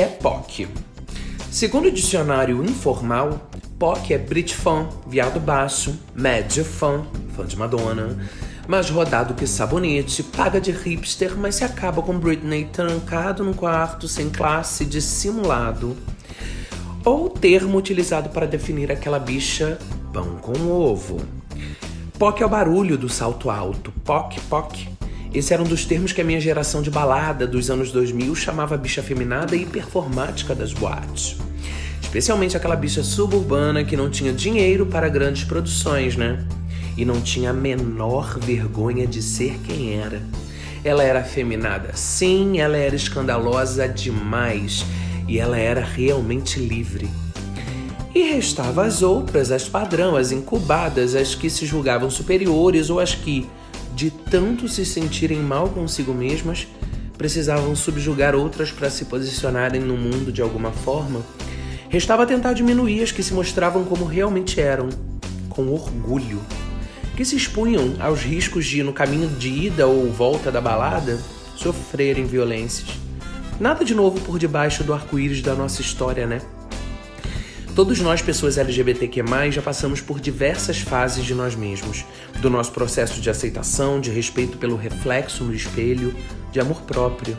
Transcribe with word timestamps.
é 0.00 0.06
POC? 0.06 0.66
Segundo 1.50 1.88
o 1.88 1.92
dicionário 1.92 2.64
informal, 2.64 3.50
POC 3.78 4.14
é 4.14 4.18
Brit 4.18 4.54
fã, 4.54 4.88
viado 5.06 5.38
baixo, 5.38 5.94
médio 6.14 6.64
fã, 6.64 7.04
fã 7.36 7.44
de 7.44 7.54
Madonna, 7.54 8.18
mais 8.66 8.88
rodado 8.88 9.34
que 9.34 9.46
sabonete, 9.46 10.22
paga 10.22 10.58
de 10.58 10.70
hipster, 10.70 11.36
mas 11.36 11.56
se 11.56 11.64
acaba 11.64 12.00
com 12.00 12.18
Britney 12.18 12.64
trancado 12.72 13.44
no 13.44 13.52
quarto, 13.52 14.08
sem 14.08 14.30
classe, 14.30 14.86
dissimulado. 14.86 15.94
Ou 17.04 17.28
termo 17.28 17.76
utilizado 17.76 18.30
para 18.30 18.46
definir 18.46 18.90
aquela 18.90 19.18
bicha 19.18 19.78
pão 20.14 20.36
com 20.36 20.66
ovo. 20.66 21.20
POC 22.18 22.42
é 22.42 22.46
o 22.46 22.48
barulho 22.48 22.96
do 22.96 23.08
salto 23.10 23.50
alto, 23.50 23.92
POC, 24.02 24.40
POC. 24.48 24.99
Esse 25.32 25.54
era 25.54 25.62
um 25.62 25.66
dos 25.66 25.84
termos 25.84 26.12
que 26.12 26.20
a 26.20 26.24
minha 26.24 26.40
geração 26.40 26.82
de 26.82 26.90
balada 26.90 27.46
dos 27.46 27.70
anos 27.70 27.92
2000 27.92 28.34
chamava 28.34 28.76
bicha 28.76 29.00
feminada 29.00 29.54
e 29.54 29.64
performática 29.64 30.56
das 30.56 30.72
boates. 30.72 31.36
Especialmente 32.02 32.56
aquela 32.56 32.74
bicha 32.74 33.04
suburbana 33.04 33.84
que 33.84 33.96
não 33.96 34.10
tinha 34.10 34.32
dinheiro 34.32 34.86
para 34.86 35.08
grandes 35.08 35.44
produções, 35.44 36.16
né? 36.16 36.44
E 36.96 37.04
não 37.04 37.20
tinha 37.20 37.50
a 37.50 37.52
menor 37.52 38.40
vergonha 38.40 39.06
de 39.06 39.22
ser 39.22 39.56
quem 39.64 39.94
era. 39.94 40.20
Ela 40.82 41.04
era 41.04 41.20
afeminada, 41.20 41.92
sim, 41.94 42.58
ela 42.58 42.76
era 42.76 42.96
escandalosa 42.96 43.86
demais 43.86 44.84
e 45.28 45.38
ela 45.38 45.56
era 45.56 45.80
realmente 45.80 46.58
livre. 46.58 47.08
E 48.12 48.32
restava 48.32 48.84
as 48.84 49.00
outras, 49.00 49.52
as 49.52 49.68
padrão, 49.68 50.16
as 50.16 50.32
incubadas, 50.32 51.14
as 51.14 51.36
que 51.36 51.48
se 51.48 51.64
julgavam 51.64 52.10
superiores 52.10 52.90
ou 52.90 52.98
as 52.98 53.14
que, 53.14 53.48
de 54.00 54.10
tanto 54.10 54.68
se 54.68 54.84
sentirem 54.84 55.40
mal 55.40 55.68
consigo 55.68 56.14
mesmas, 56.14 56.66
precisavam 57.18 57.76
subjugar 57.76 58.34
outras 58.34 58.72
para 58.72 58.88
se 58.88 59.04
posicionarem 59.04 59.80
no 59.80 59.96
mundo 59.96 60.32
de 60.32 60.40
alguma 60.40 60.72
forma 60.72 61.20
Restava 61.90 62.24
tentar 62.24 62.52
diminuir 62.52 63.02
as 63.02 63.10
que 63.10 63.20
se 63.20 63.34
mostravam 63.34 63.84
como 63.84 64.04
realmente 64.04 64.60
eram, 64.60 64.88
com 65.48 65.66
orgulho, 65.66 66.40
que 67.16 67.24
se 67.24 67.34
expunham 67.34 67.96
aos 67.98 68.22
riscos 68.22 68.64
de, 68.64 68.80
no 68.84 68.92
caminho 68.92 69.28
de 69.28 69.48
ida 69.48 69.88
ou 69.88 70.08
volta 70.08 70.52
da 70.52 70.60
balada, 70.60 71.18
sofrerem 71.56 72.26
violências. 72.26 72.90
Nada 73.58 73.84
de 73.84 73.92
novo 73.92 74.20
por 74.20 74.38
debaixo 74.38 74.84
do 74.84 74.94
arco-íris 74.94 75.42
da 75.42 75.52
nossa 75.56 75.80
história, 75.80 76.28
né? 76.28 76.40
Todos 77.80 77.98
nós, 77.98 78.20
pessoas 78.20 78.58
LGBTQ+, 78.58 79.22
já 79.50 79.62
passamos 79.62 80.02
por 80.02 80.20
diversas 80.20 80.80
fases 80.80 81.24
de 81.24 81.34
nós 81.34 81.56
mesmos, 81.56 82.04
do 82.42 82.50
nosso 82.50 82.72
processo 82.72 83.22
de 83.22 83.30
aceitação, 83.30 83.98
de 83.98 84.10
respeito 84.10 84.58
pelo 84.58 84.76
reflexo 84.76 85.44
no 85.44 85.54
espelho, 85.54 86.14
de 86.52 86.60
amor 86.60 86.82
próprio, 86.82 87.38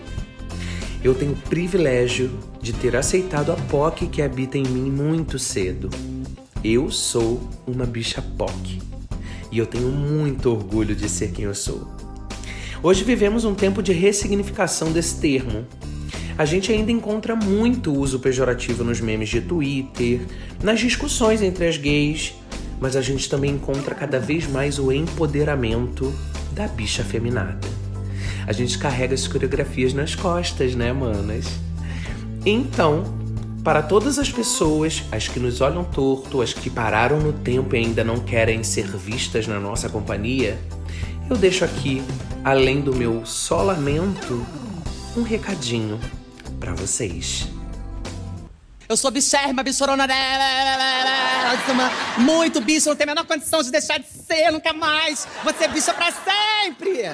eu 1.04 1.14
tenho 1.14 1.34
o 1.34 1.36
privilégio 1.36 2.40
de 2.60 2.74
ter 2.74 2.96
aceitado 2.96 3.52
a 3.52 3.56
POC 3.56 4.08
que 4.08 4.24
habita 4.24 4.58
em 4.58 4.64
mim 4.64 4.90
muito 4.90 5.38
cedo. 5.38 5.92
Eu 6.64 6.90
sou 6.90 7.48
uma 7.68 7.86
bicha 7.86 8.20
POC 8.36 8.82
e 9.52 9.60
eu 9.60 9.68
tenho 9.68 9.90
muito 9.90 10.50
orgulho 10.50 10.96
de 10.96 11.08
ser 11.08 11.30
quem 11.34 11.46
eu 11.46 11.54
sou. 11.54 11.88
Hoje 12.82 13.04
vivemos 13.04 13.46
um 13.46 13.54
tempo 13.54 13.84
de 13.84 13.94
ressignificação 13.94 14.92
desse 14.92 15.22
termo. 15.22 15.68
A 16.38 16.46
gente 16.46 16.72
ainda 16.72 16.92
encontra 16.92 17.36
muito 17.36 17.94
uso 17.94 18.20
pejorativo 18.20 18.84
nos 18.84 19.00
memes 19.00 19.30
de 19.30 19.42
Twitter, 19.42 20.22
nas 20.64 20.80
discussões 20.80 21.42
entre 21.42 21.68
as 21.68 21.78
gays, 21.78 22.34
mas 22.80 22.96
a 22.96 23.02
gente 23.02 23.30
também 23.30 23.52
encontra 23.52 23.94
cada 23.94 24.20
vez 24.20 24.48
mais 24.48 24.80
o 24.80 24.92
empoderamento 24.92 26.14
da 26.54 26.68
bicha 26.68 27.04
feminada 27.04 27.82
a 28.48 28.54
gente 28.54 28.78
carrega 28.78 29.14
as 29.14 29.28
coreografias 29.28 29.94
nas 29.94 30.16
costas, 30.16 30.76
né, 30.76 30.92
manas? 30.92 31.46
Então, 32.46 33.04
para 33.64 33.82
todas 33.82 34.18
as 34.18 34.32
pessoas, 34.32 35.04
as 35.12 35.28
que 35.28 35.40
nos 35.40 35.62
olham 35.62 35.84
torto, 35.84 36.42
as 36.42 36.54
que 36.54 36.70
pararam 36.70 37.20
no 37.20 37.34
tempo 37.34 37.76
e 37.76 37.80
ainda 37.80 38.04
não 38.04 38.20
querem 38.20 38.64
ser 38.64 38.88
vistas 38.98 39.48
na 39.48 39.60
nossa 39.60 39.88
companhia, 39.90 40.58
eu 41.30 41.38
deixo 41.38 41.64
aqui, 41.64 42.02
além 42.44 42.82
do 42.82 42.96
meu 42.96 43.26
só 43.26 43.62
lamento, 43.62 44.46
um 45.16 45.22
recadinho 45.22 46.00
para 46.62 46.74
vocês. 46.76 47.48
Eu 48.88 48.96
sou 48.96 49.10
bichérrima, 49.10 49.64
bichorona, 49.64 50.06
muito 52.18 52.62
bicho, 52.62 52.88
não 52.90 52.96
tem 52.96 53.06
a 53.06 53.08
menor 53.08 53.26
condição 53.26 53.64
de 53.64 53.72
deixar 53.72 53.98
de 53.98 54.06
ser 54.06 54.52
nunca 54.52 54.72
mais. 54.72 55.28
Você 55.44 55.64
é 55.64 55.68
bicha 55.68 55.92
pra 55.94 56.12
sempre. 56.12 57.10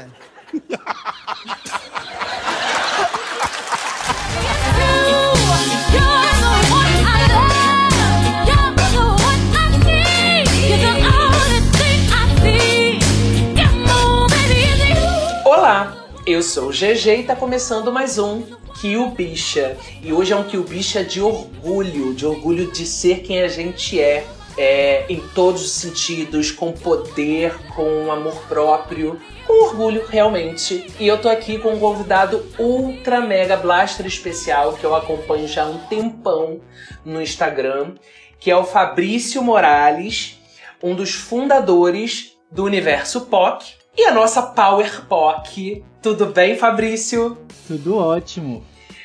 Olá, 15.46 16.06
eu 16.28 16.44
sou 16.44 16.68
o 16.68 16.72
GG 16.74 17.20
e 17.20 17.24
tá 17.24 17.38
começando 17.38 17.90
mais 17.90 18.20
um 18.20 18.44
Kill 18.82 19.12
Bicha. 19.12 19.78
E 20.04 20.12
hoje 20.12 20.34
é 20.34 20.36
um 20.36 20.44
Kill 20.44 20.62
Bicha 20.62 21.02
de 21.02 21.22
orgulho, 21.22 22.14
de 22.14 22.26
orgulho 22.26 22.70
de 22.70 22.86
ser 22.86 23.22
quem 23.22 23.42
a 23.42 23.48
gente 23.48 23.98
é 23.98 24.28
é, 24.58 25.06
em 25.08 25.22
todos 25.30 25.64
os 25.64 25.72
sentidos, 25.72 26.52
com 26.52 26.74
poder, 26.74 27.58
com 27.74 28.12
amor 28.12 28.36
próprio, 28.50 29.18
com 29.46 29.68
orgulho 29.68 30.06
realmente. 30.06 30.92
E 31.00 31.08
eu 31.08 31.18
tô 31.18 31.30
aqui 31.30 31.60
com 31.60 31.70
um 31.70 31.80
convidado 31.80 32.46
ultra 32.59 33.22
mega 33.22 33.56
blaster 33.56 34.06
especial 34.06 34.74
que 34.74 34.84
eu 34.86 34.94
acompanho 34.94 35.48
já 35.48 35.64
há 35.64 35.70
um 35.70 35.78
tempão 35.86 36.59
no 37.06 37.22
Instagram, 37.22 37.96
que 38.38 38.52
é 38.52 38.58
o 38.58 38.66
Fabrício 38.66 39.42
Morales, 39.42 40.38
um 40.84 40.94
dos 40.94 41.14
fundadores 41.14 42.38
do 42.52 42.66
Universo 42.66 43.22
POC 43.28 43.78
e 43.98 44.06
a 44.06 44.12
nossa 44.12 44.42
Power 44.42 45.06
POC. 45.08 45.84
Tudo 46.07 46.28
bem, 46.28 46.56
Fabrício? 46.56 47.38
Tudo 47.68 47.97
ótimo. 47.97 48.63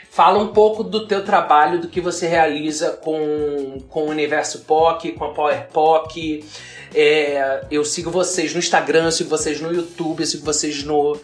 Fala 0.09 0.39
um 0.39 0.53
pouco 0.53 0.85
do 0.85 1.05
teu 1.05 1.25
trabalho, 1.25 1.81
do 1.81 1.89
que 1.89 2.01
você 2.01 2.29
realiza 2.29 2.91
com, 2.91 3.83
com 3.89 4.05
o 4.05 4.09
Universo 4.09 4.61
POC, 4.61 5.11
com 5.11 5.25
a 5.25 5.31
Power 5.31 5.67
POC. 5.73 6.45
É, 6.95 7.65
eu 7.73 7.85
sigo 7.85 8.09
vocês 8.09 8.53
no 8.53 8.61
Instagram, 8.61 9.07
eu 9.07 9.11
sigo 9.11 9.29
vocês 9.29 9.61
no 9.61 9.75
YouTube, 9.75 10.21
eu 10.21 10.27
sigo 10.27 10.45
vocês 10.45 10.85
no, 10.85 11.19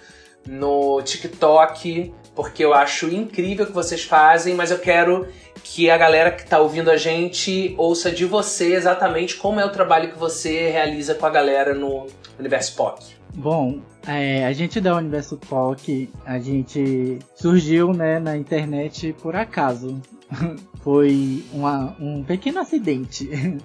no 0.44 1.00
TikTok, 1.03 2.12
porque 2.34 2.65
eu 2.65 2.75
acho 2.75 3.06
incrível 3.06 3.65
o 3.65 3.69
que 3.69 3.72
vocês 3.72 4.03
fazem, 4.03 4.56
mas 4.56 4.72
eu 4.72 4.81
quero 4.81 5.28
que 5.62 5.88
a 5.88 5.97
galera 5.97 6.33
que 6.33 6.43
está 6.43 6.59
ouvindo 6.59 6.91
a 6.91 6.97
gente 6.97 7.72
ouça 7.78 8.11
de 8.11 8.25
você 8.25 8.75
exatamente 8.75 9.37
como 9.37 9.61
é 9.61 9.65
o 9.65 9.71
trabalho 9.71 10.11
que 10.11 10.19
você 10.19 10.71
realiza 10.71 11.15
com 11.15 11.25
a 11.25 11.31
galera 11.31 11.72
no 11.72 12.09
Universo 12.37 12.75
POC. 12.75 13.18
Bom, 13.34 13.81
é, 14.06 14.47
a 14.47 14.53
gente 14.53 14.81
da 14.81 14.97
Universo 14.97 15.37
POC, 15.37 16.11
a 16.25 16.39
gente 16.39 17.19
surgiu 17.34 17.93
né, 17.93 18.19
na 18.19 18.37
internet 18.37 19.15
por 19.21 19.37
acaso. 19.37 20.00
Foi 20.83 21.44
uma, 21.53 21.94
um 22.00 22.22
pequeno 22.22 22.61
acidente. 22.61 23.28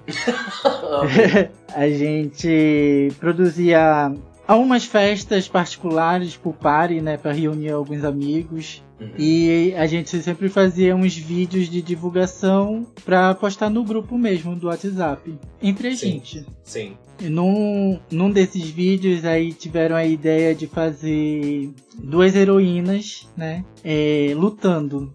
a 1.74 1.90
gente 1.90 3.12
produzia 3.20 4.14
algumas 4.48 4.86
festas 4.86 5.48
particulares 5.48 6.36
por 6.36 6.54
party, 6.54 7.02
né, 7.02 7.18
para 7.18 7.32
reunir 7.32 7.72
alguns 7.72 8.04
amigos. 8.04 8.84
Uhum. 9.00 9.10
E 9.18 9.74
a 9.76 9.86
gente 9.86 10.22
sempre 10.22 10.50
fazia 10.50 10.96
uns 10.96 11.16
vídeos 11.16 11.70
de 11.70 11.82
divulgação 11.82 12.86
para 13.04 13.34
postar 13.36 13.70
no 13.70 13.84
grupo 13.84 14.18
mesmo 14.18 14.56
do 14.56 14.68
WhatsApp, 14.68 15.34
entre 15.62 15.90
a 15.90 15.96
sim, 15.96 16.12
gente. 16.12 16.46
Sim. 16.64 16.94
Num, 17.22 18.00
num 18.12 18.32
desses 18.32 18.70
vídeos 18.70 19.24
aí 19.26 19.54
tiveram 19.54 19.96
a 19.96 20.06
ideia 20.06 20.54
de 20.56 20.68
fazer 20.68 21.72
duas 21.98 22.36
heroínas, 22.36 23.28
né, 23.36 23.64
é, 23.84 24.34
lutando. 24.36 25.14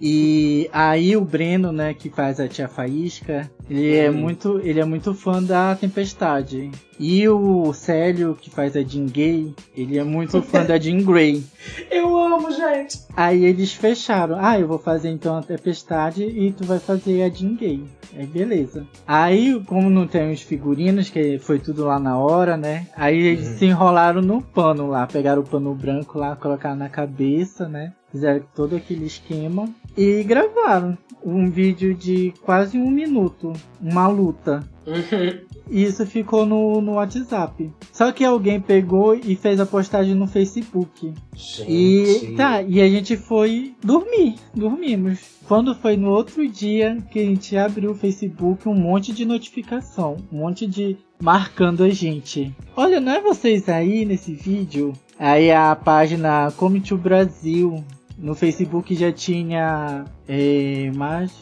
E 0.00 0.68
aí 0.72 1.16
o 1.16 1.24
Breno, 1.24 1.72
né, 1.72 1.94
que 1.94 2.10
faz 2.10 2.40
a 2.40 2.48
tia 2.48 2.68
Faísca, 2.68 3.50
ele 3.68 3.96
é 3.96 4.10
muito, 4.10 4.60
ele 4.62 4.80
é 4.80 4.84
muito 4.84 5.14
fã 5.14 5.42
da 5.42 5.74
Tempestade. 5.74 6.70
E 6.98 7.26
o 7.28 7.72
Célio, 7.72 8.36
que 8.40 8.50
faz 8.50 8.76
a 8.76 8.82
Jean 8.82 9.06
Gay, 9.06 9.54
ele 9.76 9.98
é 9.98 10.04
muito 10.04 10.40
fã 10.42 10.64
da 10.64 10.78
Jean 10.78 11.02
Grey. 11.02 11.42
Eu 11.90 12.16
amo, 12.16 12.52
gente. 12.52 13.00
Aí 13.16 13.44
eles 13.44 13.72
fecharam. 13.72 14.36
Ah, 14.38 14.58
eu 14.58 14.68
vou 14.68 14.78
fazer 14.78 15.08
então 15.08 15.36
a 15.36 15.42
Tempestade 15.42 16.24
e 16.24 16.52
tu 16.52 16.64
vai 16.64 16.78
fazer 16.78 17.22
a 17.22 17.28
Jean 17.28 17.54
Gay. 17.54 17.84
Aí 18.16 18.26
beleza. 18.26 18.86
Aí, 19.06 19.60
como 19.66 19.90
não 19.90 20.06
tem 20.06 20.30
os 20.30 20.42
figurinos, 20.42 21.08
que 21.08 21.38
foi 21.38 21.58
tudo 21.58 21.84
lá 21.84 21.98
na 21.98 22.18
hora, 22.18 22.56
né? 22.56 22.86
Aí 22.96 23.18
eles 23.18 23.48
uhum. 23.48 23.58
se 23.58 23.64
enrolaram 23.66 24.22
no 24.22 24.42
pano 24.42 24.88
lá, 24.88 25.06
pegaram 25.06 25.42
o 25.42 25.46
pano 25.46 25.74
branco 25.74 26.18
lá, 26.18 26.36
colocaram 26.36 26.76
na 26.76 26.88
cabeça, 26.88 27.68
né? 27.68 27.92
Fizeram 28.12 28.42
todo 28.54 28.76
aquele 28.76 29.06
esquema 29.06 29.68
e 29.96 30.22
gravaram 30.22 30.96
um 31.24 31.48
vídeo 31.48 31.94
de 31.94 32.34
quase 32.42 32.78
um 32.78 32.90
minuto, 32.90 33.52
uma 33.80 34.06
luta. 34.08 34.68
Uhum. 34.86 35.44
E 35.70 35.82
isso 35.82 36.04
ficou 36.04 36.44
no, 36.44 36.80
no 36.82 36.92
WhatsApp. 36.96 37.72
Só 37.90 38.12
que 38.12 38.22
alguém 38.22 38.60
pegou 38.60 39.14
e 39.14 39.34
fez 39.34 39.58
a 39.58 39.64
postagem 39.64 40.14
no 40.14 40.26
Facebook. 40.26 41.12
Gente. 41.34 41.70
E 41.70 42.34
tá, 42.36 42.62
e 42.62 42.82
a 42.82 42.88
gente 42.88 43.16
foi 43.16 43.74
dormir, 43.82 44.34
dormimos. 44.54 45.20
Quando 45.48 45.74
foi 45.74 45.96
no 45.96 46.10
outro 46.10 46.46
dia 46.46 46.98
que 47.10 47.18
a 47.18 47.24
gente 47.24 47.56
abriu 47.56 47.92
o 47.92 47.94
Facebook, 47.94 48.68
um 48.68 48.74
monte 48.74 49.12
de 49.12 49.24
notificação, 49.24 50.18
um 50.30 50.38
monte 50.38 50.66
de 50.66 50.98
marcando 51.20 51.82
a 51.82 51.88
gente. 51.88 52.54
Olha, 52.76 53.00
não 53.00 53.12
é 53.12 53.20
vocês 53.22 53.68
aí 53.68 54.04
nesse 54.04 54.34
vídeo? 54.34 54.92
Aí 55.18 55.50
a 55.50 55.74
página 55.74 56.52
Come 56.56 56.80
to 56.80 56.96
Brasil 56.96 57.82
no 58.16 58.34
Facebook 58.34 58.94
já 58.94 59.12
tinha 59.12 60.04
é, 60.28 60.90
mais, 60.94 61.32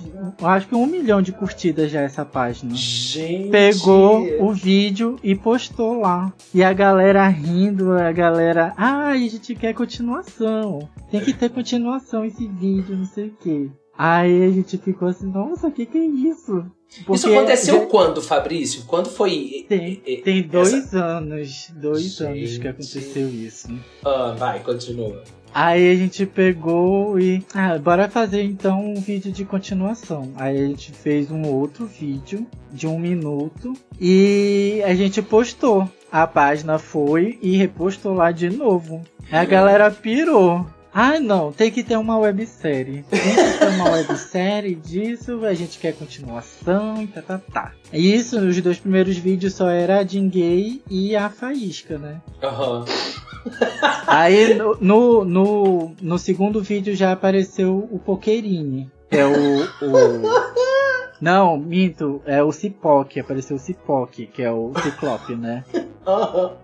eu 0.41 0.47
acho 0.47 0.69
que 0.69 0.75
um 0.75 0.87
milhão 0.87 1.21
de 1.21 1.33
curtidas 1.33 1.91
já 1.91 2.01
essa 2.01 2.25
página. 2.25 2.75
Gente. 2.75 3.51
Pegou 3.51 4.27
o 4.41 4.53
vídeo 4.53 5.17
e 5.23 5.35
postou 5.35 6.01
lá. 6.01 6.33
E 6.55 6.63
a 6.63 6.73
galera 6.73 7.27
rindo, 7.29 7.93
a 7.93 8.11
galera, 8.13 8.73
ah, 8.77 9.09
a 9.09 9.17
gente 9.19 9.55
quer 9.55 9.75
continuação. 9.75 10.89
Tem 11.11 11.21
que 11.21 11.33
ter 11.33 11.51
continuação 11.51 12.25
esse 12.25 12.49
vídeo, 12.49 12.97
não 12.97 13.05
sei 13.05 13.27
o 13.29 13.37
que. 13.41 13.71
Aí 13.97 14.45
a 14.45 14.51
gente 14.51 14.79
ficou 14.79 15.09
assim, 15.09 15.31
nossa, 15.31 15.69
o 15.69 15.71
que, 15.71 15.85
que 15.85 15.99
é 15.99 16.05
isso? 16.05 16.65
Porque 17.05 17.13
isso 17.13 17.29
aconteceu 17.29 17.81
já... 17.81 17.87
quando, 17.87 18.23
Fabrício? 18.23 18.85
Quando 18.87 19.09
foi? 19.09 19.67
Tem, 19.69 19.97
tem 19.97 20.43
dois 20.43 20.73
essa... 20.73 21.05
anos, 21.05 21.71
dois 21.77 22.03
gente. 22.03 22.25
anos 22.25 22.59
que 22.59 22.69
aconteceu 22.69 23.29
isso. 23.29 23.69
Ah, 24.05 24.35
vai, 24.37 24.61
continua. 24.61 25.23
Aí 25.54 25.90
a 25.90 25.94
gente 25.94 26.25
pegou 26.25 27.19
e. 27.19 27.44
Ah, 27.54 27.78
bora 27.78 28.08
fazer 28.08 28.43
então 28.43 28.84
um 28.84 29.00
vídeo 29.00 29.31
de 29.31 29.44
continuação. 29.44 30.32
Aí 30.37 30.56
a 30.56 30.66
gente 30.66 30.93
fez 30.93 31.31
um 31.31 31.46
outro 31.46 31.87
vídeo 31.87 32.46
de 32.70 32.87
um 32.87 32.99
minuto 32.99 33.75
e 34.00 34.82
a 34.84 34.94
gente 34.94 35.20
postou. 35.20 35.90
A 36.10 36.26
página 36.26 36.78
foi 36.78 37.38
e 37.43 37.56
repostou 37.56 38.14
lá 38.14 38.31
de 38.31 38.50
novo. 38.50 39.02
A 39.31 39.44
galera 39.44 39.90
pirou. 39.90 40.66
Ah, 40.94 41.19
não, 41.19 41.50
tem 41.50 41.70
que 41.70 41.82
ter 41.82 41.96
uma 41.96 42.19
websérie. 42.19 43.02
Tem 43.08 43.19
que 43.19 43.58
ter 43.58 43.69
uma 43.69 43.93
websérie 43.93 44.75
disso, 44.75 45.43
a 45.46 45.54
gente 45.54 45.78
quer 45.78 45.94
continuação 45.94 47.02
e 47.02 47.06
tá, 47.06 47.22
tá, 47.22 47.38
tá. 47.38 47.72
Isso, 47.90 48.38
nos 48.38 48.60
dois 48.60 48.78
primeiros 48.78 49.16
vídeos 49.16 49.54
só 49.54 49.70
era 49.70 50.00
a 50.00 50.02
Gay 50.02 50.82
e 50.90 51.16
a 51.16 51.31
Faísca, 51.31 51.96
né? 51.96 52.20
Aham. 52.43 52.81
Uhum. 52.81 53.31
Aí 54.06 54.55
no, 54.55 54.77
no, 54.81 55.25
no, 55.25 55.94
no, 56.00 56.19
segundo 56.19 56.62
vídeo 56.62 56.94
já 56.94 57.12
apareceu 57.12 57.89
o 57.91 58.17
que 58.17 59.19
é 59.19 59.27
o, 59.27 59.62
o. 59.62 60.23
Não, 61.21 61.56
minto, 61.56 62.21
é 62.27 62.43
o 62.43 62.50
Cipoc, 62.50 63.17
apareceu 63.19 63.56
o 63.56 63.61
Cipoc, 63.61 64.27
que 64.27 64.43
é 64.43 64.50
o 64.50 64.73
Ciclope, 64.83 65.37
né? 65.37 65.65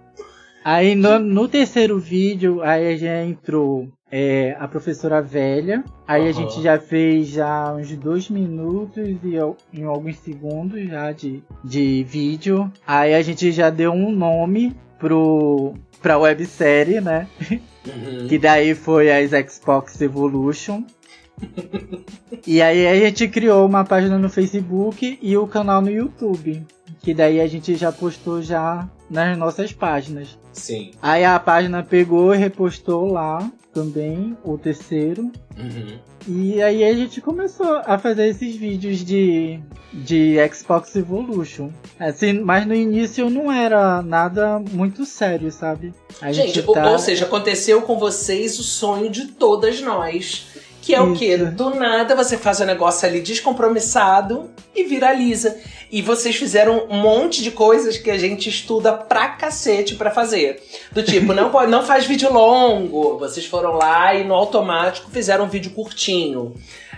Aí 0.64 0.94
no, 0.94 1.18
no 1.18 1.48
terceiro 1.48 1.98
vídeo, 1.98 2.60
aí 2.62 2.98
já 2.98 3.24
entrou 3.24 3.88
é, 4.10 4.56
a 4.58 4.66
professora 4.68 5.22
velha. 5.22 5.84
Aí 6.06 6.22
uhum. 6.22 6.28
a 6.28 6.32
gente 6.32 6.60
já 6.60 6.78
fez 6.78 7.28
já 7.28 7.72
uns 7.72 7.94
dois 7.96 8.28
minutos 8.28 9.08
e 9.22 9.36
em 9.72 9.84
alguns 9.84 10.18
segundos 10.18 10.82
já 10.86 11.12
de, 11.12 11.42
de 11.64 12.04
vídeo. 12.04 12.70
Aí 12.86 13.14
a 13.14 13.22
gente 13.22 13.50
já 13.52 13.70
deu 13.70 13.92
um 13.92 14.12
nome 14.12 14.76
pro, 14.98 15.74
pra 16.00 16.18
websérie, 16.18 17.00
né? 17.00 17.26
Uhum. 17.50 18.28
que 18.28 18.38
daí 18.38 18.74
foi 18.74 19.10
as 19.10 19.30
Xbox 19.50 20.00
Evolution. 20.00 20.84
e 22.46 22.60
aí 22.60 22.86
a 22.86 22.94
gente 22.96 23.28
criou 23.28 23.64
uma 23.64 23.84
página 23.84 24.18
no 24.18 24.28
Facebook 24.28 25.18
e 25.22 25.36
o 25.36 25.46
canal 25.46 25.80
no 25.80 25.90
YouTube. 25.90 26.62
Que 27.00 27.14
daí 27.14 27.40
a 27.40 27.46
gente 27.46 27.76
já 27.76 27.92
postou 27.92 28.42
já 28.42 28.88
nas 29.08 29.38
nossas 29.38 29.72
páginas. 29.72 30.38
Sim. 30.52 30.90
Aí 31.00 31.24
a 31.24 31.38
página 31.38 31.82
pegou 31.82 32.34
e 32.34 32.38
repostou 32.38 33.06
lá 33.06 33.50
também, 33.78 34.36
o 34.44 34.58
terceiro. 34.58 35.30
Uhum. 35.56 35.98
E 36.26 36.60
aí 36.60 36.82
a 36.84 36.92
gente 36.94 37.20
começou 37.20 37.80
a 37.84 37.96
fazer 37.96 38.26
esses 38.26 38.56
vídeos 38.56 39.04
de, 39.04 39.60
de 39.92 40.36
Xbox 40.52 40.96
Evolution. 40.96 41.70
Assim, 41.98 42.32
mas 42.32 42.66
no 42.66 42.74
início 42.74 43.30
não 43.30 43.50
era 43.52 44.02
nada 44.02 44.58
muito 44.58 45.06
sério, 45.06 45.52
sabe? 45.52 45.94
A 46.20 46.32
gente, 46.32 46.54
gente 46.54 46.72
tá... 46.72 46.90
ou 46.90 46.98
seja, 46.98 47.24
aconteceu 47.24 47.82
com 47.82 47.98
vocês 47.98 48.58
o 48.58 48.64
sonho 48.64 49.08
de 49.08 49.28
todas 49.28 49.80
nós. 49.80 50.46
Que 50.82 50.94
é 50.94 50.98
Isso. 50.98 51.12
o 51.12 51.16
quê? 51.16 51.36
Do 51.36 51.74
nada 51.74 52.14
você 52.14 52.36
faz 52.36 52.60
um 52.60 52.64
negócio 52.64 53.06
ali 53.06 53.20
descompromissado 53.20 54.50
e 54.74 54.84
viraliza. 54.84 55.56
E 55.90 56.02
vocês 56.02 56.36
fizeram 56.36 56.86
um 56.88 56.96
monte 56.96 57.42
de 57.42 57.50
coisas 57.50 57.96
que 57.96 58.10
a 58.10 58.18
gente 58.18 58.48
estuda 58.48 58.92
pra 58.92 59.28
cacete 59.28 59.94
pra 59.94 60.10
fazer. 60.10 60.62
Do 60.92 61.02
tipo, 61.02 61.32
não, 61.32 61.48
pode, 61.52 61.70
não 61.70 61.84
faz 61.84 62.06
vídeo 62.06 62.32
longo. 62.32 63.18
Vocês 63.18 63.46
foram 63.46 63.72
lá 63.72 64.14
e 64.14 64.24
no 64.24 64.34
automático 64.34 65.10
fizeram 65.10 65.44
um 65.44 65.48
vídeo 65.48 65.72
curtinho. 65.72 66.54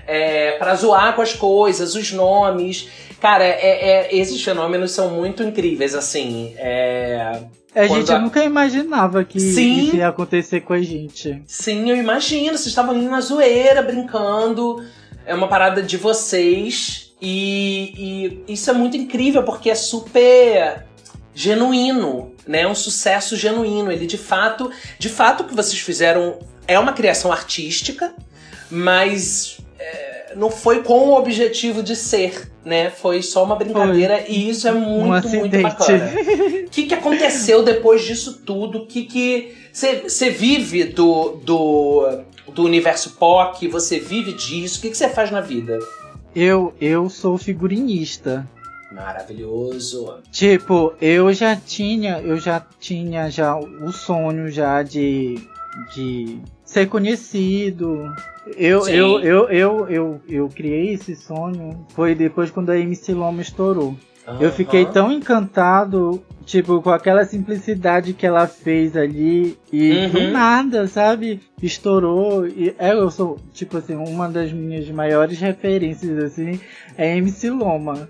É, 0.07 0.53
pra 0.53 0.75
zoar 0.75 1.15
com 1.15 1.23
as 1.23 1.33
coisas, 1.33 1.95
os 1.95 2.13
nomes. 2.13 2.89
Cara, 3.21 3.45
é, 3.45 4.09
é, 4.09 4.17
esses 4.17 4.43
fenômenos 4.43 4.93
são 4.93 5.11
muito 5.11 5.43
incríveis, 5.43 5.95
assim. 5.95 6.55
É, 6.57 7.43
a 7.75 7.87
gente 7.87 8.13
a... 8.13 8.19
nunca 8.19 8.43
imaginava 8.43 9.25
que 9.25 9.39
Sim. 9.39 9.87
isso 9.87 9.97
ia 9.97 10.09
acontecer 10.09 10.61
com 10.61 10.73
a 10.73 10.83
gente. 10.83 11.43
Sim, 11.47 11.91
eu 11.91 11.97
imagino. 11.97 12.57
Vocês 12.57 12.67
estavam 12.67 12.95
ali 12.95 13.07
na 13.07 13.21
zoeira, 13.21 13.83
brincando. 13.83 14.85
É 15.25 15.35
uma 15.35 15.49
parada 15.49 15.83
de 15.83 15.97
vocês. 15.97 17.13
E, 17.21 18.43
e 18.47 18.53
isso 18.53 18.71
é 18.71 18.73
muito 18.73 18.97
incrível 18.97 19.43
porque 19.43 19.71
é 19.71 19.75
super 19.75 20.87
genuíno, 21.35 22.33
né? 22.47 22.63
É 22.63 22.69
um 22.69 22.75
sucesso 22.75 23.37
genuíno. 23.37 23.93
Ele 23.93 24.07
de 24.07 24.19
fato, 24.19 24.71
de 24.99 25.09
fato, 25.09 25.43
o 25.43 25.47
que 25.47 25.55
vocês 25.55 25.79
fizeram 25.81 26.39
é 26.67 26.79
uma 26.79 26.93
criação 26.93 27.31
artística, 27.31 28.15
mas 28.71 29.59
é, 29.79 30.10
não 30.37 30.51
foi 30.51 30.83
com 30.83 31.09
o 31.09 31.17
objetivo 31.17 31.83
de 31.83 31.97
ser, 31.97 32.51
né? 32.65 32.91
Foi 32.91 33.23
só 33.23 33.45
uma 33.45 33.57
brincadeira 33.57 34.19
foi. 34.19 34.35
e 34.35 34.51
isso 34.51 34.69
é 34.69 34.73
muito, 34.73 35.29
um 35.29 35.31
muito 35.31 35.61
bacana. 35.61 36.13
O 36.67 36.69
que, 36.71 36.87
que 36.87 36.95
aconteceu 36.95 37.63
depois 37.63 38.03
disso 38.03 38.43
tudo? 38.45 38.79
O 38.79 38.87
que 38.87 39.05
que 39.05 39.55
você 39.73 40.31
vive 40.31 40.85
do, 40.85 41.41
do, 41.45 42.23
do 42.49 42.65
universo 42.65 43.11
POC? 43.13 43.69
Você 43.69 43.99
vive 43.99 44.33
disso? 44.33 44.79
O 44.79 44.83
que 44.83 44.95
você 44.95 45.09
faz 45.09 45.31
na 45.31 45.41
vida? 45.41 45.79
Eu, 46.35 46.73
eu 46.81 47.09
sou 47.09 47.37
figurinista. 47.37 48.49
Maravilhoso. 48.93 50.19
Tipo, 50.33 50.95
eu 51.01 51.33
já 51.33 51.55
tinha, 51.55 52.21
eu 52.21 52.39
já 52.39 52.65
tinha 52.81 53.31
já 53.31 53.57
o 53.57 53.93
sonho 53.93 54.51
já 54.51 54.83
de, 54.83 55.41
de 55.95 56.41
ser 56.71 56.87
conhecido. 56.87 58.15
Eu, 58.57 58.89
eu, 58.89 59.21
eu, 59.21 59.49
eu, 59.49 59.89
eu, 59.89 60.21
eu, 60.29 60.49
criei 60.49 60.95
esse 60.95 61.17
sonho 61.17 61.85
foi 61.91 62.15
depois 62.15 62.51
quando 62.51 62.71
a 62.71 62.79
MC 62.79 63.13
Loma 63.13 63.43
estourou. 63.43 63.97
Eu 64.39 64.53
fiquei 64.53 64.87
tão 64.87 65.11
encantado, 65.11 66.23
tipo, 66.47 66.81
com 66.81 66.91
aquela 66.91 67.25
simplicidade 67.25 68.13
que 68.13 68.25
ela 68.25 68.47
fez 68.47 68.97
ali 68.97 69.59
e 69.73 69.91
uhum. 69.91 70.11
do 70.11 70.31
nada, 70.31 70.87
sabe? 70.87 71.41
Estourou. 71.61 72.47
E 72.47 72.73
é, 72.79 72.93
eu 72.93 73.11
sou, 73.11 73.41
tipo 73.53 73.79
assim, 73.79 73.97
uma 73.97 74.29
das 74.29 74.53
minhas 74.53 74.89
maiores 74.89 75.41
referências, 75.41 76.17
assim, 76.23 76.61
é 76.97 77.17
MC 77.17 77.51
Loma. 77.51 78.09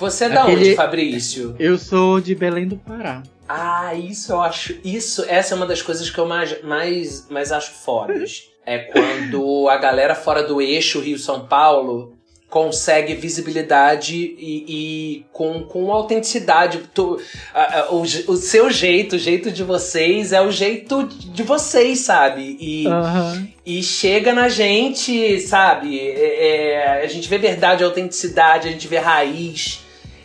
Você 0.00 0.24
é 0.24 0.28
da 0.30 0.44
Aquele... 0.44 0.60
onde, 0.60 0.74
Fabrício? 0.74 1.54
Eu 1.58 1.76
sou 1.76 2.22
de 2.22 2.34
Belém 2.34 2.66
do 2.66 2.76
Pará. 2.76 3.22
Ah, 3.46 3.94
isso 3.94 4.32
eu 4.32 4.40
acho. 4.40 4.74
Isso, 4.82 5.22
essa 5.28 5.52
é 5.52 5.56
uma 5.56 5.66
das 5.66 5.82
coisas 5.82 6.08
que 6.08 6.18
eu 6.18 6.26
mais, 6.26 6.62
mais, 6.62 7.28
mais 7.28 7.52
acho 7.52 7.72
fodas. 7.72 8.48
é 8.64 8.78
quando 8.78 9.68
a 9.68 9.76
galera 9.76 10.14
fora 10.14 10.42
do 10.42 10.60
eixo 10.60 11.00
Rio-São 11.00 11.46
Paulo 11.46 12.16
consegue 12.48 13.14
visibilidade 13.14 14.16
e, 14.16 14.64
e, 14.66 15.26
com, 15.32 15.62
com 15.64 15.92
autenticidade. 15.92 16.80
Tu, 16.92 17.20
a, 17.54 17.80
a, 17.80 17.90
o, 17.92 18.00
o, 18.00 18.36
seu 18.36 18.70
jeito, 18.70 19.16
o 19.16 19.18
jeito 19.18 19.50
de 19.52 19.62
vocês 19.62 20.32
é 20.32 20.40
o 20.40 20.50
jeito 20.50 21.04
de 21.04 21.42
vocês, 21.42 22.00
sabe? 22.00 22.56
E, 22.58 22.86
uhum. 22.86 23.48
e 23.64 23.82
chega 23.82 24.32
na 24.32 24.48
gente, 24.48 25.40
sabe? 25.40 26.00
É, 26.00 27.02
é, 27.02 27.04
a 27.04 27.06
gente 27.06 27.28
vê 27.28 27.38
verdade, 27.38 27.84
autenticidade, 27.84 28.68
a 28.68 28.72
gente 28.72 28.88
vê 28.88 28.98
raiz. 28.98 29.79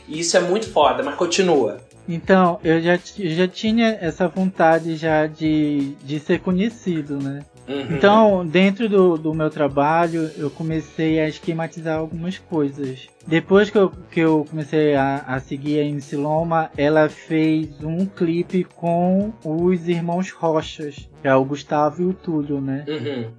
E 0.07 0.19
isso 0.19 0.37
é 0.37 0.39
muito 0.39 0.69
foda, 0.69 1.03
mas 1.03 1.15
continua. 1.15 1.77
Então, 2.07 2.59
eu 2.63 2.79
já, 2.81 2.99
eu 3.17 3.31
já 3.31 3.47
tinha 3.47 3.97
essa 3.99 4.27
vontade 4.27 4.95
já 4.95 5.25
de, 5.25 5.95
de 6.03 6.19
ser 6.19 6.39
conhecido, 6.39 7.17
né? 7.17 7.43
Uhum. 7.67 7.95
Então, 7.95 8.45
dentro 8.45 8.87
do, 8.87 9.17
do 9.17 9.33
meu 9.33 9.49
trabalho, 9.49 10.29
eu 10.37 10.51
comecei 10.51 11.19
a 11.19 11.27
esquematizar 11.27 11.97
algumas 11.97 12.37
coisas. 12.37 13.07
Depois 13.25 13.71
que 13.71 13.77
eu, 13.77 13.91
que 14.11 14.19
eu 14.19 14.45
comecei 14.47 14.93
a, 14.95 15.23
a 15.25 15.39
seguir 15.39 15.79
a 15.79 15.83
MC 15.83 16.15
Loma, 16.15 16.69
ela 16.77 17.09
fez 17.09 17.83
um 17.83 18.05
clipe 18.05 18.63
com 18.63 19.33
os 19.43 19.87
irmãos 19.87 20.29
Rochas, 20.29 21.09
que 21.21 21.27
é 21.27 21.33
o 21.33 21.43
Gustavo 21.43 22.03
e 22.03 22.05
o 22.05 22.13
Túlio, 22.13 22.61
né? 22.61 22.85
Uhum. 22.87 23.31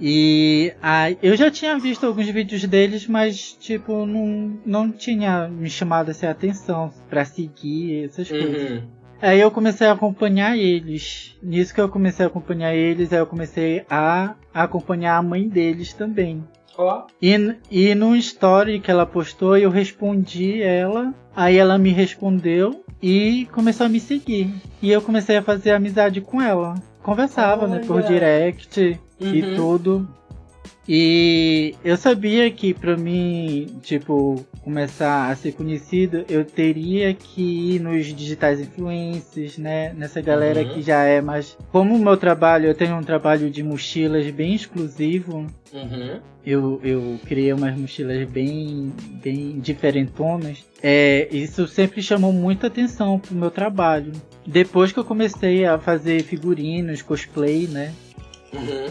E 0.00 0.72
aí, 0.80 1.18
eu 1.22 1.36
já 1.36 1.50
tinha 1.50 1.78
visto 1.78 2.06
alguns 2.06 2.28
vídeos 2.28 2.64
deles, 2.64 3.06
mas 3.06 3.52
tipo, 3.52 4.06
não, 4.06 4.58
não 4.64 4.92
tinha 4.92 5.48
me 5.48 5.68
chamado 5.68 6.10
assim, 6.10 6.26
a 6.26 6.30
atenção 6.30 6.92
pra 7.08 7.24
seguir 7.24 8.04
essas 8.04 8.28
coisas. 8.28 8.70
Uhum. 8.70 8.98
Aí 9.20 9.40
eu 9.40 9.50
comecei 9.50 9.86
a 9.86 9.92
acompanhar 9.92 10.56
eles. 10.56 11.36
Nisso 11.42 11.74
que 11.74 11.80
eu 11.80 11.88
comecei 11.88 12.24
a 12.24 12.28
acompanhar 12.28 12.74
eles, 12.74 13.12
aí 13.12 13.18
eu 13.18 13.26
comecei 13.26 13.84
a 13.90 14.34
acompanhar 14.54 15.16
a 15.16 15.22
mãe 15.22 15.48
deles 15.48 15.92
também. 15.92 16.44
Ó. 16.76 17.06
E, 17.20 17.56
e 17.68 17.94
no 17.96 18.14
story 18.14 18.78
que 18.78 18.90
ela 18.90 19.04
postou, 19.04 19.56
eu 19.56 19.70
respondi 19.70 20.62
ela. 20.62 21.12
Aí 21.34 21.56
ela 21.56 21.76
me 21.76 21.90
respondeu 21.90 22.84
e 23.02 23.48
começou 23.52 23.86
a 23.86 23.88
me 23.88 23.98
seguir. 23.98 24.54
E 24.80 24.90
eu 24.90 25.02
comecei 25.02 25.36
a 25.36 25.42
fazer 25.42 25.72
amizade 25.72 26.20
com 26.20 26.40
ela. 26.40 26.74
Conversava, 27.08 27.66
né, 27.66 27.78
por 27.86 27.96
Olha. 27.96 28.06
direct 28.06 29.00
e 29.18 29.40
Uhum. 29.42 29.56
tudo. 29.56 30.08
E 30.88 31.74
eu 31.84 31.98
sabia 31.98 32.50
que 32.50 32.72
pra 32.72 32.96
mim, 32.96 33.66
tipo, 33.82 34.42
começar 34.62 35.30
a 35.30 35.36
ser 35.36 35.52
conhecido, 35.52 36.24
eu 36.30 36.46
teria 36.46 37.12
que 37.12 37.74
ir 37.74 37.80
nos 37.80 38.06
digitais 38.06 38.58
influencers, 38.58 39.58
né? 39.58 39.92
Nessa 39.92 40.22
galera 40.22 40.60
Uhum. 40.62 40.68
que 40.68 40.80
já 40.82 41.02
é 41.04 41.20
mais. 41.20 41.58
Como 41.70 41.94
o 41.94 41.98
meu 41.98 42.16
trabalho, 42.16 42.66
eu 42.68 42.74
tenho 42.74 42.96
um 42.96 43.02
trabalho 43.02 43.50
de 43.50 43.62
mochilas 43.62 44.30
bem 44.30 44.54
exclusivo. 44.54 45.46
Uhum. 45.74 46.20
Eu, 46.46 46.80
eu 46.82 47.20
criei 47.26 47.52
umas 47.52 47.76
mochilas 47.78 48.26
bem, 48.26 48.90
bem 49.22 49.60
diferentonas. 49.60 50.64
É, 50.82 51.28
isso 51.30 51.68
sempre 51.68 52.00
chamou 52.00 52.32
muita 52.32 52.68
atenção 52.68 53.18
pro 53.18 53.34
meu 53.34 53.50
trabalho. 53.50 54.12
Depois 54.46 54.90
que 54.90 54.98
eu 54.98 55.04
comecei 55.04 55.66
a 55.66 55.78
fazer 55.78 56.22
figurinos, 56.22 57.02
cosplay, 57.02 57.66
né? 57.66 57.92
Uhum. 58.54 58.86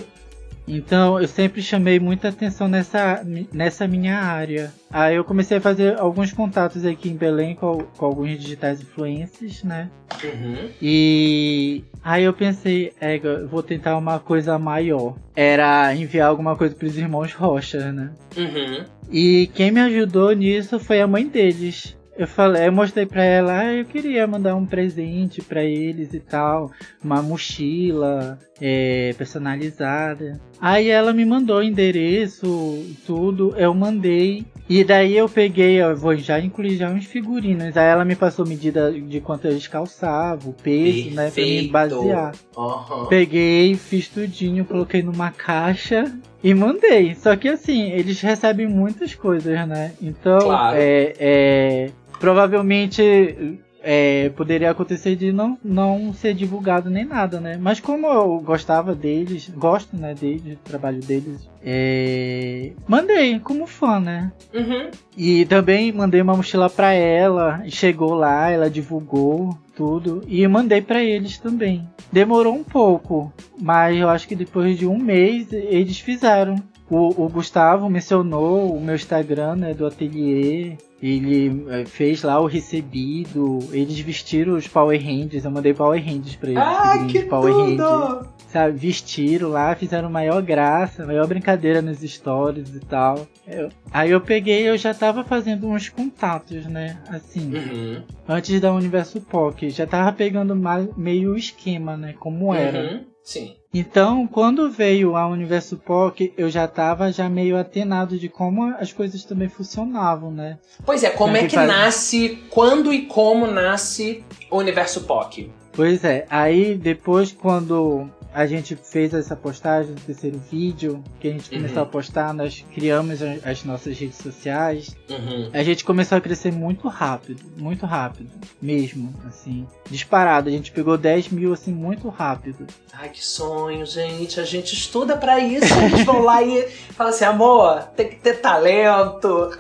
Então 0.68 1.20
eu 1.20 1.28
sempre 1.28 1.62
chamei 1.62 2.00
muita 2.00 2.30
atenção 2.30 2.68
nessa, 2.68 3.26
nessa 3.54 3.88
minha 3.88 4.18
área. 4.18 4.72
Aí 4.92 5.16
eu 5.16 5.24
comecei 5.24 5.58
a 5.58 5.62
fazer 5.62 5.98
alguns 6.00 6.34
contatos 6.34 6.86
aqui 6.86 7.10
em 7.10 7.16
Belém 7.16 7.56
com, 7.56 7.78
com 7.98 8.06
alguns 8.06 8.38
digitais 8.38 8.82
influencers, 8.82 9.64
né? 9.64 9.90
Uhum. 10.24 10.70
E 10.82 11.84
aí 12.04 12.24
eu 12.24 12.34
pensei, 12.34 12.94
é, 13.00 13.20
eu 13.22 13.48
vou 13.48 13.64
tentar 13.64 13.98
uma 13.98 14.20
coisa 14.20 14.58
maior. 14.60 15.16
Era 15.36 15.94
enviar 15.96 16.30
alguma 16.30 16.56
coisa 16.56 16.76
pros 16.76 16.98
irmãos 16.98 17.34
Rocha, 17.34 17.92
né? 17.92 18.12
Uhum. 18.36 18.86
E 19.10 19.50
quem 19.54 19.72
me 19.72 19.80
ajudou 19.82 20.32
nisso 20.34 20.80
foi 20.80 21.02
a 21.02 21.08
mãe 21.08 21.28
deles. 21.28 21.97
Eu 22.18 22.28
falei, 22.28 22.68
eu 22.68 22.72
mostrei 22.72 23.06
pra 23.06 23.24
ela, 23.24 23.60
ah, 23.60 23.74
eu 23.74 23.86
queria 23.86 24.26
mandar 24.26 24.56
um 24.56 24.66
presente 24.66 25.40
pra 25.40 25.64
eles 25.64 26.16
e 26.16 26.20
tal, 26.20 26.72
uma 27.04 27.22
mochila 27.22 28.40
é, 28.60 29.14
personalizada. 29.16 30.40
Aí 30.60 30.90
ela 30.90 31.14
me 31.14 31.24
mandou 31.24 31.58
o 31.58 31.64
endereço, 31.64 32.84
tudo, 33.06 33.54
eu 33.56 33.72
mandei. 33.74 34.46
E 34.68 34.84
daí 34.84 35.16
eu 35.16 35.30
peguei, 35.30 35.76
eu 35.82 35.96
vou 35.96 36.16
já 36.18 36.40
incluir 36.40 36.76
já 36.76 36.90
uns 36.90 37.06
figurinos. 37.06 37.78
Aí 37.78 37.88
ela 37.88 38.04
me 38.04 38.16
passou 38.16 38.46
medida 38.48 38.92
de 38.92 39.22
quanto 39.22 39.48
eles 39.48 39.68
calçavam, 39.68 40.50
o 40.50 40.54
peso, 40.54 41.12
né, 41.12 41.30
pra 41.30 41.44
me 41.44 41.70
Perfeito. 41.70 41.72
basear. 41.72 42.32
Aham. 42.58 43.06
Peguei, 43.06 43.76
fiz 43.76 44.08
tudinho, 44.08 44.66
coloquei 44.66 45.04
numa 45.04 45.30
caixa 45.32 46.12
e 46.44 46.54
mandei. 46.54 47.14
Só 47.16 47.36
que 47.36 47.48
assim, 47.48 47.92
eles 47.92 48.20
recebem 48.20 48.68
muitas 48.68 49.14
coisas, 49.14 49.68
né? 49.68 49.94
Então, 50.02 50.42
Claro. 50.42 50.76
é, 50.78 51.14
é, 51.20 51.90
provavelmente 52.20 53.60
é, 53.82 54.30
poderia 54.36 54.72
acontecer 54.72 55.16
de 55.16 55.32
não, 55.32 55.58
não 55.64 56.14
ser 56.14 56.34
divulgado 56.34 56.90
nem 56.90 57.06
nada, 57.06 57.40
né? 57.40 57.58
Mas 57.58 57.80
como 57.80 58.08
eu 58.08 58.40
gostava 58.40 58.94
deles, 58.94 59.50
gosto, 59.56 59.96
né, 59.96 60.14
deles, 60.14 60.42
do 60.42 60.56
trabalho 60.58 61.00
deles, 61.00 61.48
é, 61.64 62.72
mandei 62.88 63.40
como 63.40 63.66
fã, 63.66 64.00
né? 64.00 64.32
Uhum. 64.54 64.90
E 65.16 65.46
também 65.46 65.92
mandei 65.92 66.22
uma 66.22 66.36
mochila 66.36 66.70
pra 66.70 66.92
ela, 66.92 67.64
chegou 67.70 68.14
lá, 68.14 68.50
ela 68.50 68.70
divulgou 68.70 69.58
tudo 69.74 70.22
e 70.28 70.46
mandei 70.48 70.82
pra 70.82 71.02
eles 71.02 71.38
também. 71.38 71.88
Demorou 72.12 72.56
um 72.56 72.64
pouco, 72.64 73.32
mas 73.62 73.98
eu 73.98 74.10
acho 74.10 74.28
que 74.28 74.36
depois 74.36 74.78
de 74.78 74.86
um 74.86 74.98
mês 74.98 75.52
eles 75.54 76.00
fizeram. 76.00 76.56
O, 76.90 77.26
o 77.26 77.30
Gustavo 77.30 77.90
mencionou 77.90 78.76
o 78.76 78.80
meu 78.82 78.96
Instagram 78.96 79.56
né, 79.58 79.74
do 79.74 79.86
ateliê. 79.86 80.78
Ele 81.02 81.66
eh, 81.70 81.86
fez 81.86 82.24
lá 82.24 82.40
o 82.40 82.46
recebido. 82.48 83.60
Eles 83.72 84.00
vestiram 84.00 84.56
os 84.56 84.68
Power 84.68 85.00
Rangers. 85.00 85.46
Eu 85.46 85.52
mandei 85.52 85.74
Power 85.74 86.00
Rangers 86.04 86.36
pra 86.36 86.50
eles. 86.50 86.64
Ah, 86.64 87.06
que 87.10 87.22
Power 87.24 87.54
Rangers 87.54 87.78
tudo! 87.90 88.38
sabe, 88.48 88.78
vestiram 88.78 89.50
lá, 89.50 89.76
fizeram 89.76 90.10
maior 90.10 90.42
graça, 90.42 91.06
maior 91.06 91.28
brincadeira 91.28 91.82
nos 91.82 92.00
stories 92.00 92.74
e 92.74 92.80
tal. 92.80 93.28
Eu- 93.46 93.70
aí 93.92 94.10
eu 94.10 94.22
peguei, 94.22 94.68
eu 94.68 94.78
já 94.78 94.94
tava 94.94 95.24
fazendo 95.26 95.68
uns 95.68 95.90
contatos, 95.90 96.66
né? 96.66 96.98
Assim, 97.10 97.54
Uhum. 97.54 98.02
antes 98.28 98.60
da 98.62 98.74
Universo 98.74 99.20
POC, 99.20 99.70
já 99.70 99.86
tava 99.86 100.14
pegando 100.14 100.56
mais, 100.56 100.88
meio 100.96 101.34
o 101.34 101.38
esquema, 101.38 101.98
né? 101.98 102.16
Como 102.18 102.54
era. 102.54 102.80
Uhum. 102.94 103.00
Sim. 103.22 103.56
Então, 103.80 104.26
quando 104.26 104.72
veio 104.72 105.16
a 105.16 105.28
Universo 105.28 105.78
POC, 105.78 106.34
eu 106.36 106.50
já 106.50 106.68
tava 106.68 107.12
já 107.12 107.30
meio 107.30 107.56
atenado 107.56 108.18
de 108.18 108.28
como 108.28 108.74
as 108.80 108.92
coisas 108.92 109.24
também 109.24 109.48
funcionavam, 109.50 110.32
né? 110.32 110.58
Pois 110.84 111.04
é, 111.04 111.12
como 111.12 111.34
Tem 111.34 111.42
é 111.42 111.46
que 111.46 111.50
que 111.52 111.56
fazer- 111.58 111.68
nasce, 111.72 112.40
quando 112.50 112.92
e 112.92 113.06
como 113.06 113.46
nasce 113.46 114.24
o 114.50 114.58
universo 114.58 115.02
POC? 115.02 115.52
Pois 115.74 116.04
é, 116.04 116.26
aí 116.28 116.74
depois 116.74 117.32
quando 117.32 118.10
a 118.34 118.46
gente 118.46 118.76
fez 118.76 119.14
essa 119.14 119.36
postagem 119.36 119.94
do 119.94 120.02
terceiro 120.02 120.38
vídeo, 120.52 121.04
que 121.20 121.28
a 121.28 121.32
gente 121.32 121.50
começou 121.50 121.78
Uhum. 121.78 121.84
a 121.84 121.86
postar, 121.86 122.34
nós 122.34 122.64
criamos 122.74 123.20
as 123.44 123.64
nossas 123.64 123.98
redes 123.98 124.18
sociais, 124.18 124.96
Uhum. 125.10 125.50
a 125.54 125.64
gente 125.64 125.84
começou 125.84 126.18
a 126.18 126.22
crescer 126.22 126.52
muito 126.52 126.88
rápido, 126.88 127.42
muito 127.58 127.86
rápido, 127.86 128.30
mesmo, 128.62 129.14
assim, 129.28 129.66
disparado, 129.90 130.50
a 130.50 130.52
gente 130.52 130.72
pegou 130.72 130.98
10 130.98 131.30
mil, 131.30 131.54
assim, 131.54 131.74
muito 131.74 132.08
rápido. 132.10 132.68
Ai, 132.94 133.10
que 133.10 133.24
sonho, 133.24 133.86
gente. 133.86 134.40
A 134.40 134.44
gente 134.44 134.74
estuda 134.74 135.16
pra 135.18 135.40
isso. 135.40 135.72
Eles 135.84 136.04
vão 136.04 136.22
lá 136.22 136.42
e 136.42 136.68
falam 136.70 137.14
assim, 137.14 137.26
amor, 137.26 137.84
tem 137.96 138.10
que 138.10 138.16
ter 138.16 138.42
talento. 138.42 139.52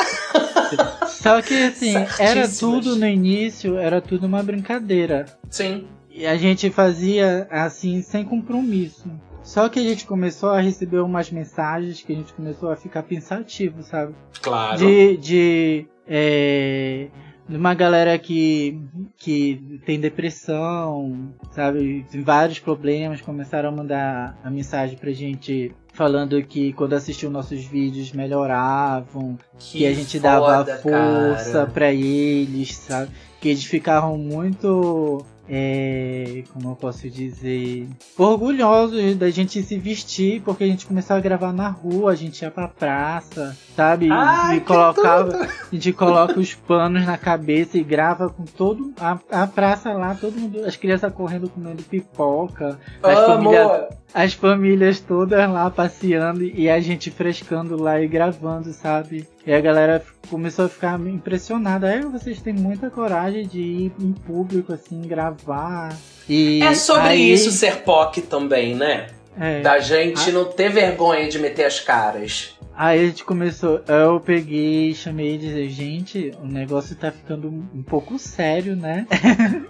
Só 1.07 1.41
que, 1.41 1.63
assim, 1.63 1.93
era 2.19 2.47
tudo 2.47 2.95
no 2.95 3.07
início, 3.07 3.77
era 3.77 4.01
tudo 4.01 4.25
uma 4.27 4.41
brincadeira, 4.43 5.25
Sim. 5.50 5.88
E 6.17 6.25
a 6.25 6.36
gente 6.36 6.71
fazia 6.71 7.47
assim, 7.51 8.01
sem 8.01 8.25
compromisso. 8.25 9.07
Só 9.43 9.69
que 9.69 9.79
a 9.79 9.83
gente 9.83 10.07
começou 10.07 10.50
a 10.50 10.59
receber 10.59 11.00
umas 11.00 11.29
mensagens 11.29 12.01
que 12.01 12.12
a 12.12 12.15
gente 12.15 12.33
começou 12.33 12.71
a 12.71 12.75
ficar 12.75 13.03
pensativo, 13.03 13.83
sabe? 13.83 14.15
Claro. 14.41 14.79
De. 14.79 15.15
de 15.17 15.86
é, 16.07 17.09
de 17.47 17.55
uma 17.55 17.75
galera 17.75 18.17
que, 18.17 18.81
que 19.15 19.79
tem 19.86 20.00
depressão, 20.00 21.33
sabe? 21.51 22.03
Tem 22.12 22.24
vários 22.24 22.57
problemas. 22.57 23.21
Começaram 23.21 23.69
a 23.69 23.71
mandar 23.71 24.38
a 24.43 24.50
mensagem 24.50 24.97
pra 24.97 25.12
gente 25.12 25.71
falando 25.93 26.41
que 26.43 26.74
quando 26.74 26.93
assistiu 26.93 27.29
nossos 27.29 27.63
vídeos 27.63 28.12
melhoravam, 28.12 29.38
que, 29.57 29.86
a 29.86 29.93
gente 29.93 30.19
dava 30.19 30.65
foda, 30.65 30.77
força 30.77 31.59
cara. 31.59 31.67
pra 31.67 31.93
eles, 31.93 32.75
sabe? 32.75 33.12
Que 33.39 33.50
eles 33.50 33.63
ficavam 33.63 34.17
muito. 34.17 35.24
É, 35.49 36.43
como 36.53 36.71
eu 36.71 36.75
posso 36.75 37.09
dizer, 37.09 37.87
orgulhosos 38.17 39.15
da 39.15 39.29
gente 39.29 39.63
se 39.63 39.77
vestir, 39.77 40.41
porque 40.41 40.63
a 40.63 40.67
gente 40.67 40.85
começou 40.85 41.15
a 41.15 41.19
gravar 41.19 41.53
na 41.53 41.69
rua, 41.69 42.11
a 42.11 42.15
gente 42.15 42.41
ia 42.41 42.51
pra 42.51 42.67
praça, 42.67 43.55
sabe? 43.75 44.09
Ai, 44.11 44.57
e 44.57 44.61
colocava, 44.61 45.31
tudo! 45.31 45.43
a 45.71 45.75
gente 45.75 45.93
coloca 45.93 46.39
os 46.39 46.53
panos 46.53 47.05
na 47.05 47.17
cabeça 47.17 47.77
e 47.77 47.83
grava 47.83 48.29
com 48.29 48.43
todo 48.43 48.93
a, 48.99 49.17
a 49.31 49.47
praça 49.47 49.93
lá, 49.93 50.15
todo 50.15 50.37
mundo, 50.37 50.65
as 50.65 50.75
crianças 50.75 51.13
correndo 51.13 51.49
comendo 51.49 51.81
pipoca, 51.83 52.79
as 53.01 53.19
famílias. 53.25 53.96
As 54.13 54.33
famílias 54.33 54.99
todas 54.99 55.49
lá 55.49 55.69
passeando 55.69 56.43
e 56.43 56.69
a 56.69 56.79
gente 56.79 57.11
frescando 57.11 57.75
lá 57.81 58.01
e 58.01 58.07
gravando, 58.07 58.71
sabe? 58.73 59.27
E 59.45 59.53
a 59.53 59.59
galera 59.61 60.03
começou 60.29 60.65
a 60.65 60.69
ficar 60.69 60.99
impressionada. 60.99 61.87
É, 61.93 62.01
vocês 62.01 62.41
têm 62.41 62.53
muita 62.53 62.89
coragem 62.89 63.45
de 63.47 63.59
ir 63.59 63.91
em 63.99 64.11
público, 64.13 64.73
assim, 64.73 65.01
gravar. 65.01 65.95
E 66.27 66.61
É 66.63 66.73
sobre 66.73 67.09
aí- 67.09 67.31
isso 67.33 67.51
ser 67.51 67.77
POC 67.83 68.21
também, 68.21 68.75
né? 68.75 69.07
É, 69.39 69.61
Da 69.61 69.79
gente 69.79 70.29
Ah. 70.29 70.33
não 70.33 70.45
ter 70.45 70.69
vergonha 70.69 71.27
de 71.29 71.37
meter 71.37 71.65
as 71.65 71.79
caras. 71.79 72.57
aí 72.75 72.99
a 72.99 73.05
gente 73.07 73.23
começou, 73.23 73.81
eu 73.87 74.19
peguei, 74.19 74.93
chamei 74.93 75.35
e 75.35 75.37
disse, 75.37 75.69
gente, 75.69 76.31
o 76.41 76.45
negócio 76.47 76.95
tá 76.95 77.11
ficando 77.11 77.47
um 77.49 77.83
pouco 77.83 78.17
sério, 78.19 78.75
né? 78.75 79.05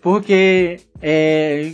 Porque 0.00 0.78
É, 1.02 1.72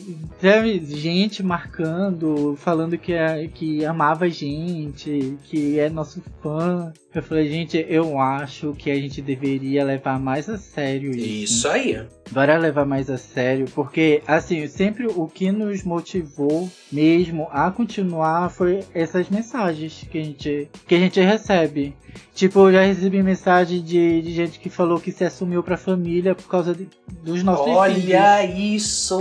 gente 0.85 1.43
marcando, 1.43 2.57
falando 2.57 2.97
que, 2.97 3.13
é, 3.13 3.47
que 3.47 3.85
amava 3.85 4.25
a 4.25 4.29
gente, 4.29 5.37
que 5.45 5.79
é 5.79 5.91
nosso 5.91 6.23
fã. 6.43 6.93
Eu 7.15 7.23
falei, 7.23 7.49
gente, 7.49 7.85
eu 7.89 8.19
acho 8.19 8.75
que 8.79 8.91
a 8.91 8.95
gente 8.95 9.21
deveria 9.21 9.85
levar 9.85 10.19
mais 10.19 10.49
a 10.49 10.57
sério 10.57 11.11
isso. 11.11 11.57
Isso 11.57 11.69
aí. 11.69 12.01
Bora 12.31 12.59
levar 12.59 12.85
mais 12.85 13.11
a 13.11 13.17
sério, 13.17 13.67
porque, 13.75 14.23
assim, 14.27 14.67
sempre 14.67 15.07
o 15.07 15.27
que 15.27 15.51
nos 15.51 15.83
motivou 15.83 16.71
mesmo 16.93 17.49
a 17.51 17.71
continuar 17.71 18.51
foi 18.51 18.81
essas 18.95 19.29
mensagens 19.29 20.07
que 20.11 20.19
a 20.19 20.25
gente, 20.25 20.69
que 20.87 20.95
a 20.95 20.99
gente 20.99 21.21
recebe. 21.21 21.95
Tipo, 22.35 22.69
eu 22.69 22.73
já 22.73 22.83
recebi 22.83 23.23
mensagem 23.23 23.83
de, 23.83 24.23
de 24.23 24.33
gente 24.33 24.59
que 24.59 24.71
falou 24.71 25.01
que 25.01 25.11
se 25.11 25.25
assumiu 25.25 25.63
pra 25.63 25.77
família 25.77 26.35
por 26.35 26.49
causa 26.49 26.75
de, 26.75 26.89
dos 27.23 27.43
nossos 27.43 27.67
Olha 27.67 27.95
filhos. 27.95 28.59
isso! 28.59 29.18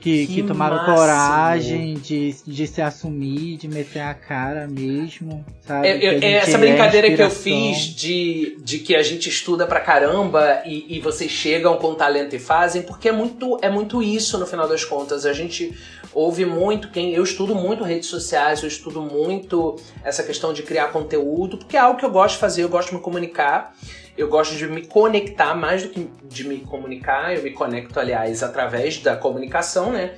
Que, 0.00 0.26
que 0.26 0.34
que 0.36 0.42
tomaram 0.44 0.76
máximo. 0.76 0.96
coragem 0.96 1.94
de, 1.94 2.34
de 2.46 2.66
se 2.66 2.80
assumir, 2.80 3.58
de 3.58 3.68
meter 3.68 4.00
a 4.00 4.14
cara 4.14 4.66
mesmo, 4.66 5.44
sabe? 5.66 5.88
É, 5.88 5.96
eu- 5.98 6.18
é 6.22 6.32
essa 6.36 6.52
é 6.56 6.58
brincadeira 6.58 7.14
que 7.14 7.20
eu 7.20 7.28
fiz 7.28 7.76
de, 7.80 8.56
de 8.62 8.78
que 8.78 8.96
a 8.96 9.02
gente 9.02 9.28
estuda 9.28 9.66
pra 9.66 9.78
caramba 9.78 10.62
e, 10.64 10.96
e 10.96 11.00
vocês 11.00 11.30
chegam 11.30 11.76
com 11.76 11.94
talento 11.94 12.34
e 12.34 12.38
fazem, 12.38 12.80
porque 12.80 13.10
é 13.10 13.12
muito, 13.12 13.58
é 13.60 13.68
muito 13.68 14.02
isso 14.02 14.38
no 14.38 14.46
final 14.46 14.66
das 14.66 14.84
contas. 14.84 15.26
A 15.26 15.34
gente 15.34 15.70
ouve 16.12 16.44
muito 16.44 16.90
quem. 16.90 17.14
Eu 17.14 17.22
estudo 17.22 17.54
muito 17.54 17.84
redes 17.84 18.08
sociais, 18.08 18.62
eu 18.62 18.68
estudo 18.68 19.02
muito 19.02 19.76
essa 20.04 20.22
questão 20.22 20.52
de 20.52 20.62
criar 20.62 20.88
conteúdo, 20.88 21.58
porque 21.58 21.76
é 21.76 21.80
algo 21.80 21.98
que 21.98 22.04
eu 22.04 22.10
gosto 22.10 22.34
de 22.34 22.40
fazer, 22.40 22.62
eu 22.62 22.68
gosto 22.68 22.90
de 22.90 22.96
me 22.96 23.00
comunicar. 23.00 23.74
Eu 24.18 24.28
gosto 24.28 24.54
de 24.54 24.66
me 24.66 24.86
conectar 24.86 25.54
mais 25.54 25.82
do 25.82 25.88
que 25.88 26.10
de 26.24 26.46
me 26.46 26.58
comunicar. 26.58 27.34
Eu 27.34 27.42
me 27.42 27.52
conecto, 27.52 27.98
aliás, 27.98 28.42
através 28.42 28.98
da 28.98 29.16
comunicação, 29.16 29.92
né? 29.92 30.14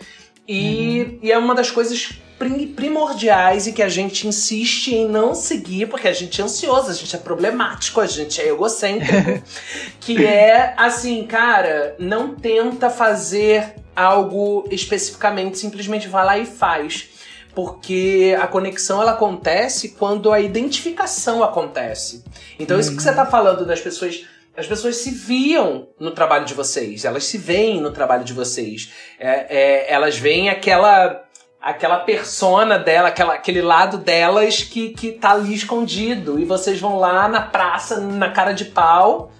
E, 0.48 1.18
e 1.22 1.30
é 1.30 1.38
uma 1.38 1.54
das 1.54 1.70
coisas 1.70 2.10
prim- 2.38 2.68
primordiais 2.68 3.66
e 3.66 3.72
que 3.72 3.82
a 3.82 3.88
gente 3.88 4.26
insiste 4.26 4.94
em 4.94 5.08
não 5.08 5.34
seguir, 5.34 5.86
porque 5.88 6.08
a 6.08 6.12
gente 6.12 6.40
é 6.40 6.44
ansioso, 6.44 6.90
a 6.90 6.94
gente 6.94 7.14
é 7.14 7.18
problemático, 7.18 8.00
a 8.00 8.06
gente 8.06 8.40
é 8.40 8.48
egocêntrico. 8.48 9.42
que 10.00 10.24
é 10.26 10.74
assim, 10.76 11.24
cara, 11.24 11.94
não 11.98 12.34
tenta 12.34 12.90
fazer 12.90 13.74
algo 13.94 14.66
especificamente, 14.70 15.58
simplesmente 15.58 16.08
vai 16.08 16.24
lá 16.24 16.38
e 16.38 16.46
faz. 16.46 17.08
Porque 17.54 18.34
a 18.40 18.46
conexão 18.46 19.02
ela 19.02 19.12
acontece 19.12 19.90
quando 19.90 20.32
a 20.32 20.40
identificação 20.40 21.44
acontece. 21.44 22.24
Então, 22.58 22.80
isso 22.80 22.96
que 22.96 23.02
você 23.02 23.12
tá 23.12 23.26
falando 23.26 23.66
das 23.66 23.78
pessoas. 23.78 24.24
As 24.56 24.66
pessoas 24.66 24.96
se 24.96 25.10
viam 25.10 25.88
no 25.98 26.10
trabalho 26.10 26.44
de 26.44 26.52
vocês, 26.52 27.04
elas 27.04 27.24
se 27.24 27.38
veem 27.38 27.80
no 27.80 27.90
trabalho 27.90 28.24
de 28.24 28.34
vocês. 28.34 28.92
É, 29.18 29.46
é, 29.48 29.92
elas 29.92 30.18
veem 30.18 30.50
aquela 30.50 31.24
aquela 31.62 32.00
persona 32.00 32.76
dela, 32.76 33.08
aquela, 33.08 33.34
aquele 33.34 33.62
lado 33.62 33.96
delas 33.96 34.64
que, 34.64 34.90
que 34.90 35.12
tá 35.12 35.30
ali 35.30 35.54
escondido. 35.54 36.40
E 36.40 36.44
vocês 36.44 36.80
vão 36.80 36.98
lá 36.98 37.28
na 37.28 37.40
praça, 37.40 38.00
na 38.00 38.30
cara 38.30 38.52
de 38.52 38.64
pau, 38.64 39.30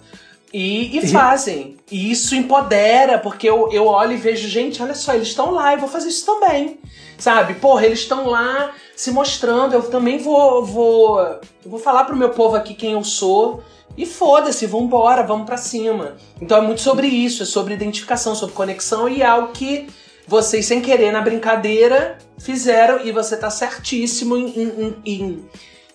e, 0.52 0.96
e 0.96 1.06
fazem. 1.08 1.78
E 1.90 2.12
isso 2.12 2.36
empodera, 2.36 3.18
porque 3.18 3.48
eu, 3.48 3.70
eu 3.72 3.86
olho 3.86 4.12
e 4.12 4.16
vejo, 4.16 4.48
gente, 4.48 4.80
olha 4.80 4.94
só, 4.94 5.14
eles 5.14 5.28
estão 5.28 5.50
lá, 5.50 5.72
eu 5.72 5.80
vou 5.80 5.88
fazer 5.88 6.08
isso 6.08 6.24
também. 6.24 6.78
Sabe? 7.18 7.54
Porra, 7.54 7.86
eles 7.86 8.00
estão 8.00 8.28
lá 8.28 8.72
se 8.94 9.10
mostrando, 9.10 9.74
eu 9.74 9.82
também 9.82 10.18
vou, 10.18 10.64
vou, 10.64 11.18
eu 11.20 11.40
vou 11.70 11.80
falar 11.80 12.04
pro 12.04 12.16
meu 12.16 12.30
povo 12.30 12.54
aqui 12.54 12.74
quem 12.74 12.92
eu 12.92 13.02
sou. 13.02 13.64
E 13.96 14.06
foda-se, 14.06 14.66
vambora, 14.66 15.22
vamos 15.22 15.46
pra 15.46 15.56
cima. 15.56 16.16
Então 16.40 16.56
é 16.56 16.60
muito 16.60 16.80
sobre 16.80 17.06
isso, 17.06 17.42
é 17.42 17.46
sobre 17.46 17.74
identificação, 17.74 18.34
sobre 18.34 18.54
conexão 18.54 19.08
e 19.08 19.22
é 19.22 19.26
algo 19.26 19.52
que 19.52 19.86
vocês, 20.26 20.66
sem 20.66 20.80
querer, 20.80 21.12
na 21.12 21.20
brincadeira, 21.20 22.16
fizeram 22.38 23.04
e 23.04 23.12
você 23.12 23.36
tá 23.36 23.50
certíssimo 23.50 24.36
em, 24.36 24.46
em, 24.56 24.96
em, 25.04 25.44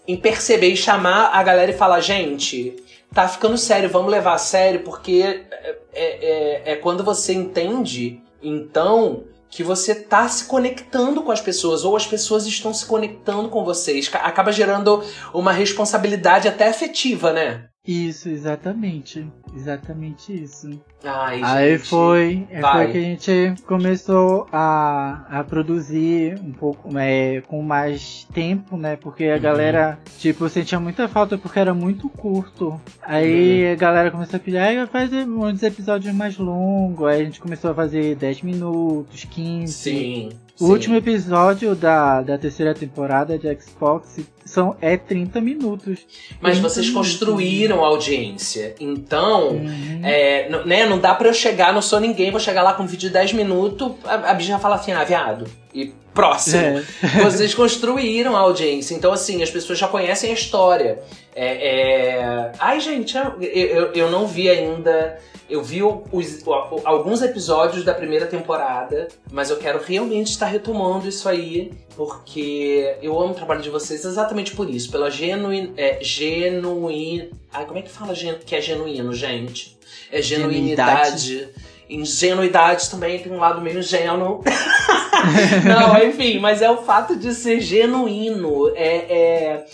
em 0.07 0.17
perceber 0.17 0.67
e 0.69 0.77
chamar 0.77 1.31
a 1.33 1.41
galera 1.41 1.71
e 1.71 1.77
falar, 1.77 2.01
gente, 2.01 2.75
tá 3.13 3.27
ficando 3.27 3.57
sério, 3.57 3.89
vamos 3.89 4.11
levar 4.11 4.33
a 4.33 4.37
sério, 4.37 4.81
porque 4.81 5.45
é, 5.51 5.75
é, 5.93 6.61
é 6.73 6.75
quando 6.75 7.03
você 7.03 7.33
entende, 7.33 8.21
então, 8.43 9.23
que 9.49 9.63
você 9.63 9.95
tá 9.95 10.27
se 10.27 10.43
conectando 10.45 11.23
com 11.23 11.31
as 11.31 11.41
pessoas, 11.41 11.83
ou 11.85 11.95
as 11.95 12.05
pessoas 12.05 12.45
estão 12.45 12.73
se 12.73 12.85
conectando 12.85 13.47
com 13.49 13.63
vocês. 13.63 14.07
Ca- 14.09 14.19
Acaba 14.19 14.51
gerando 14.51 15.01
uma 15.33 15.53
responsabilidade 15.53 16.47
até 16.49 16.67
afetiva, 16.67 17.31
né? 17.31 17.69
Isso, 17.87 18.27
exatamente. 18.27 19.25
Exatamente 19.55 20.33
isso. 20.43 20.69
Ai, 21.03 21.41
Aí 21.43 21.77
gente. 21.77 21.87
foi, 21.89 22.47
aí 22.51 22.61
vai. 22.61 22.83
foi 22.83 22.91
que 22.91 22.97
a 22.97 23.01
gente 23.01 23.61
começou 23.63 24.47
a, 24.51 25.25
a 25.29 25.43
produzir 25.43 26.37
um 26.43 26.51
pouco 26.51 26.89
é, 26.97 27.41
com 27.47 27.61
mais 27.61 28.27
tempo, 28.33 28.75
né? 28.75 28.97
Porque 28.97 29.23
a 29.25 29.35
Uhum. 29.35 29.41
galera, 29.41 29.99
tipo, 30.17 30.49
sentia 30.49 30.79
muita 30.79 31.07
falta 31.07 31.37
porque 31.37 31.59
era 31.59 31.73
muito 31.73 32.09
curto. 32.09 32.79
Aí 33.01 33.65
Uhum. 33.67 33.71
a 33.71 33.75
galera 33.75 34.11
começou 34.11 34.35
a 34.37 34.39
pedir, 34.39 34.57
vai 34.59 34.85
fazer 34.87 35.25
uns 35.27 35.63
episódios 35.63 36.13
mais 36.13 36.37
longos. 36.37 37.07
Aí 37.07 37.21
a 37.21 37.25
gente 37.25 37.39
começou 37.39 37.71
a 37.71 37.75
fazer 37.75 38.15
10 38.15 38.41
minutos, 38.41 39.23
15. 39.23 39.71
Sim. 39.71 40.29
O 40.59 40.65
sim. 40.65 40.71
último 40.71 40.95
episódio 40.95 41.73
da, 41.75 42.21
da 42.21 42.37
terceira 42.37 42.73
temporada 42.73 43.37
de 43.37 43.47
Xbox 43.61 44.19
são, 44.47 44.75
é 44.81 44.97
30 44.97 45.39
minutos. 45.41 45.99
Mas 46.41 46.53
30 46.53 46.69
vocês 46.69 46.87
minutos. 46.87 47.09
construíram 47.11 47.83
audiência. 47.83 48.73
Então, 48.79 49.49
Uhum. 49.49 50.01
é, 50.03 50.49
né, 50.65 50.85
não 50.85 50.97
dá 50.99 51.13
pra 51.13 51.27
eu 51.27 51.33
chegar, 51.33 51.73
não 51.73 51.81
sou 51.81 51.99
ninguém, 51.99 52.31
vou 52.31 52.39
chegar 52.39 52.63
lá 52.63 52.73
com 52.73 52.83
um 52.83 52.87
vídeo 52.87 53.07
de 53.07 53.13
10 53.13 53.33
minutos, 53.33 53.91
a, 54.05 54.31
a 54.31 54.33
bicha 54.33 54.51
vai 54.53 54.61
falar 54.61 54.75
assim, 54.75 54.91
ah, 54.93 55.03
viado. 55.03 55.45
E 55.73 55.93
próximo. 56.13 56.57
É. 56.59 56.83
Vocês 57.23 57.53
construíram 57.53 58.35
a 58.35 58.39
audiência. 58.39 58.95
Então, 58.95 59.11
assim, 59.13 59.43
as 59.43 59.51
pessoas 59.51 59.77
já 59.77 59.87
conhecem 59.87 60.31
a 60.31 60.33
história. 60.33 60.99
É, 61.35 61.69
é... 61.69 62.51
Ai, 62.57 62.79
gente, 62.79 63.15
eu, 63.15 63.33
eu, 63.41 63.91
eu 63.93 64.11
não 64.11 64.25
vi 64.25 64.49
ainda. 64.49 65.19
Eu 65.49 65.63
vi 65.63 65.81
os- 65.83 66.43
alguns 66.83 67.21
episódios 67.21 67.85
da 67.85 67.93
primeira 67.93 68.25
temporada, 68.25 69.07
mas 69.31 69.49
eu 69.49 69.57
quero 69.57 69.79
realmente 69.81 70.31
estar 70.31 70.47
retomando 70.47 71.07
isso 71.07 71.29
aí, 71.29 71.71
porque 71.97 72.95
eu 73.01 73.19
amo 73.19 73.31
o 73.31 73.35
trabalho 73.35 73.61
de 73.61 73.71
vocês 73.71 74.05
exatamente 74.05 74.55
por 74.55 74.69
isso, 74.69 74.91
pela 74.91 75.09
genuína. 75.09 75.73
É, 75.75 75.97
genuína. 75.99 77.29
Ai, 77.51 77.65
como 77.65 77.79
é 77.79 77.81
que 77.81 77.89
fala 77.89 78.13
que 78.13 78.55
é 78.55 78.61
genuíno, 78.61 79.11
gente? 79.13 79.75
É 80.11 80.21
genuinidade. 80.21 81.49
Ingenuidade 81.89 82.89
também 82.91 83.17
tem 83.17 83.31
um 83.31 83.39
lado 83.39 83.61
meio 83.61 83.79
ingênuo. 83.79 84.43
Não, 85.65 85.97
enfim, 86.07 86.37
mas 86.37 86.61
é 86.61 86.69
o 86.69 86.83
fato 86.83 87.15
de 87.15 87.33
ser 87.33 87.59
genuíno. 87.61 88.71
É, 88.75 88.95
é, 89.09 89.65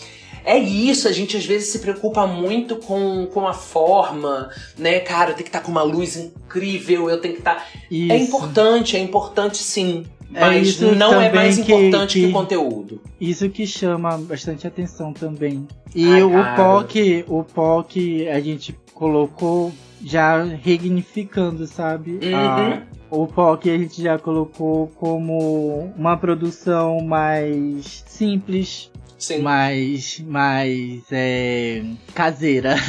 é 0.46 0.58
isso, 0.58 1.06
a 1.08 1.12
gente 1.12 1.36
às 1.36 1.44
vezes 1.44 1.68
se 1.68 1.80
preocupa 1.80 2.26
muito 2.26 2.76
com, 2.76 3.26
com 3.26 3.46
a 3.46 3.52
forma, 3.52 4.48
né? 4.78 5.00
Cara, 5.00 5.30
eu 5.30 5.34
tenho 5.34 5.44
que 5.44 5.50
estar 5.50 5.60
com 5.60 5.70
uma 5.70 5.82
luz 5.82 6.16
incrível, 6.16 7.10
eu 7.10 7.20
tenho 7.20 7.34
que 7.34 7.40
estar. 7.40 7.68
É 7.90 7.94
Isso. 7.94 8.14
importante, 8.14 8.96
é 8.96 9.00
importante 9.00 9.58
sim. 9.58 10.06
É 10.34 10.40
Mas 10.40 10.68
isso 10.68 10.94
não 10.94 11.20
é 11.20 11.32
mais 11.32 11.56
que- 11.58 11.72
importante 11.72 12.14
que, 12.14 12.20
que- 12.20 12.26
o 12.26 12.32
conteúdo. 12.32 13.00
Isso 13.20 13.48
que 13.48 13.66
chama 13.66 14.18
bastante 14.18 14.66
atenção 14.66 15.12
também. 15.12 15.66
E 15.94 16.06
Ai, 16.12 16.22
o 16.24 16.30
cara. 16.32 16.56
POC, 16.56 17.24
o 17.28 17.44
POC 17.44 18.28
a 18.28 18.40
gente 18.40 18.74
colocou 18.92 19.72
já 20.04 20.42
reignificando, 20.42 21.66
sabe? 21.66 22.18
Uhum. 22.22 22.34
A- 22.36 22.82
o 23.10 23.26
POC 23.28 23.70
a 23.70 23.78
gente 23.78 24.02
já 24.02 24.18
colocou 24.18 24.88
como 24.96 25.92
uma 25.96 26.16
produção 26.16 26.98
mais 27.00 28.02
simples, 28.06 28.90
Sim. 29.16 29.38
mais, 29.38 30.18
mais 30.26 31.02
é, 31.12 31.82
caseira. 32.14 32.74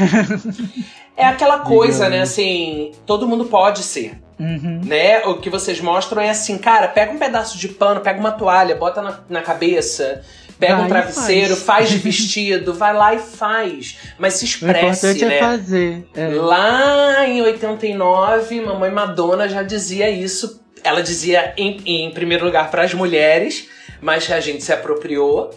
É 1.17 1.25
aquela 1.25 1.59
coisa, 1.59 1.93
Digamos. 2.05 2.15
né? 2.17 2.21
Assim, 2.23 2.91
todo 3.05 3.25
mundo 3.25 3.45
pode 3.45 3.83
ser. 3.83 4.19
Uhum. 4.39 4.81
né? 4.85 5.19
O 5.25 5.35
que 5.35 5.49
vocês 5.49 5.79
mostram 5.79 6.21
é 6.21 6.29
assim, 6.29 6.57
cara, 6.57 6.87
pega 6.87 7.11
um 7.11 7.17
pedaço 7.17 7.57
de 7.57 7.69
pano, 7.69 8.01
pega 8.01 8.19
uma 8.19 8.31
toalha, 8.31 8.75
bota 8.75 9.01
na, 9.01 9.19
na 9.29 9.41
cabeça, 9.41 10.21
pega 10.59 10.75
Vai 10.75 10.85
um 10.85 10.87
travesseiro, 10.89 11.55
faz. 11.55 11.89
de 11.89 11.97
vestido, 11.99 12.73
vai 12.73 12.93
lá 12.93 13.13
e 13.13 13.19
faz. 13.19 13.97
Mas 14.19 14.33
se 14.35 14.43
O 14.43 14.47
expresse, 14.47 15.07
importante 15.07 15.25
né? 15.25 15.35
é 15.35 15.39
fazer. 15.39 16.07
é. 16.15 16.27
Lá 16.27 17.27
em 17.27 17.41
89, 17.41 18.61
Mamãe 18.61 18.91
Madonna 18.91 19.47
já 19.47 19.63
dizia 19.63 20.09
isso. 20.09 20.61
Ela 20.83 21.01
dizia 21.01 21.53
em, 21.57 21.81
em 21.85 22.11
primeiro 22.11 22.45
lugar 22.45 22.69
para 22.69 22.83
as 22.83 22.93
mulheres, 22.93 23.67
mas 24.01 24.29
a 24.31 24.39
gente 24.39 24.63
se 24.63 24.71
apropriou. 24.73 25.51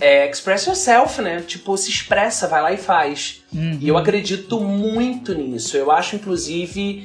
É, 0.00 0.28
express 0.28 0.66
yourself, 0.66 1.22
né? 1.22 1.44
Tipo, 1.46 1.76
se 1.76 1.88
expressa, 1.88 2.48
vai 2.48 2.60
lá 2.60 2.72
e 2.72 2.76
faz. 2.76 3.44
Uhum. 3.54 3.78
E 3.80 3.86
eu 3.88 3.96
acredito 3.96 4.58
muito 4.58 5.32
nisso. 5.32 5.76
Eu 5.76 5.92
acho, 5.92 6.16
inclusive, 6.16 7.04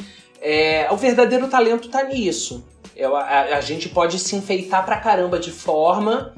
é, 0.49 0.87
o 0.89 0.95
verdadeiro 0.95 1.49
talento 1.49 1.89
tá 1.89 2.03
nisso. 2.03 2.65
A, 3.13 3.57
a 3.57 3.61
gente 3.61 3.89
pode 3.89 4.17
se 4.17 4.33
enfeitar 4.33 4.85
pra 4.85 4.95
caramba 4.95 5.37
de 5.37 5.51
forma. 5.51 6.33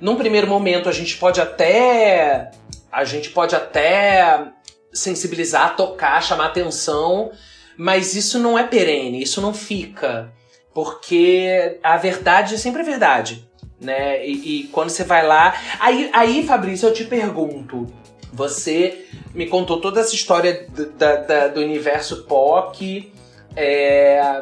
Num 0.00 0.16
primeiro 0.16 0.48
momento, 0.48 0.88
a 0.88 0.92
gente 0.92 1.16
pode 1.16 1.40
até. 1.40 2.50
A 2.90 3.04
gente 3.04 3.30
pode 3.30 3.54
até 3.54 4.48
sensibilizar, 4.92 5.76
tocar, 5.76 6.20
chamar 6.20 6.46
atenção. 6.46 7.30
Mas 7.76 8.16
isso 8.16 8.40
não 8.40 8.58
é 8.58 8.64
perene, 8.64 9.22
isso 9.22 9.40
não 9.40 9.54
fica. 9.54 10.32
Porque 10.74 11.78
a 11.84 11.96
verdade 11.96 12.58
sempre 12.58 12.82
é 12.82 12.84
verdade. 12.84 13.48
Né? 13.80 14.26
E, 14.26 14.32
e 14.62 14.64
quando 14.72 14.90
você 14.90 15.04
vai 15.04 15.24
lá. 15.24 15.54
Aí, 15.78 16.10
aí, 16.12 16.44
Fabrício, 16.44 16.88
eu 16.88 16.92
te 16.92 17.04
pergunto. 17.04 17.86
Você 18.32 19.06
me 19.32 19.46
contou 19.46 19.80
toda 19.80 20.00
essa 20.00 20.16
história 20.16 20.66
do, 20.68 20.90
da, 20.90 21.16
da, 21.16 21.48
do 21.48 21.60
universo 21.60 22.24
POC 22.24 23.12
é, 23.56 24.40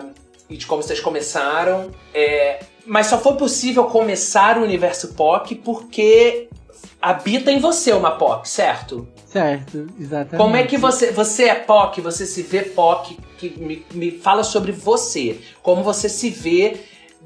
e 0.48 0.56
de 0.56 0.66
como 0.66 0.82
vocês 0.82 1.00
começaram. 1.00 1.90
É, 2.14 2.60
mas 2.86 3.06
só 3.06 3.18
foi 3.18 3.36
possível 3.36 3.84
começar 3.84 4.58
o 4.58 4.62
universo 4.62 5.14
POC 5.14 5.56
porque 5.56 6.48
habita 7.00 7.50
em 7.50 7.58
você 7.58 7.92
uma 7.92 8.12
POC, 8.12 8.48
certo? 8.48 9.08
Certo, 9.26 9.86
exatamente. 9.98 10.36
Como 10.36 10.56
é 10.56 10.64
que 10.64 10.76
você. 10.76 11.12
Você 11.12 11.44
é 11.44 11.54
POC, 11.54 12.00
você 12.00 12.26
se 12.26 12.42
vê 12.42 12.62
POC, 12.62 13.16
que 13.38 13.50
me, 13.58 13.86
me 13.92 14.10
fala 14.10 14.42
sobre 14.42 14.72
você. 14.72 15.40
Como 15.62 15.82
você 15.82 16.08
se 16.08 16.30
vê 16.30 16.80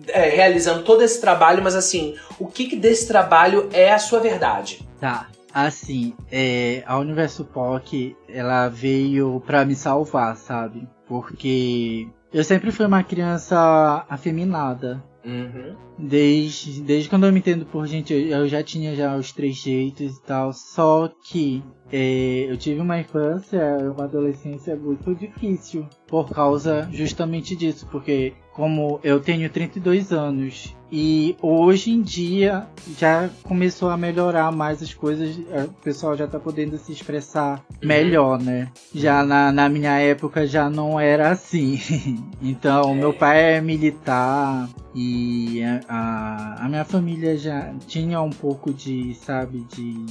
é, 0.09 0.29
realizando 0.29 0.83
todo 0.83 1.03
esse 1.03 1.21
trabalho, 1.21 1.63
mas 1.63 1.75
assim, 1.75 2.17
o 2.39 2.47
que, 2.47 2.67
que 2.67 2.77
desse 2.77 3.07
trabalho 3.07 3.69
é 3.73 3.93
a 3.93 3.99
sua 3.99 4.21
verdade? 4.21 4.87
Tá. 5.01 5.29
Assim, 5.55 6.17
é, 6.33 6.83
a 6.85 6.99
Universo 6.99 7.45
POC, 7.45 8.17
ela 8.29 8.69
veio 8.69 9.41
pra 9.47 9.65
me 9.65 9.77
salvar, 9.77 10.37
sabe? 10.37 10.89
Porque 11.07 12.09
eu 12.33 12.43
sempre 12.43 12.73
fui 12.73 12.85
uma 12.85 13.05
criança 13.05 14.05
afeminada. 14.09 15.01
Uhum. 15.25 15.77
Desde, 15.97 16.83
desde 16.83 17.09
quando 17.09 17.27
eu 17.27 17.33
me 17.33 17.39
entendo 17.39 17.65
por 17.65 17.87
gente, 17.87 18.13
eu 18.13 18.49
já 18.49 18.65
tinha 18.65 18.97
já 18.97 19.17
os 19.17 19.31
três 19.31 19.55
jeitos 19.55 20.17
e 20.17 20.23
tal. 20.23 20.53
Só 20.53 21.09
que 21.25 21.63
eu 21.93 22.57
tive 22.57 22.81
uma 22.81 22.99
infância, 22.99 23.61
uma 23.95 24.05
adolescência 24.05 24.75
muito 24.77 25.15
difícil. 25.15 25.87
Por 26.07 26.31
causa 26.31 26.89
justamente 26.93 27.55
disso. 27.55 27.87
Porque 27.91 28.35
como 28.53 29.01
eu 29.03 29.21
tenho 29.21 29.51
32 29.51 30.13
anos 30.13 30.77
e 30.91 31.37
hoje 31.43 31.91
em 31.91 32.01
dia 32.01 32.69
já 32.97 33.29
começou 33.43 33.91
a 33.91 33.97
melhorar 33.97 34.53
mais 34.53 34.81
as 34.81 34.95
coisas, 34.95 35.37
o 35.37 35.83
pessoal 35.83 36.17
já 36.17 36.29
tá 36.29 36.39
podendo 36.39 36.79
se 36.79 36.93
expressar 36.93 37.65
melhor, 37.83 38.41
né? 38.41 38.71
Já 38.95 39.25
na, 39.25 39.51
na 39.51 39.69
minha 39.69 39.99
época 39.99 40.47
já 40.47 40.71
não 40.71 41.01
era 41.01 41.31
assim. 41.31 41.81
então, 42.41 42.95
meu 42.95 43.13
pai 43.13 43.57
é 43.57 43.61
militar 43.61 44.69
e 44.95 45.61
a, 45.89 46.65
a 46.65 46.69
minha 46.69 46.85
família 46.85 47.37
já 47.37 47.75
tinha 47.89 48.21
um 48.21 48.31
pouco 48.31 48.73
de, 48.73 49.15
sabe, 49.15 49.67
de, 49.75 50.07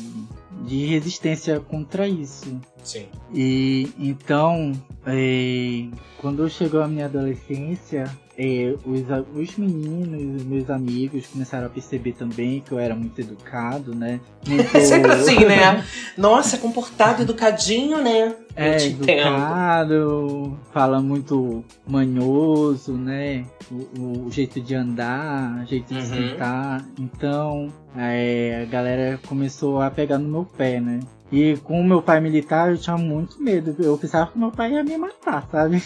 de 0.66 0.86
resistência 0.86 1.60
contra 1.60 2.08
isso. 2.08 2.60
Sim. 2.84 3.08
E 3.34 3.90
então, 3.98 4.72
é, 5.06 5.88
quando 6.18 6.50
chegou 6.50 6.82
a 6.82 6.88
minha 6.88 7.06
adolescência, 7.06 8.06
é, 8.38 8.74
os, 8.86 9.02
os 9.36 9.58
meninos, 9.58 10.44
meus 10.44 10.70
amigos, 10.70 11.28
começaram 11.28 11.68
a 11.68 11.70
perceber 11.70 12.14
também 12.14 12.62
que 12.62 12.72
eu 12.72 12.80
era 12.80 12.96
muito 12.96 13.20
educado, 13.22 13.94
né? 13.94 14.20
Muito... 14.46 14.76
É 14.76 14.82
sempre 14.82 15.12
assim, 15.12 15.46
né? 15.46 15.86
Nossa, 16.18 16.58
comportado, 16.58 17.22
educadinho, 17.22 18.04
né? 18.04 18.36
É, 18.56 18.86
educado, 18.86 20.60
fala 20.74 21.02
muito 21.02 21.64
manhoso, 21.88 22.94
né? 22.94 23.46
O, 23.72 24.26
o, 24.26 24.32
jeito 24.32 24.60
de 24.60 24.76
andar, 24.76 25.64
o 25.64 25.66
jeito 25.66 25.94
de 25.94 26.00
uhum. 26.00 26.06
sentar. 26.06 26.86
Então, 27.00 27.74
é, 27.96 28.64
a 28.64 28.70
galera 28.70 29.20
começou 29.28 29.82
a 29.82 29.90
pegar 29.90 30.18
no 30.18 30.28
meu 30.28 30.46
pé, 30.46 30.82
né? 30.82 31.00
E 31.34 31.58
com 31.58 31.82
o 31.82 31.84
meu 31.84 32.00
pai 32.00 32.22
militar, 32.22 32.70
eu 32.70 32.78
tinha 32.78 32.96
muito 32.96 33.42
medo. 33.42 33.76
Eu 33.80 33.98
pensava 33.98 34.32
que 34.32 34.38
meu 34.38 34.52
pai 34.52 34.74
ia 34.74 34.84
me 34.84 34.96
matar, 34.96 35.48
sabe? 35.50 35.82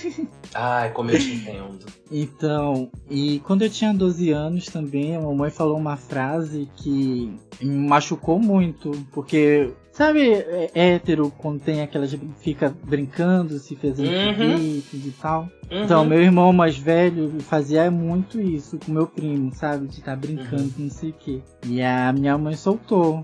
Ai, 0.54 0.92
como 0.94 1.10
eu 1.10 1.18
te 1.18 1.36
entendo. 1.36 1.86
então, 2.12 2.92
e 3.10 3.40
quando 3.46 3.62
eu 3.62 3.70
tinha 3.70 3.94
12 3.94 4.30
anos 4.32 4.66
também, 4.66 5.16
a 5.16 5.22
mamãe 5.22 5.50
falou 5.50 5.78
uma 5.78 5.96
frase 5.96 6.68
que 6.76 7.34
me 7.62 7.88
machucou 7.88 8.38
muito. 8.38 8.92
Porque 9.14 9.74
Sabe, 9.98 10.32
é, 10.32 10.70
hétero, 10.76 11.34
quando 11.40 11.60
tem 11.60 11.82
aquelas. 11.82 12.16
fica 12.40 12.72
brincando, 12.84 13.58
se 13.58 13.76
fazendo 13.76 14.12
uhum. 14.12 14.58
e 14.94 15.16
tal. 15.20 15.50
Uhum. 15.72 15.84
Então, 15.84 16.06
meu 16.06 16.22
irmão 16.22 16.54
mais 16.54 16.78
velho 16.78 17.40
fazia 17.40 17.90
muito 17.90 18.40
isso 18.40 18.78
com 18.78 18.92
meu 18.92 19.08
primo, 19.08 19.52
sabe? 19.56 19.88
De 19.88 19.98
estar 19.98 20.12
tá 20.12 20.16
brincando, 20.16 20.66
uhum. 20.66 20.72
não 20.78 20.90
sei 20.92 21.10
o 21.10 21.14
quê. 21.14 21.42
E 21.66 21.82
a 21.82 22.14
minha 22.14 22.38
mãe 22.38 22.56
soltou. 22.56 23.24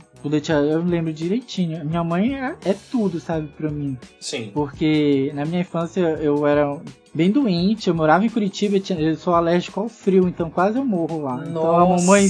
Eu, 0.70 0.84
lembro 0.84 1.12
direitinho. 1.12 1.84
Minha 1.86 2.04
mãe 2.04 2.36
é, 2.36 2.56
é 2.66 2.76
tudo, 2.92 3.20
sabe, 3.20 3.48
pra 3.58 3.70
mim. 3.70 3.98
Sim. 4.20 4.52
Porque 4.54 5.32
na 5.34 5.46
minha 5.46 5.62
infância 5.62 6.02
eu 6.22 6.46
era 6.48 6.80
bem 7.14 7.30
doente, 7.30 7.88
eu 7.88 7.96
morava 7.96 8.26
em 8.26 8.30
Curitiba, 8.30 8.78
eu 8.98 9.16
sou 9.16 9.36
alérgico 9.36 9.80
ao 9.80 9.90
frio, 9.90 10.28
então 10.28 10.50
quase 10.50 10.78
eu 10.78 10.86
morro 10.86 11.22
lá. 11.22 11.38
Nossa. 11.38 11.50
Então 11.50 11.76
a 11.76 11.86
mamãe 11.86 12.28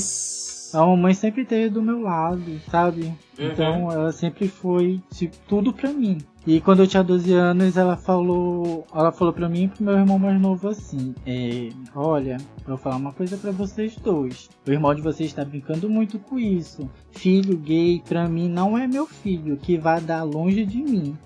a 0.73 0.85
mamãe 0.85 1.13
sempre 1.13 1.43
esteve 1.43 1.69
do 1.69 1.83
meu 1.83 2.01
lado, 2.01 2.59
sabe? 2.69 3.03
Uhum. 3.03 3.15
Então 3.37 3.91
ela 3.91 4.11
sempre 4.11 4.47
foi 4.47 4.99
tipo, 5.13 5.35
tudo 5.47 5.71
pra 5.71 5.89
mim. 5.91 6.17
E 6.45 6.59
quando 6.59 6.81
eu 6.81 6.87
tinha 6.87 7.03
12 7.03 7.33
anos, 7.33 7.77
ela 7.77 7.95
falou, 7.95 8.85
ela 8.93 9.11
falou 9.13 9.33
para 9.33 9.47
mim 9.47 9.63
e 9.63 9.67
pro 9.69 9.83
meu 9.83 9.93
irmão 9.93 10.19
mais 10.19 10.39
novo 10.39 10.67
assim: 10.67 11.15
é, 11.25 11.69
Olha, 11.95 12.37
eu 12.59 12.67
vou 12.67 12.77
falar 12.77 12.97
uma 12.97 13.13
coisa 13.13 13.37
para 13.37 13.51
vocês 13.51 13.95
dois. 13.95 14.49
O 14.67 14.71
irmão 14.71 14.93
de 14.93 15.01
vocês 15.01 15.29
está 15.29 15.45
brincando 15.45 15.89
muito 15.89 16.19
com 16.19 16.37
isso. 16.37 16.89
Filho 17.11 17.57
gay, 17.57 18.01
pra 18.05 18.27
mim, 18.27 18.49
não 18.49 18.77
é 18.77 18.85
meu 18.85 19.07
filho, 19.07 19.55
que 19.55 19.77
vai 19.77 20.01
dar 20.01 20.23
longe 20.23 20.65
de 20.65 20.79
mim. 20.79 21.17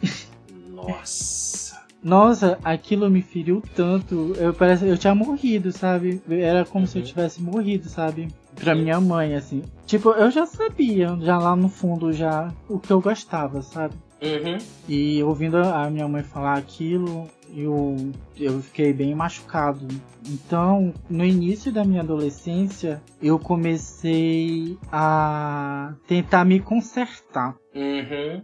Nossa. 0.69 1.77
Nossa, 2.03 2.59
aquilo 2.63 3.09
me 3.09 3.23
feriu 3.23 3.61
tanto. 3.75 4.33
Eu 4.37 4.53
parece 4.53 4.85
eu 4.85 4.97
tinha 4.97 5.15
morrido, 5.15 5.71
sabe? 5.71 6.21
Era 6.29 6.63
como 6.63 6.81
uhum. 6.83 6.87
se 6.87 6.97
eu 6.97 7.01
uhum. 7.01 7.07
tivesse 7.07 7.41
morrido, 7.41 7.89
sabe? 7.89 8.27
pra 8.57 8.75
minha 8.75 8.99
mãe, 8.99 9.35
assim. 9.35 9.63
Tipo, 9.85 10.11
eu 10.11 10.29
já 10.31 10.45
sabia, 10.45 11.15
já 11.21 11.37
lá 11.37 11.55
no 11.55 11.69
fundo, 11.69 12.11
já 12.11 12.51
o 12.67 12.79
que 12.79 12.91
eu 12.91 12.99
gostava, 12.99 13.61
sabe? 13.61 13.95
Uhum. 14.21 14.57
E 14.87 15.21
ouvindo 15.23 15.57
a 15.57 15.89
minha 15.89 16.07
mãe 16.07 16.23
falar 16.23 16.57
aquilo, 16.57 17.29
eu, 17.55 18.11
eu 18.35 18.61
fiquei 18.61 18.91
bem 18.93 19.13
machucado. 19.13 19.87
Então, 20.27 20.93
no 21.09 21.23
início 21.23 21.71
da 21.71 21.83
minha 21.83 22.01
adolescência, 22.01 23.01
eu 23.21 23.37
comecei 23.37 24.77
a 24.91 25.93
tentar 26.07 26.45
me 26.45 26.59
consertar. 26.59 27.55
Uhum. 27.75 28.41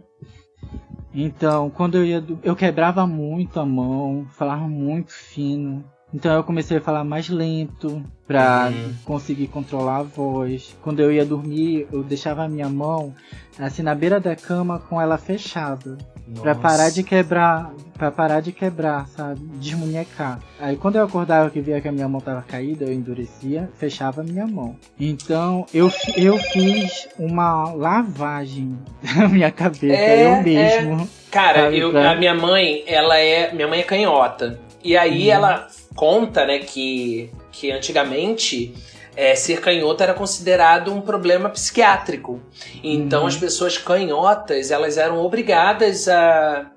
Então, 1.14 1.70
quando 1.70 1.96
eu 1.96 2.04
ia. 2.04 2.24
Eu 2.42 2.56
quebrava 2.56 3.06
muito 3.06 3.60
a 3.60 3.66
mão, 3.66 4.26
falava 4.30 4.66
muito 4.66 5.12
fino. 5.12 5.84
Então 6.14 6.32
eu 6.32 6.44
comecei 6.44 6.76
a 6.76 6.80
falar 6.80 7.02
mais 7.02 7.28
lento 7.28 8.00
pra 8.24 8.70
uhum. 8.72 8.94
conseguir 9.04 9.48
controlar 9.48 9.98
a 9.98 10.02
voz. 10.04 10.76
Quando 10.80 11.00
eu 11.00 11.12
ia 11.12 11.24
dormir, 11.24 11.88
eu 11.92 12.04
deixava 12.04 12.44
a 12.44 12.48
minha 12.48 12.68
mão 12.68 13.12
assim 13.58 13.82
na 13.82 13.94
beira 13.94 14.20
da 14.20 14.36
cama 14.36 14.78
com 14.78 15.00
ela 15.00 15.18
fechada. 15.18 15.98
Pra 16.40 16.54
parar 16.54 16.90
de 16.90 17.02
quebrar. 17.02 17.72
para 17.98 18.10
parar 18.10 18.40
de 18.40 18.52
quebrar, 18.52 19.06
sabe? 19.08 19.40
Desmunhecar. 19.58 20.40
Aí 20.58 20.76
quando 20.76 20.96
eu 20.96 21.04
acordava 21.04 21.50
que 21.50 21.60
via 21.60 21.80
que 21.80 21.88
a 21.88 21.92
minha 21.92 22.08
mão 22.08 22.20
tava 22.20 22.42
caída, 22.42 22.84
eu 22.84 22.92
endurecia, 22.92 23.68
fechava 23.76 24.20
a 24.20 24.24
minha 24.24 24.46
mão. 24.46 24.76
Então 24.98 25.66
eu, 25.74 25.90
eu 26.16 26.38
fiz 26.38 27.08
uma 27.18 27.72
lavagem 27.74 28.78
na 29.16 29.28
minha 29.28 29.50
cabeça, 29.50 30.00
é, 30.00 30.26
eu 30.26 30.42
mesmo. 30.42 31.02
É. 31.02 31.06
Cara, 31.30 31.70
eu, 31.72 31.96
a 31.98 32.14
minha 32.14 32.34
mãe, 32.34 32.84
ela 32.86 33.18
é. 33.18 33.52
Minha 33.52 33.66
mãe 33.66 33.80
é 33.80 33.82
canhota. 33.82 34.60
E 34.82 34.96
aí 34.96 35.28
uhum. 35.28 35.34
ela 35.34 35.68
conta, 35.94 36.44
né, 36.44 36.58
que, 36.58 37.30
que 37.52 37.70
antigamente 37.70 38.74
é, 39.16 39.34
ser 39.34 39.60
canhoto 39.60 40.02
era 40.02 40.14
considerado 40.14 40.92
um 40.92 41.00
problema 41.00 41.48
psiquiátrico. 41.48 42.40
Então 42.82 43.22
uhum. 43.22 43.26
as 43.28 43.36
pessoas 43.36 43.78
canhotas, 43.78 44.70
elas 44.70 44.98
eram 44.98 45.18
obrigadas 45.18 46.08
a, 46.08 46.70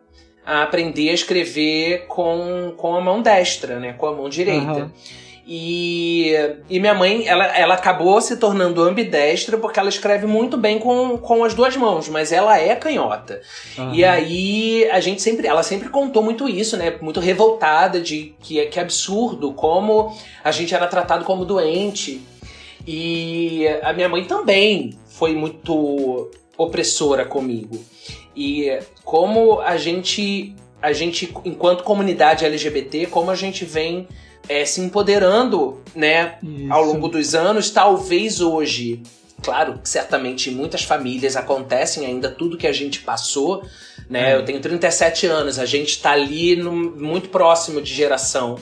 a 0.45 0.63
aprender 0.63 1.10
a 1.10 1.13
escrever 1.13 2.06
com, 2.08 2.73
com 2.77 2.95
a 2.95 3.01
mão 3.01 3.21
destra, 3.21 3.80
né, 3.80 3.93
com 3.93 4.08
a 4.08 4.13
mão 4.13 4.30
direita. 4.30 4.71
Uhum. 4.71 4.91
E, 5.50 6.34
e 6.70 6.78
minha 6.78 6.94
mãe, 6.94 7.26
ela, 7.26 7.46
ela 7.58 7.76
acabou 7.76 8.20
se 8.20 8.36
tornando 8.36 8.84
ambidestra 8.84 9.58
porque 9.58 9.80
ela 9.80 9.88
escreve 9.88 10.28
muito 10.28 10.58
bem 10.58 10.78
com, 10.78 11.18
com 11.18 11.42
as 11.46 11.54
duas 11.54 11.78
mãos, 11.78 12.10
mas 12.10 12.34
ela 12.34 12.60
é 12.60 12.76
canhota. 12.76 13.42
Uhum. 13.78 13.94
E 13.94 14.04
aí 14.04 14.90
a 14.92 15.00
gente 15.00 15.22
sempre, 15.22 15.48
ela 15.48 15.64
sempre 15.64 15.88
contou 15.88 16.22
muito 16.22 16.50
isso, 16.50 16.76
né? 16.76 16.98
Muito 17.00 17.22
revoltada 17.22 18.02
de 18.02 18.36
que, 18.42 18.66
que 18.66 18.78
absurdo 18.78 19.54
como 19.54 20.14
a 20.44 20.52
gente 20.52 20.76
era 20.76 20.86
tratado 20.86 21.24
como 21.24 21.46
doente. 21.46 22.22
E 22.86 23.66
a 23.84 23.94
minha 23.94 24.10
mãe 24.10 24.26
também 24.26 24.98
foi 25.08 25.34
muito 25.34 26.30
opressora 26.58 27.24
comigo. 27.24 27.82
E 28.36 28.80
como 29.06 29.62
a 29.62 29.78
gente, 29.78 30.54
a 30.82 30.92
gente 30.92 31.34
enquanto 31.46 31.86
comunidade 31.86 32.44
LGBT, 32.44 33.06
como 33.06 33.32
a 33.32 33.36
gente 33.36 33.64
vem 33.64 34.10
é, 34.48 34.66
se 34.66 34.82
empoderando, 34.82 35.82
né, 35.96 36.38
Isso. 36.42 36.72
ao 36.72 36.84
longo 36.84 37.08
dos 37.08 37.36
anos, 37.36 37.70
talvez 37.70 38.42
hoje. 38.42 39.02
Claro, 39.42 39.80
certamente 39.84 40.50
em 40.50 40.56
muitas 40.56 40.84
famílias 40.84 41.36
acontecem 41.36 42.06
ainda 42.06 42.30
tudo 42.30 42.58
que 42.58 42.66
a 42.66 42.72
gente 42.72 43.02
passou, 43.02 43.64
né? 44.10 44.32
É. 44.32 44.36
Eu 44.36 44.44
tenho 44.44 44.60
37 44.60 45.28
anos, 45.28 45.60
a 45.60 45.66
gente 45.66 46.02
tá 46.02 46.12
ali 46.12 46.56
no, 46.56 46.72
muito 46.72 47.30
próximo 47.30 47.82
de 47.82 47.94
geração. 47.94 48.58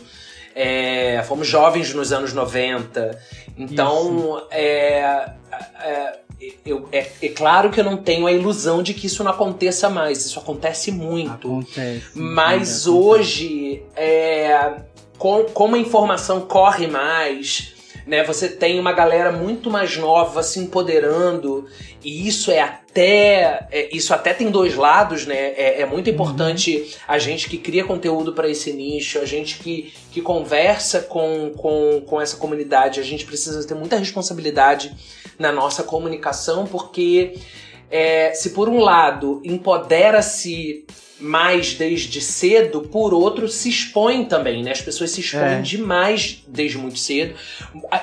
É, 0.53 1.21
fomos 1.27 1.47
jovens 1.47 1.93
nos 1.93 2.11
anos 2.11 2.33
90. 2.33 3.19
Então, 3.57 4.45
é, 4.51 5.29
é, 5.81 6.19
eu, 6.65 6.87
é, 6.91 7.07
é, 7.21 7.29
claro 7.29 7.69
que 7.69 7.79
eu 7.79 7.83
não 7.83 7.97
tenho 7.97 8.27
a 8.27 8.31
ilusão 8.31 8.83
de 8.83 8.93
que 8.93 9.07
isso 9.07 9.23
não 9.23 9.31
aconteça 9.31 9.89
mais. 9.89 10.25
Isso 10.25 10.39
acontece 10.39 10.91
muito. 10.91 11.47
Acontece. 11.47 12.05
Mas 12.13 12.67
sim, 12.67 12.89
hoje, 12.89 13.83
é, 13.95 14.75
com, 15.17 15.43
como 15.45 15.75
a 15.75 15.79
informação 15.79 16.41
corre 16.41 16.87
mais, 16.87 17.73
né? 18.05 18.23
Você 18.23 18.49
tem 18.49 18.79
uma 18.79 18.93
galera 18.93 19.31
muito 19.31 19.69
mais 19.69 19.97
nova 19.97 20.43
se 20.43 20.59
empoderando 20.59 21.65
e 22.03 22.27
isso 22.27 22.51
é 22.51 22.59
até 22.59 23.67
é, 23.71 23.89
isso 23.91 24.13
até 24.13 24.33
tem 24.33 24.51
dois 24.51 24.75
lados, 24.75 25.25
né? 25.25 25.53
É, 25.57 25.81
é 25.81 25.85
muito 25.85 26.09
importante 26.09 26.77
uhum. 26.77 26.87
a 27.07 27.17
gente 27.17 27.49
que 27.49 27.57
cria 27.57 27.83
conteúdo 27.83 28.33
para 28.33 28.47
esse 28.47 28.71
nicho, 28.73 29.19
a 29.19 29.25
gente 29.25 29.57
que, 29.57 29.93
que 30.11 30.21
conversa 30.21 31.01
com, 31.01 31.51
com, 31.57 32.03
com 32.05 32.21
essa 32.21 32.37
comunidade, 32.37 32.99
a 32.99 33.03
gente 33.03 33.25
precisa 33.25 33.65
ter 33.67 33.73
muita 33.73 33.97
responsabilidade 33.97 34.93
na 35.39 35.51
nossa 35.51 35.83
comunicação, 35.83 36.65
porque 36.65 37.37
é, 37.89 38.33
se 38.33 38.51
por 38.51 38.69
um 38.69 38.79
lado 38.79 39.41
empodera-se 39.43 40.85
mais 41.19 41.73
desde 41.73 42.19
cedo, 42.19 42.81
por 42.81 43.13
outro, 43.13 43.47
se 43.47 43.69
expõem 43.69 44.25
também, 44.25 44.61
né? 44.61 44.71
As 44.71 44.81
pessoas 44.81 45.11
se 45.11 45.21
expõem 45.21 45.59
é. 45.59 45.61
demais 45.61 46.43
desde 46.45 46.77
muito 46.77 46.99
cedo, 46.99 47.35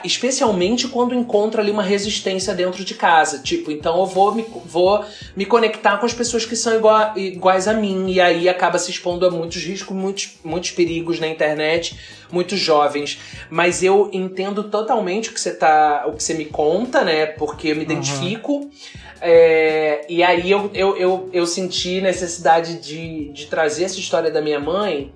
especialmente 0.03 0.89
quando 0.89 1.15
encontra 1.15 1.61
ali 1.61 1.71
uma 1.71 1.83
resistência 1.83 2.55
dentro 2.55 2.83
de 2.85 2.95
casa. 2.95 3.39
Tipo, 3.41 3.71
então 3.71 4.01
eu 4.01 4.07
vou 4.07 4.35
me, 4.35 4.47
vou 4.65 5.05
me 5.37 5.45
conectar 5.45 5.99
com 5.99 6.07
as 6.07 6.15
pessoas 6.15 6.47
que 6.47 6.57
são 6.57 6.75
igual, 6.75 7.17
iguais 7.17 7.69
a 7.69 7.75
mim, 7.75 8.11
e 8.11 8.21
aí 8.21 8.49
acaba 8.49 8.79
se 8.79 8.91
expondo 8.91 9.27
a 9.27 9.31
muitos 9.31 9.63
riscos, 9.63 9.95
muitos, 9.95 10.31
muitos 10.43 10.71
perigos 10.71 11.21
na 11.21 11.29
internet, 11.29 11.99
muitos 12.31 12.59
jovens. 12.59 13.21
Mas 13.51 13.83
eu 13.83 14.09
entendo 14.13 14.65
totalmente 14.65 15.29
o 15.29 15.35
que 15.35 15.41
você 15.41 15.55
tá. 15.55 16.05
o 16.07 16.13
que 16.13 16.23
você 16.23 16.33
me 16.33 16.47
conta, 16.47 17.05
né? 17.05 17.27
Porque 17.27 17.69
eu 17.69 17.77
me 17.77 17.83
identifico. 17.83 18.71
É, 19.25 20.05
e 20.09 20.21
aí 20.21 20.51
eu, 20.51 20.69
eu, 20.75 20.97
eu, 20.97 21.31
eu, 21.33 21.47
senti 21.47 22.01
necessidade 22.01 22.81
de, 22.81 23.29
de 23.29 23.47
trazer 23.47 23.85
essa 23.85 24.01
história 24.01 24.33
da 24.33 24.43
minha 24.43 24.59
mãe, 24.59 25.13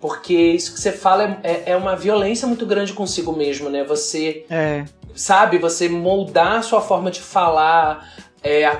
porque 0.00 0.32
isso 0.32 0.72
que 0.72 0.80
você 0.80 0.90
fala 0.90 1.38
é, 1.42 1.72
é 1.72 1.76
uma 1.76 1.94
violência 1.94 2.48
muito 2.48 2.64
grande 2.64 2.94
consigo 2.94 3.34
mesmo, 3.34 3.68
né? 3.68 3.84
Você, 3.84 4.46
é. 4.48 4.86
sabe, 5.14 5.58
você 5.58 5.90
moldar 5.90 6.54
a 6.54 6.62
sua 6.62 6.80
forma 6.80 7.10
de 7.10 7.20
falar, 7.20 8.10
é, 8.42 8.78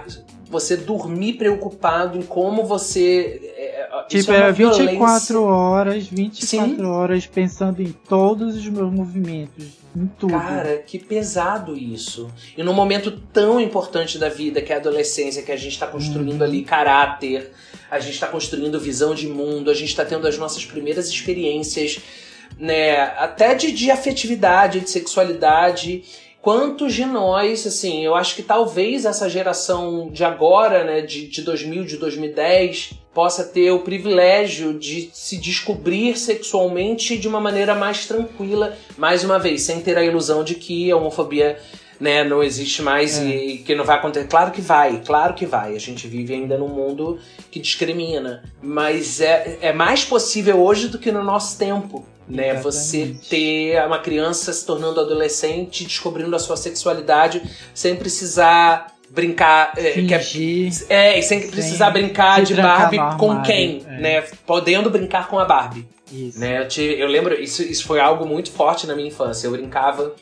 você 0.48 0.78
dormir 0.78 1.34
preocupado 1.34 2.16
em 2.16 2.22
como 2.22 2.64
você. 2.64 3.52
É, 3.54 4.04
tipo, 4.08 4.32
é, 4.32 4.48
é 4.48 4.52
24 4.52 4.54
violência. 4.54 5.40
horas, 5.40 6.06
24 6.06 6.76
Sim. 6.76 6.84
horas 6.86 7.26
pensando 7.26 7.82
em 7.82 7.92
todos 8.08 8.56
os 8.56 8.66
meus 8.66 8.90
movimentos 8.90 9.79
em 9.94 10.06
tudo. 10.06 10.32
Cara, 10.32 10.78
que 10.78 10.98
pesado 10.98 11.76
isso. 11.76 12.30
E 12.56 12.62
num 12.62 12.72
momento 12.72 13.10
tão 13.32 13.60
importante 13.60 14.18
da 14.18 14.28
vida, 14.28 14.62
que 14.62 14.72
é 14.72 14.76
a 14.76 14.78
adolescência, 14.78 15.42
que 15.42 15.52
a 15.52 15.56
gente 15.56 15.72
está 15.72 15.86
construindo 15.86 16.40
hum. 16.40 16.44
ali 16.44 16.62
caráter, 16.62 17.52
a 17.90 17.98
gente 17.98 18.14
está 18.14 18.26
construindo 18.26 18.78
visão 18.78 19.14
de 19.14 19.26
mundo, 19.26 19.70
a 19.70 19.74
gente 19.74 19.88
está 19.88 20.04
tendo 20.04 20.26
as 20.26 20.38
nossas 20.38 20.64
primeiras 20.64 21.08
experiências, 21.08 22.00
né? 22.58 23.00
Até 23.00 23.54
de, 23.54 23.72
de 23.72 23.90
afetividade, 23.90 24.80
de 24.80 24.90
sexualidade. 24.90 26.04
Quantos 26.42 26.94
de 26.94 27.04
nós, 27.04 27.66
assim, 27.66 28.02
eu 28.02 28.14
acho 28.14 28.34
que 28.34 28.42
talvez 28.42 29.04
essa 29.04 29.28
geração 29.28 30.08
de 30.10 30.24
agora, 30.24 30.84
né, 30.84 31.02
de, 31.02 31.28
de 31.28 31.42
2000, 31.42 31.84
de 31.84 31.96
2010, 31.98 32.94
possa 33.12 33.44
ter 33.44 33.70
o 33.72 33.80
privilégio 33.80 34.72
de 34.72 35.10
se 35.12 35.36
descobrir 35.36 36.16
sexualmente 36.16 37.18
de 37.18 37.28
uma 37.28 37.40
maneira 37.40 37.74
mais 37.74 38.06
tranquila, 38.06 38.74
mais 38.96 39.22
uma 39.22 39.38
vez, 39.38 39.62
sem 39.62 39.82
ter 39.82 39.98
a 39.98 40.04
ilusão 40.04 40.42
de 40.42 40.54
que 40.54 40.90
a 40.90 40.96
homofobia 40.96 41.58
né, 42.00 42.24
não 42.24 42.42
existe 42.42 42.80
mais 42.80 43.18
é. 43.18 43.26
e 43.26 43.58
que 43.58 43.74
não 43.74 43.84
vai 43.84 43.96
acontecer. 43.96 44.26
Claro 44.26 44.50
que 44.50 44.62
vai, 44.62 45.02
claro 45.04 45.34
que 45.34 45.44
vai. 45.44 45.76
A 45.76 45.78
gente 45.78 46.08
vive 46.08 46.32
ainda 46.32 46.56
num 46.56 46.68
mundo 46.68 47.18
que 47.50 47.60
discrimina. 47.60 48.42
Mas 48.62 49.20
é, 49.20 49.58
é 49.60 49.72
mais 49.72 50.04
possível 50.04 50.58
hoje 50.62 50.88
do 50.88 50.98
que 50.98 51.12
no 51.12 51.22
nosso 51.22 51.58
tempo. 51.58 52.06
Né, 52.30 52.54
você 52.54 53.16
ter 53.28 53.84
uma 53.84 53.98
criança 53.98 54.52
se 54.52 54.64
tornando 54.64 55.00
adolescente, 55.00 55.84
descobrindo 55.84 56.34
a 56.36 56.38
sua 56.38 56.56
sexualidade 56.56 57.42
sem 57.74 57.96
precisar 57.96 58.94
brincar. 59.10 59.72
É, 59.76 59.92
Fingir, 59.92 60.72
é, 60.88 61.18
é, 61.18 61.22
sem 61.22 61.50
precisar 61.50 61.90
brincar 61.90 62.42
de 62.42 62.54
Barbie 62.54 62.98
com 63.18 63.42
quem, 63.42 63.84
é. 63.86 64.00
né? 64.00 64.24
Podendo 64.46 64.88
brincar 64.88 65.28
com 65.28 65.38
a 65.38 65.44
Barbie. 65.44 65.86
Isso. 66.12 66.40
Né? 66.40 66.62
Eu, 66.62 66.68
te, 66.68 66.82
eu 66.82 67.06
lembro, 67.06 67.40
isso, 67.40 67.62
isso 67.62 67.84
foi 67.84 68.00
algo 68.00 68.26
muito 68.26 68.50
forte 68.50 68.86
na 68.86 68.94
minha 68.94 69.08
infância. 69.08 69.46
Eu 69.46 69.52
brincava 69.52 70.14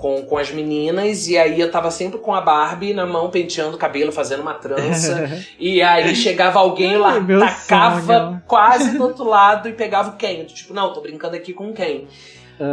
com, 0.00 0.22
com 0.22 0.38
as 0.38 0.50
meninas, 0.50 1.28
e 1.28 1.36
aí 1.36 1.60
eu 1.60 1.70
tava 1.70 1.90
sempre 1.90 2.18
com 2.18 2.34
a 2.34 2.40
Barbie 2.40 2.94
na 2.94 3.04
mão, 3.04 3.30
penteando 3.30 3.76
o 3.76 3.78
cabelo, 3.78 4.10
fazendo 4.10 4.40
uma 4.40 4.54
trança. 4.54 5.30
e 5.60 5.82
aí 5.82 6.16
chegava 6.16 6.58
alguém 6.58 6.96
lá, 6.96 7.14
Ai, 7.14 7.26
tacava 7.68 8.00
sonho. 8.00 8.42
quase 8.46 8.96
do 8.96 9.04
outro 9.04 9.24
lado 9.24 9.68
e 9.68 9.72
pegava 9.72 10.10
o 10.10 10.16
Ken. 10.16 10.44
Tipo, 10.46 10.72
não, 10.72 10.92
tô 10.92 11.02
brincando 11.02 11.36
aqui 11.36 11.52
com 11.52 11.72
quem? 11.72 12.08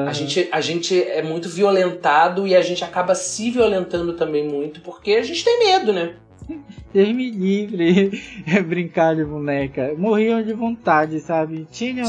A, 0.05 0.11
gente, 0.11 0.49
a 0.51 0.59
gente 0.59 1.01
é 1.01 1.21
muito 1.21 1.47
violentado 1.47 2.45
e 2.45 2.53
a 2.53 2.61
gente 2.61 2.83
acaba 2.83 3.15
se 3.15 3.49
violentando 3.49 4.13
também 4.13 4.45
muito 4.45 4.81
porque 4.81 5.13
a 5.13 5.23
gente 5.23 5.45
tem 5.45 5.59
medo, 5.59 5.93
né? 5.93 6.15
Deus 6.93 7.09
me 7.09 7.29
livre 7.29 8.11
brincar 8.67 9.15
de 9.15 9.23
boneca. 9.23 9.93
Morriam 9.97 10.41
de 10.41 10.53
vontade, 10.53 11.19
sabe? 11.19 11.67
Tinha, 11.71 12.03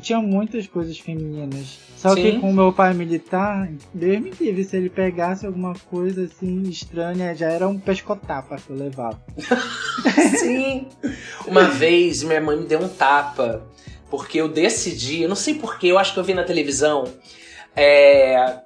tinha 0.00 0.20
muitas 0.20 0.66
coisas 0.66 0.98
femininas. 0.98 1.78
Só 1.96 2.14
Sim. 2.14 2.22
que 2.22 2.38
com 2.38 2.52
meu 2.52 2.72
pai 2.72 2.94
militar, 2.94 3.70
Deus 3.92 4.20
me 4.20 4.30
livre, 4.30 4.64
se 4.64 4.76
ele 4.76 4.88
pegasse 4.88 5.44
alguma 5.44 5.74
coisa 5.90 6.24
assim 6.24 6.62
estranha, 6.62 7.34
já 7.34 7.50
era 7.50 7.68
um 7.68 7.78
pescotapa 7.78 8.56
que 8.56 8.70
eu 8.70 8.76
levava. 8.76 9.20
Sim! 10.38 10.86
Uma 11.46 11.64
vez 11.64 12.22
minha 12.22 12.40
mãe 12.40 12.56
me 12.56 12.66
deu 12.66 12.80
um 12.80 12.88
tapa 12.88 13.66
porque 14.10 14.40
eu 14.40 14.48
decidi, 14.48 15.22
eu 15.22 15.28
não 15.28 15.36
sei 15.36 15.54
porquê, 15.54 15.88
eu 15.88 15.98
acho 15.98 16.12
que 16.12 16.18
eu 16.18 16.24
vi 16.24 16.34
na 16.34 16.42
televisão. 16.42 17.04
É, 17.76 18.34
é, 18.34 18.62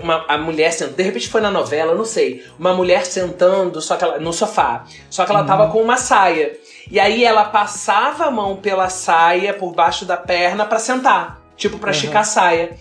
uma, 0.00 0.24
a 0.28 0.36
mulher 0.36 0.72
sentando, 0.72 0.96
de 0.96 1.02
repente 1.02 1.28
foi 1.28 1.40
na 1.40 1.50
novela, 1.50 1.92
eu 1.92 1.96
não 1.96 2.04
sei. 2.04 2.44
Uma 2.58 2.74
mulher 2.74 3.06
sentando 3.06 3.80
só 3.80 3.96
que 3.96 4.04
ela, 4.04 4.18
no 4.18 4.32
sofá. 4.32 4.84
Só 5.08 5.24
que 5.24 5.30
ela 5.30 5.40
uhum. 5.40 5.46
tava 5.46 5.70
com 5.70 5.80
uma 5.80 5.96
saia. 5.96 6.58
E 6.90 7.00
aí 7.00 7.24
ela 7.24 7.44
passava 7.46 8.26
a 8.26 8.30
mão 8.30 8.56
pela 8.56 8.90
saia, 8.90 9.54
por 9.54 9.72
baixo 9.72 10.04
da 10.04 10.16
perna, 10.16 10.66
para 10.66 10.78
sentar. 10.78 11.40
Tipo, 11.56 11.78
pra 11.78 11.88
uhum. 11.88 11.94
esticar 11.94 12.22
a 12.22 12.24
saia. 12.24 12.76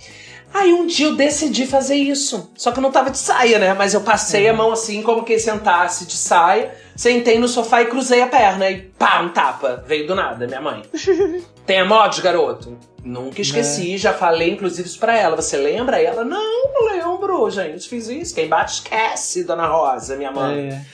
Aí 0.54 0.72
um 0.72 0.86
dia 0.86 1.08
eu 1.08 1.16
decidi 1.16 1.66
fazer 1.66 1.96
isso. 1.96 2.52
Só 2.56 2.72
que 2.72 2.80
eu 2.80 2.84
não 2.84 2.92
tava 2.92 3.10
de 3.10 3.18
saia, 3.18 3.58
né? 3.58 3.74
Mas 3.74 3.94
eu 3.94 4.02
passei 4.02 4.46
uhum. 4.46 4.54
a 4.54 4.58
mão 4.58 4.72
assim, 4.74 5.02
como 5.02 5.24
quem 5.24 5.40
sentasse 5.40 6.06
de 6.06 6.18
saia. 6.18 6.76
Sentei 6.96 7.40
no 7.40 7.48
sofá 7.48 7.82
e 7.82 7.86
cruzei 7.86 8.22
a 8.22 8.28
perna. 8.28 8.70
E 8.70 8.82
pá, 8.82 9.22
um 9.22 9.30
tapa. 9.30 9.84
Veio 9.88 10.06
do 10.06 10.16
nada, 10.16 10.46
minha 10.46 10.62
mãe. 10.62 10.84
Tem 11.66 11.88
modos, 11.88 12.20
garoto? 12.20 12.78
Nunca 13.04 13.42
esqueci, 13.42 13.96
é. 13.96 13.98
já 13.98 14.14
falei 14.14 14.52
inclusive 14.52 14.88
isso 14.88 15.00
pra 15.00 15.18
ela. 15.18 15.36
Você 15.36 15.58
lembra? 15.58 16.02
E 16.02 16.06
ela, 16.06 16.24
não, 16.24 16.74
não 16.74 16.86
lembro, 16.86 17.50
gente, 17.50 17.90
fiz 17.90 18.08
isso. 18.08 18.34
Quem 18.34 18.48
bate 18.48 18.76
esquece, 18.76 19.44
Dona 19.44 19.68
Rosa, 19.68 20.16
minha 20.16 20.32
mãe. 20.32 20.70
É. 20.70 20.86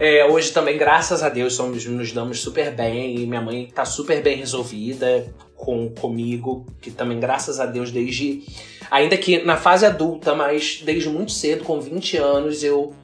É, 0.00 0.24
hoje 0.24 0.52
também, 0.52 0.78
graças 0.78 1.24
a 1.24 1.28
Deus, 1.28 1.54
somos, 1.54 1.84
nos 1.84 2.12
damos 2.12 2.40
super 2.40 2.70
bem 2.70 3.16
e 3.16 3.26
minha 3.26 3.40
mãe 3.40 3.68
tá 3.74 3.84
super 3.84 4.22
bem 4.22 4.36
resolvida 4.36 5.26
com 5.56 5.88
comigo, 5.90 6.64
que 6.80 6.92
também, 6.92 7.18
graças 7.18 7.58
a 7.58 7.66
Deus, 7.66 7.90
desde. 7.90 8.44
Ainda 8.88 9.16
que 9.16 9.44
na 9.44 9.56
fase 9.56 9.84
adulta, 9.84 10.36
mas 10.36 10.80
desde 10.84 11.08
muito 11.08 11.32
cedo, 11.32 11.64
com 11.64 11.80
20 11.80 12.16
anos, 12.16 12.62
eu 12.62 12.94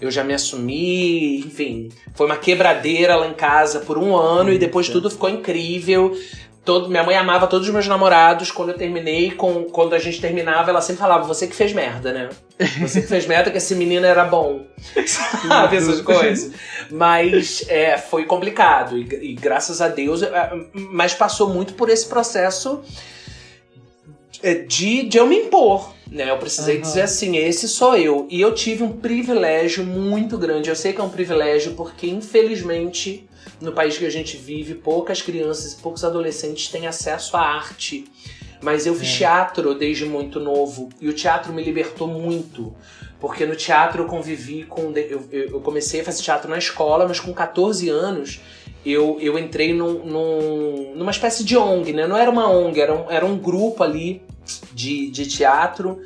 eu 0.00 0.10
já 0.10 0.24
me 0.24 0.34
assumi, 0.34 1.38
enfim, 1.38 1.88
foi 2.14 2.26
uma 2.26 2.36
quebradeira 2.36 3.16
lá 3.16 3.26
em 3.26 3.34
casa 3.34 3.80
por 3.80 3.96
um 3.96 4.16
ano 4.16 4.52
e 4.52 4.58
depois 4.58 4.88
tudo 4.88 5.08
ficou 5.08 5.30
incrível. 5.30 6.16
Todo, 6.64 6.88
minha 6.88 7.02
mãe 7.02 7.14
amava 7.14 7.46
todos 7.46 7.68
os 7.68 7.72
meus 7.72 7.86
namorados. 7.86 8.50
Quando 8.50 8.70
eu 8.70 8.78
terminei, 8.78 9.30
com, 9.30 9.64
quando 9.64 9.94
a 9.94 9.98
gente 9.98 10.18
terminava, 10.18 10.70
ela 10.70 10.80
sempre 10.80 11.00
falava: 11.00 11.24
Você 11.24 11.46
que 11.46 11.54
fez 11.54 11.74
merda, 11.74 12.12
né? 12.12 12.30
Você 12.80 13.02
que 13.02 13.06
fez 13.06 13.26
merda, 13.26 13.50
que 13.50 13.58
esse 13.58 13.74
menino 13.74 14.06
era 14.06 14.24
bom. 14.24 14.64
Sabe 15.06 15.76
essas 15.76 16.00
coisas? 16.00 16.52
Mas 16.90 17.66
é, 17.68 17.98
foi 17.98 18.24
complicado. 18.24 18.96
E, 18.96 19.02
e, 19.02 19.34
graças 19.34 19.82
a 19.82 19.88
Deus, 19.88 20.22
é, 20.22 20.52
mas 20.72 21.12
passou 21.12 21.50
muito 21.50 21.74
por 21.74 21.90
esse 21.90 22.06
processo 22.06 22.80
é, 24.42 24.54
de, 24.54 25.02
de 25.02 25.18
eu 25.18 25.26
me 25.26 25.36
impor. 25.36 25.92
Né? 26.10 26.30
Eu 26.30 26.38
precisei 26.38 26.76
uhum. 26.76 26.80
dizer 26.80 27.02
assim: 27.02 27.36
esse 27.36 27.68
sou 27.68 27.94
eu. 27.94 28.26
E 28.30 28.40
eu 28.40 28.54
tive 28.54 28.82
um 28.82 28.92
privilégio 28.92 29.84
muito 29.84 30.38
grande. 30.38 30.70
Eu 30.70 30.76
sei 30.76 30.94
que 30.94 31.00
é 31.00 31.04
um 31.04 31.10
privilégio 31.10 31.74
porque, 31.74 32.06
infelizmente 32.06 33.28
no 33.60 33.72
país 33.72 33.96
que 33.96 34.06
a 34.06 34.10
gente 34.10 34.36
vive, 34.36 34.74
poucas 34.74 35.22
crianças 35.22 35.72
e 35.72 35.76
poucos 35.76 36.04
adolescentes 36.04 36.68
têm 36.68 36.86
acesso 36.86 37.36
à 37.36 37.40
arte. 37.40 38.04
Mas 38.60 38.86
eu 38.86 38.94
fiz 38.94 39.08
é. 39.10 39.18
teatro 39.18 39.74
desde 39.74 40.06
muito 40.06 40.40
novo 40.40 40.88
e 41.00 41.08
o 41.08 41.12
teatro 41.12 41.52
me 41.52 41.62
libertou 41.62 42.08
muito. 42.08 42.74
Porque 43.20 43.46
no 43.46 43.54
teatro 43.54 44.02
eu 44.02 44.06
convivi 44.06 44.64
com. 44.64 44.92
Eu, 44.92 45.28
eu 45.30 45.60
comecei 45.60 46.00
a 46.00 46.04
fazer 46.04 46.22
teatro 46.22 46.50
na 46.50 46.58
escola, 46.58 47.06
mas 47.06 47.20
com 47.20 47.32
14 47.32 47.88
anos 47.88 48.40
eu, 48.84 49.18
eu 49.20 49.38
entrei 49.38 49.72
num, 49.72 50.04
num, 50.04 50.94
numa 50.94 51.10
espécie 51.10 51.42
de 51.42 51.56
ONG, 51.56 51.92
né? 51.92 52.06
Não 52.06 52.16
era 52.16 52.30
uma 52.30 52.50
ONG, 52.50 52.80
era 52.80 52.94
um, 52.94 53.10
era 53.10 53.24
um 53.24 53.36
grupo 53.36 53.82
ali 53.82 54.22
de, 54.72 55.10
de 55.10 55.26
teatro. 55.26 56.02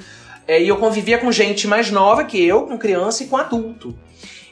É, 0.46 0.62
e 0.62 0.68
eu 0.68 0.76
convivia 0.76 1.18
com 1.18 1.30
gente 1.32 1.66
mais 1.66 1.90
nova 1.90 2.24
que 2.24 2.42
eu, 2.42 2.66
com 2.66 2.78
criança 2.78 3.24
e 3.24 3.26
com 3.26 3.36
adulto. 3.36 3.94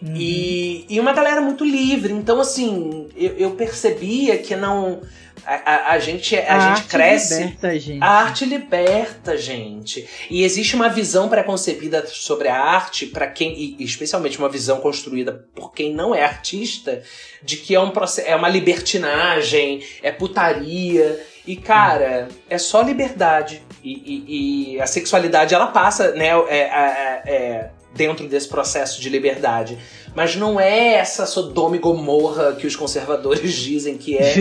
Uhum. 0.02 0.14
E, 0.14 0.85
e 0.88 1.00
uma 1.00 1.12
galera 1.12 1.40
muito 1.40 1.64
livre. 1.64 2.12
Então, 2.12 2.40
assim, 2.40 3.09
eu, 3.16 3.35
eu 3.37 3.50
percebia 3.52 4.38
que 4.38 4.54
não. 4.54 5.00
A, 5.44 5.54
a, 5.54 5.92
a 5.92 5.98
gente, 5.98 6.37
a, 6.37 6.56
a 6.56 6.74
gente 6.74 6.88
cresce. 6.88 7.38
Liberta 7.38 7.68
a, 7.68 7.78
gente. 7.78 8.02
a 8.02 8.09
arte 8.09 8.44
liberta 8.44 9.32
a 9.32 9.37
gente. 9.37 10.09
E 10.28 10.42
existe 10.42 10.74
uma 10.74 10.88
visão 10.88 11.28
preconcebida 11.28 12.04
sobre 12.06 12.48
a 12.48 12.59
arte, 12.59 13.06
para 13.06 13.26
quem. 13.26 13.76
E 13.78 13.85
especialmente 13.85 14.38
uma 14.38 14.48
visão 14.48 14.80
construída 14.80 15.46
por 15.54 15.72
quem 15.72 15.94
não 15.94 16.14
é 16.14 16.24
artista, 16.24 17.02
de 17.42 17.56
que 17.56 17.74
é, 17.74 17.80
um, 17.80 17.92
é 18.24 18.37
uma 18.37 18.48
libertinagem, 18.48 19.82
é 20.02 20.11
putaria. 20.11 21.24
E, 21.46 21.54
cara, 21.54 22.26
é 22.50 22.59
só 22.59 22.82
liberdade. 22.82 23.62
E, 23.82 23.92
e, 23.92 24.74
e, 24.74 24.80
a 24.80 24.87
sexualidade, 24.87 25.54
ela 25.54 25.68
passa, 25.68 26.11
né, 26.11 26.30
é, 26.48 26.59
é, 26.59 27.22
é, 27.24 27.70
dentro 27.96 28.28
desse 28.28 28.48
processo 28.48 29.00
de 29.00 29.09
liberdade. 29.09 29.78
Mas 30.14 30.37
não 30.37 30.61
é 30.61 30.94
essa 30.94 31.26
Sodoma 31.26 31.76
e 31.76 31.78
Gomorra 31.78 32.54
que 32.54 32.66
os 32.66 32.76
conservadores 32.76 33.52
dizem 33.56 33.96
que 33.96 34.16
é. 34.16 34.35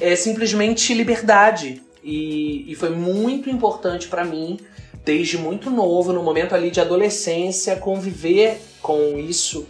é 0.00 0.16
simplesmente 0.16 0.94
liberdade. 0.94 1.82
E, 2.02 2.70
e 2.70 2.74
foi 2.74 2.90
muito 2.90 3.48
importante 3.48 4.08
para 4.08 4.24
mim, 4.24 4.58
desde 5.04 5.38
muito 5.38 5.70
novo, 5.70 6.12
no 6.12 6.22
momento 6.22 6.54
ali 6.54 6.70
de 6.70 6.80
adolescência, 6.80 7.76
conviver 7.76 8.60
com 8.82 9.18
isso 9.18 9.66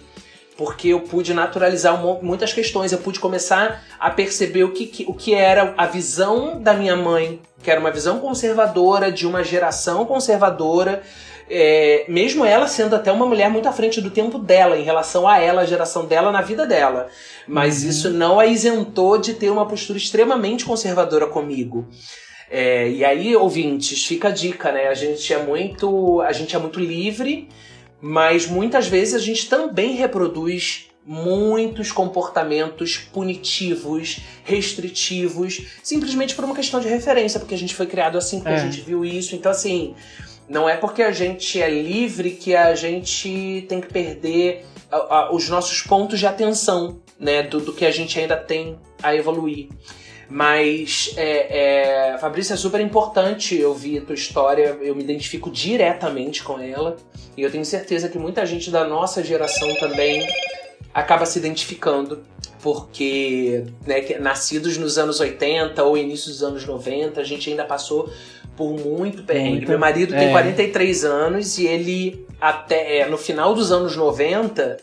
porque 0.56 0.88
eu 0.88 1.00
pude 1.00 1.34
naturalizar 1.34 2.00
muitas 2.22 2.52
questões, 2.52 2.92
eu 2.92 2.98
pude 2.98 3.18
começar 3.18 3.82
a 3.98 4.10
perceber 4.10 4.64
o 4.64 4.70
que, 4.72 5.04
o 5.08 5.14
que 5.14 5.34
era 5.34 5.74
a 5.76 5.86
visão 5.86 6.60
da 6.60 6.74
minha 6.74 6.96
mãe, 6.96 7.40
que 7.62 7.70
era 7.70 7.80
uma 7.80 7.90
visão 7.90 8.20
conservadora, 8.20 9.10
de 9.10 9.26
uma 9.26 9.42
geração 9.42 10.04
conservadora, 10.06 11.02
é, 11.48 12.04
mesmo 12.08 12.44
ela 12.44 12.66
sendo 12.66 12.96
até 12.96 13.12
uma 13.12 13.26
mulher 13.26 13.50
muito 13.50 13.68
à 13.68 13.72
frente 13.72 14.00
do 14.00 14.10
tempo 14.10 14.38
dela, 14.38 14.78
em 14.78 14.82
relação 14.82 15.28
a 15.28 15.38
ela, 15.38 15.62
a 15.62 15.66
geração 15.66 16.06
dela, 16.06 16.32
na 16.32 16.40
vida 16.40 16.66
dela. 16.66 17.08
Mas 17.46 17.82
uhum. 17.82 17.90
isso 17.90 18.10
não 18.10 18.40
a 18.40 18.46
isentou 18.46 19.18
de 19.18 19.34
ter 19.34 19.50
uma 19.50 19.66
postura 19.66 19.98
extremamente 19.98 20.64
conservadora 20.64 21.26
comigo. 21.26 21.86
É, 22.50 22.88
e 22.88 23.04
aí, 23.04 23.34
ouvintes, 23.34 24.04
fica 24.04 24.28
a 24.28 24.30
dica, 24.30 24.70
né? 24.70 24.88
A 24.88 24.94
gente 24.94 25.32
é 25.32 25.42
muito, 25.42 26.20
a 26.20 26.32
gente 26.32 26.54
é 26.54 26.58
muito 26.58 26.78
livre 26.78 27.48
mas 28.06 28.46
muitas 28.46 28.86
vezes 28.86 29.14
a 29.14 29.18
gente 29.18 29.48
também 29.48 29.94
reproduz 29.94 30.88
muitos 31.06 31.90
comportamentos 31.90 32.98
punitivos, 32.98 34.20
restritivos, 34.44 35.68
simplesmente 35.82 36.34
por 36.34 36.44
uma 36.44 36.54
questão 36.54 36.80
de 36.80 36.86
referência, 36.86 37.40
porque 37.40 37.54
a 37.54 37.58
gente 37.58 37.74
foi 37.74 37.86
criado 37.86 38.18
assim, 38.18 38.40
porque 38.40 38.52
é. 38.52 38.56
a 38.56 38.58
gente 38.58 38.82
viu 38.82 39.06
isso. 39.06 39.34
Então, 39.34 39.50
assim, 39.50 39.94
não 40.48 40.68
é 40.68 40.76
porque 40.76 41.02
a 41.02 41.12
gente 41.12 41.60
é 41.60 41.68
livre 41.68 42.32
que 42.32 42.54
a 42.54 42.74
gente 42.74 43.64
tem 43.68 43.80
que 43.80 43.92
perder 43.92 44.66
a, 44.90 44.96
a, 44.96 45.34
os 45.34 45.48
nossos 45.48 45.82
pontos 45.82 46.18
de 46.18 46.26
atenção, 46.26 47.00
né, 47.18 47.42
do, 47.42 47.60
do 47.60 47.72
que 47.72 47.84
a 47.84 47.90
gente 47.90 48.18
ainda 48.18 48.36
tem 48.36 48.78
a 49.02 49.14
evoluir. 49.14 49.68
Mas, 50.28 51.12
é, 51.16 52.12
é, 52.14 52.18
Fabrício, 52.18 52.54
é 52.54 52.56
super 52.56 52.80
importante 52.80 53.56
eu 53.56 53.74
vi 53.74 53.98
a 53.98 54.00
tua 54.00 54.14
história, 54.14 54.76
eu 54.80 54.94
me 54.94 55.02
identifico 55.02 55.50
diretamente 55.50 56.42
com 56.42 56.58
ela. 56.58 56.96
E 57.36 57.42
eu 57.42 57.50
tenho 57.50 57.64
certeza 57.64 58.08
que 58.08 58.18
muita 58.18 58.46
gente 58.46 58.70
da 58.70 58.84
nossa 58.84 59.22
geração 59.22 59.74
também 59.76 60.26
acaba 60.92 61.26
se 61.26 61.38
identificando, 61.38 62.22
porque, 62.62 63.64
né, 63.86 64.18
nascidos 64.20 64.78
nos 64.78 64.96
anos 64.96 65.20
80 65.20 65.82
ou 65.82 65.98
início 65.98 66.30
dos 66.30 66.42
anos 66.42 66.64
90, 66.64 67.20
a 67.20 67.24
gente 67.24 67.50
ainda 67.50 67.64
passou 67.64 68.10
por 68.56 68.78
muito 68.78 69.22
perrengue. 69.22 69.50
Muito, 69.50 69.68
Meu 69.68 69.78
marido 69.78 70.14
é. 70.14 70.18
tem 70.18 70.30
43 70.30 71.04
anos 71.04 71.58
e 71.58 71.66
ele, 71.66 72.26
até 72.40 72.98
é, 72.98 73.06
no 73.06 73.18
final 73.18 73.54
dos 73.54 73.72
anos 73.72 73.96
90, 73.96 74.76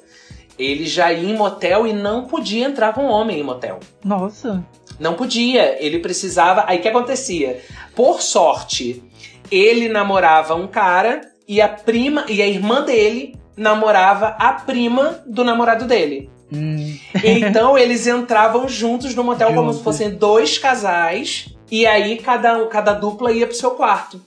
ele 0.58 0.86
já 0.86 1.12
ia 1.12 1.30
em 1.30 1.36
motel 1.36 1.88
e 1.88 1.94
não 1.94 2.26
podia 2.26 2.66
entrar 2.66 2.94
com 2.94 3.06
homem 3.06 3.40
em 3.40 3.44
motel. 3.44 3.80
Nossa. 4.04 4.64
Não 5.00 5.14
podia. 5.14 5.84
Ele 5.84 6.00
precisava. 6.00 6.66
Aí 6.68 6.80
o 6.80 6.82
que 6.82 6.88
acontecia? 6.88 7.62
Por 7.96 8.22
sorte, 8.22 9.04
ele 9.50 9.90
namorava 9.90 10.56
um 10.56 10.68
cara 10.68 11.22
e 11.48 11.62
a 11.62 11.68
prima 11.68 12.26
e 12.30 12.42
a 12.42 12.48
irmã 12.48 12.84
dele 12.84 13.36
namorava 13.58 14.28
a 14.40 14.54
prima 14.54 15.24
do 15.26 15.44
namorado 15.44 15.86
dele. 15.86 16.30
Hum. 16.54 16.98
Então 17.24 17.78
eles 17.80 18.08
entravam 18.08 18.68
juntos 18.68 19.16
no 19.16 19.24
motel 19.24 19.54
como 19.54 19.74
se 19.74 19.82
fossem 19.82 20.12
dois 20.12 20.58
casais 20.58 21.56
e 21.72 21.88
aí 21.88 22.18
cada, 22.18 22.68
cada 22.68 22.94
dupla 22.94 23.32
ia 23.32 23.48
pro 23.48 23.56
seu 23.56 23.72
quarto. 23.72 24.22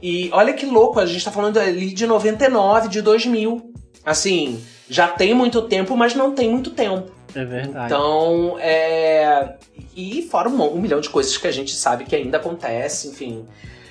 E 0.00 0.30
olha 0.32 0.52
que 0.52 0.64
louco, 0.64 1.00
a 1.00 1.06
gente 1.06 1.24
tá 1.24 1.32
falando 1.32 1.58
ali 1.58 1.92
de 1.92 2.06
99, 2.06 2.88
de 2.88 3.02
2000. 3.02 3.72
Assim, 4.04 4.62
já 4.88 5.08
tem 5.08 5.34
muito 5.34 5.62
tempo, 5.62 5.96
mas 5.96 6.14
não 6.14 6.34
tem 6.34 6.48
muito 6.48 6.70
tempo. 6.70 7.10
É 7.34 7.44
verdade. 7.44 7.86
Então, 7.86 8.56
é. 8.60 9.54
E 9.96 10.22
fora 10.30 10.48
um, 10.48 10.62
um 10.74 10.80
milhão 10.80 11.00
de 11.00 11.08
coisas 11.08 11.36
que 11.36 11.46
a 11.46 11.50
gente 11.50 11.74
sabe 11.74 12.04
que 12.04 12.14
ainda 12.14 12.36
acontece, 12.36 13.08
enfim. 13.08 13.44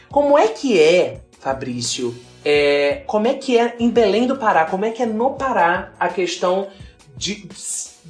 Como 0.10 0.38
é 0.38 0.48
que 0.48 0.80
é, 0.80 1.22
Fabrício? 1.40 2.16
É, 2.46 3.04
como 3.08 3.28
é 3.28 3.34
que 3.34 3.58
é 3.58 3.76
em 3.80 3.90
Belém 3.90 4.28
do 4.28 4.38
Pará? 4.38 4.66
Como 4.66 4.86
é 4.86 4.92
que 4.92 5.02
é 5.02 5.06
no 5.06 5.32
Pará 5.32 5.92
a 6.00 6.08
questão 6.10 6.68
de, 7.18 7.48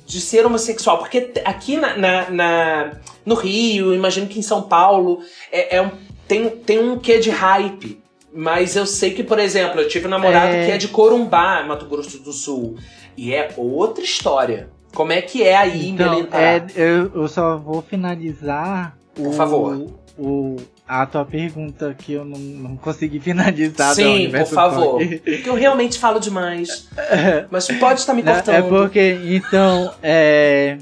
de 0.06 0.20
ser 0.20 0.46
homossexual? 0.46 0.98
Porque 0.98 1.32
aqui 1.46 1.78
na, 1.78 1.98
na, 1.98 2.30
na 2.30 2.92
no 3.26 3.36
Rio, 3.36 3.94
imagino 3.94 4.28
que 4.28 4.40
em 4.40 4.44
São 4.44 4.64
Paulo, 4.64 5.20
é, 5.52 5.78
é 5.78 5.82
um, 5.82 5.92
tem, 6.28 6.50
tem 6.50 6.80
um 6.80 6.98
quê 6.98 7.20
de 7.20 7.30
hype. 7.30 8.02
Mas 8.36 8.76
eu 8.76 8.86
sei 8.86 9.14
que, 9.14 9.24
por 9.24 9.38
exemplo, 9.38 9.80
eu 9.80 9.88
tive 9.88 10.08
um 10.08 10.10
namorado 10.10 10.56
é... 10.56 10.66
que 10.66 10.72
é 10.72 10.78
de 10.78 10.88
Corumbá, 10.88 11.64
Mato 11.64 11.86
Grosso 11.86 12.18
do 12.20 12.34
Sul. 12.34 12.78
E 13.16 13.34
é 13.34 13.54
outra 13.56 14.04
história. 14.04 14.70
Como 14.96 15.12
é 15.12 15.22
que 15.22 15.44
é 15.44 15.56
aí 15.56 15.90
então, 15.90 16.20
em 16.20 16.24
Belém 16.24 16.28
é, 16.32 16.66
eu, 16.76 17.12
eu 17.14 17.28
só 17.28 17.58
vou 17.58 17.82
finalizar. 17.82 18.98
Por 19.14 19.28
o, 19.28 19.34
favor. 19.34 19.88
O, 20.18 20.58
a 21.02 21.06
tua 21.06 21.26
pergunta 21.26 21.96
que 21.98 22.14
eu 22.14 22.26
não, 22.26 22.38
não 22.38 22.78
consegui 22.78 23.20
finalizar. 23.20 23.96
Sim, 23.96 24.30
por 24.32 24.46
favor. 24.48 25.00
Porque 25.00 25.50
eu 25.50 25.56
realmente 25.56 25.98
falo 25.98 26.20
demais. 26.20 26.88
Mas 27.50 27.68
pode 27.68 28.00
estar 28.00 28.14
me 28.14 28.22
é 28.22 28.26
cortando. 28.26 28.56
É 28.56 28.62
porque, 28.62 29.20
então, 29.26 29.94
é, 30.02 30.78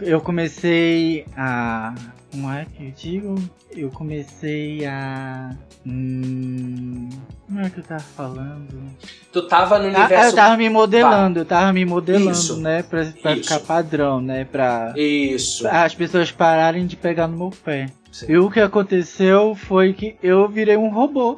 eu 0.00 0.20
comecei 0.20 1.24
a. 1.36 1.94
Como 2.30 2.52
é 2.52 2.64
que 2.64 2.84
eu 2.84 2.90
digo? 2.90 3.34
Eu 3.76 3.90
comecei 3.90 4.84
a 4.86 5.56
Hum, 5.86 7.10
como 7.46 7.60
é 7.60 7.68
que 7.68 7.78
eu 7.78 7.84
tava 7.84 8.00
falando? 8.00 8.80
Tu 9.30 9.42
tava 9.42 9.78
no 9.78 9.88
universo. 9.88 10.14
Ah, 10.14 10.26
eu 10.28 10.34
tava 10.34 10.56
me 10.56 10.70
modelando, 10.70 11.40
eu 11.40 11.44
tava 11.44 11.72
me 11.74 11.84
modelando, 11.84 12.30
Isso. 12.30 12.56
né? 12.56 12.82
Pra, 12.82 13.04
pra 13.20 13.36
ficar 13.36 13.60
padrão, 13.60 14.18
né? 14.18 14.46
Pra, 14.50 14.94
Isso. 14.96 15.62
Pra 15.62 15.84
as 15.84 15.94
pessoas 15.94 16.30
pararem 16.30 16.86
de 16.86 16.96
pegar 16.96 17.28
no 17.28 17.36
meu 17.36 17.50
pé. 17.50 17.90
Sim. 18.14 18.26
E 18.28 18.38
o 18.38 18.48
que 18.48 18.60
aconteceu 18.60 19.56
foi 19.56 19.92
que 19.92 20.14
eu 20.22 20.48
virei 20.48 20.76
um 20.76 20.88
robô. 20.88 21.36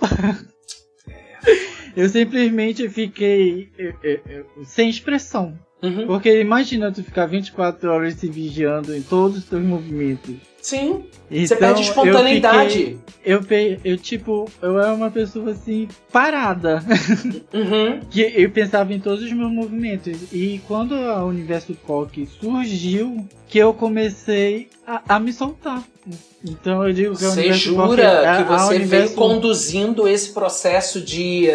eu 1.97 2.07
simplesmente 2.07 2.87
fiquei 2.91 3.71
eu, 3.79 3.95
eu, 4.03 4.21
eu, 4.29 4.65
sem 4.67 4.91
expressão. 4.91 5.59
Uhum. 5.83 6.07
Porque 6.07 6.39
imagina 6.39 6.93
tu 6.93 7.03
ficar 7.03 7.25
24 7.25 7.91
horas 7.91 8.13
se 8.17 8.29
vigiando 8.29 8.95
em 8.95 9.01
todos 9.01 9.39
os 9.39 9.45
teus 9.47 9.63
movimentos. 9.63 10.35
Sim. 10.67 11.05
Então, 11.31 11.47
você 11.47 11.57
perde 11.57 11.83
espontaneidade. 11.83 12.99
Eu, 13.25 13.41
fiquei, 13.41 13.75
eu, 13.75 13.93
eu, 13.93 13.97
tipo, 13.97 14.51
eu 14.61 14.81
era 14.81 14.93
uma 14.95 15.13
pessoa 15.13 15.53
assim, 15.53 15.87
parada. 16.11 16.83
Uhum. 17.55 18.01
que 18.11 18.21
eu 18.21 18.51
pensava 18.51 18.93
em 18.93 18.99
todos 18.99 19.25
os 19.25 19.33
meus 19.33 19.51
movimentos. 19.51 20.33
E 20.33 20.61
quando 20.67 20.95
a 20.95 21.25
Universo 21.25 21.73
POC 21.87 22.27
surgiu, 22.41 23.27
que 23.47 23.59
eu 23.59 23.73
comecei 23.73 24.69
a, 24.85 25.15
a 25.15 25.21
me 25.21 25.33
soltar. 25.33 25.85
Então 26.45 26.87
eu 26.87 26.93
digo 26.93 27.17
que 27.17 27.25
a 27.25 27.31
Você 27.31 27.53
jura 27.53 28.03
é, 28.03 28.37
que 28.39 28.49
você 28.49 28.75
Universo... 28.75 28.89
veio 28.89 29.11
conduzindo 29.15 30.09
esse 30.09 30.33
processo 30.33 31.01
de. 31.01 31.49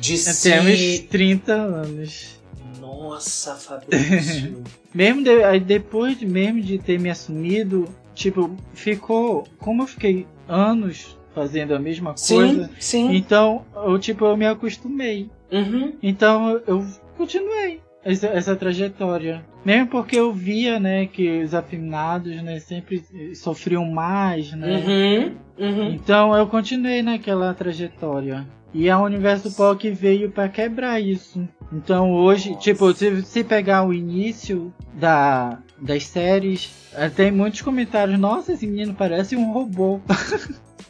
de 0.00 0.18
se. 0.18 0.52
Até 0.52 0.62
uns 0.62 0.98
30 1.08 1.52
anos. 1.52 2.40
Nossa, 2.80 3.54
Fabrício. 3.54 4.62
mesmo 4.92 5.22
de, 5.22 5.60
depois 5.60 6.20
mesmo 6.22 6.60
de 6.60 6.78
ter 6.78 6.98
me 6.98 7.10
assumido, 7.10 7.88
tipo, 8.16 8.50
ficou. 8.74 9.46
Como 9.58 9.82
eu 9.82 9.86
fiquei 9.86 10.26
anos 10.48 11.16
fazendo 11.34 11.74
a 11.74 11.78
mesma 11.78 12.14
coisa. 12.14 12.70
Sim. 12.80 13.14
Então, 13.14 13.64
eu, 13.76 13.98
tipo, 13.98 14.24
eu 14.24 14.36
me 14.36 14.46
acostumei. 14.46 15.30
Uhum. 15.52 15.92
Então 16.02 16.60
eu 16.66 16.84
continuei 17.16 17.80
essa, 18.02 18.26
essa, 18.28 18.56
trajetória. 18.56 19.44
Mesmo 19.64 19.86
porque 19.88 20.16
eu 20.16 20.32
via, 20.32 20.80
né, 20.80 21.06
que 21.06 21.42
os 21.42 21.54
afinados, 21.54 22.42
né, 22.42 22.58
sempre 22.58 23.04
sofriam 23.34 23.84
mais, 23.84 24.52
né? 24.52 25.36
Uhum. 25.58 25.68
Uhum. 25.68 25.88
Então 25.90 26.34
eu 26.34 26.46
continuei 26.46 27.02
naquela 27.02 27.52
trajetória. 27.54 28.46
E 28.74 28.90
a 28.90 28.98
Universo 28.98 29.54
POC 29.56 29.90
veio 29.90 30.30
para 30.30 30.48
quebrar 30.48 31.00
isso. 31.00 31.48
Então 31.72 32.12
hoje, 32.12 32.50
Nossa. 32.50 32.60
tipo, 32.62 32.92
se, 32.92 33.22
se 33.22 33.44
pegar 33.44 33.84
o 33.86 33.92
início 33.92 34.72
da, 34.94 35.58
das 35.78 36.06
séries, 36.06 36.70
eh, 36.94 37.08
tem 37.08 37.30
muitos 37.30 37.60
comentários. 37.60 38.18
Nossa, 38.18 38.52
esse 38.52 38.66
menino 38.66 38.94
parece 38.94 39.36
um 39.36 39.52
robô. 39.52 40.00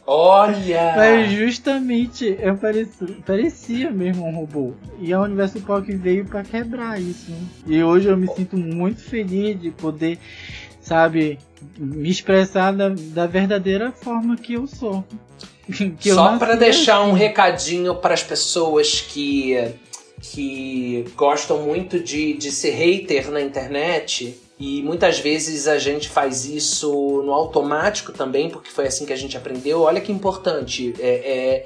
Olha! 0.05 0.93
Mas 0.95 1.31
justamente 1.31 2.37
eu 2.39 2.57
parecia, 2.57 3.07
parecia 3.25 3.91
mesmo 3.91 4.25
um 4.25 4.35
robô. 4.35 4.73
E 4.99 5.11
a 5.11 5.21
Universo 5.21 5.59
POC 5.61 5.95
veio 5.95 6.25
para 6.25 6.43
quebrar 6.43 6.99
isso. 6.99 7.31
E 7.65 7.83
hoje 7.83 8.07
eu 8.07 8.17
me 8.17 8.27
sinto 8.29 8.57
muito 8.57 9.01
feliz 9.01 9.59
de 9.59 9.71
poder, 9.71 10.17
sabe, 10.81 11.37
me 11.77 12.09
expressar 12.09 12.71
da, 12.71 12.89
da 12.89 13.27
verdadeira 13.27 13.91
forma 13.91 14.37
que 14.37 14.53
eu 14.53 14.67
sou. 14.67 15.03
Que 15.99 16.13
Só 16.13 16.37
para 16.37 16.55
deixar 16.55 17.01
assim. 17.01 17.09
um 17.09 17.13
recadinho 17.13 17.93
para 17.95 18.13
as 18.13 18.23
pessoas 18.23 19.01
que, 19.01 19.73
que 20.21 21.03
gostam 21.13 21.63
muito 21.63 21.99
de, 21.99 22.35
de 22.35 22.51
ser 22.51 22.71
hater 22.71 23.29
na 23.29 23.41
internet 23.41 24.46
e 24.59 24.81
muitas 24.81 25.19
vezes 25.19 25.67
a 25.67 25.77
gente 25.77 26.09
faz 26.09 26.45
isso 26.45 27.21
no 27.23 27.31
automático 27.31 28.11
também, 28.11 28.49
porque 28.49 28.71
foi 28.71 28.87
assim 28.87 29.05
que 29.05 29.13
a 29.13 29.17
gente 29.17 29.37
aprendeu. 29.37 29.81
Olha 29.81 30.01
que 30.01 30.11
importante. 30.11 30.95
É, 30.99 31.09
é, 31.09 31.65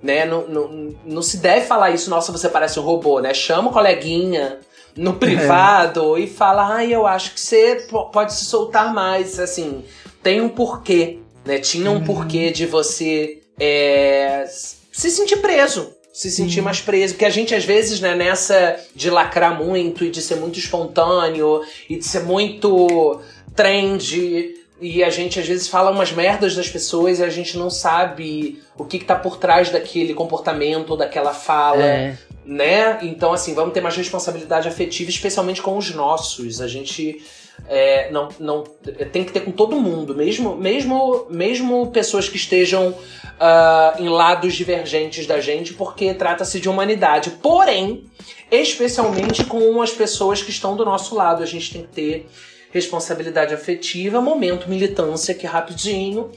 né, 0.00 0.24
não, 0.24 0.46
não, 0.46 0.94
não 1.04 1.22
se 1.22 1.38
deve 1.38 1.66
falar 1.66 1.90
isso, 1.90 2.08
nossa, 2.08 2.30
você 2.30 2.48
parece 2.48 2.78
um 2.78 2.84
robô, 2.84 3.18
né? 3.20 3.34
Chama 3.34 3.70
o 3.70 3.72
coleguinha 3.72 4.60
no 4.96 5.14
privado 5.14 6.16
é. 6.16 6.20
e 6.20 6.26
fala, 6.28 6.76
ah, 6.76 6.84
eu 6.84 7.06
acho 7.06 7.34
que 7.34 7.40
você 7.40 7.86
pode 8.12 8.32
se 8.32 8.44
soltar 8.44 8.94
mais. 8.94 9.40
Assim, 9.40 9.84
tem 10.22 10.40
um 10.40 10.48
porquê, 10.48 11.18
né? 11.44 11.58
Tinha 11.58 11.90
um 11.90 11.94
uhum. 11.94 12.04
porquê 12.04 12.52
de 12.52 12.66
você 12.66 13.42
é, 13.58 14.44
se 14.46 15.10
sentir 15.10 15.38
preso 15.38 15.97
se 16.18 16.32
sentir 16.32 16.60
mais 16.60 16.80
preso. 16.80 17.14
Porque 17.14 17.24
a 17.24 17.30
gente, 17.30 17.54
às 17.54 17.64
vezes, 17.64 18.00
né, 18.00 18.12
nessa 18.12 18.76
de 18.92 19.08
lacrar 19.08 19.56
muito 19.56 20.04
e 20.04 20.10
de 20.10 20.20
ser 20.20 20.34
muito 20.34 20.58
espontâneo 20.58 21.62
e 21.88 21.96
de 21.96 22.04
ser 22.04 22.24
muito 22.24 23.20
trend. 23.54 24.52
E 24.80 25.04
a 25.04 25.10
gente 25.10 25.38
às 25.38 25.46
vezes 25.46 25.68
fala 25.68 25.92
umas 25.92 26.10
merdas 26.10 26.56
das 26.56 26.68
pessoas 26.68 27.20
e 27.20 27.22
a 27.22 27.28
gente 27.28 27.56
não 27.56 27.70
sabe 27.70 28.60
o 28.76 28.84
que, 28.84 28.98
que 28.98 29.04
tá 29.04 29.14
por 29.14 29.36
trás 29.36 29.70
daquele 29.70 30.12
comportamento 30.12 30.90
ou 30.90 30.96
daquela 30.96 31.32
fala. 31.32 31.84
É. 31.84 32.18
Né? 32.44 32.98
Então, 33.02 33.32
assim, 33.32 33.54
vamos 33.54 33.72
ter 33.72 33.80
mais 33.80 33.96
responsabilidade 33.96 34.66
afetiva, 34.66 35.10
especialmente 35.10 35.62
com 35.62 35.78
os 35.78 35.94
nossos. 35.94 36.60
A 36.60 36.66
gente 36.66 37.22
é, 37.66 38.10
não, 38.10 38.28
não 38.38 38.64
tem 39.12 39.24
que 39.24 39.32
ter 39.32 39.40
com 39.40 39.50
todo 39.50 39.78
mundo, 39.80 40.14
mesmo, 40.14 40.56
mesmo, 40.56 41.26
mesmo 41.30 41.90
pessoas 41.90 42.28
que 42.28 42.36
estejam 42.36 42.90
uh, 42.90 44.02
em 44.02 44.08
lados 44.08 44.54
divergentes 44.54 45.26
da 45.26 45.40
gente, 45.40 45.74
porque 45.74 46.14
trata-se 46.14 46.60
de 46.60 46.68
humanidade. 46.68 47.30
Porém, 47.42 48.04
especialmente 48.50 49.44
com 49.44 49.82
as 49.82 49.90
pessoas 49.90 50.42
que 50.42 50.50
estão 50.50 50.76
do 50.76 50.84
nosso 50.84 51.14
lado, 51.14 51.42
a 51.42 51.46
gente 51.46 51.72
tem 51.72 51.82
que 51.82 51.88
ter 51.88 52.26
responsabilidade 52.70 53.54
afetiva, 53.54 54.20
momento 54.20 54.68
militância 54.68 55.34
aqui 55.34 55.46
rapidinho. 55.46 56.30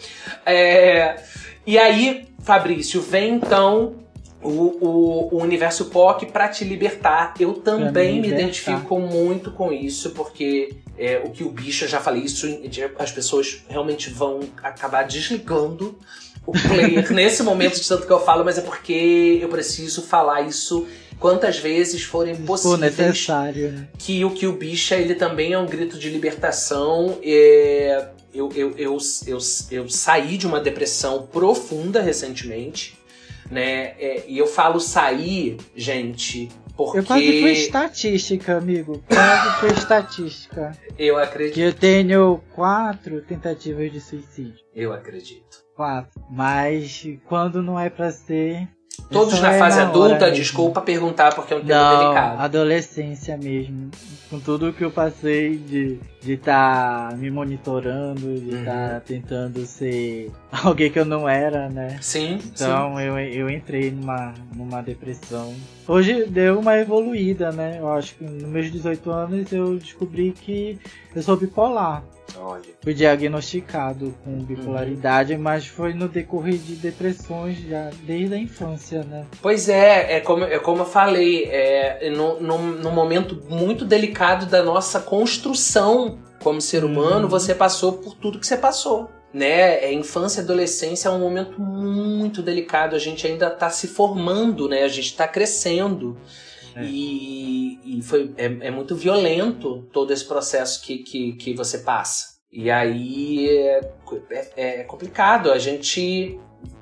É, 0.45 1.21
e 1.65 1.77
aí, 1.77 2.27
Fabrício, 2.39 3.01
vem 3.01 3.35
então 3.35 3.95
o, 4.41 4.49
o, 4.49 5.35
o 5.35 5.37
universo 5.41 5.85
POC 5.85 6.27
para 6.27 6.47
te 6.47 6.63
libertar. 6.63 7.33
Eu 7.39 7.53
também 7.53 8.15
me, 8.15 8.29
me 8.29 8.33
identifico 8.33 8.99
muito 8.99 9.51
com 9.51 9.71
isso, 9.71 10.11
porque 10.11 10.75
é, 11.01 11.19
o 11.25 11.31
que 11.31 11.43
o 11.43 11.49
bicho, 11.49 11.85
eu 11.85 11.89
já 11.89 11.99
falei 11.99 12.21
isso, 12.21 12.47
as 12.99 13.11
pessoas 13.11 13.63
realmente 13.67 14.11
vão 14.11 14.41
acabar 14.61 15.01
desligando 15.01 15.97
o 16.45 16.51
player 16.51 17.09
nesse 17.11 17.41
momento 17.41 17.81
de 17.81 17.87
tanto 17.87 18.05
que 18.05 18.13
eu 18.13 18.19
falo, 18.19 18.45
mas 18.45 18.59
é 18.59 18.61
porque 18.61 19.39
eu 19.41 19.49
preciso 19.49 20.03
falar 20.03 20.41
isso 20.41 20.87
quantas 21.19 21.57
vezes 21.57 22.03
forem 22.03 22.35
possíveis. 22.35 22.93
For 22.93 23.03
necessário, 23.03 23.71
né? 23.71 23.87
Que 23.97 24.23
o 24.23 24.29
que 24.29 24.45
o 24.45 24.53
bicha 24.53 24.95
ele 24.95 25.15
também 25.15 25.53
é 25.53 25.57
um 25.57 25.65
grito 25.65 25.97
de 25.97 26.07
libertação. 26.07 27.17
É, 27.23 28.09
eu, 28.31 28.51
eu, 28.55 28.71
eu, 28.77 28.97
eu, 29.25 29.37
eu 29.71 29.89
saí 29.89 30.37
de 30.37 30.45
uma 30.45 30.59
depressão 30.59 31.27
profunda 31.31 31.99
recentemente, 31.99 32.95
né? 33.49 33.95
É, 33.99 34.23
e 34.27 34.37
eu 34.37 34.45
falo 34.45 34.79
sair, 34.79 35.57
gente, 35.75 36.49
porque... 36.85 36.99
Eu 36.99 37.03
quase 37.05 37.41
fui 37.41 37.51
estatística, 37.51 38.57
amigo. 38.57 39.03
Quase 39.07 39.59
foi 39.59 39.69
estatística. 39.71 40.71
Eu 40.97 41.17
acredito. 41.17 41.53
Que 41.55 41.61
eu 41.61 41.73
tenho 41.73 42.41
quatro 42.53 43.21
tentativas 43.21 43.91
de 43.91 43.99
suicídio. 43.99 44.59
Eu 44.73 44.93
acredito. 44.93 45.63
Quatro. 45.75 46.21
Mas 46.29 47.05
quando 47.25 47.61
não 47.61 47.79
é 47.79 47.89
pra 47.89 48.11
ser. 48.11 48.67
Todos 49.11 49.39
na 49.41 49.53
é 49.53 49.59
fase 49.59 49.77
na 49.77 49.87
adulta, 49.87 50.31
desculpa 50.31 50.81
perguntar 50.81 51.35
porque 51.35 51.53
é 51.53 51.57
um 51.57 51.63
tema 51.63 51.79
não, 51.79 51.99
delicado. 51.99 52.41
Adolescência 52.41 53.37
mesmo. 53.37 53.91
Com 54.29 54.39
tudo 54.39 54.71
que 54.71 54.83
eu 54.83 54.91
passei 54.91 55.57
de 55.57 55.99
de 56.21 56.33
estar 56.33 57.09
tá 57.09 57.17
me 57.17 57.31
monitorando, 57.31 58.39
de 58.39 58.59
estar 58.59 58.65
tá 58.65 58.81
uhum. 58.81 58.89
tá 58.89 58.99
tentando 58.99 59.65
ser 59.65 60.31
alguém 60.63 60.91
que 60.91 60.99
eu 60.99 61.05
não 61.05 61.27
era, 61.27 61.67
né? 61.67 61.97
Sim. 61.99 62.39
Então 62.45 62.95
sim. 62.95 63.01
Eu, 63.01 63.19
eu 63.19 63.49
entrei 63.49 63.89
numa, 63.89 64.33
numa 64.55 64.81
depressão. 64.81 65.53
Hoje 65.87 66.25
deu 66.25 66.59
uma 66.59 66.77
evoluída, 66.77 67.51
né? 67.51 67.77
Eu 67.79 67.91
acho 67.91 68.15
que 68.15 68.23
nos 68.23 68.43
meus 68.43 68.71
18 68.71 69.11
anos 69.11 69.51
eu 69.51 69.77
descobri 69.77 70.31
que 70.31 70.79
eu 71.15 71.23
sou 71.23 71.35
bipolar. 71.35 72.03
Olha. 72.37 72.63
Fui 72.81 72.93
diagnosticado 72.93 74.13
com 74.23 74.43
bipolaridade, 74.43 75.33
uhum. 75.33 75.41
mas 75.41 75.67
foi 75.67 75.93
no 75.93 76.07
decorrer 76.07 76.57
de 76.57 76.75
depressões 76.75 77.59
já 77.59 77.89
desde 78.03 78.35
a 78.35 78.37
infância, 78.37 79.03
né? 79.03 79.25
Pois 79.41 79.69
é, 79.69 80.17
é 80.17 80.19
como, 80.19 80.43
é 80.43 80.59
como 80.59 80.81
eu 80.81 80.85
falei, 80.85 81.45
é 81.45 82.09
num, 82.09 82.39
num 82.39 82.91
momento 82.91 83.41
muito 83.49 83.85
delicado 83.85 84.45
da 84.45 84.63
nossa 84.63 84.99
construção 84.99 86.19
como 86.41 86.59
ser 86.59 86.83
humano, 86.83 87.23
uhum. 87.23 87.29
você 87.29 87.53
passou 87.53 87.93
por 87.93 88.15
tudo 88.15 88.39
que 88.39 88.47
você 88.47 88.57
passou. 88.57 89.09
Né? 89.33 89.85
É, 89.85 89.93
infância 89.93 90.41
e 90.41 90.43
adolescência 90.43 91.07
é 91.07 91.11
um 91.11 91.19
momento 91.19 91.61
muito 91.61 92.41
delicado. 92.41 92.95
A 92.95 92.99
gente 92.99 93.25
ainda 93.25 93.47
está 93.47 93.69
se 93.69 93.87
formando, 93.87 94.67
né? 94.67 94.83
A 94.83 94.89
gente 94.89 95.05
está 95.05 95.25
crescendo. 95.25 96.17
É. 96.75 96.83
E, 96.83 97.79
e, 97.83 98.01
foi, 98.01 98.33
é, 98.37 98.45
é, 98.45 98.71
muito 98.71 98.95
violento 98.95 99.87
todo 99.91 100.11
esse 100.11 100.25
processo 100.25 100.81
que, 100.81 100.99
que, 100.99 101.33
que 101.33 101.53
você 101.53 101.79
passa. 101.79 102.31
E 102.51 102.69
aí 102.69 103.49
é, 103.49 103.91
é, 104.29 104.79
é 104.81 104.83
complicado. 104.83 105.51
A 105.51 105.57
gente 105.57 106.37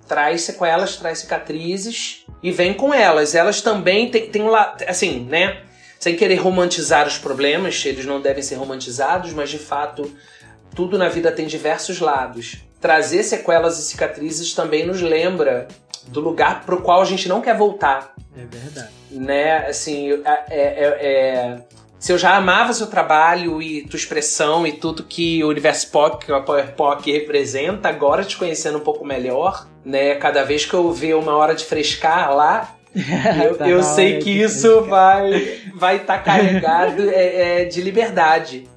traz 0.08 0.42
sequelas, 0.42 0.98
traz 0.98 1.20
cicatrizes 1.20 2.26
e 2.42 2.52
vem 2.52 2.74
com 2.74 2.94
elas. 2.94 3.36
Elas 3.36 3.62
também 3.62 4.10
têm, 4.10 4.30
têm 4.30 4.44
lá, 4.44 4.76
assim, 4.88 5.26
né? 5.26 5.64
Sem 6.00 6.16
querer 6.16 6.36
romantizar 6.36 7.06
os 7.06 7.18
problemas, 7.18 7.86
eles 7.86 8.06
não 8.06 8.22
devem 8.22 8.42
ser 8.42 8.56
romantizados, 8.56 9.34
mas 9.34 9.50
de 9.50 9.60
fato, 9.60 10.10
tudo 10.74 10.98
na 10.98 11.10
vida 11.10 11.30
tem 11.30 11.46
diversos 11.46 12.00
lados. 12.00 12.58
Trazer 12.80 13.22
sequelas 13.24 13.78
e 13.78 13.84
cicatrizes 13.84 14.54
também 14.54 14.88
nos 14.88 15.02
lembra 15.02 15.68
do 16.10 16.20
lugar 16.20 16.64
para 16.66 16.76
o 16.76 16.82
qual 16.82 17.02
a 17.02 17.06
gente 17.06 17.28
não 17.28 17.42
quer 17.42 17.56
voltar. 17.58 18.14
É 18.36 18.46
verdade. 18.46 18.90
Né? 19.12 19.68
Assim, 19.68 20.12
é, 20.24 20.44
é, 20.50 20.84
é, 21.02 21.62
se 22.00 22.14
eu 22.14 22.18
já 22.18 22.36
amava 22.36 22.72
seu 22.74 22.88
trabalho 22.88 23.62
e 23.62 23.82
tua 23.84 23.98
expressão 23.98 24.66
e 24.66 24.72
tudo 24.72 25.04
que 25.04 25.44
o 25.44 25.50
Universo 25.50 25.92
Pop, 25.92 26.26
que 26.26 26.32
o 26.32 26.44
Power 26.44 26.74
Pop 26.74 27.12
representa, 27.12 27.90
agora 27.90 28.24
te 28.24 28.38
conhecendo 28.38 28.78
um 28.78 28.82
pouco 28.82 29.06
melhor, 29.06 29.68
né? 29.84 30.16
Cada 30.16 30.44
vez 30.44 30.66
que 30.66 30.74
eu 30.74 30.92
ver 30.92 31.16
uma 31.16 31.36
hora 31.36 31.54
de 31.54 31.66
frescar 31.66 32.34
lá, 32.34 32.76
eu, 33.44 33.58
tá 33.58 33.68
eu 33.68 33.84
sei 33.84 34.20
que 34.20 34.32
isso 34.32 34.82
vai 34.84 35.60
vai 35.76 35.98
estar 35.98 36.18
tá 36.18 36.24
carregado 36.24 37.08
é, 37.12 37.62
é, 37.62 37.66
de 37.66 37.82
liberdade. 37.82 38.68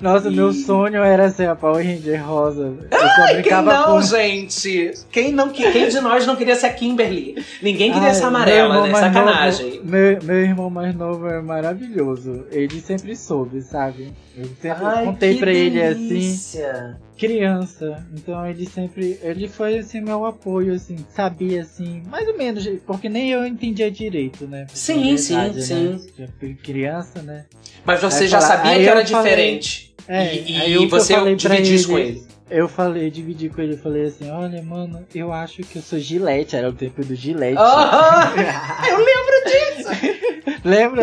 Nossa, 0.00 0.28
e... 0.28 0.34
meu 0.34 0.52
sonho 0.52 1.02
era 1.02 1.30
ser 1.30 1.48
a 1.48 1.54
Power 1.54 1.84
Ranger 1.84 2.24
rosa. 2.26 2.74
Ai, 2.90 3.42
quem 3.42 3.62
não, 3.62 3.84
com... 3.84 4.02
gente? 4.02 4.92
Quem, 5.10 5.32
não, 5.32 5.48
quem 5.50 5.88
de 5.88 6.00
nós 6.00 6.26
não 6.26 6.36
queria 6.36 6.56
ser 6.56 6.66
a 6.66 6.72
Kimberly? 6.72 7.44
Ninguém 7.62 7.92
queria 7.92 8.08
Ai, 8.08 8.14
ser 8.14 8.24
amarela, 8.24 8.86
né? 8.86 8.94
Sacanagem. 8.94 9.76
Novo, 9.76 9.86
meu, 9.88 10.22
meu 10.22 10.36
irmão 10.36 10.70
mais 10.70 10.94
novo 10.94 11.28
é 11.28 11.40
maravilhoso. 11.40 12.44
Ele 12.50 12.80
sempre 12.80 13.14
soube, 13.16 13.62
sabe? 13.62 14.12
Eu 14.36 14.46
sempre 14.60 14.84
Ai, 14.84 15.04
contei 15.04 15.38
pra 15.38 15.52
delícia. 15.52 16.60
ele 16.60 16.72
assim 16.72 17.12
criança. 17.22 18.04
Então 18.12 18.44
ele 18.44 18.66
sempre. 18.66 19.18
Ele 19.22 19.46
foi 19.46 19.78
assim, 19.78 20.00
meu 20.00 20.24
apoio, 20.24 20.74
assim, 20.74 20.96
sabia 21.14 21.62
assim, 21.62 22.02
mais 22.10 22.26
ou 22.26 22.36
menos, 22.36 22.66
porque 22.84 23.08
nem 23.08 23.30
eu 23.30 23.46
entendia 23.46 23.90
direito, 23.90 24.46
né? 24.46 24.66
sim, 24.72 25.14
verdade, 25.14 25.62
sim, 25.64 25.88
né? 25.88 25.98
sim. 25.98 26.10
Já 26.18 26.26
fui 26.40 26.54
criança, 26.54 27.22
né? 27.22 27.44
Mas 27.84 28.00
você 28.00 28.24
aí 28.24 28.28
já 28.28 28.40
fala, 28.40 28.56
sabia 28.56 28.74
que 28.78 28.88
era 28.88 29.02
diferente. 29.04 29.94
é, 30.08 30.34
e, 30.34 30.82
e 30.82 30.86
você 30.86 31.34
dividiu 31.36 31.74
isso 31.76 31.88
com 31.88 31.98
ele. 31.98 32.22
Eu 32.50 32.68
falei, 32.68 33.10
dividi 33.10 33.48
com 33.48 33.62
ele, 33.62 33.74
eu 33.74 33.78
falei 33.78 34.04
assim, 34.04 34.28
olha, 34.28 34.62
mano, 34.62 35.06
eu 35.14 35.32
acho 35.32 35.62
que 35.62 35.76
eu 35.78 35.82
sou 35.82 35.98
Gillette, 35.98 36.54
era 36.54 36.68
o 36.68 36.72
tempo 36.72 37.02
do 37.02 37.14
Gillette. 37.14 37.56
Uh 37.56 37.62
-huh. 37.64 38.88
eu 38.90 38.98
lembro 38.98 39.34
disso! 39.46 40.60
Lembra? 40.62 41.02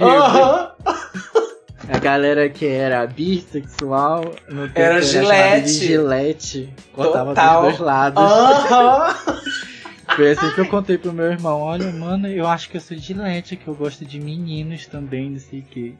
Aham! 0.00 0.72
Uh 0.80 0.90
-huh. 0.90 1.07
A 1.90 1.98
galera 1.98 2.48
que 2.50 2.66
era 2.66 3.06
bissexual 3.06 4.34
no 4.48 4.66
tempo 4.68 4.78
era 4.78 5.00
Gillette. 5.00 5.68
Gillette. 5.68 6.68
Cortava 6.92 7.34
dos 7.34 7.62
dois 7.62 7.78
lados. 7.78 8.22
Uhum. 8.22 9.58
Foi 10.18 10.32
assim 10.32 10.50
que 10.50 10.60
eu 10.60 10.66
contei 10.66 10.98
pro 10.98 11.12
meu 11.12 11.26
irmão, 11.26 11.60
olha, 11.60 11.92
mano, 11.92 12.26
eu 12.26 12.44
acho 12.46 12.68
que 12.68 12.76
eu 12.76 12.80
sou 12.80 12.96
de 12.96 13.14
Lete, 13.14 13.54
que 13.54 13.68
eu 13.68 13.74
gosto 13.74 14.04
de 14.04 14.18
meninos 14.18 14.84
também, 14.86 15.30
não 15.30 15.38
sei 15.38 15.60
o 15.60 15.62
que. 15.62 15.94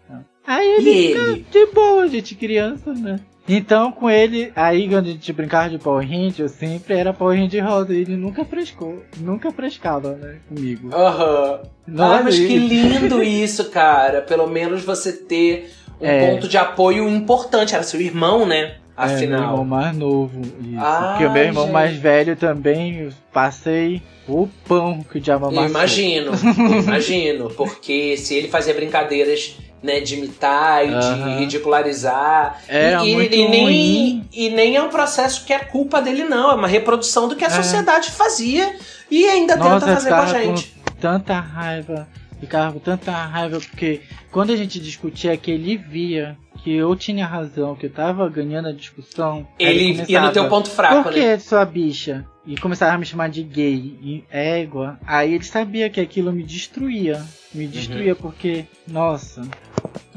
Aí 0.45 0.66
ele, 0.79 0.91
E 0.91 1.09
fica 1.09 1.21
ele? 1.31 1.47
de 1.51 1.66
boa, 1.66 2.09
gente, 2.09 2.35
criança, 2.35 2.93
né? 2.93 3.21
Então, 3.49 3.93
com 3.93 4.11
ele, 4.11 4.53
aí 4.57 4.89
quando 4.89 5.07
a 5.07 5.11
gente 5.12 5.33
brincava 5.33 5.71
de 5.71 5.79
Power 5.79 6.07
Ranger, 6.07 6.41
eu 6.47 6.49
sempre 6.49 6.95
era 6.95 7.14
Power 7.14 7.39
Ranger 7.39 7.64
rosa. 7.64 7.95
E 7.95 8.01
ele 8.01 8.16
nunca 8.16 8.45
frescou, 8.45 9.03
nunca 9.19 9.51
frescava, 9.53 10.16
né, 10.16 10.39
comigo. 10.49 10.91
Aham. 10.93 11.61
Nossa, 11.87 12.19
Ah, 12.19 12.23
mas 12.25 12.39
que 12.39 12.59
lindo 12.59 13.23
isso, 13.25 13.71
cara. 13.71 14.21
Pelo 14.21 14.47
menos 14.49 14.83
você 14.85 15.12
ter 15.12 15.71
um 16.01 16.07
É. 16.07 16.29
ponto 16.31 16.47
de 16.49 16.59
apoio 16.59 17.09
importante. 17.09 17.75
Era 17.75 17.83
seu 17.85 18.01
irmão, 18.01 18.45
né? 18.47 18.75
É, 18.99 19.26
meu 19.26 19.38
irmão 19.38 19.64
mais 19.64 19.96
novo. 19.96 20.40
Isso. 20.40 20.78
Ai, 20.78 21.09
Porque 21.11 21.26
o 21.26 21.32
meu 21.32 21.42
irmão 21.44 21.64
gente. 21.64 21.72
mais 21.72 21.96
velho 21.96 22.36
também, 22.36 23.09
passei 23.32 24.03
o 24.26 24.49
pão 24.66 25.03
que 25.11 25.18
o 25.18 25.20
diabo 25.20 25.46
amassou. 25.46 25.68
imagino, 25.70 26.32
imagino. 26.82 27.51
Porque 27.51 28.16
se 28.16 28.34
ele 28.34 28.49
fazia 28.49 28.74
brincadeiras 28.74 29.57
né, 29.82 30.01
de 30.01 30.16
imitar 30.16 30.84
e 30.84 30.88
de 30.90 31.38
ridicularizar. 31.38 32.61
Era 32.68 33.05
e, 33.07 33.14
muito 33.14 33.34
e 33.34 33.49
nem, 33.49 33.62
ruim. 33.64 34.28
e 34.32 34.51
nem 34.51 34.76
é 34.76 34.82
um 34.82 34.88
processo 34.88 35.44
que 35.44 35.53
é 35.53 35.59
culpa 35.61 36.03
dele, 36.03 36.24
não. 36.24 36.51
É 36.51 36.55
uma 36.55 36.68
reprodução 36.68 37.28
do 37.28 37.36
que 37.36 37.44
a 37.44 37.49
É. 37.49 37.51
sociedade 37.51 38.11
fazia 38.11 38.74
e 39.11 39.24
ainda 39.26 39.57
Nossa, 39.57 39.86
tenta 39.86 39.94
fazer 39.94 40.09
com 40.11 40.14
a 40.16 40.26
gente. 40.26 40.74
com 40.84 40.92
tanta 41.01 41.38
raiva. 41.38 42.09
Ficava 42.40 42.72
com 42.72 42.78
tanta 42.78 43.11
raiva 43.12 43.59
porque 43.61 44.01
quando 44.30 44.53
a 44.53 44.57
gente 44.57 44.78
discutia 44.78 45.36
que 45.36 45.51
ele 45.51 45.76
via 45.76 46.36
que 46.62 46.74
eu 46.74 46.94
tinha 46.96 47.26
razão, 47.26 47.74
que 47.74 47.86
eu 47.86 47.90
tava 47.90 48.28
ganhando 48.28 48.68
a 48.68 48.72
discussão. 48.72 49.46
Ele 49.59 50.02
ia 50.09 50.20
no 50.20 50.32
teu 50.32 50.48
ponto 50.48 50.68
fraco, 50.70 51.02
Por 51.04 51.12
né? 51.12 51.36
que 51.36 51.42
sua 51.42 51.64
bicha? 51.64 52.24
E 52.46 52.56
começava 52.56 52.92
a 52.94 52.98
me 52.98 53.04
chamar 53.04 53.28
de 53.28 53.42
gay 53.42 53.98
e 54.02 54.24
égua. 54.30 54.98
Aí 55.06 55.34
ele 55.34 55.44
sabia 55.44 55.90
que 55.90 56.00
aquilo 56.00 56.32
me 56.32 56.42
destruía. 56.42 57.22
Me 57.54 57.64
Uhum. 57.64 57.70
destruía 57.70 58.14
porque, 58.14 58.64
nossa. 58.86 59.42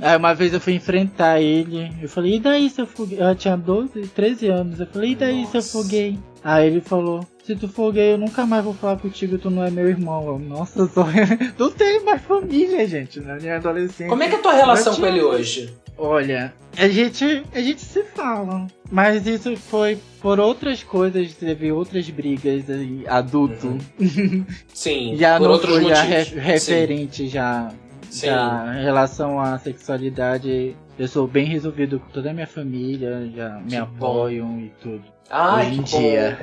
Aí 0.01 0.17
uma 0.17 0.33
vez 0.33 0.53
eu 0.53 0.59
fui 0.59 0.73
enfrentar 0.73 1.39
ele. 1.41 1.91
Eu 2.01 2.09
falei, 2.09 2.35
e 2.35 2.39
daí 2.39 2.69
se 2.69 2.81
eu 2.81 2.87
for 2.87 3.05
gay? 3.07 3.19
Eu 3.21 3.35
tinha 3.35 3.55
12, 3.57 4.01
13 4.07 4.47
anos. 4.47 4.79
Eu 4.79 4.87
falei, 4.87 5.11
e 5.11 5.15
daí 5.15 5.45
se 5.45 5.57
eu 5.57 5.61
for 5.61 5.79
Nossa. 5.79 5.89
gay? 5.89 6.19
Aí 6.43 6.67
ele 6.67 6.81
falou, 6.81 7.25
se 7.43 7.55
tu 7.55 7.67
for 7.67 7.91
gay, 7.93 8.13
eu 8.13 8.17
nunca 8.17 8.45
mais 8.45 8.63
vou 8.63 8.73
falar 8.73 8.97
contigo, 8.97 9.37
tu 9.37 9.49
não 9.49 9.63
é 9.63 9.69
meu 9.69 9.87
irmão. 9.87 10.25
Eu, 10.25 10.39
nossa, 10.39 10.79
eu 10.79 10.87
sou... 10.87 11.05
não 11.59 11.71
tenho 11.71 12.03
mais 12.05 12.21
família, 12.23 12.87
gente, 12.87 13.19
na 13.19 13.35
minha 13.35 13.57
adolescência. 13.57 14.07
Como 14.07 14.23
é 14.23 14.27
que 14.29 14.35
é 14.35 14.39
a 14.39 14.41
tua 14.41 14.53
relação 14.53 14.93
Eu 14.93 14.99
com 14.99 15.05
tinha- 15.05 15.09
ele 15.15 15.21
hoje? 15.23 15.73
Olha, 16.03 16.51
a 16.77 16.87
gente, 16.87 17.43
a 17.53 17.61
gente 17.61 17.81
se 17.81 18.01
fala, 18.03 18.65
mas 18.91 19.27
isso 19.27 19.55
foi 19.55 19.99
por 20.19 20.39
outras 20.39 20.81
coisas, 20.83 21.33
teve 21.35 21.71
outras 21.71 22.09
brigas 22.09 22.67
aí, 22.69 23.03
adulto. 23.07 23.77
Sim, 24.73 25.15
já 25.15 25.37
por 25.37 25.43
não 25.43 25.51
outros 25.51 25.71
foi 25.75 25.83
já 25.89 26.03
motivos. 26.03 26.29
re- 26.29 26.39
referente 26.39 27.27
já, 27.27 27.71
Sim. 28.09 28.25
já 28.27 28.73
em 28.79 28.83
relação 28.83 29.39
à 29.39 29.57
sexualidade. 29.59 30.75
Eu 30.97 31.07
sou 31.07 31.27
bem 31.27 31.45
resolvido 31.45 31.99
com 31.99 32.09
toda 32.11 32.29
a 32.31 32.33
minha 32.33 32.47
família, 32.47 33.29
já 33.35 33.59
me 33.59 33.69
Que 33.69 33.75
apoiam 33.75 34.59
e 34.59 34.71
tudo. 34.81 35.03
Ai, 35.29 35.67
hoje 35.67 35.79
em 35.79 35.83
que 35.83 35.91
bom. 35.91 35.99
dia. 35.99 36.39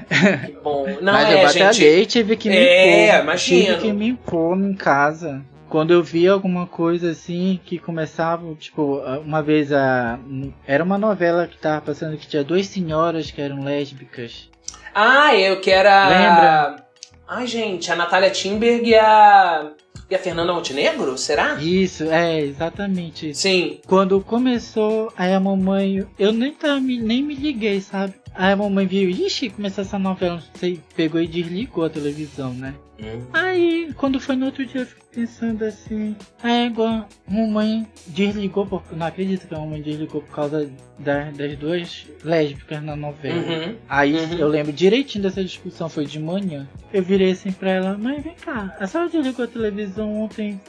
Que 0.46 0.52
bom. 0.62 0.86
Não, 1.02 1.12
Mas 1.12 1.28
é, 1.28 1.44
eu 1.44 1.48
gente. 1.48 1.58
batalhei, 1.62 2.06
tive 2.06 2.36
que 2.36 2.48
me 2.48 2.56
É, 2.56 3.08
impor. 3.10 3.22
imagino. 3.22 3.64
Tive 3.66 3.78
que 3.80 3.92
me 3.92 4.08
impor 4.08 4.56
em 4.58 4.72
casa. 4.74 5.42
Quando 5.68 5.92
eu 5.92 6.02
via 6.02 6.32
alguma 6.32 6.66
coisa 6.66 7.10
assim 7.10 7.60
que 7.64 7.78
começava, 7.78 8.54
tipo, 8.54 9.00
uma 9.24 9.42
vez 9.42 9.72
a. 9.72 10.18
Era 10.66 10.82
uma 10.82 10.96
novela 10.98 11.46
que 11.46 11.58
tava 11.58 11.80
passando 11.82 12.16
que 12.16 12.26
tinha 12.26 12.42
duas 12.44 12.66
senhoras 12.66 13.30
que 13.30 13.40
eram 13.40 13.62
lésbicas. 13.62 14.48
Ah, 14.94 15.34
eu 15.36 15.60
que 15.60 15.70
era. 15.70 16.08
Lembra? 16.08 16.86
Ai, 17.28 17.46
gente, 17.46 17.92
a 17.92 17.96
Natália 17.96 18.30
Timberg 18.30 18.88
e 18.88 18.94
a. 18.94 19.70
E 20.10 20.14
a 20.14 20.18
Fernanda 20.18 20.54
Montenegro? 20.54 21.18
Será? 21.18 21.56
Isso, 21.60 22.04
é, 22.04 22.40
exatamente. 22.40 23.34
Sim. 23.34 23.78
Quando 23.86 24.18
começou, 24.22 25.12
aí 25.14 25.34
a 25.34 25.38
mamãe. 25.40 26.06
Eu 26.18 26.32
nem, 26.32 26.56
me- 26.80 26.98
nem 26.98 27.22
me 27.22 27.34
liguei, 27.34 27.78
sabe? 27.82 28.14
Aí 28.38 28.52
a 28.52 28.56
mamãe 28.56 28.86
viu, 28.86 29.10
ixi, 29.10 29.50
começou 29.50 29.82
essa 29.82 29.98
novela, 29.98 30.36
não 30.36 30.42
sei, 30.60 30.80
pegou 30.94 31.20
e 31.20 31.26
desligou 31.26 31.84
a 31.84 31.90
televisão, 31.90 32.54
né? 32.54 32.72
Hum. 33.00 33.20
Aí, 33.32 33.92
quando 33.96 34.20
foi 34.20 34.36
no 34.36 34.46
outro 34.46 34.64
dia, 34.64 34.82
eu 34.82 34.86
fiquei 34.86 35.02
pensando 35.12 35.64
assim, 35.64 36.14
a 36.40 36.48
égua, 36.48 37.06
mamãe 37.28 37.84
desligou, 38.06 38.64
por, 38.64 38.84
não 38.92 39.06
acredito 39.06 39.48
que 39.48 39.54
a 39.54 39.58
mamãe 39.58 39.82
desligou 39.82 40.22
por 40.22 40.32
causa 40.32 40.70
da- 41.00 41.32
das 41.32 41.56
duas 41.58 42.06
lésbicas 42.22 42.80
na 42.80 42.94
novela. 42.94 43.40
Uhum. 43.42 43.74
Aí 43.88 44.14
Uhum. 44.14 44.38
eu 44.38 44.46
lembro 44.46 44.72
direitinho 44.72 45.24
dessa 45.24 45.42
discussão, 45.42 45.88
foi 45.88 46.06
de 46.06 46.20
manhã. 46.20 46.68
Eu 46.92 47.02
virei 47.02 47.32
assim 47.32 47.50
pra 47.50 47.70
ela, 47.72 47.98
mãe, 47.98 48.20
vem 48.20 48.34
cá, 48.34 48.72
a 48.78 48.86
senhora 48.86 49.10
desligou 49.10 49.44
a 49.46 49.48
televisão 49.48 50.14
ontem, 50.16 50.60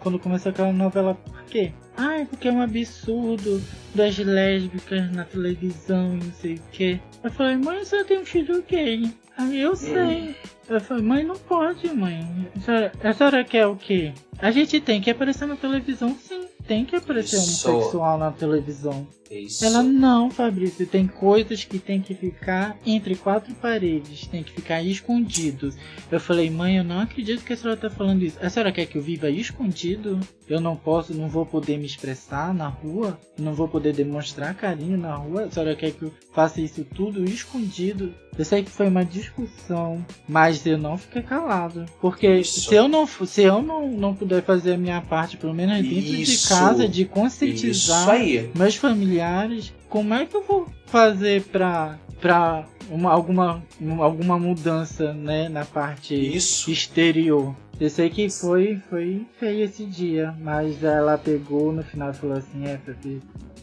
quando 0.00 0.18
começou 0.18 0.50
aquela 0.50 0.72
novela, 0.72 1.14
por 1.14 1.42
quê? 1.44 1.70
Ai, 1.96 2.24
porque 2.24 2.48
é 2.48 2.52
um 2.52 2.62
absurdo 2.62 3.62
das 3.94 4.18
lésbicas 4.18 5.10
na 5.12 5.24
televisão 5.24 6.14
e 6.14 6.24
não 6.24 6.32
sei 6.32 6.54
o 6.54 6.62
quê. 6.72 7.00
Eu 7.22 7.30
falei, 7.30 7.56
mãe, 7.56 7.78
a 7.78 7.84
senhora 7.84 8.08
tem 8.08 8.18
um 8.18 8.24
filho 8.24 8.62
gay. 8.68 9.12
Aí 9.36 9.60
eu 9.60 9.76
sei. 9.76 10.36
Eu 10.68 10.80
falei, 10.80 11.02
mãe, 11.02 11.24
não 11.24 11.36
pode, 11.36 11.92
mãe. 11.94 12.48
A 12.56 12.60
senhora, 12.60 12.92
a 13.02 13.12
senhora 13.12 13.44
quer 13.44 13.66
o 13.66 13.76
quê? 13.76 14.12
A 14.38 14.50
gente 14.50 14.80
tem 14.80 15.00
que 15.00 15.10
aparecer 15.10 15.46
na 15.46 15.56
televisão, 15.56 16.14
sim. 16.14 16.46
Tem 16.72 16.86
que 16.86 16.96
aparecer 16.96 17.36
Isso. 17.36 17.68
homossexual 17.68 18.16
na 18.16 18.30
televisão. 18.30 19.06
Isso. 19.30 19.62
Ela 19.64 19.82
não, 19.82 20.30
Fabrício, 20.30 20.86
tem 20.86 21.06
coisas 21.06 21.64
que 21.64 21.78
tem 21.78 22.00
que 22.00 22.14
ficar 22.14 22.78
entre 22.84 23.14
quatro 23.14 23.54
paredes, 23.54 24.26
tem 24.26 24.42
que 24.42 24.52
ficar 24.52 24.82
escondidos. 24.82 25.74
Eu 26.10 26.20
falei, 26.20 26.50
mãe, 26.50 26.76
eu 26.78 26.84
não 26.84 27.00
acredito 27.00 27.44
que 27.44 27.52
a 27.52 27.56
senhora 27.56 27.78
tá 27.78 27.90
falando 27.90 28.22
isso. 28.22 28.38
A 28.42 28.48
senhora 28.48 28.72
quer 28.72 28.86
que 28.86 28.96
eu 28.96 29.02
viva 29.02 29.30
escondido? 29.30 30.18
Eu 30.48 30.60
não 30.60 30.76
posso, 30.76 31.14
não 31.14 31.28
vou 31.28 31.46
poder 31.46 31.78
me 31.78 31.86
expressar 31.86 32.52
na 32.52 32.68
rua? 32.68 33.18
Não 33.38 33.54
vou 33.54 33.68
poder 33.68 33.94
demonstrar 33.94 34.54
carinho 34.54 34.98
na 34.98 35.14
rua? 35.14 35.44
A 35.44 35.50
senhora 35.50 35.76
quer 35.76 35.92
que 35.92 36.02
eu 36.02 36.12
faça 36.32 36.60
isso 36.60 36.84
tudo 36.84 37.24
escondido? 37.24 38.14
Eu 38.36 38.46
sei 38.46 38.62
que 38.62 38.70
foi 38.70 38.88
uma 38.88 39.04
discussão, 39.04 40.04
mas 40.26 40.64
eu 40.64 40.78
não 40.78 40.96
fiquei 40.96 41.22
calado. 41.22 41.84
Porque 42.00 42.38
Isso. 42.38 42.70
se 42.70 42.74
eu 42.74 42.88
não 42.88 43.06
se 43.06 43.42
eu 43.42 43.62
não, 43.62 43.90
não 43.90 44.14
puder 44.14 44.42
fazer 44.42 44.72
a 44.74 44.78
minha 44.78 45.02
parte, 45.02 45.36
pelo 45.36 45.52
menos 45.52 45.76
dentro 45.82 46.14
Isso. 46.14 46.42
de 46.42 46.48
casa, 46.48 46.61
de 46.88 47.02
Isso 47.02 47.10
conscientizar 47.10 48.08
aí. 48.10 48.50
meus 48.54 48.76
familiares, 48.76 49.72
como 49.88 50.14
é 50.14 50.24
que 50.26 50.36
eu 50.36 50.42
vou 50.42 50.66
fazer 50.86 51.42
pra, 51.44 51.98
pra 52.20 52.64
uma, 52.90 53.10
alguma, 53.10 53.62
uma- 53.80 54.04
alguma 54.04 54.38
mudança, 54.38 55.12
né, 55.12 55.48
na 55.48 55.64
parte 55.64 56.14
Isso. 56.14 56.70
exterior? 56.70 57.54
Eu 57.80 57.90
sei 57.90 58.10
que 58.10 58.28
foi, 58.30 58.80
foi 58.88 59.26
feio 59.40 59.64
esse 59.64 59.84
dia, 59.84 60.34
mas 60.40 60.82
ela 60.84 61.18
pegou 61.18 61.72
no 61.72 61.82
final 61.82 62.10
e 62.10 62.14
falou 62.14 62.36
assim, 62.36 62.64
é, 62.66 62.78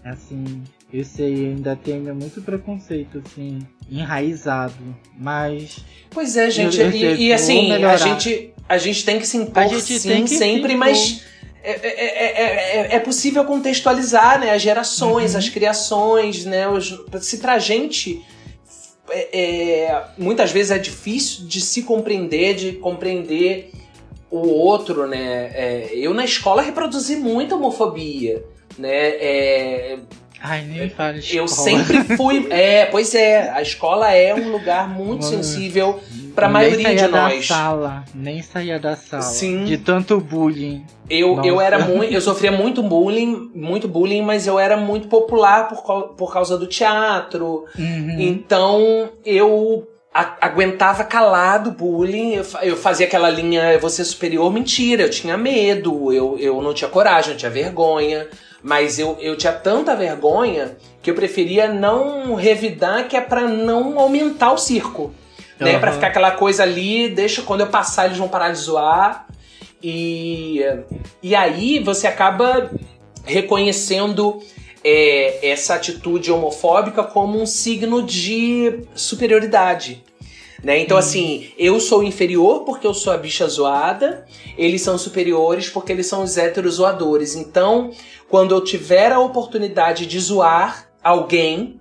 assim, 0.04 0.62
eu 0.92 1.04
sei, 1.06 1.48
ainda 1.48 1.76
tenho 1.76 2.14
muito 2.16 2.42
preconceito, 2.42 3.22
assim, 3.26 3.60
enraizado, 3.90 4.74
mas 5.18 5.84
Pois 6.10 6.36
é, 6.36 6.50
gente. 6.50 6.80
Eu- 6.80 6.86
eu 6.88 6.90
e, 6.92 7.00
sei, 7.00 7.16
e 7.28 7.34
assim, 7.34 7.72
a 7.72 7.98
gente, 7.98 8.54
a 8.68 8.78
gente 8.78 9.06
tem 9.06 9.20
que 9.20 9.28
se 9.28 9.38
impor 9.38 9.70
sim, 9.80 10.26
sempre, 10.28 10.76
mas 10.76 11.24
é, 11.64 11.72
é- 11.72 12.06
é- 12.06 12.88
é- 12.92 12.96
é 12.96 13.00
possível 13.00 13.44
contextualizar 13.46 14.40
né, 14.40 14.52
as 14.52 14.62
gerações, 14.62 15.34
Uhum. 15.34 15.40
as 15.40 15.50
criações, 15.50 16.46
né? 16.46 16.68
Os, 16.68 16.96
se 17.22 17.38
pra 17.40 17.60
gente. 17.60 18.22
é- 19.12 19.40
é, 19.42 20.04
muitas 20.20 20.52
vezes 20.52 20.70
é 20.72 20.78
difícil 20.78 21.46
de 21.48 21.60
se 21.62 21.82
compreender, 21.82 22.54
de 22.54 22.74
compreender 22.74 23.72
o 24.30 24.48
outro, 24.48 25.08
né? 25.08 25.50
É, 25.56 25.90
eu 25.96 26.14
na 26.14 26.24
escola 26.24 26.62
reproduzi 26.62 27.16
muita 27.16 27.56
homofobia, 27.56 28.44
né? 28.78 28.92
É, 28.92 29.98
ai, 30.40 30.62
nem 30.64 30.82
me 30.82 30.90
fale 30.92 31.22
eu 31.34 31.48
sempre 31.48 32.04
fui. 32.16 32.48
É, 32.54 32.86
pois 32.86 33.16
é, 33.16 33.50
a 33.50 33.62
escola 33.64 34.14
é 34.14 34.36
um 34.36 34.52
lugar 34.52 34.88
muito 34.88 35.26
sensível 35.26 36.00
pra 36.36 36.48
nem 36.48 36.54
maioria 36.54 36.84
saía 36.88 37.06
de 37.06 37.12
da 37.12 37.22
nós. 37.24 37.48
sala, 37.48 38.06
nem 38.14 38.42
saía 38.42 38.80
da 38.80 38.96
sala. 38.96 39.22
Sim. 39.24 39.66
De 39.66 39.78
tanto 39.78 40.20
bullying. 40.20 40.86
Eu, 41.10 41.42
eu 41.44 41.60
era 41.60 41.80
muito, 41.86 42.14
eu 42.14 42.22
sofria 42.22 42.52
muito 42.52 42.82
bullying, 42.84 43.52
muito 43.56 43.88
bullying, 43.88 44.22
mas 44.22 44.48
eu 44.48 44.58
era 44.60 44.78
muito 44.78 45.08
popular 45.08 45.68
por, 45.68 45.82
por 46.16 46.32
causa 46.34 46.58
do 46.58 46.68
teatro. 46.68 47.66
Uhum. 47.78 48.16
Então 48.20 49.10
eu 49.26 49.88
a- 50.14 50.38
aguentava 50.42 51.04
calado 51.04 51.72
bullying. 51.72 52.34
Eu, 52.36 52.46
eu 52.64 52.78
fazia 52.78 53.06
aquela 53.06 53.30
linha 53.30 53.78
vou 53.80 53.90
ser 53.90 54.04
superior, 54.06 54.52
mentira. 54.52 55.04
Eu 55.04 55.10
tinha 55.10 55.38
medo, 55.38 56.12
eu, 56.14 56.38
eu 56.40 56.62
não 56.62 56.74
tinha 56.74 56.90
coragem, 56.90 57.32
eu 57.34 57.38
tinha 57.38 57.52
vergonha. 57.52 58.28
Mas 58.62 59.00
eu, 59.00 59.16
eu 59.22 59.38
tinha 59.38 59.54
tanta 59.54 59.96
vergonha 59.96 60.76
que 61.02 61.10
eu 61.10 61.16
preferia 61.16 61.72
não 61.72 62.36
revidar, 62.36 63.08
que 63.08 63.16
é 63.16 63.22
pra 63.22 63.48
não 63.48 63.98
aumentar 63.98 64.52
o 64.52 64.58
circo. 64.58 65.14
Né? 65.60 65.72
Aham. 65.72 65.80
Pra 65.80 65.92
ficar 65.92 66.08
aquela 66.08 66.32
coisa 66.32 66.64
ali, 66.64 67.10
deixa 67.10 67.42
quando 67.42 67.62
eu 67.62 67.68
passar 67.68 68.06
eles 68.06 68.18
vão 68.18 68.28
parar 68.28 68.52
de 68.52 68.60
zoar. 68.60 69.28
E, 69.82 70.62
e 71.22 71.36
aí 71.36 71.80
você 71.80 72.08
acaba 72.08 72.72
reconhecendo 73.26 74.40
é, 74.84 75.50
essa 75.50 75.76
atitude 75.76 76.32
homofóbica 76.32 77.04
como 77.04 77.40
um 77.42 77.46
signo 77.46 78.02
de 78.02 78.82
superioridade. 78.96 80.04
Né? 80.64 80.80
Então, 80.80 80.98
assim, 80.98 81.52
eu 81.58 81.80
sou 81.80 82.04
inferior 82.04 82.66
porque 82.66 82.86
eu 82.86 82.94
sou 82.94 83.14
a 83.14 83.18
bicha 83.18 83.48
zoada, 83.48 84.26
eles 84.58 84.82
são 84.82 84.98
superiores 84.98 85.70
porque 85.70 85.92
eles 85.92 86.08
são 86.08 86.24
os 86.24 86.38
héteros 86.38 86.76
zoadores. 86.76 87.36
Então, 87.36 87.92
quando 88.28 88.54
eu 88.54 88.62
tiver 88.62 89.12
a 89.12 89.20
oportunidade 89.20 90.06
de 90.06 90.20
zoar 90.20 90.90
alguém, 91.02 91.79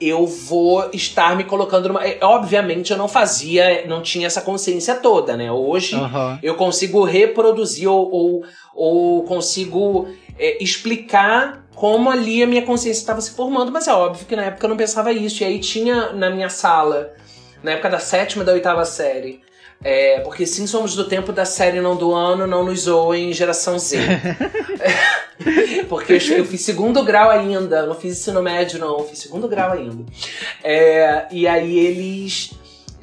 eu 0.00 0.26
vou 0.26 0.88
estar 0.92 1.36
me 1.36 1.44
colocando 1.44 1.88
numa. 1.88 2.06
é, 2.06 2.18
Obviamente, 2.22 2.90
eu 2.90 2.96
não 2.96 3.06
fazia, 3.06 3.86
não 3.86 4.00
tinha 4.00 4.26
essa 4.26 4.40
consciência 4.40 4.94
toda, 4.94 5.36
né? 5.36 5.52
Hoje 5.52 5.94
Aham. 5.96 6.38
eu 6.42 6.54
consigo 6.54 7.04
reproduzir 7.04 7.88
ou, 7.88 8.10
ou, 8.10 8.44
ou 8.74 9.22
consigo 9.24 10.08
é, 10.38 10.62
explicar 10.62 11.66
como 11.74 12.10
ali 12.10 12.42
a 12.42 12.46
minha 12.46 12.62
consciência 12.62 13.00
estava 13.00 13.20
se 13.20 13.30
formando, 13.32 13.70
mas 13.70 13.88
é 13.88 13.92
óbvio 13.92 14.26
que 14.26 14.36
na 14.36 14.44
época 14.44 14.64
eu 14.66 14.70
não 14.70 14.76
pensava 14.76 15.12
isso. 15.12 15.42
E 15.42 15.46
aí 15.46 15.58
tinha 15.58 16.12
na 16.12 16.30
minha 16.30 16.48
sala, 16.48 17.12
na 17.62 17.72
época 17.72 17.90
da 17.90 17.98
sétima 17.98 18.42
e 18.42 18.46
da 18.46 18.52
oitava 18.52 18.84
série. 18.84 19.40
É, 19.82 20.20
porque 20.20 20.46
sim, 20.46 20.66
somos 20.66 20.94
do 20.94 21.04
tempo 21.08 21.32
da 21.32 21.44
série, 21.44 21.80
não 21.80 21.96
do 21.96 22.12
ano, 22.14 22.46
não 22.46 22.64
nos 22.64 22.80
zoem, 22.82 23.32
geração 23.32 23.78
Z. 23.78 23.98
porque 25.88 26.12
eu, 26.14 26.36
eu 26.38 26.44
fiz 26.44 26.60
segundo 26.62 27.02
grau 27.02 27.30
ainda, 27.30 27.86
não 27.86 27.94
fiz 27.94 28.18
ensino 28.18 28.42
médio, 28.42 28.78
não, 28.78 28.98
eu 28.98 29.04
fiz 29.06 29.18
segundo 29.20 29.48
grau 29.48 29.72
ainda. 29.72 30.04
É, 30.62 31.26
e 31.30 31.46
aí 31.46 31.78
eles. 31.78 32.52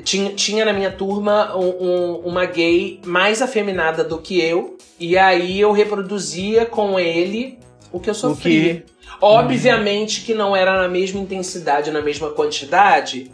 Tinha, 0.03 0.31
tinha 0.33 0.63
na 0.63 0.71
minha 0.73 0.91
turma 0.91 1.57
um- 1.57 1.83
um- 1.83 2.15
uma 2.25 2.45
gay 2.45 3.01
mais 3.03 3.41
afeminada 3.41 4.03
do 4.03 4.19
que 4.19 4.39
eu, 4.39 4.77
e 4.99 5.17
aí 5.17 5.59
eu 5.59 5.71
reproduzia 5.71 6.67
com 6.67 6.99
ele 6.99 7.57
o 7.91 7.99
que 7.99 8.07
eu 8.07 8.13
O 8.13 8.15
sofria. 8.15 8.75
que 8.75 8.97
Obviamente 9.19 10.21
que 10.21 10.35
não 10.35 10.55
era 10.55 10.79
na 10.79 10.87
mesma 10.87 11.19
intensidade, 11.19 11.89
na 11.89 12.01
mesma 12.03 12.29
quantidade, 12.29 13.31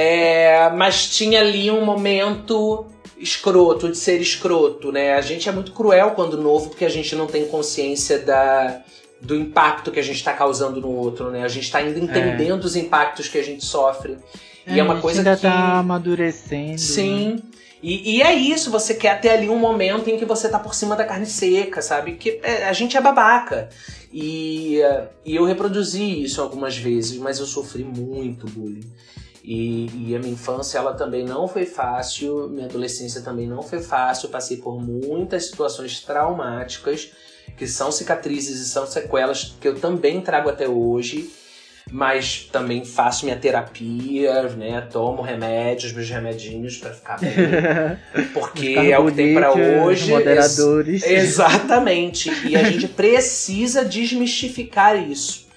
é, 0.00 0.70
mas 0.70 1.08
tinha 1.08 1.40
ali 1.40 1.72
um 1.72 1.84
momento 1.84 2.86
escroto, 3.18 3.90
de 3.90 3.98
ser 3.98 4.20
escroto, 4.20 4.92
né? 4.92 5.14
A 5.14 5.20
gente 5.20 5.48
é 5.48 5.52
muito 5.52 5.72
cruel 5.72 6.12
quando 6.12 6.40
novo, 6.40 6.68
porque 6.68 6.84
a 6.84 6.88
gente 6.88 7.16
não 7.16 7.26
tem 7.26 7.48
consciência 7.48 8.20
da, 8.20 8.80
do 9.20 9.34
impacto 9.34 9.90
que 9.90 9.98
a 9.98 10.02
gente 10.02 10.14
está 10.14 10.32
causando 10.32 10.80
no 10.80 10.88
outro, 10.88 11.32
né? 11.32 11.42
A 11.42 11.48
gente 11.48 11.64
está 11.64 11.78
ainda 11.78 11.98
entendendo 11.98 12.62
os 12.62 12.76
impactos 12.76 13.26
que 13.26 13.38
a 13.38 13.42
gente 13.42 13.64
sofre. 13.64 14.18
E 14.64 14.78
é, 14.78 14.82
uma 14.84 14.92
a 14.92 14.94
gente 14.94 15.02
coisa 15.02 15.18
ainda 15.18 15.34
que... 15.34 15.42
tá 15.42 15.78
amadurecendo. 15.78 16.70
né? 16.70 16.78
Sim. 16.78 17.42
E, 17.82 18.18
e 18.18 18.22
é 18.22 18.32
isso, 18.32 18.70
você 18.70 18.94
quer 18.94 19.20
ter 19.20 19.30
ali 19.30 19.48
um 19.48 19.58
momento 19.58 20.08
em 20.08 20.16
que 20.16 20.24
você 20.24 20.48
tá 20.48 20.60
por 20.60 20.76
cima 20.76 20.94
da 20.94 21.04
carne 21.04 21.26
seca, 21.26 21.82
sabe? 21.82 22.12
Que 22.12 22.38
é, 22.44 22.68
a 22.68 22.72
gente 22.72 22.96
é 22.96 23.00
babaca. 23.00 23.68
E, 24.12 24.78
e 25.24 25.34
eu 25.34 25.44
reproduzi 25.44 26.22
isso 26.22 26.40
algumas 26.40 26.76
vezes, 26.76 27.18
mas 27.18 27.40
eu 27.40 27.46
sofri 27.46 27.82
muito 27.82 28.46
bullying. 28.46 28.88
E, 29.50 30.08
e 30.08 30.14
a 30.14 30.18
minha 30.18 30.34
infância, 30.34 30.76
ela 30.76 30.92
também 30.92 31.24
não 31.24 31.48
foi 31.48 31.64
fácil, 31.64 32.50
minha 32.50 32.66
adolescência 32.66 33.22
também 33.22 33.46
não 33.46 33.62
foi 33.62 33.80
fácil. 33.80 34.28
Passei 34.28 34.58
por 34.58 34.78
muitas 34.78 35.46
situações 35.46 36.00
traumáticas, 36.00 37.12
que 37.56 37.66
são 37.66 37.90
cicatrizes 37.90 38.60
e 38.60 38.68
são 38.68 38.86
sequelas 38.86 39.56
que 39.58 39.66
eu 39.66 39.74
também 39.74 40.20
trago 40.20 40.50
até 40.50 40.68
hoje 40.68 41.30
mas 41.90 42.46
também 42.52 42.84
faço 42.84 43.24
minha 43.24 43.38
terapia, 43.38 44.42
né? 44.50 44.86
Tomo 44.92 45.22
remédios, 45.22 45.90
meus 45.94 46.10
remedinhos 46.10 46.76
pra 46.76 46.92
ficar 46.92 47.18
bem. 47.18 47.30
Porque 48.34 48.74
é 48.76 48.98
o 48.98 49.06
que 49.06 49.12
tem 49.12 49.32
pra 49.32 49.46
Carbonídeos, 49.46 49.82
hoje. 49.86 50.10
Moderadores. 50.10 51.02
Ex- 51.02 51.22
exatamente. 51.22 52.30
E 52.46 52.54
a 52.54 52.62
gente 52.64 52.88
precisa 52.88 53.86
desmistificar 53.86 55.02
isso. 55.10 55.47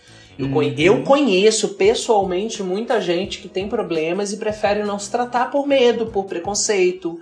Eu, 0.41 0.47
Uhum. 0.47 0.73
eu 0.77 1.03
conheço 1.03 1.69
pessoalmente 1.69 2.63
muita 2.63 2.99
gente 2.99 3.39
que 3.39 3.47
tem 3.47 3.67
problemas 3.67 4.33
e 4.33 4.37
prefere 4.37 4.83
não 4.83 4.97
se 4.97 5.11
tratar 5.11 5.51
por 5.51 5.67
medo, 5.67 6.07
por 6.07 6.25
preconceito. 6.25 7.19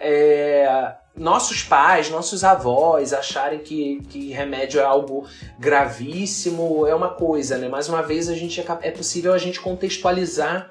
É, 0.00 0.94
nossos 1.16 1.62
pais, 1.62 2.10
nossos 2.10 2.42
avós 2.42 3.12
acharem 3.12 3.58
que, 3.60 4.00
que 4.08 4.32
remédio 4.32 4.80
é 4.80 4.84
algo 4.84 5.26
gravíssimo 5.58 6.86
é 6.86 6.94
uma 6.94 7.10
coisa, 7.10 7.58
né? 7.58 7.68
Mais 7.68 7.88
uma 7.88 8.02
vez, 8.02 8.28
a 8.28 8.34
gente 8.34 8.60
é, 8.60 8.64
é 8.82 8.90
possível 8.90 9.32
a 9.32 9.38
gente 9.38 9.60
contextualizar 9.60 10.70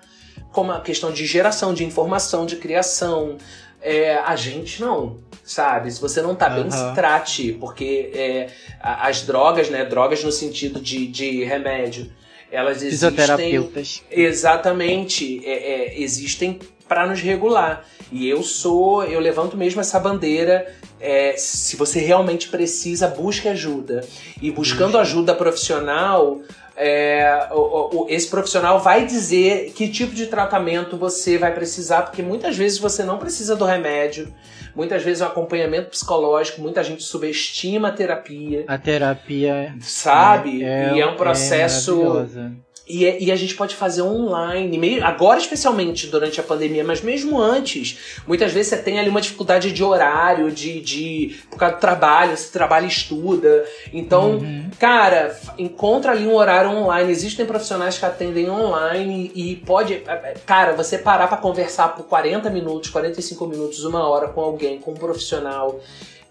como 0.51 0.71
a 0.71 0.81
questão 0.81 1.11
de 1.11 1.25
geração 1.25 1.73
de 1.73 1.85
informação, 1.85 2.45
de 2.45 2.55
criação. 2.55 3.37
É, 3.81 4.15
a 4.17 4.35
gente 4.35 4.79
não, 4.81 5.19
sabe? 5.43 5.91
Se 5.91 5.99
você 5.99 6.21
não 6.21 6.35
tá 6.35 6.49
bem, 6.49 6.69
se 6.69 6.93
trate, 6.93 7.53
porque 7.53 8.11
é, 8.13 8.47
as 8.79 9.23
drogas, 9.23 9.69
né? 9.69 9.83
Drogas 9.85 10.23
no 10.23 10.31
sentido 10.31 10.79
de, 10.79 11.07
de 11.07 11.43
remédio, 11.43 12.11
elas 12.51 12.83
existem. 12.83 13.09
Fisioterapeutas. 13.09 14.03
Exatamente, 14.11 15.41
é, 15.45 15.51
é, 15.51 16.01
existem 16.01 16.59
para 16.87 17.07
nos 17.07 17.21
regular. 17.21 17.85
E 18.11 18.27
eu 18.27 18.43
sou, 18.43 19.03
eu 19.05 19.19
levanto 19.19 19.55
mesmo 19.55 19.79
essa 19.79 19.99
bandeira. 19.99 20.75
é, 20.99 21.33
se 21.37 21.75
você 21.75 21.99
realmente 21.99 22.49
precisa, 22.49 23.07
busque 23.07 23.47
ajuda. 23.47 24.05
E 24.41 24.51
buscando 24.51 24.97
ajuda 24.97 25.33
profissional, 25.33 26.41
é, 26.83 27.47
o- 27.51 28.01
o- 28.03 28.05
esse 28.09 28.27
profissional 28.27 28.79
vai 28.79 29.05
dizer 29.05 29.71
que 29.75 29.87
tipo 29.87 30.15
de 30.15 30.25
tratamento 30.25 30.97
você 30.97 31.37
vai 31.37 31.53
precisar, 31.53 32.01
porque 32.01 32.23
muitas 32.23 32.57
vezes 32.57 32.79
você 32.79 33.03
não 33.03 33.19
precisa 33.19 33.55
do 33.55 33.65
remédio, 33.65 34.33
muitas 34.75 35.03
vezes 35.03 35.21
o 35.21 35.25
acompanhamento 35.25 35.89
psicológico, 35.91 36.59
muita 36.59 36.83
gente 36.83 37.03
subestima 37.03 37.89
a 37.89 37.91
terapia, 37.91 38.63
A 38.67 38.77
terapia 38.79 39.75
sabe? 39.79 40.63
e 40.95 40.99
é 40.99 41.05
um 41.05 41.15
processo. 41.15 41.95
E, 42.87 43.05
é- 43.05 43.21
e 43.21 43.31
a 43.31 43.35
gente 43.35 43.53
pode 43.55 43.75
fazer 43.75 44.01
online, 44.01 44.99
agora 45.01 45.39
especialmente 45.39 46.07
durante 46.07 46.39
a 46.39 46.43
pandemia, 46.43 46.83
mas 46.83 46.99
mesmo 47.01 47.39
antes. 47.39 48.19
Muitas 48.27 48.51
vezes 48.51 48.69
você 48.69 48.77
tem 48.77 48.99
ali 48.99 49.07
uma 49.07 49.21
dificuldade 49.21 49.71
de 49.71 49.83
horário, 49.83 50.51
de, 50.51 50.81
de 50.81 51.39
por 51.49 51.57
causa 51.57 51.75
do 51.75 51.79
trabalho, 51.79 52.35
você 52.35 52.51
trabalha 52.51 52.85
e 52.85 52.89
estuda. 52.89 53.65
Então, 53.93 54.31
Uhum. 54.31 54.69
cara, 54.79 55.39
encontra 55.57 56.11
ali 56.11 56.25
um 56.25 56.35
horário 56.35 56.71
online. 56.71 57.11
Existem 57.11 57.45
profissionais 57.45 57.97
que 57.97 58.05
atendem 58.05 58.49
online 58.49 59.31
e 59.35 59.55
pode. 59.57 59.93
é, 59.93 59.99
é, 60.11 60.33
Cara, 60.45 60.73
você 60.73 60.97
parar 60.97 61.27
pra 61.27 61.37
conversar 61.37 61.95
por 61.95 62.05
40 62.05 62.49
minutos, 62.49 62.89
45 62.89 63.45
minutos, 63.47 63.85
uma 63.85 64.09
hora 64.09 64.27
com 64.27 64.41
alguém, 64.41 64.79
com 64.79 64.91
um 64.91 64.95
profissional. 64.95 65.79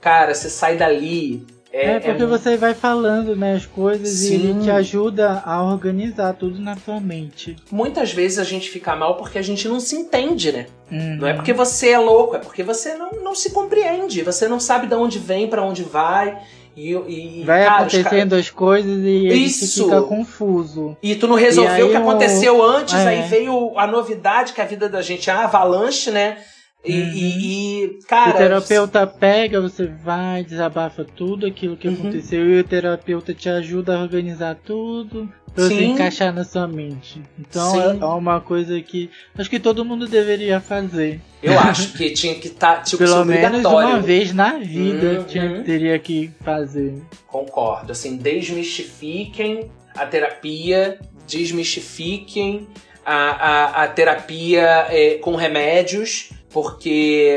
Cara, 0.00 0.34
você 0.34 0.50
sai 0.50 0.76
dali. 0.76 1.46
É, 1.72 1.92
É, 1.92 2.00
porque 2.00 2.22
é 2.22 2.26
você 2.26 2.56
vai 2.56 2.74
falando, 2.74 3.36
né, 3.36 3.54
as 3.54 3.64
coisas 3.64 4.22
e 4.22 4.34
ele 4.34 4.52
Sim. 4.54 4.60
te 4.62 4.70
ajuda 4.70 5.40
a 5.46 5.62
organizar 5.62 6.32
tudo 6.34 6.58
na 6.60 6.76
sua 6.76 6.98
mente. 7.00 7.54
Muitas 7.70 8.12
vezes 8.12 8.38
a 8.38 8.44
gente 8.44 8.68
fica 8.68 8.96
mal 8.96 9.16
porque 9.16 9.38
a 9.38 9.42
gente 9.42 9.68
não 9.68 9.78
se 9.78 9.94
entende, 9.94 10.50
né? 10.50 10.66
Uhum. 10.90 11.16
Não 11.20 11.28
é 11.28 11.32
porque 11.34 11.52
você 11.52 11.90
é 11.90 11.98
louco, 11.98 12.34
é 12.34 12.40
porque 12.40 12.62
você 12.64 12.94
não, 12.94 13.10
não 13.22 13.34
se 13.36 13.50
compreende. 13.52 14.22
Você 14.22 14.48
não 14.48 14.58
sabe 14.58 14.88
de 14.88 14.94
onde 14.96 15.18
vem, 15.20 15.46
pra 15.48 15.62
onde 15.62 15.84
vai. 15.84 16.36
E, 16.76 16.92
e 16.92 17.42
Vai 17.44 17.64
cara, 17.64 17.76
acontecendo 17.80 18.34
as 18.34 18.48
coisas 18.48 18.98
e 19.04 19.28
Isso. 19.28 19.84
fica 19.84 20.02
confuso. 20.02 20.96
E 21.02 21.14
tu 21.14 21.26
não 21.28 21.34
resolveu 21.36 21.86
o 21.86 21.90
que 21.90 21.96
o- 21.96 22.00
aconteceu 22.00 22.62
antes, 22.62 22.94
é. 22.94 23.06
aí 23.08 23.22
veio 23.28 23.78
a 23.78 23.86
novidade 23.86 24.52
que 24.52 24.60
a 24.60 24.64
vida 24.64 24.88
da 24.88 25.02
gente 25.02 25.28
é 25.28 25.34
uma 25.34 25.44
avalanche, 25.44 26.10
né? 26.10 26.38
E, 26.82 26.92
Uhum. 26.94 27.08
e- 27.14 27.84
e, 27.84 27.98
cara. 28.08 28.30
o 28.30 28.32
terapeuta 28.38 29.06
pega, 29.06 29.60
você 29.60 29.86
vai, 29.86 30.42
desabafa 30.42 31.04
tudo 31.04 31.46
aquilo 31.46 31.76
que 31.76 31.86
Uhum. 31.86 31.94
aconteceu 31.94 32.48
e 32.48 32.60
o 32.60 32.64
terapeuta 32.64 33.34
te 33.34 33.50
ajuda 33.50 33.96
a 33.96 34.00
organizar 34.02 34.54
tudo 34.64 35.30
pra 35.54 35.64
você 35.64 35.74
Sim. 35.76 35.90
encaixar 35.92 36.32
na 36.32 36.42
sua 36.42 36.66
mente. 36.66 37.20
Então 37.38 37.70
Sim. 37.72 37.98
é 38.00 38.04
uma 38.06 38.40
coisa 38.40 38.80
que 38.80 39.10
acho 39.36 39.50
que 39.50 39.60
todo 39.60 39.84
mundo 39.84 40.06
deveria 40.08 40.58
fazer. 40.58 41.20
Eu 41.42 41.58
acho 41.58 41.92
que 41.92 42.10
tinha 42.10 42.34
que 42.36 42.46
estar, 42.46 42.82
tipo, 42.82 42.96
Pelo 43.04 43.26
menos 43.26 43.62
uma 43.62 44.00
vez 44.00 44.32
na 44.32 44.58
vida 44.58 45.18
Uhum. 45.18 45.24
tinha, 45.24 45.62
teria 45.62 45.98
que 45.98 46.30
fazer. 46.42 46.94
Concordo. 47.26 47.92
Assim, 47.92 48.16
desmistifiquem 48.16 49.70
a 49.94 50.06
terapia, 50.06 50.98
desmistifiquem 51.26 52.66
a, 53.04 53.14
a, 53.14 53.84
a 53.84 53.88
terapia 53.88 54.86
é, 54.88 55.14
com 55.18 55.34
remédios, 55.36 56.30
porque 56.52 57.36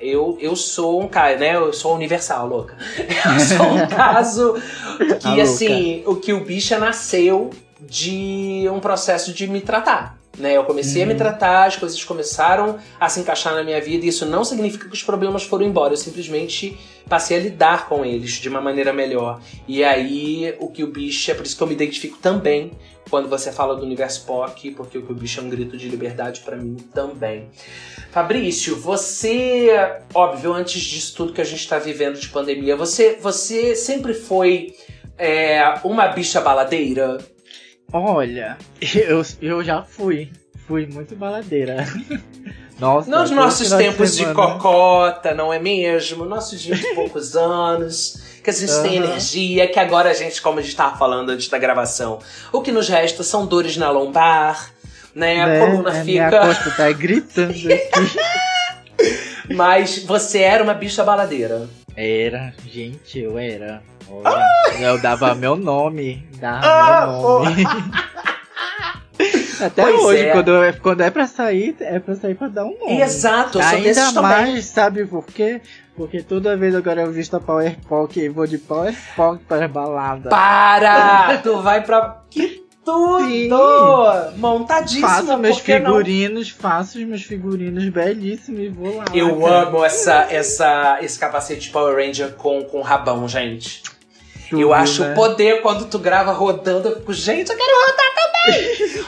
eu, 0.00 0.38
eu 0.40 0.56
sou 0.56 1.02
um 1.02 1.08
cara, 1.08 1.36
né? 1.36 1.56
Eu 1.56 1.72
sou 1.72 1.94
universal, 1.94 2.46
louca. 2.48 2.76
Eu 3.34 3.40
sou 3.40 3.66
um 3.66 3.86
caso 3.86 4.54
que, 5.20 5.28
louca. 5.28 5.42
assim, 5.42 6.02
o 6.06 6.16
que 6.16 6.32
o 6.32 6.40
bicha 6.44 6.78
nasceu 6.78 7.50
de 7.80 8.66
um 8.72 8.80
processo 8.80 9.32
de 9.32 9.46
me 9.46 9.60
tratar. 9.60 10.16
Né, 10.38 10.54
eu 10.54 10.64
comecei 10.64 11.02
a 11.02 11.06
me 11.06 11.12
Uhum. 11.12 11.18
tratar, 11.18 11.64
as 11.64 11.76
coisas 11.76 12.04
começaram 12.04 12.76
a 13.00 13.08
se 13.08 13.20
encaixar 13.20 13.54
na 13.54 13.64
minha 13.64 13.80
vida, 13.80 14.04
e 14.04 14.08
isso 14.08 14.26
não 14.26 14.44
significa 14.44 14.86
que 14.86 14.92
os 14.92 15.02
problemas 15.02 15.44
foram 15.44 15.64
embora. 15.64 15.94
Eu 15.94 15.96
simplesmente 15.96 16.76
passei 17.08 17.38
a 17.38 17.40
lidar 17.40 17.88
com 17.88 18.04
eles 18.04 18.32
de 18.32 18.46
uma 18.46 18.60
maneira 18.60 18.92
melhor. 18.92 19.40
E 19.66 19.82
aí, 19.82 20.54
o 20.58 20.68
que 20.68 20.84
o 20.84 20.88
bicho 20.88 21.30
é 21.30 21.34
por 21.34 21.46
isso 21.46 21.56
que 21.56 21.62
eu 21.62 21.66
me 21.66 21.72
identifico 21.72 22.18
também 22.20 22.72
quando 23.10 23.28
você 23.28 23.52
fala 23.52 23.76
do 23.76 23.82
universo 23.82 24.24
POC, 24.26 24.72
porque 24.72 24.98
o 24.98 25.02
que 25.02 25.12
o 25.12 25.14
bicho 25.14 25.40
é 25.40 25.42
um 25.42 25.48
grito 25.48 25.76
de 25.76 25.88
liberdade 25.88 26.40
pra 26.40 26.56
mim 26.56 26.76
também. 26.92 27.48
Fabrício, 28.10 28.76
você, 28.76 29.68
óbvio, 30.14 30.52
antes 30.52 30.82
disso 30.82 31.14
tudo 31.16 31.32
que 31.32 31.40
a 31.40 31.44
gente 31.44 31.68
tá 31.68 31.78
vivendo 31.78 32.18
de 32.18 32.28
pandemia, 32.28 32.76
você, 32.76 33.16
você 33.20 33.76
sempre 33.76 34.14
foi 34.14 34.74
é, 35.18 35.62
uma 35.84 36.08
bicha 36.08 36.40
baladeira? 36.40 37.18
Olha, 37.92 38.56
eu, 38.80 39.22
eu 39.40 39.62
já 39.62 39.82
fui. 39.82 40.30
Fui 40.66 40.86
muito 40.86 41.14
baladeira. 41.14 41.86
Nossa, 42.78 43.08
Nos 43.10 43.30
nossos 43.30 43.70
tempos 43.70 44.16
de, 44.16 44.24
semana. 44.24 44.34
cocota, 44.34 45.34
não 45.34 45.50
é 45.50 45.58
mesmo? 45.58 46.26
Nossos 46.26 46.62
20 46.62 46.78
e 46.78 46.94
poucos 46.94 47.34
anos, 47.36 48.22
que 48.46 48.50
a 48.50 48.52
gente 48.52 48.80
tem 48.82 48.98
Aham. 48.98 49.06
energia, 49.08 49.66
que 49.68 49.78
agora 49.80 50.10
a 50.10 50.14
gente, 50.14 50.40
como 50.40 50.58
a 50.60 50.62
gente 50.62 50.70
estava 50.70 50.96
falando 50.96 51.30
antes 51.30 51.48
da 51.48 51.58
gravação, 51.58 52.20
o 52.52 52.60
que 52.62 52.70
nos 52.70 52.88
resta 52.88 53.24
são 53.24 53.44
dores 53.44 53.76
na 53.76 53.90
lombar, 53.90 54.70
né? 55.14 55.42
A 55.42 55.46
Né? 55.46 55.58
coluna 55.66 55.90
A 55.90 56.04
Minha 56.04 56.26
fica. 56.30 56.40
costa 56.46 56.70
tá 56.70 56.92
gritando 56.92 57.50
aqui. 57.50 58.14
Mas 59.54 59.98
você 60.04 60.40
era 60.40 60.62
uma 60.62 60.74
bicha 60.74 61.02
baladeira. 61.04 61.68
Era, 61.96 62.52
gente, 62.70 63.18
eu 63.18 63.36
era. 63.38 63.82
Olha, 64.08 64.46
eu 64.80 65.00
dava 65.00 65.34
meu 65.34 65.56
nome. 65.56 66.24
Dava 66.38 66.66
Ah, 66.66 67.06
meu 67.06 67.22
nome. 67.22 67.64
Até 69.60 69.82
Pois 69.82 70.02
hoje, 70.04 70.22
é. 70.26 70.30
quando, 70.32 70.52
quando 70.82 71.00
é 71.00 71.10
pra 71.10 71.26
sair, 71.26 71.74
é 71.80 71.98
pra 71.98 72.14
sair 72.14 72.34
pra 72.34 72.48
dar 72.48 72.64
um 72.66 72.78
nome. 72.78 73.00
Exato, 73.00 73.58
eu 73.58 73.62
sou 73.62 73.72
Ainda 73.78 74.12
mais, 74.22 74.66
sabe 74.66 75.06
por 75.06 75.24
quê? 75.24 75.62
Porque 75.96 76.22
toda 76.22 76.56
vez 76.56 76.74
agora 76.74 77.02
eu 77.02 77.10
visto 77.10 77.36
a 77.36 77.40
Power 77.40 77.76
Pop 77.88 78.20
e 78.20 78.28
vou 78.28 78.46
de 78.46 78.58
Power 78.58 78.94
Pop 79.16 79.42
para 79.48 79.66
balada. 79.66 80.28
Para! 80.28 81.38
tu 81.42 81.62
vai 81.62 81.82
pra. 81.82 82.22
Que 82.30 82.66
tudo! 82.84 83.26
Sim. 83.26 83.48
Montadíssimo, 84.38 85.08
faço 85.08 85.38
meus 85.38 85.60
que 85.60 85.78
não? 85.78 85.86
figurinos, 85.86 86.50
faço 86.50 86.98
os 86.98 87.04
meus 87.04 87.22
figurinos 87.22 87.88
belíssimos 87.88 88.60
e 88.60 88.68
vou 88.68 88.96
lá. 88.96 89.04
Eu 89.12 89.46
amo 89.46 89.84
essa, 89.84 90.26
essa, 90.30 90.98
esse 91.00 91.18
capacete 91.18 91.62
de 91.62 91.70
Power 91.70 91.96
Ranger 91.96 92.34
com, 92.34 92.62
com 92.64 92.82
rabão, 92.82 93.26
gente. 93.26 93.82
Eu 94.52 94.72
acho 94.72 95.02
né? 95.02 95.14
poder 95.14 95.62
quando 95.62 95.86
tu 95.86 95.98
grava 95.98 96.32
rodando. 96.32 96.88
Eu 96.88 96.96
fico, 96.96 97.12
gente, 97.12 97.50
eu 97.50 97.56
quero 97.56 97.72
rodar 97.86 98.14
também! 98.14 99.04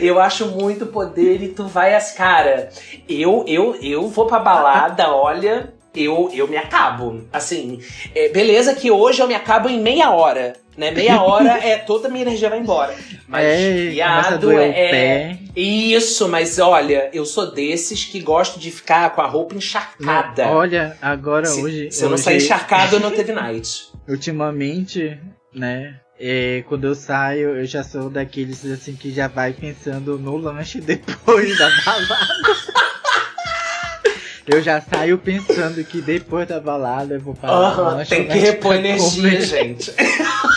eu 0.06 0.20
acho 0.20 0.46
muito 0.46 0.86
poder 0.86 1.42
e 1.42 1.48
tu 1.48 1.66
vai 1.66 1.94
as 1.94 2.12
cara. 2.12 2.68
Eu, 3.08 3.44
eu, 3.46 3.76
eu 3.80 4.08
vou 4.08 4.26
pra 4.26 4.38
balada, 4.38 5.14
olha. 5.14 5.72
Eu, 5.94 6.28
eu 6.34 6.48
me 6.48 6.56
acabo. 6.56 7.22
Assim, 7.32 7.80
é, 8.14 8.28
beleza 8.28 8.74
que 8.74 8.90
hoje 8.90 9.22
eu 9.22 9.28
me 9.28 9.34
acabo 9.34 9.68
em 9.68 9.80
meia 9.80 10.10
hora. 10.10 10.54
Né? 10.76 10.90
Meia 10.90 11.22
hora 11.22 11.52
é 11.64 11.78
toda 11.78 12.08
a 12.08 12.10
minha 12.10 12.22
energia 12.22 12.50
vai 12.50 12.58
embora. 12.58 12.94
Mas 13.28 13.44
É, 13.44 13.90
viado 13.90 14.48
o 14.48 14.60
é, 14.60 15.38
isso, 15.54 16.28
mas 16.28 16.58
olha, 16.58 17.08
eu 17.12 17.24
sou 17.24 17.52
desses 17.52 18.04
que 18.04 18.20
gosto 18.20 18.58
de 18.58 18.72
ficar 18.72 19.10
com 19.10 19.20
a 19.20 19.26
roupa 19.26 19.54
encharcada. 19.54 20.48
Olha, 20.48 20.96
agora 21.00 21.46
se, 21.46 21.62
hoje. 21.62 21.92
se 21.92 22.02
eu 22.02 22.08
não 22.08 22.14
hoje, 22.14 22.24
sair 22.24 22.36
encharcado, 22.38 22.96
eu 22.96 23.00
não 23.00 23.12
teve 23.12 23.32
night. 23.32 23.93
Ultimamente, 24.08 25.18
né? 25.54 26.00
é, 26.18 26.62
quando 26.68 26.84
eu 26.84 26.94
saio, 26.94 27.56
eu 27.56 27.66
já 27.66 27.82
sou 27.82 28.08
daqueles 28.08 28.64
assim 28.66 28.94
que 28.94 29.12
já 29.12 29.26
vai 29.28 29.52
pensando 29.52 30.18
no 30.18 30.36
lanche 30.36 30.80
depois 30.82 31.58
da 31.58 31.68
balada. 31.84 32.16
Eu 34.46 34.60
já 34.62 34.78
saio 34.78 35.16
pensando 35.16 35.82
que 35.82 36.02
depois 36.02 36.46
da 36.46 36.60
balada 36.60 37.14
eu 37.14 37.20
vou 37.20 37.34
parar 37.34 37.54
Aham, 37.54 37.96
no 38.00 38.04
tem 38.04 38.28
que 38.28 38.36
repor 38.36 38.74
energia, 38.74 39.22
comer. 39.22 39.40
gente. 39.40 39.90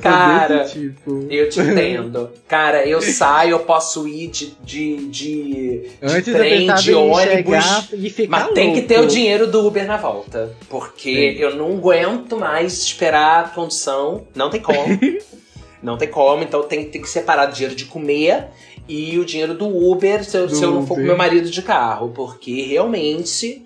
Cara, 0.00 0.58
desse 0.58 0.80
tipo. 0.80 1.26
Eu 1.30 1.48
te 1.48 1.60
entendo. 1.60 2.30
Cara, 2.48 2.86
eu 2.86 3.00
saio, 3.02 3.52
eu 3.52 3.60
posso 3.60 4.06
ir 4.08 4.28
de, 4.28 4.54
de, 4.62 4.96
de, 5.08 5.90
de 6.22 6.22
trem, 6.22 6.74
de 6.74 6.94
ônibus. 6.94 7.90
e 7.92 8.26
Mas 8.28 8.48
tem 8.48 8.72
que 8.74 8.82
ter 8.82 8.96
o 8.96 8.98
louco. 9.00 9.12
dinheiro 9.12 9.46
do 9.46 9.66
Uber 9.66 9.86
na 9.86 9.96
volta. 9.96 10.54
Porque 10.68 11.34
Sim. 11.36 11.42
eu 11.42 11.56
não 11.56 11.72
aguento 11.76 12.36
mais 12.36 12.82
esperar 12.82 13.44
a 13.44 13.48
condução. 13.48 14.26
Não 14.34 14.50
tem 14.50 14.60
como. 14.60 14.98
não 15.82 15.96
tem 15.96 16.08
como. 16.08 16.42
Então 16.42 16.62
tem, 16.62 16.84
tem 16.84 17.00
que 17.00 17.08
separar 17.08 17.48
o 17.48 17.52
dinheiro 17.52 17.74
de 17.74 17.84
comer 17.84 18.48
e 18.88 19.18
o 19.18 19.24
dinheiro 19.24 19.54
do 19.54 19.66
Uber 19.66 20.24
se 20.24 20.36
eu, 20.36 20.46
Do 20.46 20.54
se 20.54 20.62
eu 20.62 20.72
não 20.72 20.86
for 20.86 20.96
com 20.96 21.00
meu 21.02 21.16
marido 21.16 21.48
de 21.48 21.62
carro. 21.62 22.10
Porque 22.10 22.62
realmente. 22.62 23.64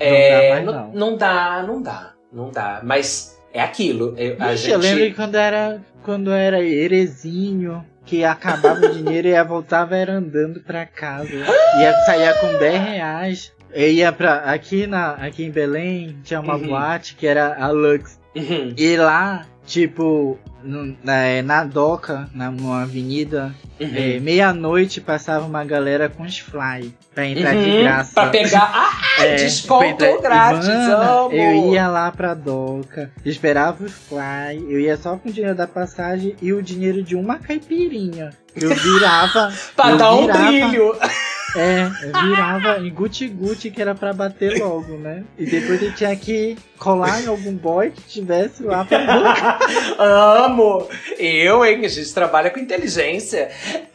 Não 0.00 0.06
é, 0.06 0.30
dá 0.30 0.54
mais, 0.54 0.66
não. 0.66 0.92
não 0.92 1.16
dá, 1.16 1.64
não 1.66 1.82
dá. 1.82 2.12
Não 2.32 2.50
dá. 2.50 2.80
Mas 2.84 3.37
é 3.52 3.60
aquilo. 3.60 4.14
Eu, 4.16 4.36
a 4.38 4.52
Ixi, 4.52 4.62
gente... 4.64 4.72
eu 4.72 4.78
lembro 4.78 5.04
que 5.04 5.14
quando 5.14 5.34
era, 5.36 5.80
quando 6.02 6.30
era 6.30 6.62
erezinho, 6.62 7.84
que 8.04 8.24
acabava 8.24 8.86
o 8.86 8.90
dinheiro 8.94 9.28
e 9.28 9.30
ia 9.32 9.44
voltava 9.44 9.96
era 9.96 10.14
andando 10.14 10.60
pra 10.60 10.86
casa. 10.86 11.28
Ia 11.80 11.92
saía 12.06 12.34
com 12.34 12.58
10 12.58 12.82
reais. 12.82 13.52
Eu 13.72 13.90
ia 13.92 14.10
pra. 14.10 14.36
Aqui, 14.50 14.86
na, 14.86 15.10
aqui 15.12 15.44
em 15.44 15.50
Belém 15.50 16.16
tinha 16.24 16.40
uma 16.40 16.56
Uhum. 16.56 16.68
boate 16.68 17.14
que 17.14 17.26
era 17.26 17.54
a 17.62 17.68
Lux. 17.70 18.18
Uhum. 18.34 18.72
E 18.76 18.96
lá, 18.96 19.46
tipo, 19.68 20.38
no- 20.64 20.96
na, 21.04 21.42
na 21.44 21.64
doca, 21.64 22.28
na, 22.34 22.50
numa 22.50 22.82
avenida, 22.82 23.54
Uhum. 23.78 23.90
é, 23.94 24.18
meia-noite 24.18 25.00
passava 25.00 25.46
uma 25.46 25.62
galera 25.64 26.08
com 26.08 26.22
os 26.24 26.38
fly 26.38 26.92
pra 27.14 27.26
entrar 27.26 27.52
de 27.54 27.68
Uhum, 27.70 27.82
graça. 27.82 28.12
Pra 28.14 28.26
pegar. 28.30 28.72
Ah, 29.18 29.24
É, 29.24 29.34
desconto 29.34 30.04
entrar- 30.04 30.52
grátis, 30.52 30.68
Mano, 30.68 30.92
amo. 31.26 31.32
Eu 31.34 31.72
ia 31.72 31.88
lá 31.88 32.10
pra 32.12 32.34
doca, 32.34 33.10
esperava 33.24 33.84
o 33.84 33.88
fly, 33.90 34.64
eu 34.68 34.78
ia 34.78 34.96
só 34.96 35.16
com 35.16 35.28
o 35.28 35.32
dinheiro 35.32 35.56
da 35.56 35.66
passagem 35.66 36.36
e 36.40 36.52
o 36.52 36.62
dinheiro 36.62 37.02
de 37.02 37.16
uma 37.16 37.36
caipirinha. 37.36 38.30
Eu 38.54 38.70
virava. 38.74 39.52
Pra 39.74 39.90
eu 39.90 39.96
dar 39.96 40.12
um 40.14 40.20
virava- 40.22 40.46
brilho. 40.46 40.94
É, 41.56 41.88
virava 42.28 42.78
em 42.78 42.90
guti-guti 42.90 43.70
que 43.70 43.80
era 43.80 43.94
pra 43.94 44.12
bater 44.12 44.58
logo, 44.58 44.98
né? 44.98 45.24
E 45.38 45.46
depois 45.46 45.82
eu 45.82 45.92
tinha 45.94 46.14
que 46.14 46.56
colar 46.78 47.22
em 47.22 47.26
algum 47.26 47.52
boy 47.52 47.90
que 47.90 48.02
tivesse 48.02 48.62
lá 48.62 48.84
pra. 48.84 49.58
Amo! 49.98 50.86
Eu, 51.18 51.64
hein? 51.64 51.84
A 51.84 51.88
gente 51.88 52.12
trabalha 52.12 52.50
com 52.50 52.58
inteligência. 52.58 53.50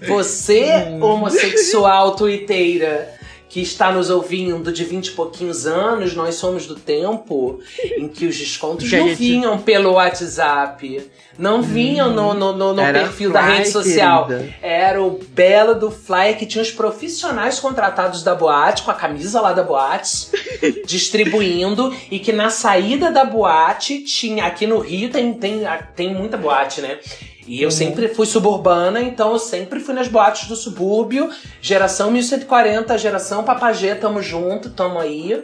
Você, 0.08 0.64
Hum. 0.89 1.04
homossexual 1.04 2.16
tuiteira, 2.16 3.14
que 3.54 3.62
está 3.62 3.91
nos 3.91 4.10
ouvindo 4.10 4.72
de 4.74 4.84
20 4.84 5.08
e 5.08 5.12
pouquinhos 5.12 5.68
anos, 5.68 6.16
nós 6.16 6.34
somos 6.36 6.66
do 6.66 6.74
tempo 6.74 7.60
em 7.95 8.08
que 8.08 8.26
os 8.26 8.36
descontos 8.36 8.89
Que 8.89 8.97
não 8.97 9.08
gente- 9.10 9.18
vinham 9.20 9.60
pelo 9.60 9.91
WhatsApp. 9.91 11.08
Não 11.38 11.62
vinham 11.62 12.12
no, 12.12 12.34
no, 12.34 12.51
no- 12.54 12.74
no 12.74 12.82
Era 12.82 13.01
perfil 13.01 13.32
da 13.32 13.41
rede 13.41 13.70
social. 13.70 14.26
querida. 14.28 14.54
Era 14.62 15.01
o 15.04 15.20
belo 15.30 15.76
do 15.76 15.91
flyer 15.91 16.36
que 16.38 16.47
tinha 16.47 16.62
os 16.64 16.72
profissionais 16.72 17.60
contratados 17.60 18.24
da 18.24 18.34
boate, 18.34 18.82
com 18.82 18.89
a 18.89 18.93
camisa 18.95 19.39
lá 19.39 19.54
da 19.54 19.62
boate, 19.64 20.30
distribuindo, 20.86 21.93
e 22.10 22.18
que 22.20 22.32
na 22.32 22.49
saída 22.49 23.12
da 23.12 23.24
boate 23.24 23.99
tinha. 23.99 24.45
Aqui 24.45 24.66
no 24.66 24.80
Rio 24.80 25.10
tem, 25.10 25.34
tem, 25.34 25.62
tem 25.95 26.14
muita 26.14 26.38
boate, 26.38 26.82
né? 26.82 26.97
E 27.46 27.62
eu 27.62 27.70
sempre 27.70 28.08
fui 28.08 28.26
suburbana, 28.26 29.02
então 29.02 29.34
eu 29.34 29.39
sempre 29.39 29.80
fui 29.80 29.94
nas 29.94 30.08
boates 30.08 30.48
do 30.48 30.56
subúrbio. 30.56 31.30
Geração 31.62 32.10
1140, 32.10 32.98
geração 32.98 33.44
Papagê, 33.44 33.96
tamo 33.96 34.22
junto, 34.22 34.70
tamo 34.70 35.00
aí. 35.00 35.44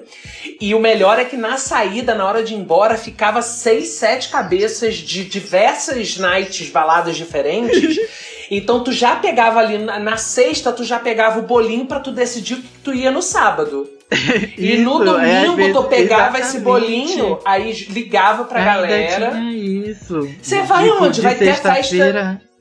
E 0.61 0.73
o 0.73 0.79
melhor 0.79 1.19
é 1.19 1.25
que 1.25 1.35
na 1.35 1.57
saída, 1.57 2.15
na 2.15 2.25
hora 2.25 2.43
de 2.43 2.53
ir 2.53 2.57
embora, 2.57 2.97
ficava 2.97 3.41
seis, 3.41 3.89
sete 3.89 4.29
cabeças 4.29 4.95
de 4.95 5.25
diversas 5.25 6.17
nights, 6.17 6.69
baladas 6.69 7.15
diferentes. 7.15 7.97
Então 8.51 8.83
tu 8.83 8.91
já 8.91 9.15
pegava 9.15 9.59
ali, 9.59 9.77
na, 9.77 9.99
na 9.99 10.17
sexta, 10.17 10.73
tu 10.73 10.83
já 10.83 10.97
pegava 10.97 11.37
o 11.37 11.43
bolinho 11.43 11.85
pra 11.85 11.99
tu 11.99 12.11
decidir 12.11 12.55
o 12.55 12.61
que 12.63 12.67
tu 12.83 12.91
ia 12.91 13.11
no 13.11 13.21
sábado. 13.21 13.87
E 14.57 14.77
no 14.77 15.01
Isso, 15.03 15.15
é, 15.17 15.37
às 15.37 15.41
domingo 15.43 15.55
vezes- 15.55 15.73
tu 15.73 15.83
pegava 15.83 16.39
esse 16.39 16.57
exatamente. 16.57 16.63
bolinho, 16.63 17.39
aí 17.45 17.71
ligava 17.89 18.43
pra 18.45 18.59
Ainda 18.59 18.71
galera. 18.73 19.31
tinha 19.31 19.51
isso. 19.53 20.27
Você 20.41 20.63
vai 20.63 20.89
onde? 20.89 21.15
de 21.15 21.21
Vai 21.21 21.35
ter 21.35 21.45
festa- 21.45 21.73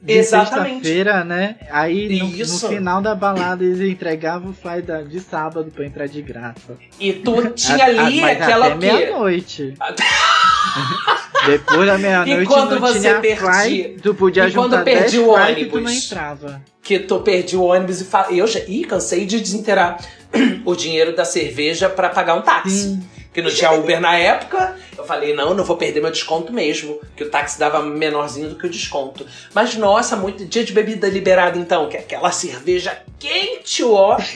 De 0.00 0.12
Exatamente. 0.14 0.74
sexta-feira, 0.74 1.24
né? 1.24 1.56
Aí 1.70 2.20
no, 2.20 2.28
no 2.28 2.58
final 2.68 3.02
da 3.02 3.16
balada 3.16 3.64
eles 3.64 3.80
entregavam 3.80 4.50
o 4.50 4.54
fly 4.54 4.80
da- 4.80 5.02
de 5.02 5.18
sábado 5.18 5.72
pra 5.74 5.84
entrar 5.84 6.06
de 6.06 6.22
graça. 6.22 6.76
E 7.00 7.12
tu 7.14 7.50
tinha 7.50 7.84
A- 7.84 7.86
a- 8.02 8.06
ali 8.06 8.20
mas 8.20 8.40
aquela 8.40 8.66
até 8.68 8.76
meia-noite. 8.76 9.74
Depois 11.46 11.86
da 11.86 11.98
meia-noite 11.98 12.42
E 12.42 12.46
quando 12.46 12.78
você 12.80 13.00
tinha 13.00 13.20
perdia- 13.20 13.52
fly, 13.52 13.96
tu 14.02 14.14
podia 14.14 14.48
e 14.48 14.52
quando 14.52 14.72
juntar 14.72 14.84
perdi 14.84 15.16
10 15.18 15.28
o 15.28 15.34
fly 15.34 15.54
que 15.54 15.64
tu 15.66 15.76
não 15.80 15.82
ônibus? 15.86 16.04
entrava. 16.06 16.62
que 16.82 16.98
tu 17.00 17.20
perdi 17.20 17.56
o 17.56 17.62
ônibus 17.64 18.00
e 18.00 18.04
fala. 18.04 18.32
Eu 18.32 18.46
já. 18.46 18.60
Ih, 18.60 18.84
cansei 18.84 19.26
de 19.26 19.40
desinteirar 19.40 19.98
o 20.64 20.74
dinheiro 20.74 21.14
da 21.14 21.24
cerveja 21.24 21.88
pra 21.88 22.08
pagar 22.08 22.34
um 22.36 22.42
táxi. 22.42 22.70
Sim. 22.70 23.02
Que 23.32 23.42
não 23.42 23.50
tinha 23.50 23.72
Uber 23.72 24.00
na 24.00 24.16
época. 24.16 24.76
Eu 24.98 25.04
falei, 25.04 25.32
não, 25.32 25.54
não 25.54 25.64
vou 25.64 25.76
perder 25.76 26.02
meu 26.02 26.10
desconto 26.10 26.52
mesmo. 26.52 26.98
Que 27.16 27.22
o 27.24 27.30
táxi 27.30 27.58
dava 27.58 27.80
menorzinho 27.82 28.50
do 28.50 28.56
que 28.56 28.66
o 28.66 28.70
desconto. 28.70 29.24
Mas 29.54 29.76
nossa, 29.76 30.16
muito 30.16 30.44
dia 30.44 30.64
de 30.64 30.72
bebida 30.72 31.08
liberada 31.08 31.56
então, 31.56 31.88
que 31.88 31.96
é 31.96 32.00
aquela 32.00 32.32
cerveja 32.32 33.00
quente, 33.18 33.82
ó. 33.84 34.16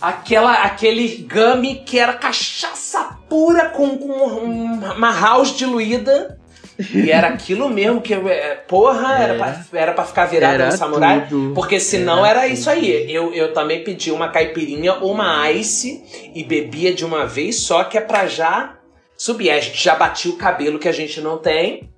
Aquela, 0.00 0.64
aquele 0.64 1.26
gummy 1.32 1.76
que 1.76 1.98
era 1.98 2.12
cachaça 2.12 3.16
pura 3.28 3.70
com, 3.70 3.96
com 3.96 4.06
um- 4.12 4.92
uma 4.94 5.18
house 5.18 5.56
diluída. 5.56 6.38
E 6.92 7.10
era 7.10 7.28
aquilo 7.28 7.70
mesmo 7.70 8.02
que, 8.02 8.12
é, 8.12 8.56
porra, 8.68 9.14
era, 9.18 9.34
É. 9.34 9.38
pra, 9.38 9.64
era 9.72 9.92
pra 9.92 10.04
ficar 10.04 10.26
virada 10.26 10.54
Era 10.54 10.66
no 10.72 10.76
samurai. 10.76 11.26
tudo. 11.28 11.54
Porque 11.54 11.78
senão 11.80 12.26
era, 12.26 12.40
Era 12.40 12.48
isso 12.48 12.68
aí. 12.68 13.10
Eu, 13.10 13.32
eu 13.32 13.52
também 13.54 13.82
pedi 13.84 14.10
uma 14.10 14.28
caipirinha 14.28 14.94
ou 14.94 15.12
uma 15.12 15.50
ice 15.52 16.02
e 16.34 16.42
bebia 16.44 16.92
de 16.92 17.04
uma 17.04 17.24
vez 17.26 17.60
só, 17.60 17.84
que 17.84 17.96
é 17.96 18.00
pra 18.00 18.26
já 18.26 18.74
subir. 19.24 19.50
A 19.50 19.60
gente 19.60 19.82
já 19.82 19.94
batia 19.94 20.30
o 20.30 20.36
cabelo 20.36 20.78
que 20.78 20.88
a 20.88 20.92
gente 20.92 21.20
não 21.20 21.38
tem. 21.38 21.88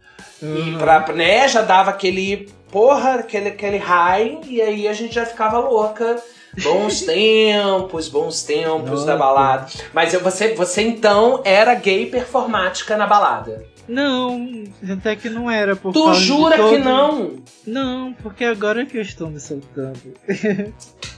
E 0.40 0.44
Uhum. 0.44 0.78
pra, 0.78 1.00
né, 1.12 1.48
já 1.48 1.62
dava 1.62 1.90
aquele, 1.90 2.48
porra, 2.70 3.14
aquele, 3.16 3.48
aquele 3.48 3.78
high. 3.78 4.38
E 4.46 4.60
aí 4.62 4.86
a 4.86 4.92
gente 4.92 5.14
já 5.14 5.24
ficava 5.26 5.58
louca 5.58 6.16
Bons 6.62 7.02
tempos, 7.04 8.08
bons 8.08 8.42
tempos 8.42 8.90
Nossa. 8.90 9.06
da 9.06 9.16
balada. 9.16 9.66
Mas 9.92 10.14
eu- 10.14 10.20
você, 10.20 10.54
você 10.54 10.80
então 10.82 11.42
era 11.44 11.74
gay 11.74 12.06
performática 12.06 12.96
na 12.96 13.06
balada. 13.06 13.64
Não, 13.88 14.64
até 14.92 15.14
que 15.14 15.28
não 15.28 15.50
era 15.50 15.76
por 15.76 15.92
Tu 15.92 16.14
jura 16.14 16.56
que 16.56 16.62
todo- 16.62 16.78
não? 16.80 17.36
Não, 17.66 18.12
porque 18.14 18.44
agora 18.44 18.84
que 18.84 18.96
eu 18.98 19.02
estou 19.02 19.30
me 19.30 19.38
soltando. 19.40 20.00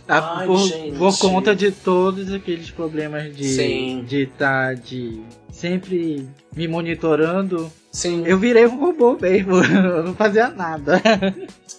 Ai, 0.06 0.46
por, 0.46 0.70
por 0.98 1.18
conta 1.18 1.54
de 1.54 1.70
todos 1.70 2.32
aqueles 2.32 2.70
problemas 2.70 3.24
Sim. 3.36 4.00
de 4.00 4.06
de 4.06 4.22
estar 4.22 4.74
de 4.74 5.20
sempre 5.52 6.26
me 6.56 6.66
monitorando, 6.66 7.70
Sim. 7.92 8.22
eu 8.26 8.38
virei 8.38 8.66
um 8.66 8.78
robô 8.78 9.18
mesmo, 9.20 9.56
eu 9.64 10.04
não 10.04 10.14
fazia 10.14 10.48
nada. 10.48 11.00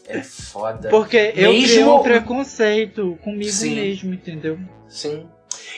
É 0.08 0.22
foda. 0.22 0.90
Porque 0.90 1.34
eu 1.36 1.52
Mesmo- 1.54 1.68
criei 1.68 1.84
um 1.84 2.04
preconceito 2.04 3.18
comigo 3.24 3.52
Sim. 3.52 3.76
mesmo, 3.76 4.14
entendeu? 4.14 4.60
Sim. 4.88 5.26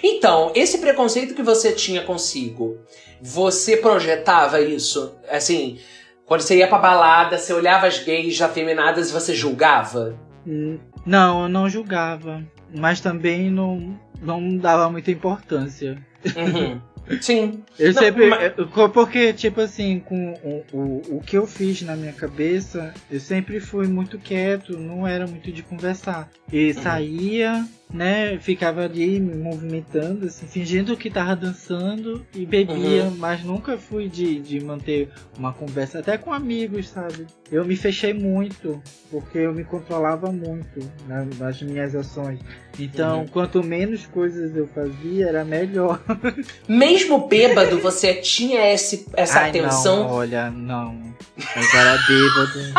Então, 0.03 0.51
esse 0.55 0.77
preconceito 0.79 1.33
que 1.33 1.43
você 1.43 1.71
tinha 1.71 2.01
consigo, 2.01 2.77
você 3.21 3.77
projetava 3.77 4.59
isso? 4.61 5.15
Assim, 5.29 5.79
quando 6.25 6.41
você 6.41 6.57
ia 6.57 6.67
pra 6.67 6.77
balada, 6.79 7.37
você 7.37 7.53
olhava 7.53 7.87
as 7.87 7.99
gays 8.03 8.41
afeminadas 8.41 9.09
e 9.09 9.13
você 9.13 9.35
julgava? 9.35 10.15
Hum, 10.47 10.79
Não, 11.05 11.43
eu 11.43 11.49
não 11.49 11.69
julgava, 11.69 12.43
mas 12.75 12.99
também 12.99 13.51
não, 13.51 13.97
não 14.21 14.57
dava 14.57 14.89
muita 14.89 15.11
importância. 15.11 15.97
Uhum. 16.35 16.81
Sim. 17.19 17.63
Eu 17.77 17.93
Não, 17.93 18.01
sempre. 18.01 18.29
mas- 18.29 18.53
Porque, 18.93 19.33
tipo 19.33 19.59
assim, 19.59 19.99
com 19.99 20.33
o, 20.43 20.63
o, 20.77 21.17
o 21.17 21.21
que 21.21 21.37
eu 21.37 21.45
fiz 21.45 21.81
na 21.81 21.95
minha 21.95 22.13
cabeça, 22.13 22.93
eu 23.09 23.19
sempre 23.19 23.59
fui 23.59 23.87
muito 23.87 24.17
quieto, 24.17 24.77
não 24.77 25.05
era 25.05 25.27
muito 25.27 25.51
de 25.51 25.61
conversar. 25.63 26.29
E 26.53 26.73
saía, 26.73 27.65
né? 27.93 28.37
Ficava 28.39 28.83
ali 28.85 29.19
me 29.19 29.35
movimentando, 29.35 30.25
assim, 30.27 30.47
fingindo 30.47 30.95
que 30.95 31.09
tava 31.09 31.35
dançando 31.35 32.25
e 32.33 32.45
bebia, 32.45 33.05
Uhum. 33.05 33.15
mas 33.17 33.43
nunca 33.43 33.77
fui 33.77 34.07
de, 34.07 34.39
de 34.39 34.59
manter 34.63 35.09
uma 35.37 35.51
conversa, 35.53 35.99
até 35.99 36.17
com 36.17 36.31
amigos, 36.31 36.87
sabe? 36.89 37.27
Eu 37.51 37.65
me 37.65 37.75
fechei 37.75 38.13
muito, 38.13 38.81
porque 39.09 39.37
eu 39.39 39.53
me 39.53 39.63
controlava 39.63 40.31
muito 40.31 40.79
na- 41.07 41.25
nas 41.37 41.61
minhas 41.61 41.93
ações. 41.95 42.39
Então, 42.79 43.21
Uhum. 43.21 43.27
quanto 43.27 43.61
menos 43.63 44.05
coisas 44.07 44.55
eu 44.55 44.67
fazia, 44.67 45.27
era 45.27 45.43
melhor. 45.43 46.01
Mesmo 46.67 47.27
bêbado, 47.27 47.79
você 47.79 48.13
tinha 48.15 48.73
esse, 48.73 49.05
essa 49.13 49.41
Ai, 49.41 49.49
atenção? 49.49 50.03
Não, 50.03 50.11
olha, 50.11 50.49
não. 50.49 51.11
Eu 51.37 51.79
era 51.79 51.97
bêbado. 52.07 52.73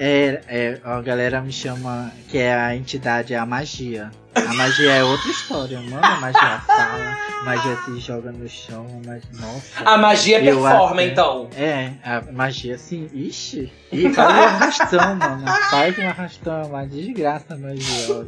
É, 0.00 0.40
é, 0.48 0.80
a 0.82 1.00
galera 1.00 1.40
me 1.40 1.52
chama 1.52 2.10
que 2.28 2.38
é 2.38 2.52
a 2.54 2.74
entidade, 2.74 3.34
é 3.34 3.38
a 3.38 3.46
magia. 3.46 3.99
A 4.34 4.54
magia 4.54 4.92
é 4.92 5.02
outra 5.04 5.28
história, 5.30 5.80
mano. 5.80 6.00
A 6.04 6.20
magia 6.20 6.60
fala, 6.66 7.16
a 7.40 7.44
magia 7.44 7.76
se 7.84 7.98
joga 8.00 8.30
no 8.32 8.48
chão, 8.48 8.86
mas 9.04 9.22
nossa. 9.40 9.82
A 9.84 9.96
magia 9.98 10.38
Eu 10.38 10.60
performa, 10.62 11.00
acho- 11.02 11.10
então. 11.10 11.48
É, 11.56 11.92
a 12.04 12.22
magia 12.32 12.74
assim, 12.76 13.08
ixi. 13.12 13.72
E 13.90 14.08
faz 14.10 14.34
um 14.34 14.40
arrastão, 14.42 15.14
mano. 15.16 15.44
Faz 15.70 15.98
um 15.98 16.06
arrastão, 16.08 16.60
é 16.62 16.66
uma 16.66 16.86
desgraça 16.86 17.56
magia. 17.56 18.26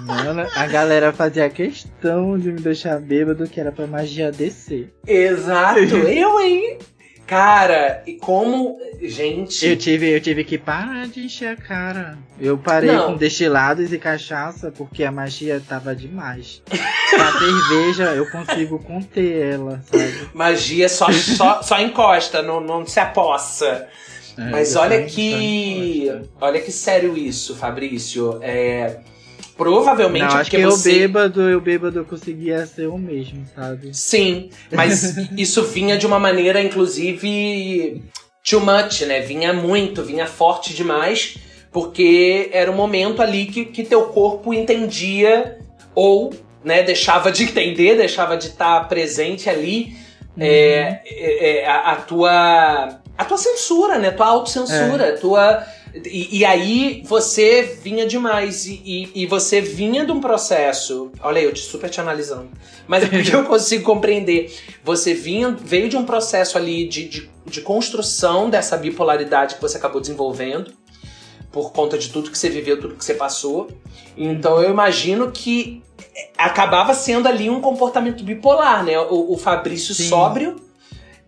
Mano, 0.00 0.46
a 0.54 0.66
galera 0.66 1.12
fazia 1.12 1.48
questão 1.48 2.38
de 2.38 2.52
me 2.52 2.60
deixar 2.60 3.00
bêbado 3.00 3.48
que 3.48 3.58
era 3.60 3.72
pra 3.72 3.86
magia 3.86 4.30
descer. 4.30 4.92
Exato. 5.06 5.78
Eu, 5.80 6.38
hein? 6.40 6.78
Cara, 7.26 8.02
e 8.06 8.12
como. 8.14 8.78
Gente. 9.02 9.66
Eu 9.66 9.76
tive, 9.76 10.10
eu 10.10 10.20
tive 10.20 10.44
que 10.44 10.56
parar 10.56 11.08
de 11.08 11.24
encher 11.24 11.48
a 11.48 11.56
cara. 11.56 12.16
Eu 12.40 12.56
parei 12.56 12.92
Não. 12.92 13.12
com 13.12 13.16
destilados 13.16 13.92
e 13.92 13.98
cachaça 13.98 14.70
porque 14.70 15.02
a 15.02 15.10
magia 15.10 15.60
tava 15.66 15.94
demais. 15.94 16.62
a 16.70 17.38
cerveja 17.38 18.14
eu 18.14 18.30
consigo 18.30 18.78
conter 18.78 19.54
ela, 19.54 19.82
sabe? 19.90 20.28
Magia 20.32 20.88
só, 20.88 21.10
só, 21.10 21.62
só 21.62 21.80
encosta, 21.80 22.42
não, 22.42 22.60
não 22.60 22.86
se 22.86 23.00
apossa. 23.00 23.88
É, 24.38 24.50
Mas 24.50 24.76
olha 24.76 25.04
que. 25.04 26.08
Olha 26.40 26.60
que 26.60 26.70
sério 26.70 27.16
isso, 27.16 27.56
Fabrício. 27.56 28.38
É. 28.42 28.98
Provavelmente 29.56 30.22
Não, 30.22 30.28
é 30.28 30.40
acho 30.40 30.50
porque 30.50 30.56
que 30.58 30.62
eu 30.62 30.70
você. 30.70 30.92
bêbado, 30.92 31.40
eu 31.48 31.60
bêbado 31.60 31.98
eu 31.98 32.04
conseguia 32.04 32.66
ser 32.66 32.88
o 32.88 32.98
mesmo, 32.98 33.44
sabe? 33.54 33.94
Sim, 33.94 34.50
mas 34.70 35.16
isso 35.36 35.62
vinha 35.64 35.96
de 35.96 36.06
uma 36.06 36.18
maneira, 36.18 36.60
inclusive, 36.60 38.02
too 38.48 38.60
much, 38.60 39.02
né? 39.02 39.20
Vinha 39.20 39.54
muito, 39.54 40.02
vinha 40.02 40.26
forte 40.26 40.74
demais, 40.74 41.38
porque 41.72 42.50
era 42.52 42.70
um 42.70 42.74
momento 42.74 43.22
ali 43.22 43.46
que, 43.46 43.64
que 43.64 43.82
teu 43.82 44.02
corpo 44.06 44.52
entendia 44.52 45.58
ou 45.94 46.34
né, 46.62 46.82
deixava 46.82 47.32
de 47.32 47.44
entender, 47.44 47.96
deixava 47.96 48.36
de 48.36 48.48
estar 48.48 48.86
presente 48.88 49.48
ali 49.48 49.96
é, 50.38 51.00
é, 51.06 51.60
é, 51.60 51.66
a, 51.66 51.92
a 51.92 51.96
tua 51.96 53.00
a 53.16 53.24
tua 53.24 53.38
censura, 53.38 53.98
né? 53.98 54.10
Tua 54.10 54.26
autocensura, 54.26 55.16
tua 55.16 55.64
e, 56.04 56.38
e 56.38 56.44
aí 56.44 57.02
você 57.06 57.62
vinha 57.82 58.06
demais 58.06 58.66
e, 58.66 58.82
e, 58.84 59.22
e 59.22 59.26
você 59.26 59.60
vinha 59.60 60.04
de 60.04 60.12
um 60.12 60.20
processo. 60.20 61.10
Olha, 61.20 61.40
eu 61.40 61.52
te 61.52 61.60
super 61.60 61.88
te 61.88 62.00
analisando. 62.00 62.48
Mas 62.86 63.04
é 63.04 63.06
porque 63.06 63.30
eu 63.34 63.44
consigo 63.44 63.84
compreender. 63.84 64.52
Você 64.84 65.14
vinha, 65.14 65.50
veio 65.50 65.88
de 65.88 65.96
um 65.96 66.04
processo 66.04 66.58
ali 66.58 66.86
de, 66.88 67.08
de, 67.08 67.30
de 67.44 67.60
construção 67.60 68.50
dessa 68.50 68.76
bipolaridade 68.76 69.54
que 69.54 69.60
você 69.60 69.76
acabou 69.76 70.00
desenvolvendo. 70.00 70.72
Por 71.50 71.72
conta 71.72 71.96
de 71.96 72.10
tudo 72.10 72.30
que 72.30 72.36
você 72.36 72.50
viveu, 72.50 72.78
tudo 72.78 72.96
que 72.96 73.04
você 73.04 73.14
passou. 73.14 73.68
Então 74.16 74.60
eu 74.60 74.70
imagino 74.70 75.30
que 75.32 75.82
acabava 76.36 76.92
sendo 76.92 77.28
ali 77.28 77.48
um 77.48 77.60
comportamento 77.60 78.22
bipolar, 78.22 78.84
né? 78.84 78.98
O, 78.98 79.32
o 79.32 79.38
Fabrício 79.38 79.94
Sim. 79.94 80.08
sóbrio 80.08 80.56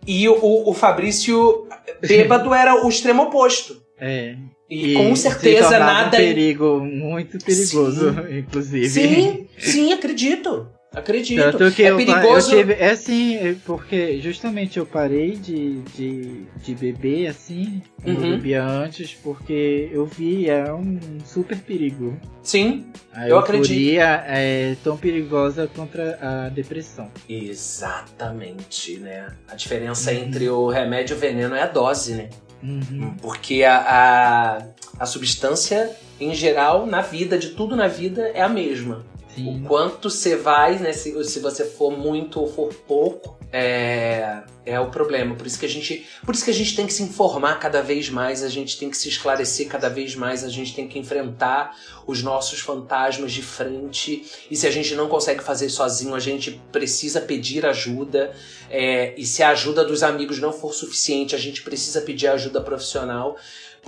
e 0.05 0.27
o, 0.29 0.69
o 0.69 0.73
Fabrício 0.73 1.67
bêbado 2.01 2.53
era 2.53 2.85
o 2.85 2.89
extremo 2.89 3.23
oposto. 3.23 3.81
É. 3.99 4.35
E, 4.69 4.93
com 4.93 5.15
certeza 5.15 5.79
nada. 5.79 6.07
Um 6.15 6.19
perigo 6.19 6.79
muito 6.79 7.37
perigoso, 7.43 8.15
inclusive. 8.31 8.87
Sim, 8.89 9.47
sim, 9.57 9.91
acredito. 9.93 10.67
Acredito. 10.91 11.39
Tanto 11.55 11.71
que 11.75 11.83
é 11.83 11.91
eu, 11.91 11.97
perigoso. 11.97 12.51
eu 12.55 12.59
tive. 12.59 12.73
É 12.73 12.89
assim, 12.89 13.35
é 13.35 13.55
porque 13.63 14.19
justamente 14.21 14.79
eu 14.79 14.87
parei 14.87 15.35
de, 15.35 15.81
de, 15.95 16.45
de 16.63 16.73
beber 16.75 17.27
assim, 17.27 17.81
Uhum. 18.03 18.13
eu 18.13 18.19
bebia 18.21 18.63
antes, 18.63 19.13
porque 19.13 19.87
eu 19.91 20.05
vi, 20.07 20.49
é 20.49 20.73
um 20.73 20.97
super 21.25 21.57
perigo. 21.59 22.17
Sim, 22.41 22.87
A 23.13 23.27
Eu 23.29 23.37
acredito. 23.37 23.71
euforia 23.71 24.23
é 24.27 24.75
tão 24.83 24.97
perigosa 24.97 25.69
contra 25.75 26.17
a 26.21 26.49
depressão. 26.49 27.11
exatamente, 27.29 28.97
né? 28.97 29.27
A 29.47 29.55
diferença 29.55 30.11
Uhum. 30.11 30.17
entre 30.17 30.49
o 30.49 30.67
remédio 30.69 31.13
e 31.13 31.17
o 31.17 31.19
veneno 31.19 31.55
é 31.55 31.61
a 31.61 31.67
dose, 31.67 32.13
né? 32.15 32.29
Uhum. 32.61 33.15
Porque 33.21 33.63
a, 33.63 33.77
a, 33.77 34.63
a 34.99 35.05
substância, 35.05 35.95
em 36.19 36.33
geral, 36.33 36.85
na 36.85 37.01
vida, 37.01 37.37
de 37.37 37.49
tudo 37.49 37.75
na 37.75 37.87
vida, 37.87 38.29
é 38.33 38.41
a 38.41 38.49
mesma. 38.49 39.05
Sim. 39.35 39.63
O 39.63 39.67
quanto 39.67 40.09
você 40.09 40.35
vai, 40.35 40.77
né? 40.79 40.93
Se, 40.93 41.23
se 41.23 41.39
você 41.39 41.65
for 41.65 41.95
muito 41.95 42.39
ou 42.39 42.47
for 42.47 42.73
pouco, 42.73 43.37
é, 43.51 44.43
é 44.65 44.79
o 44.79 44.89
problema. 44.89 45.35
Por 45.35 45.47
isso 45.47 45.59
que 45.59 45.65
a 45.65 45.69
gente, 45.69 46.05
por 46.25 46.35
isso 46.35 46.43
que 46.43 46.51
a 46.51 46.53
gente 46.53 46.75
tem 46.75 46.85
que 46.85 46.93
se 46.93 47.03
informar 47.03 47.59
cada 47.59 47.81
vez 47.81 48.09
mais, 48.09 48.43
a 48.43 48.49
gente 48.49 48.77
tem 48.77 48.89
que 48.89 48.97
se 48.97 49.09
esclarecer 49.09 49.67
cada 49.67 49.89
vez 49.89 50.15
mais, 50.15 50.43
a 50.43 50.49
gente 50.49 50.75
tem 50.75 50.87
que 50.87 50.99
enfrentar 50.99 51.75
os 52.05 52.21
nossos 52.21 52.59
fantasmas 52.59 53.31
de 53.31 53.41
frente. 53.41 54.23
E 54.49 54.55
se 54.55 54.67
a 54.67 54.71
gente 54.71 54.93
não 54.95 55.07
consegue 55.07 55.43
fazer 55.43 55.69
sozinho, 55.69 56.13
a 56.13 56.19
gente 56.19 56.61
precisa 56.71 57.21
pedir 57.21 57.65
ajuda. 57.65 58.33
É, 58.69 59.13
e 59.17 59.25
se 59.25 59.41
a 59.41 59.49
ajuda 59.49 59.83
dos 59.83 60.03
amigos 60.03 60.39
não 60.39 60.53
for 60.53 60.73
suficiente, 60.73 61.35
a 61.35 61.39
gente 61.39 61.63
precisa 61.63 62.01
pedir 62.01 62.27
ajuda 62.27 62.61
profissional. 62.61 63.35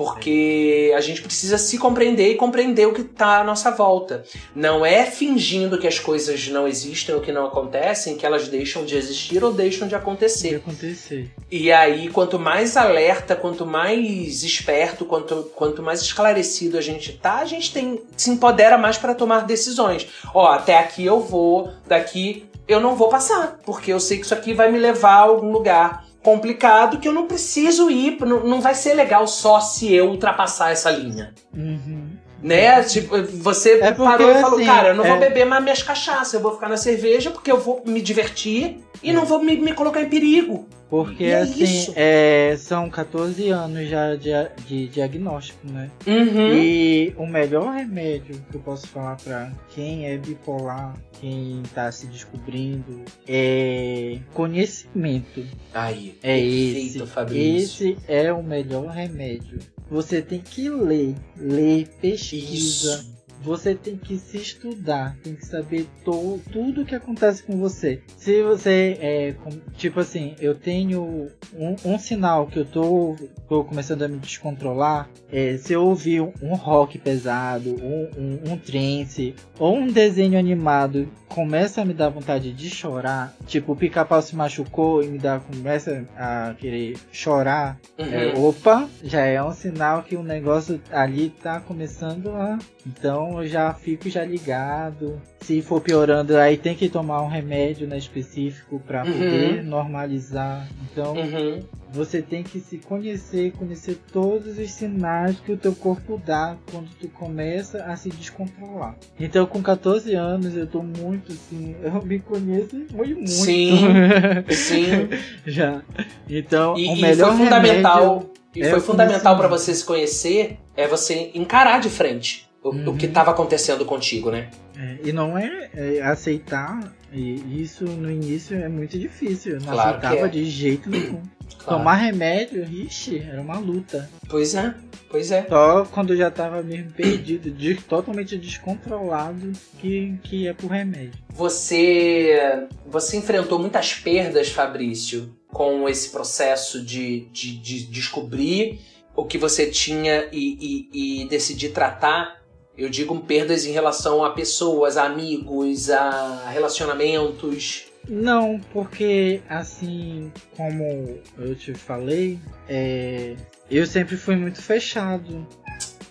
Porque 0.03 0.91
a 0.95 1.01
gente 1.01 1.21
precisa 1.21 1.57
se 1.57 1.77
compreender 1.77 2.31
e 2.31 2.35
compreender 2.35 2.87
o 2.87 2.93
que 2.93 3.01
está 3.01 3.39
à 3.39 3.43
nossa 3.43 3.69
volta. 3.71 4.23
Não 4.55 4.85
é 4.85 5.05
fingindo 5.05 5.77
que 5.77 5.87
as 5.87 5.99
coisas 5.99 6.47
não 6.47 6.67
existem 6.67 7.13
ou 7.13 7.21
que 7.21 7.31
não 7.31 7.45
acontecem 7.45 8.17
que 8.17 8.25
elas 8.25 8.47
deixam 8.47 8.83
de 8.83 8.95
existir 8.95 9.43
ou 9.43 9.53
deixam 9.53 9.87
de 9.87 9.95
acontecer. 9.95 10.55
acontecer? 10.55 11.31
E 11.51 11.71
aí, 11.71 12.09
quanto 12.09 12.39
mais 12.39 12.75
alerta, 12.75 13.35
quanto 13.35 13.65
mais 13.65 14.43
esperto, 14.43 15.05
quanto, 15.05 15.51
quanto 15.55 15.83
mais 15.83 16.01
esclarecido 16.01 16.77
a 16.77 16.81
gente 16.81 17.13
tá, 17.13 17.35
a 17.35 17.45
gente 17.45 17.71
tem, 17.71 18.01
se 18.17 18.31
empodera 18.31 18.77
mais 18.77 18.97
para 18.97 19.13
tomar 19.13 19.45
decisões. 19.45 20.07
Ó, 20.33 20.47
até 20.47 20.77
aqui 20.77 21.05
eu 21.05 21.19
vou, 21.19 21.71
daqui 21.87 22.45
eu 22.67 22.79
não 22.79 22.95
vou 22.95 23.09
passar, 23.09 23.59
porque 23.65 23.91
eu 23.91 23.99
sei 23.99 24.17
que 24.17 24.25
isso 24.25 24.33
aqui 24.33 24.53
vai 24.53 24.71
me 24.71 24.79
levar 24.79 25.15
a 25.15 25.21
algum 25.21 25.51
lugar 25.51 26.05
complicado 26.23 26.99
que 26.99 27.07
eu 27.07 27.13
não 27.13 27.27
preciso 27.27 27.89
ir, 27.89 28.17
não, 28.21 28.41
não 28.41 28.61
vai 28.61 28.73
ser 28.75 28.93
legal 28.93 29.27
só 29.27 29.59
se 29.59 29.93
eu 29.93 30.09
ultrapassar 30.09 30.71
essa 30.71 30.89
linha. 30.91 31.33
Uhum. 31.53 32.09
Né? 32.41 32.81
Tipo, 32.83 33.21
você 33.23 33.73
É 33.73 33.91
porque, 33.91 34.03
parou 34.03 34.31
e 34.31 34.41
falou, 34.41 34.57
assim, 34.57 34.65
cara, 34.65 34.89
eu 34.89 34.95
não 34.95 35.03
vou 35.03 35.15
é- 35.15 35.19
beber 35.19 35.45
mais 35.45 35.61
minhas 35.63 35.83
cachaças, 35.83 36.33
eu 36.33 36.39
vou 36.39 36.53
ficar 36.53 36.69
na 36.69 36.77
cerveja 36.77 37.29
porque 37.29 37.51
eu 37.51 37.59
vou 37.59 37.83
me 37.85 38.01
divertir 38.01 38.77
e 39.03 39.13
não 39.13 39.25
vou 39.25 39.43
me, 39.43 39.55
me 39.57 39.73
colocar 39.73 40.01
em 40.01 40.09
perigo. 40.09 40.67
Porque 40.91 41.23
é 41.23 41.39
assim, 41.39 41.63
isso. 41.63 41.93
é, 41.95 42.53
são 42.57 42.89
14 42.89 43.47
anos 43.47 43.87
já 43.87 44.13
de, 44.17 44.29
de 44.67 44.89
diagnóstico, 44.89 45.65
né? 45.71 45.89
Uhum. 46.05 46.53
E 46.53 47.13
o 47.17 47.25
melhor 47.25 47.73
remédio 47.73 48.43
que 48.51 48.57
eu 48.57 48.61
posso 48.61 48.87
falar 48.89 49.15
pra 49.15 49.53
quem 49.73 50.05
é 50.07 50.17
bipolar, 50.17 50.93
quem 51.21 51.63
tá 51.73 51.89
se 51.93 52.07
descobrindo, 52.07 53.05
é 53.25 54.17
conhecimento. 54.33 55.45
Aí, 55.73 56.17
É 56.21 56.35
perfeito, 56.35 56.97
esse. 56.97 57.05
Fabrício. 57.07 57.89
Esse 57.91 57.97
é 58.09 58.33
o 58.33 58.43
melhor 58.43 58.87
remédio. 58.89 59.59
Você 59.89 60.21
tem 60.21 60.39
que 60.39 60.69
ler, 60.69 61.15
ler, 61.37 61.87
pesquisa. 62.01 62.95
Isso. 62.95 63.20
Você 63.43 63.73
tem 63.75 63.97
que 63.97 64.17
se 64.17 64.37
estudar, 64.37 65.15
tem 65.23 65.35
que 65.35 65.45
saber 65.45 65.87
to, 66.05 66.39
tudo 66.51 66.85
que 66.85 66.95
acontece 66.95 67.43
com 67.43 67.57
você. 67.57 68.01
Se 68.17 68.41
você 68.43 68.97
é, 69.01 69.33
com- 69.43 69.59
tipo 69.77 69.99
assim, 69.99 70.35
eu 70.39 70.53
tenho 70.55 71.27
um, 71.53 71.75
um 71.85 71.97
sinal 71.99 72.47
que 72.47 72.59
eu 72.59 72.65
tô, 72.65 73.15
tô 73.49 73.63
começando 73.63 74.03
a 74.03 74.07
me 74.07 74.17
descontrolar, 74.19 75.09
é, 75.31 75.57
se 75.57 75.73
eu 75.73 75.83
ouvir 75.85 76.21
um, 76.21 76.31
um 76.41 76.55
rock 76.55 76.97
pesado, 76.97 77.69
um, 77.83 78.09
um, 78.17 78.53
um 78.53 78.57
trance, 78.57 79.35
ou 79.57 79.75
um 79.77 79.87
desenho 79.87 80.37
animado 80.37 81.07
começa 81.27 81.81
a 81.81 81.85
me 81.85 81.93
dar 81.93 82.09
vontade 82.09 82.51
de 82.51 82.69
chorar, 82.69 83.33
tipo 83.47 83.71
o 83.71 83.75
pica-pau 83.75 84.21
se 84.21 84.35
machucou 84.35 85.01
e 85.01 85.07
me 85.07 85.17
dá, 85.17 85.39
começa 85.39 86.05
a 86.17 86.53
querer 86.59 86.97
chorar, 87.11 87.79
é, 87.97 88.27
Uhum. 88.27 88.49
opa, 88.49 88.89
já 89.03 89.21
é 89.25 89.41
um 89.41 89.53
sinal 89.53 90.03
que 90.03 90.15
o 90.17 90.23
negócio 90.23 90.81
ali 90.91 91.29
tá 91.41 91.59
começando 91.61 92.29
a. 92.31 92.59
Então 92.85 93.30
eu 93.39 93.47
já 93.47 93.71
fico 93.73 94.09
já 94.09 94.23
ligado. 94.25 95.21
Se 95.41 95.61
for 95.61 95.81
piorando, 95.81 96.37
aí 96.37 96.57
tem 96.57 96.75
que 96.75 96.89
tomar 96.89 97.21
um 97.21 97.27
remédio 97.27 97.87
né, 97.87 97.97
específico 97.97 98.79
para 98.85 99.03
Uhum. 99.05 99.11
poder 99.13 99.63
normalizar. 99.63 100.67
Então 100.91 101.15
Uhum. 101.15 101.59
você 101.91 102.21
tem 102.21 102.43
que 102.43 102.59
se 102.59 102.77
conhecer, 102.77 103.51
conhecer 103.53 103.97
todos 104.11 104.57
os 104.57 104.71
sinais 104.71 105.39
que 105.39 105.51
o 105.51 105.57
teu 105.57 105.73
corpo 105.75 106.21
dá 106.25 106.55
quando 106.71 106.89
tu 106.99 107.07
começa 107.09 107.83
a 107.85 107.95
se 107.95 108.09
descontrolar. 108.09 108.95
Então 109.19 109.45
com 109.45 109.61
14 109.61 110.13
anos 110.13 110.55
eu 110.55 110.67
tô 110.67 110.81
muito 110.83 111.31
assim, 111.31 111.75
eu 111.81 112.01
me 112.03 112.19
conheço 112.19 112.75
muito, 112.93 113.15
muito. 113.15 113.27
Sim. 113.29 113.77
Sim. 114.51 115.09
já. 115.45 115.81
Então 116.29 116.77
E, 116.77 116.87
o 116.87 116.95
e 116.95 117.01
melhor 117.01 117.29
foi 117.35 117.45
fundamental. 117.45 118.03
remédio 118.19 118.31
E 118.55 118.61
é 118.63 118.69
foi 118.69 118.79
fundamental 118.79 119.37
para 119.37 119.47
você 119.47 119.73
se 119.73 119.83
conhecer 119.85 120.57
é 120.75 120.87
você 120.87 121.31
encarar 121.33 121.79
de 121.79 121.89
frente 121.89 122.49
o, 122.63 122.69
o 122.69 122.73
Uhum. 122.73 122.97
que 122.97 123.05
estava 123.07 123.31
acontecendo 123.31 123.85
contigo, 123.85 124.29
né? 124.31 124.49
É, 124.77 124.97
e 125.09 125.11
não 125.11 125.37
é, 125.37 125.69
é, 125.73 126.01
aceitar, 126.01 126.93
e 127.13 127.61
isso 127.61 127.85
no 127.85 128.09
início 128.09 128.57
é 128.57 128.67
muito 128.69 128.97
difícil. 128.97 129.53
Eu 129.53 129.59
não 129.61 129.73
Claro 129.73 129.97
aceitava 129.97 130.25
é. 130.27 130.29
de 130.29 130.45
jeito 130.45 130.89
nenhum. 130.89 131.21
Claro. 131.59 131.79
Tomar 131.79 131.95
remédio, 131.95 132.63
ixi, 132.63 133.19
era 133.19 133.41
uma 133.41 133.59
luta. 133.59 134.09
Pois 134.29 134.55
é, 134.55 134.73
pois 135.09 135.31
é. 135.31 135.45
Só 135.47 135.85
quando 135.85 136.13
eu 136.13 136.17
já 136.17 136.31
tava 136.31 136.63
mesmo 136.63 136.91
perdido, 136.91 137.51
de- 137.51 137.75
totalmente 137.75 138.37
descontrolado, 138.37 139.51
que, 139.79 140.17
que 140.23 140.47
é 140.47 140.53
por 140.53 140.71
remédio. 140.71 141.19
Você, 141.29 142.67
você 142.87 143.17
enfrentou 143.17 143.59
muitas 143.59 143.93
perdas, 143.93 144.49
Fabrício, 144.49 145.31
com 145.49 145.87
esse 145.89 146.09
processo 146.09 146.83
de, 146.83 147.25
de, 147.31 147.57
de 147.57 147.83
descobrir 147.85 148.79
o 149.15 149.25
que 149.25 149.37
você 149.37 149.69
tinha 149.69 150.27
e, 150.31 150.87
e, 150.93 151.21
e 151.23 151.27
decidir 151.27 151.69
tratar. 151.69 152.40
Eu 152.81 152.89
digo 152.89 153.19
perdas 153.19 153.63
em 153.63 153.71
relação 153.71 154.25
a 154.25 154.31
pessoas, 154.31 154.97
a 154.97 155.05
amigos, 155.05 155.91
a 155.91 156.49
relacionamentos. 156.49 157.85
Não, 158.09 158.59
porque 158.73 159.39
assim 159.47 160.31
como 160.57 161.19
eu 161.37 161.55
te 161.55 161.75
falei, 161.75 162.39
é, 162.67 163.35
eu 163.69 163.85
sempre 163.85 164.17
fui 164.17 164.35
muito 164.35 164.59
fechado. 164.59 165.45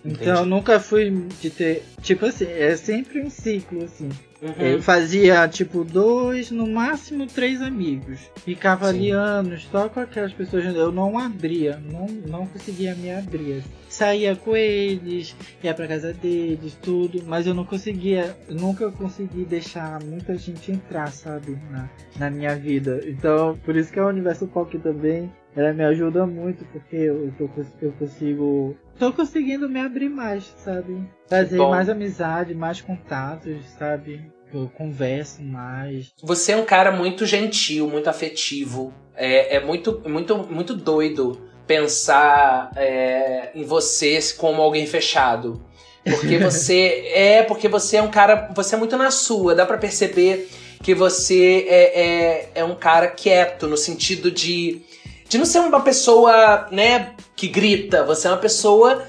Então 0.04 0.22
Entendi. 0.22 0.30
eu 0.30 0.46
nunca 0.46 0.80
fui 0.80 1.10
de 1.40 1.50
ter. 1.50 1.84
Tipo 2.02 2.26
assim, 2.26 2.46
é 2.46 2.76
sempre 2.76 3.20
um 3.20 3.30
ciclo, 3.30 3.84
assim. 3.84 4.08
Uhum. 4.42 4.52
Eu 4.58 4.82
fazia 4.82 5.46
tipo 5.48 5.84
dois, 5.84 6.50
no 6.50 6.66
máximo 6.66 7.26
três 7.26 7.60
amigos. 7.60 8.18
Ficava 8.36 8.90
Sim. 8.90 8.96
ali 8.96 9.10
anos 9.10 9.68
só 9.70 9.88
com 9.88 10.00
aquelas 10.00 10.32
pessoas. 10.32 10.64
Eu 10.64 10.90
não 10.90 11.18
abria, 11.18 11.78
não, 11.90 12.06
não 12.06 12.46
conseguia 12.46 12.94
me 12.94 13.10
abrir. 13.10 13.62
Saía 13.88 14.34
com 14.36 14.56
eles, 14.56 15.36
ia 15.62 15.74
pra 15.74 15.86
casa 15.86 16.12
deles, 16.14 16.78
tudo, 16.80 17.22
mas 17.26 17.46
eu 17.46 17.52
não 17.52 17.64
conseguia, 17.64 18.36
nunca 18.48 18.90
consegui 18.90 19.44
deixar 19.44 20.02
muita 20.02 20.36
gente 20.38 20.70
entrar, 20.70 21.10
sabe, 21.12 21.58
na, 21.70 21.90
na 22.16 22.30
minha 22.30 22.54
vida. 22.54 23.02
Então, 23.04 23.58
por 23.64 23.76
isso 23.76 23.92
que 23.92 23.98
a 23.98 24.06
Universo 24.06 24.46
Pop 24.46 24.78
também, 24.78 25.30
ela 25.56 25.72
me 25.72 25.84
ajuda 25.84 26.26
muito, 26.26 26.64
porque 26.66 26.96
eu, 26.96 27.32
tô, 27.36 27.48
eu 27.82 27.92
consigo, 27.92 28.76
tô 28.98 29.12
conseguindo 29.12 29.68
me 29.68 29.80
abrir 29.80 30.08
mais, 30.08 30.54
sabe? 30.56 31.04
Fazer 31.28 31.56
bom. 31.56 31.70
mais 31.70 31.88
amizade, 31.88 32.54
mais 32.54 32.80
contatos, 32.80 33.64
sabe? 33.78 34.20
Eu 34.52 34.68
converso 34.76 35.42
mais. 35.42 36.12
Você 36.22 36.52
é 36.52 36.56
um 36.56 36.64
cara 36.64 36.90
muito 36.90 37.24
gentil, 37.26 37.88
muito 37.88 38.08
afetivo. 38.08 38.92
É, 39.14 39.56
é 39.56 39.60
muito, 39.60 40.02
muito, 40.08 40.36
muito 40.38 40.74
doido 40.74 41.40
pensar 41.66 42.72
é, 42.76 43.50
em 43.54 43.64
você 43.64 44.18
como 44.36 44.60
alguém 44.60 44.86
fechado. 44.86 45.64
Porque 46.04 46.38
você 46.42 47.10
é, 47.14 47.42
porque 47.42 47.68
você 47.68 47.98
é 47.98 48.02
um 48.02 48.10
cara, 48.10 48.50
você 48.54 48.74
é 48.74 48.78
muito 48.78 48.96
na 48.96 49.10
sua. 49.10 49.54
Dá 49.54 49.64
pra 49.64 49.78
perceber 49.78 50.48
que 50.82 50.94
você 50.94 51.66
é, 51.68 52.00
é, 52.00 52.50
é 52.56 52.64
um 52.64 52.74
cara 52.74 53.06
quieto 53.08 53.68
no 53.68 53.76
sentido 53.76 54.30
de 54.30 54.82
de 55.30 55.38
não 55.38 55.46
ser 55.46 55.60
uma 55.60 55.80
pessoa, 55.80 56.66
né, 56.72 57.12
que 57.36 57.46
grita. 57.46 58.04
Você 58.04 58.26
é 58.26 58.30
uma 58.32 58.36
pessoa 58.36 59.06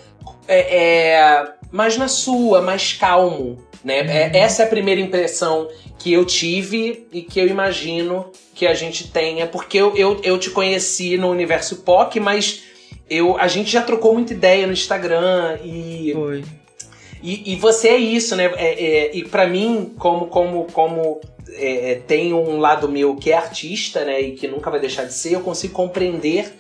é, 0.47 0.77
é, 0.77 1.53
mais 1.71 1.97
na 1.97 2.07
sua, 2.07 2.61
mais 2.61 2.93
calmo, 2.93 3.57
né? 3.83 3.99
É- 4.01 4.37
essa 4.37 4.61
é 4.61 4.65
a 4.65 4.69
primeira 4.69 5.01
impressão 5.01 5.67
que 5.97 6.13
eu 6.13 6.23
tive 6.23 7.07
e 7.11 7.23
que 7.23 7.39
eu 7.39 7.47
imagino 7.47 8.31
que 8.53 8.67
a 8.67 8.75
gente 8.75 9.07
tenha, 9.07 9.47
porque 9.47 9.79
eu, 9.79 9.97
eu, 9.97 10.21
eu 10.23 10.37
te 10.37 10.51
conheci 10.51 11.17
no 11.17 11.27
universo 11.27 11.77
POC, 11.77 12.19
mas 12.19 12.61
eu, 13.09 13.35
a 13.39 13.47
gente 13.47 13.71
já 13.71 13.81
trocou 13.81 14.13
muita 14.13 14.33
ideia 14.33 14.67
no 14.67 14.73
Instagram 14.73 15.57
e, 15.63 16.11
Foi. 16.13 16.43
e, 17.23 17.53
e 17.53 17.55
você 17.55 17.89
é 17.89 17.97
isso, 17.97 18.35
né? 18.35 18.45
É, 18.57 18.83
é, 18.83 19.15
e 19.15 19.23
pra 19.23 19.47
mim, 19.47 19.91
como, 19.97 20.27
como, 20.27 20.65
como 20.71 21.19
é, 21.53 21.91
é, 21.91 21.95
tem 21.95 22.33
um 22.33 22.57
lado 22.59 22.87
meu 22.89 23.15
que 23.15 23.31
é 23.31 23.37
artista, 23.37 24.05
né? 24.05 24.21
E 24.21 24.31
que 24.33 24.47
nunca 24.47 24.69
vai 24.69 24.79
deixar 24.79 25.05
de 25.05 25.13
ser, 25.13 25.33
eu 25.33 25.41
consigo 25.41 25.73
compreender 25.73 26.53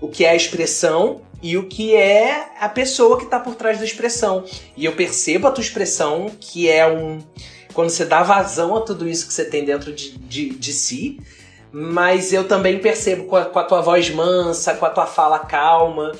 o 0.00 0.08
que 0.08 0.24
é 0.24 0.30
a 0.30 0.36
expressão 0.36 1.20
e 1.42 1.56
o 1.56 1.66
que 1.66 1.94
é 1.94 2.48
a 2.58 2.68
pessoa 2.68 3.18
que 3.18 3.26
tá 3.26 3.38
por 3.38 3.54
trás 3.54 3.78
da 3.78 3.84
expressão. 3.84 4.44
E 4.76 4.84
eu 4.84 4.92
percebo 4.92 5.46
a 5.46 5.50
tua 5.50 5.62
expressão, 5.62 6.30
que 6.40 6.68
é 6.68 6.86
um. 6.86 7.18
Quando 7.72 7.90
você 7.90 8.04
dá 8.04 8.22
vazão 8.22 8.76
a 8.76 8.80
tudo 8.80 9.08
isso 9.08 9.26
que 9.26 9.32
você 9.32 9.44
tem 9.44 9.64
dentro 9.64 9.92
de, 9.92 10.18
de, 10.18 10.50
de 10.50 10.72
si, 10.72 11.20
mas 11.72 12.32
eu 12.32 12.48
também 12.48 12.78
percebo 12.78 13.24
com 13.24 13.36
a, 13.36 13.44
com 13.44 13.58
a 13.58 13.64
tua 13.64 13.80
voz 13.80 14.10
mansa, 14.10 14.74
com 14.74 14.84
a 14.84 14.90
tua 14.90 15.06
fala 15.06 15.38
calma, 15.38 16.12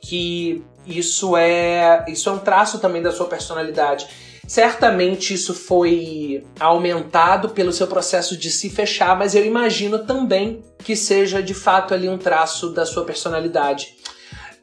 que 0.00 0.64
isso 0.86 1.36
é 1.36 2.04
isso 2.08 2.28
é 2.28 2.32
um 2.32 2.38
traço 2.38 2.78
também 2.78 3.02
da 3.02 3.12
sua 3.12 3.26
personalidade. 3.26 4.06
Certamente 4.46 5.32
isso 5.32 5.54
foi 5.54 6.44
aumentado 6.60 7.50
pelo 7.50 7.72
seu 7.72 7.86
processo 7.86 8.36
de 8.36 8.50
se 8.50 8.68
fechar, 8.68 9.16
mas 9.16 9.34
eu 9.34 9.44
imagino 9.44 10.00
também 10.00 10.62
que 10.78 10.94
seja 10.94 11.42
de 11.42 11.54
fato 11.54 11.94
ali 11.94 12.08
um 12.08 12.18
traço 12.18 12.70
da 12.70 12.84
sua 12.84 13.04
personalidade. 13.04 13.96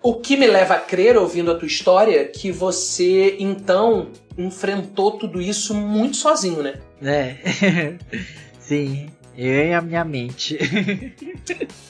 O 0.03 0.15
que 0.15 0.35
me 0.35 0.47
leva 0.47 0.75
a 0.75 0.79
crer, 0.79 1.17
ouvindo 1.17 1.51
a 1.51 1.55
tua 1.55 1.67
história, 1.67 2.25
que 2.25 2.51
você 2.51 3.35
então 3.39 4.09
enfrentou 4.37 5.11
tudo 5.11 5.41
isso 5.41 5.75
muito 5.75 6.17
sozinho, 6.17 6.63
né? 6.63 6.75
É. 7.03 7.95
Sim. 8.59 9.09
Eu 9.37 9.67
e 9.67 9.73
a 9.73 9.81
minha 9.81 10.03
mente. 10.03 10.57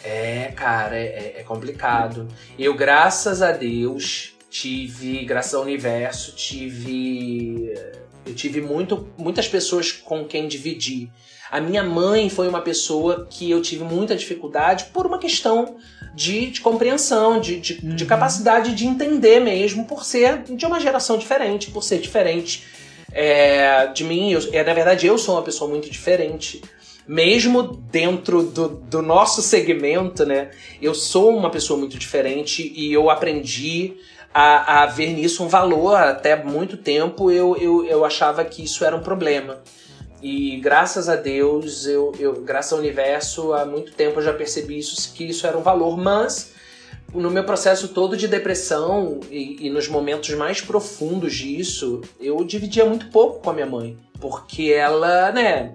É, 0.03 0.51
cara, 0.55 0.97
é, 0.97 1.35
é 1.37 1.43
complicado. 1.43 2.27
Eu, 2.57 2.73
graças 2.73 3.41
a 3.41 3.51
Deus, 3.51 4.33
tive, 4.52 5.24
graças 5.24 5.54
ao 5.54 5.64
universo, 5.64 6.36
tive. 6.36 7.74
Eu 8.24 8.36
tive 8.36 8.62
muito, 8.62 9.08
muitas 9.18 9.47
pessoas 9.47 9.91
com 9.91 10.26
quem 10.26 10.47
dividir. 10.47 11.10
A 11.49 11.60
minha 11.60 11.84
mãe 11.84 12.30
foi 12.30 12.47
uma 12.47 12.62
pessoa 12.62 13.28
que 13.30 13.49
eu 13.49 13.62
tive 13.62 13.84
muita 13.84 14.16
dificuldade 14.16 14.86
por 14.93 15.08
uma 15.08 15.18
questão 15.18 15.78
de, 16.14 16.47
de 16.47 16.62
compreensão, 16.62 17.39
de, 17.39 17.60
de, 17.60 17.82
de 17.82 18.04
Uhum. 18.04 18.10
capacidade 18.10 18.76
de 18.76 18.86
entender 18.86 19.39
mesmo, 19.39 19.86
por 19.86 20.06
ser 20.06 20.43
de 20.43 20.66
uma 20.66 20.80
geração 20.80 21.18
diferente, 21.18 21.72
por 21.72 21.84
ser 21.84 21.99
diferente 21.99 22.64
é, 23.12 23.88
de 23.88 24.04
mim. 24.04 24.32
Eu, 24.32 24.41
é, 24.54 24.64
na 24.64 24.74
verdade, 24.74 25.08
eu 25.08 25.18
sou 25.18 25.36
uma 25.36 25.41
pessoa 25.41 25.70
muito 25.70 25.89
diferente 25.89 26.62
mesmo 27.08 27.64
dentro 27.64 28.43
do, 28.43 28.70
do 28.70 29.02
nosso 29.02 29.41
segmento, 29.41 30.26
né? 30.26 30.52
Eu 30.82 30.93
sou 30.93 31.36
uma 31.36 31.49
pessoa 31.49 31.78
muito 31.78 31.97
diferente 31.97 32.72
e 32.76 32.93
eu 32.93 33.10
aprendi 33.10 33.95
a, 34.34 34.84
a 34.84 34.86
ver 34.86 35.13
nisso 35.13 35.43
um 35.43 35.47
valor. 35.47 35.97
Até 35.97 36.36
muito 36.36 36.77
tempo 36.77 37.32
eu, 37.32 37.55
eu, 37.57 37.86
eu 37.86 38.05
achava 38.05 38.43
que 38.45 38.63
isso 38.63 38.84
era 38.86 38.95
um 38.95 39.01
problema. 39.01 39.61
E 40.21 40.57
graças 40.57 41.09
a 41.09 41.15
Deus, 41.15 41.88
eu, 41.88 42.11
eu, 42.19 42.41
graças 42.41 42.73
ao 42.73 42.79
universo, 42.79 43.53
há 43.53 43.65
muito 43.65 43.93
tempo 43.93 44.19
eu 44.19 44.23
já 44.23 44.34
percebi 44.34 44.77
isso, 44.77 45.13
que 45.13 45.23
isso 45.23 45.47
era 45.47 45.57
um 45.57 45.63
valor, 45.63 45.97
mas 45.97 46.53
no 47.13 47.32
meu 47.32 47.43
processo 47.43 47.88
todo 47.88 48.15
de 48.15 48.27
depressão 48.27 49.19
e, 49.29 49.67
e, 49.67 49.69
nos 49.69 49.88
momentos 49.88 50.29
mais 50.36 50.61
profundos 50.61 51.34
disso, 51.34 52.01
eu 52.19 52.43
dividia 52.43 52.86
muito 52.86 53.07
pouco 53.07 53.41
com 53.41 53.49
a 53.49 53.53
minha 53.53 53.65
mãe. 53.65 53.97
Porque 54.19 54.71
ela, 54.71 55.32
né, 55.32 55.73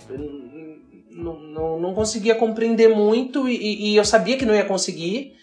não, 1.11 1.81
não, 1.81 1.95
conseguia 1.95 2.35
compreender 2.35 2.89
muito 2.89 3.49
e, 3.49 3.91
e 3.91 3.97
eu 3.97 4.05
sabia 4.05 4.37
que 4.37 4.47
não 4.47 4.55
ia 4.55 4.65
conseguir. 4.65 5.35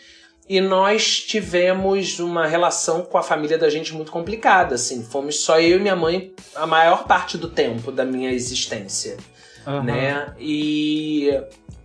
E 0.48 0.60
nós 0.60 1.20
tivemos 1.20 2.20
uma 2.20 2.46
relação 2.46 3.04
com 3.04 3.18
a 3.18 3.24
família 3.24 3.58
da 3.58 3.70
gente 3.70 3.94
muito 3.94 4.12
complicada, 4.12 4.76
assim. 4.76 5.04
Fomos 5.04 5.40
só 5.40 5.60
eu 5.60 5.78
e 5.78 5.82
minha 5.82 5.96
mãe 5.96 6.34
a 6.54 6.68
maior 6.68 7.06
parte 7.06 7.38
do 7.38 7.48
tempo 7.48 7.92
da 7.92 8.04
minha 8.04 8.32
existência, 8.32 9.18
uhum. 9.66 9.84
né? 9.84 10.34
E, 10.38 11.30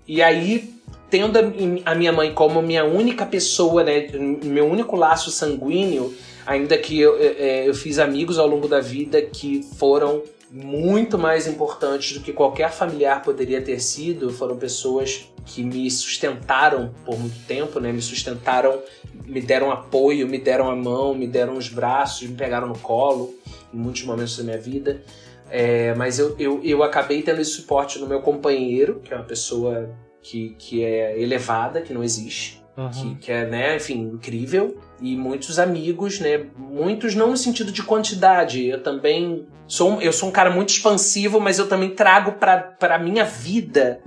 e 0.09 0.21
aí 0.21 0.75
tendo 1.11 1.39
a 1.85 1.95
minha 1.95 2.13
mãe 2.13 2.35
como 2.35 2.61
minha 2.61 2.85
única 2.85 3.25
pessoa, 3.25 3.83
né, 3.83 4.09
meu 4.45 4.67
único 4.67 4.95
laço 4.95 5.31
sanguíneo, 5.31 6.15
ainda 6.47 6.77
que 6.77 7.01
eu, 7.01 7.17
eu, 7.17 7.35
é, 7.39 7.69
eu 7.69 7.75
fiz 7.75 7.99
amigos 7.99 8.39
ao 8.39 8.47
longo 8.47 8.69
da 8.69 8.81
vida 8.81 9.23
que 9.23 9.63
foram 9.79 10.23
muito 10.51 11.19
mais 11.19 11.47
importantes 11.47 12.17
do 12.17 12.25
que 12.25 12.33
qualquer 12.33 12.71
familiar 12.71 13.23
poderia 13.23 13.61
ter 13.61 13.81
sido, 13.81 14.31
foram 14.31 14.57
pessoas 14.57 15.31
que 15.45 15.63
me 15.63 15.91
sustentaram 15.91 16.95
por 17.05 17.19
muito 17.19 17.39
tempo, 17.47 17.81
né? 17.81 17.93
Me 17.93 18.03
sustentaram, 18.03 18.83
me 19.27 19.41
deram 19.41 19.71
apoio, 19.71 20.27
me 20.27 20.39
deram 20.39 20.71
a 20.71 20.77
mão, 20.77 21.15
me 21.15 21.27
deram 21.27 21.57
os 21.57 21.69
braços, 21.69 22.29
me 22.29 22.35
pegaram 22.35 22.69
no 22.69 22.79
colo 22.79 23.35
em 23.73 23.77
muitos 23.77 24.05
momentos 24.05 24.37
da 24.37 24.45
minha 24.45 24.59
vida. 24.59 25.03
É, 25.51 25.95
mas 25.95 26.19
eu, 26.19 26.37
eu, 26.39 26.61
eu 26.63 26.83
acabei 26.83 27.23
tendo 27.23 27.41
esse 27.41 27.53
suporte 27.53 27.99
no 27.99 28.07
meu 28.07 28.21
companheiro, 28.21 29.01
que 29.03 29.13
é 29.13 29.17
uma 29.17 29.25
pessoa 29.25 29.91
que, 30.23 30.55
que 30.59 30.85
é 30.85 31.19
elevada, 31.21 31.81
que 31.81 31.95
não 31.95 32.05
existe, 32.05 32.63
uhum. 32.77 32.91
que, 32.91 33.15
que 33.17 33.33
é, 33.33 33.47
né, 33.47 33.77
enfim, 33.77 34.01
incrível. 34.01 34.77
E 35.01 35.17
muitos 35.17 35.59
amigos, 35.59 36.21
né? 36.21 36.47
Muitos 36.57 37.15
não 37.15 37.31
no 37.31 37.37
sentido 37.37 37.73
de 37.73 37.83
quantidade. 37.83 38.67
Eu 38.67 38.83
também 38.83 39.47
sou, 39.69 40.03
eu 40.03 40.13
sou 40.13 40.29
um 40.29 40.33
cara 40.33 40.51
muito 40.51 40.71
expansivo, 40.71 41.39
mas 41.39 41.59
eu 41.59 41.69
também 41.69 41.91
trago 41.91 42.33
para 42.33 42.75
a 42.81 42.99
minha 42.99 43.25
vida 43.25 44.01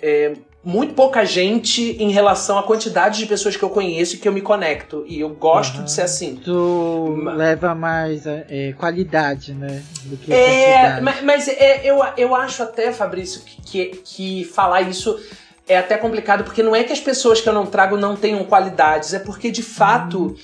é, 0.00 0.32
muito 0.64 0.94
pouca 0.94 1.24
gente 1.24 1.96
em 2.00 2.10
relação 2.10 2.58
à 2.58 2.62
quantidade 2.62 3.18
de 3.18 3.26
pessoas 3.26 3.56
que 3.56 3.62
eu 3.62 3.70
conheço 3.70 4.14
e 4.14 4.18
que 4.18 4.28
eu 4.28 4.32
me 4.32 4.40
conecto. 4.40 5.04
E 5.08 5.20
eu 5.20 5.28
gosto 5.30 5.78
uhum. 5.78 5.84
de 5.84 5.92
ser 5.92 6.02
assim. 6.02 6.36
Tu 6.36 7.18
mas... 7.22 7.36
leva 7.36 7.74
mais 7.74 8.26
é, 8.26 8.72
qualidade, 8.78 9.54
né? 9.54 9.82
Do 10.04 10.16
que 10.16 10.32
é, 10.32 11.00
mas, 11.00 11.22
mas 11.22 11.48
é, 11.48 11.82
eu, 11.84 12.00
eu 12.16 12.34
acho 12.34 12.62
até, 12.62 12.92
Fabrício, 12.92 13.42
que, 13.42 13.60
que, 13.62 13.86
que 14.04 14.44
falar 14.44 14.82
isso 14.82 15.18
é 15.66 15.78
até 15.78 15.96
complicado, 15.96 16.44
porque 16.44 16.62
não 16.62 16.74
é 16.74 16.84
que 16.84 16.92
as 16.92 17.00
pessoas 17.00 17.40
que 17.40 17.48
eu 17.48 17.52
não 17.52 17.66
trago 17.66 17.96
não 17.96 18.14
tenham 18.14 18.44
qualidades, 18.44 19.14
é 19.14 19.18
porque 19.18 19.50
de 19.50 19.62
fato 19.62 20.18
uhum. 20.18 20.36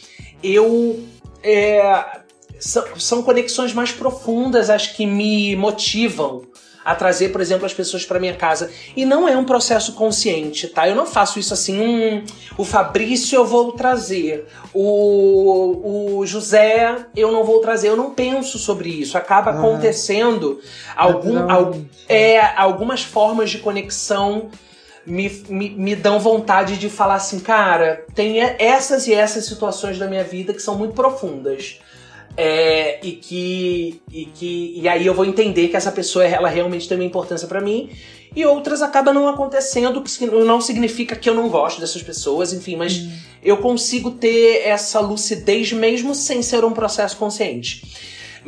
eu. 0.42 1.04
É, 1.40 2.17
são, 2.58 2.84
são 2.98 3.22
conexões 3.22 3.72
mais 3.72 3.92
profundas 3.92 4.70
as 4.70 4.86
que 4.86 5.06
me 5.06 5.56
motivam 5.56 6.42
a 6.88 6.94
trazer, 6.94 7.28
por 7.28 7.42
exemplo, 7.42 7.66
as 7.66 7.74
pessoas 7.74 8.06
para 8.06 8.18
minha 8.18 8.34
casa. 8.34 8.70
E 8.96 9.04
não 9.04 9.28
é 9.28 9.36
um 9.36 9.44
processo 9.44 9.92
consciente, 9.92 10.66
tá? 10.68 10.88
Eu 10.88 10.94
não 10.94 11.04
faço 11.04 11.38
isso 11.38 11.52
assim, 11.52 11.78
hum, 11.78 12.24
o 12.56 12.64
Fabrício 12.64 13.36
eu 13.36 13.44
vou 13.44 13.72
trazer, 13.72 14.46
o, 14.72 16.18
o 16.18 16.26
José 16.26 16.96
eu 17.14 17.30
não 17.30 17.44
vou 17.44 17.60
trazer. 17.60 17.88
Eu 17.88 17.96
não 17.96 18.14
penso 18.14 18.58
sobre 18.58 18.88
isso. 18.88 19.18
Acaba 19.18 19.50
ah, 19.50 19.58
acontecendo 19.58 20.60
algum, 20.96 21.50
al, 21.50 21.74
é, 22.08 22.40
algumas 22.56 23.02
formas 23.02 23.50
de 23.50 23.58
conexão. 23.58 24.48
Me, 25.04 25.30
me, 25.48 25.70
me, 25.70 25.96
dão 25.96 26.20
vontade 26.20 26.76
de 26.76 26.90
falar 26.90 27.14
assim, 27.14 27.40
cara, 27.40 28.04
tem 28.14 28.40
essas 28.40 29.06
e 29.06 29.14
essas 29.14 29.46
situações 29.46 29.98
da 29.98 30.06
minha 30.06 30.22
vida 30.22 30.52
que 30.52 30.60
são 30.60 30.74
muito 30.74 30.92
profundas. 30.92 31.80
É, 32.40 33.04
e 33.04 33.12
que 33.12 34.00
e 34.12 34.26
que 34.26 34.74
e 34.76 34.88
aí 34.88 35.04
eu 35.04 35.12
vou 35.12 35.24
entender 35.24 35.66
que 35.66 35.76
essa 35.76 35.90
pessoa 35.90 36.24
ela 36.24 36.48
realmente 36.48 36.88
tem 36.88 36.96
uma 36.96 37.04
importância 37.04 37.48
para 37.48 37.60
mim 37.60 37.90
e 38.36 38.46
outras 38.46 38.80
acabam 38.80 39.12
não 39.12 39.26
acontecendo 39.26 40.00
que 40.00 40.26
não 40.26 40.60
significa 40.60 41.16
que 41.16 41.28
eu 41.28 41.34
não 41.34 41.48
gosto 41.48 41.80
dessas 41.80 42.00
pessoas 42.00 42.52
enfim 42.52 42.76
mas 42.76 42.96
hum. 42.96 43.10
eu 43.42 43.56
consigo 43.56 44.12
ter 44.12 44.62
essa 44.64 45.00
lucidez 45.00 45.72
mesmo 45.72 46.14
sem 46.14 46.40
ser 46.40 46.64
um 46.64 46.70
processo 46.70 47.16
consciente 47.16 47.82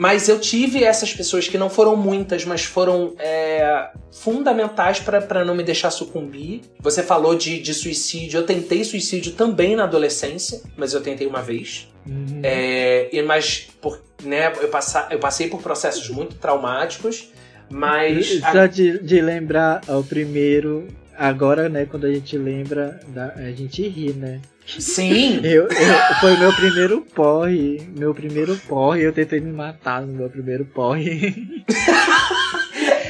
mas 0.00 0.30
eu 0.30 0.40
tive 0.40 0.82
essas 0.82 1.12
pessoas 1.12 1.46
que 1.46 1.58
não 1.58 1.68
foram 1.68 1.94
muitas, 1.94 2.46
mas 2.46 2.64
foram 2.64 3.14
é, 3.18 3.90
fundamentais 4.10 4.98
para 4.98 5.44
não 5.44 5.54
me 5.54 5.62
deixar 5.62 5.90
sucumbir. 5.90 6.62
Você 6.78 7.02
falou 7.02 7.34
de, 7.34 7.60
de 7.60 7.74
suicídio. 7.74 8.38
Eu 8.38 8.46
tentei 8.46 8.82
suicídio 8.82 9.32
também 9.32 9.76
na 9.76 9.84
adolescência, 9.84 10.62
mas 10.74 10.94
eu 10.94 11.02
tentei 11.02 11.26
uma 11.26 11.42
vez. 11.42 11.92
Uhum. 12.06 12.40
É, 12.42 13.10
mas 13.26 13.68
por, 13.78 14.00
né, 14.22 14.50
eu, 14.62 14.68
passa, 14.68 15.06
eu 15.10 15.18
passei 15.18 15.50
por 15.50 15.60
processos 15.60 16.08
muito 16.08 16.34
traumáticos, 16.36 17.30
mas. 17.68 18.40
Só 18.40 18.64
de, 18.64 19.00
de 19.00 19.20
lembrar 19.20 19.82
o 19.86 20.02
primeiro, 20.02 20.88
agora, 21.14 21.68
né, 21.68 21.84
quando 21.84 22.06
a 22.06 22.10
gente 22.10 22.38
lembra, 22.38 23.00
a 23.36 23.50
gente 23.50 23.86
ri, 23.86 24.14
né? 24.14 24.40
Sim! 24.78 25.40
Eu, 25.42 25.64
eu, 25.64 26.18
foi 26.20 26.36
meu 26.36 26.52
primeiro 26.54 27.00
porre. 27.14 27.88
Meu 27.96 28.14
primeiro 28.14 28.56
porre. 28.68 29.02
Eu 29.02 29.12
tentei 29.12 29.40
me 29.40 29.52
matar 29.52 30.02
no 30.02 30.12
meu 30.12 30.28
primeiro 30.28 30.64
porre. 30.64 31.64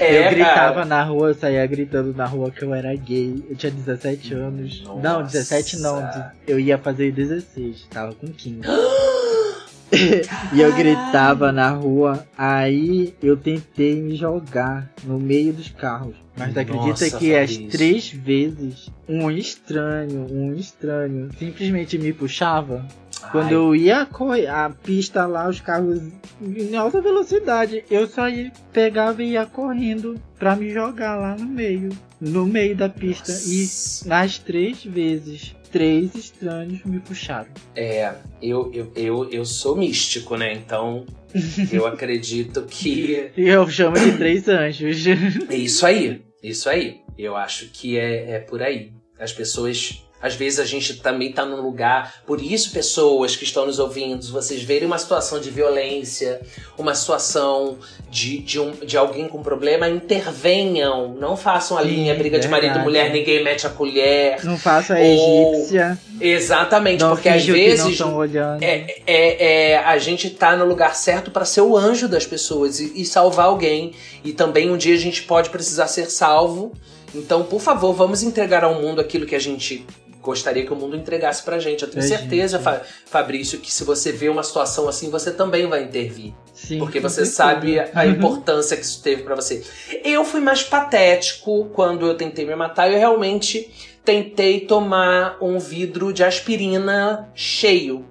É, 0.01 0.27
eu 0.27 0.31
gritava 0.31 0.75
cara. 0.77 0.85
na 0.87 1.05
rua, 1.05 1.29
eu 1.29 1.35
saía 1.35 1.67
gritando 1.67 2.15
na 2.15 2.25
rua 2.25 2.51
que 2.51 2.65
eu 2.65 2.73
era 2.73 2.95
gay. 2.95 3.45
Eu 3.51 3.55
tinha 3.55 3.71
17 3.71 4.33
anos. 4.33 4.83
Nossa. 4.83 5.01
Não, 5.03 5.23
17 5.23 5.79
não. 5.79 6.11
Eu 6.49 6.59
ia 6.59 6.79
fazer 6.79 7.13
16. 7.13 7.87
Tava 7.91 8.15
com 8.15 8.29
15. 8.29 8.61
e 10.53 10.61
eu 10.61 10.75
gritava 10.75 11.53
na 11.53 11.71
rua. 11.71 12.27
Aí 12.37 13.15
eu 13.23 13.37
tentei 13.37 14.01
me 14.01 14.17
jogar 14.17 14.91
no 15.05 15.19
meio 15.19 15.53
dos 15.53 15.69
carros. 15.69 16.15
Mas 16.41 16.55
Nossa, 16.55 16.61
acredita 16.63 17.19
que 17.19 17.37
as 17.37 17.55
três 17.57 18.09
vezes 18.09 18.89
um 19.07 19.31
estranho, 19.31 20.27
um 20.31 20.55
estranho, 20.55 21.29
simplesmente 21.39 21.99
me 21.99 22.15
puxava? 22.15 22.87
Ai. 23.23 23.31
Quando 23.31 23.53
eu 23.53 23.77
ia 23.77 24.09
a 24.49 24.71
pista 24.71 25.27
lá, 25.27 25.47
os 25.47 25.61
carros 25.61 26.01
em 26.41 26.75
alta 26.75 27.03
velocidade, 27.03 27.85
eu 27.91 28.07
só 28.07 28.27
ia, 28.31 28.51
pegava 28.73 29.23
e 29.23 29.33
ia 29.33 29.45
correndo 29.45 30.19
pra 30.39 30.57
me 30.57 30.71
jogar 30.71 31.17
lá 31.17 31.37
no 31.37 31.45
meio. 31.47 31.91
No 32.19 32.47
meio 32.47 32.75
da 32.75 32.89
pista. 32.89 33.33
Nossa. 33.33 34.05
E 34.05 34.09
nas 34.09 34.39
três 34.39 34.83
vezes 34.83 35.55
três 35.71 36.15
estranhos 36.15 36.83
me 36.85 37.01
puxaram. 37.01 37.49
É, 37.77 38.13
eu, 38.43 38.71
eu, 38.73 38.93
eu, 38.97 39.31
eu 39.31 39.45
sou 39.45 39.77
místico, 39.77 40.37
né? 40.37 40.53
Então 40.55 41.05
eu 41.73 41.87
acredito 41.87 42.63
que. 42.63 43.31
Eu 43.37 43.69
chamo 43.69 43.99
de 43.99 44.17
três 44.17 44.49
anjos. 44.49 45.05
É 45.49 45.57
isso 45.57 45.87
aí, 45.87 46.23
isso 46.43 46.69
aí. 46.69 47.03
Eu 47.19 47.37
acho 47.37 47.69
que 47.69 47.99
é, 47.99 48.33
é 48.33 48.39
por 48.39 48.63
aí. 48.63 48.93
As 49.19 49.33
pessoas 49.33 50.03
às 50.23 50.35
vezes 50.35 50.59
a 50.59 50.65
gente 50.65 50.97
também 50.97 51.31
está 51.31 51.47
num 51.47 51.61
lugar. 51.61 52.15
Por 52.27 52.43
isso, 52.43 52.73
pessoas 52.73 53.37
que 53.37 53.45
estão 53.45 53.67
nos 53.67 53.79
ouvindo, 53.79 54.23
vocês 54.31 54.63
verem 54.63 54.87
uma 54.87 54.99
situação 54.99 55.41
de 55.41 55.51
violência, 55.51 56.41
uma 56.77 56.95
situação 56.95 57.79
de, 58.11 58.39
de, 58.39 58.61
um, 58.61 58.73
de 58.73 58.97
alguém 58.97 59.29
com 59.29 59.43
problema, 59.43 59.89
intervenham. 59.89 61.15
Não 61.15 61.37
façam 61.37 61.79
a 61.79 61.83
linha 61.83 62.15
briga 62.15 62.39
verdade. 62.39 62.43
de 62.43 62.49
marido 62.49 62.79
e 62.81 62.83
mulher, 62.83 63.11
ninguém 63.11 63.43
mete 63.43 63.67
a 63.67 63.71
colher. 63.71 64.45
Não 64.45 64.59
faça 64.59 64.95
a 64.95 65.01
egípcia. 65.01 65.99
Exatamente, 66.21 67.01
não 67.01 67.11
porque 67.11 67.31
às 67.31 67.47
vezes 67.47 67.99
é, 68.61 69.03
é, 69.07 69.71
é, 69.73 69.79
a 69.79 69.97
gente 69.97 70.29
tá 70.29 70.55
no 70.55 70.67
lugar 70.67 70.95
certo 70.95 71.31
para 71.31 71.47
ser 71.47 71.63
o 71.63 71.75
anjo 71.75 72.07
das 72.07 72.27
pessoas 72.27 72.79
e, 72.79 73.01
e 73.01 73.07
salvar 73.07 73.47
alguém. 73.47 73.93
E 74.23 74.33
também 74.35 74.71
um 74.71 74.77
dia 74.77 74.95
a 74.95 74.99
gente 74.99 75.23
pode 75.23 75.49
precisar 75.49 75.87
ser 75.87 76.11
salvo. 76.11 76.73
Então, 77.15 77.43
por 77.43 77.61
favor, 77.61 77.95
vamos 77.95 78.23
entregar 78.23 78.63
ao 78.63 78.75
mundo 78.75 79.01
aquilo 79.01 79.25
que 79.25 79.35
a 79.35 79.39
gente 79.39 79.87
gostaria 80.23 80.65
que 80.65 80.73
o 80.73 80.77
mundo 80.77 80.97
entregasse 80.97 81.43
pra 81.43 81.59
gente. 81.59 81.83
Eu 81.83 81.91
tenho 81.91 82.05
é 82.05 82.09
certeza, 82.09 82.59
Fa 82.59 82.83
Fabrício, 83.07 83.59
que 83.59 83.73
se 83.73 83.85
você 83.85 84.13
vê 84.13 84.29
uma 84.29 84.43
situação 84.43 84.89
assim, 84.89 85.11
você 85.11 85.33
também 85.33 85.67
vai 85.67 85.83
intervir. 85.83 86.35
Sim, 86.55 86.79
porque 86.79 87.01
você 87.01 87.25
sabe 87.25 87.79
a 87.79 87.91
uhum. 87.95 88.11
importância 88.11 88.77
que 88.77 88.85
isso 88.85 89.03
teve 89.03 89.23
para 89.23 89.35
você. 89.35 89.63
Eu 90.05 90.25
fui 90.25 90.41
mais 90.41 90.63
patético 90.63 91.71
quando 91.73 92.07
eu 92.07 92.17
tentei 92.17 92.45
me 92.45 92.55
matar. 92.55 92.91
Eu 92.91 92.99
realmente 92.99 93.71
tentei 94.05 94.61
tomar 94.61 95.39
um 95.41 95.59
vidro 95.59 96.13
de 96.13 96.23
aspirina 96.23 97.31
cheio. 97.35 98.05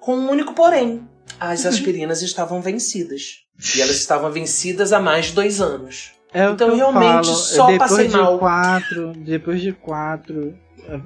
Com 0.00 0.16
um 0.16 0.30
único 0.30 0.54
porém. 0.54 1.08
As 1.38 1.66
aspirinas 1.66 2.22
estavam 2.22 2.60
vencidas. 2.60 3.40
E 3.74 3.80
elas 3.80 3.96
estavam 3.96 4.30
vencidas 4.30 4.92
há 4.92 5.00
mais 5.00 5.26
de 5.26 5.32
dois 5.32 5.60
anos. 5.60 6.12
É 6.34 6.46
então 6.46 6.74
realmente 6.74 7.26
falo. 7.26 7.36
só 7.36 7.66
depois 7.66 7.90
passei 7.90 8.08
de 8.08 8.16
mal. 8.16 8.38
Quatro, 8.38 9.12
depois 9.12 9.60
de 9.60 9.72
quatro 9.72 10.56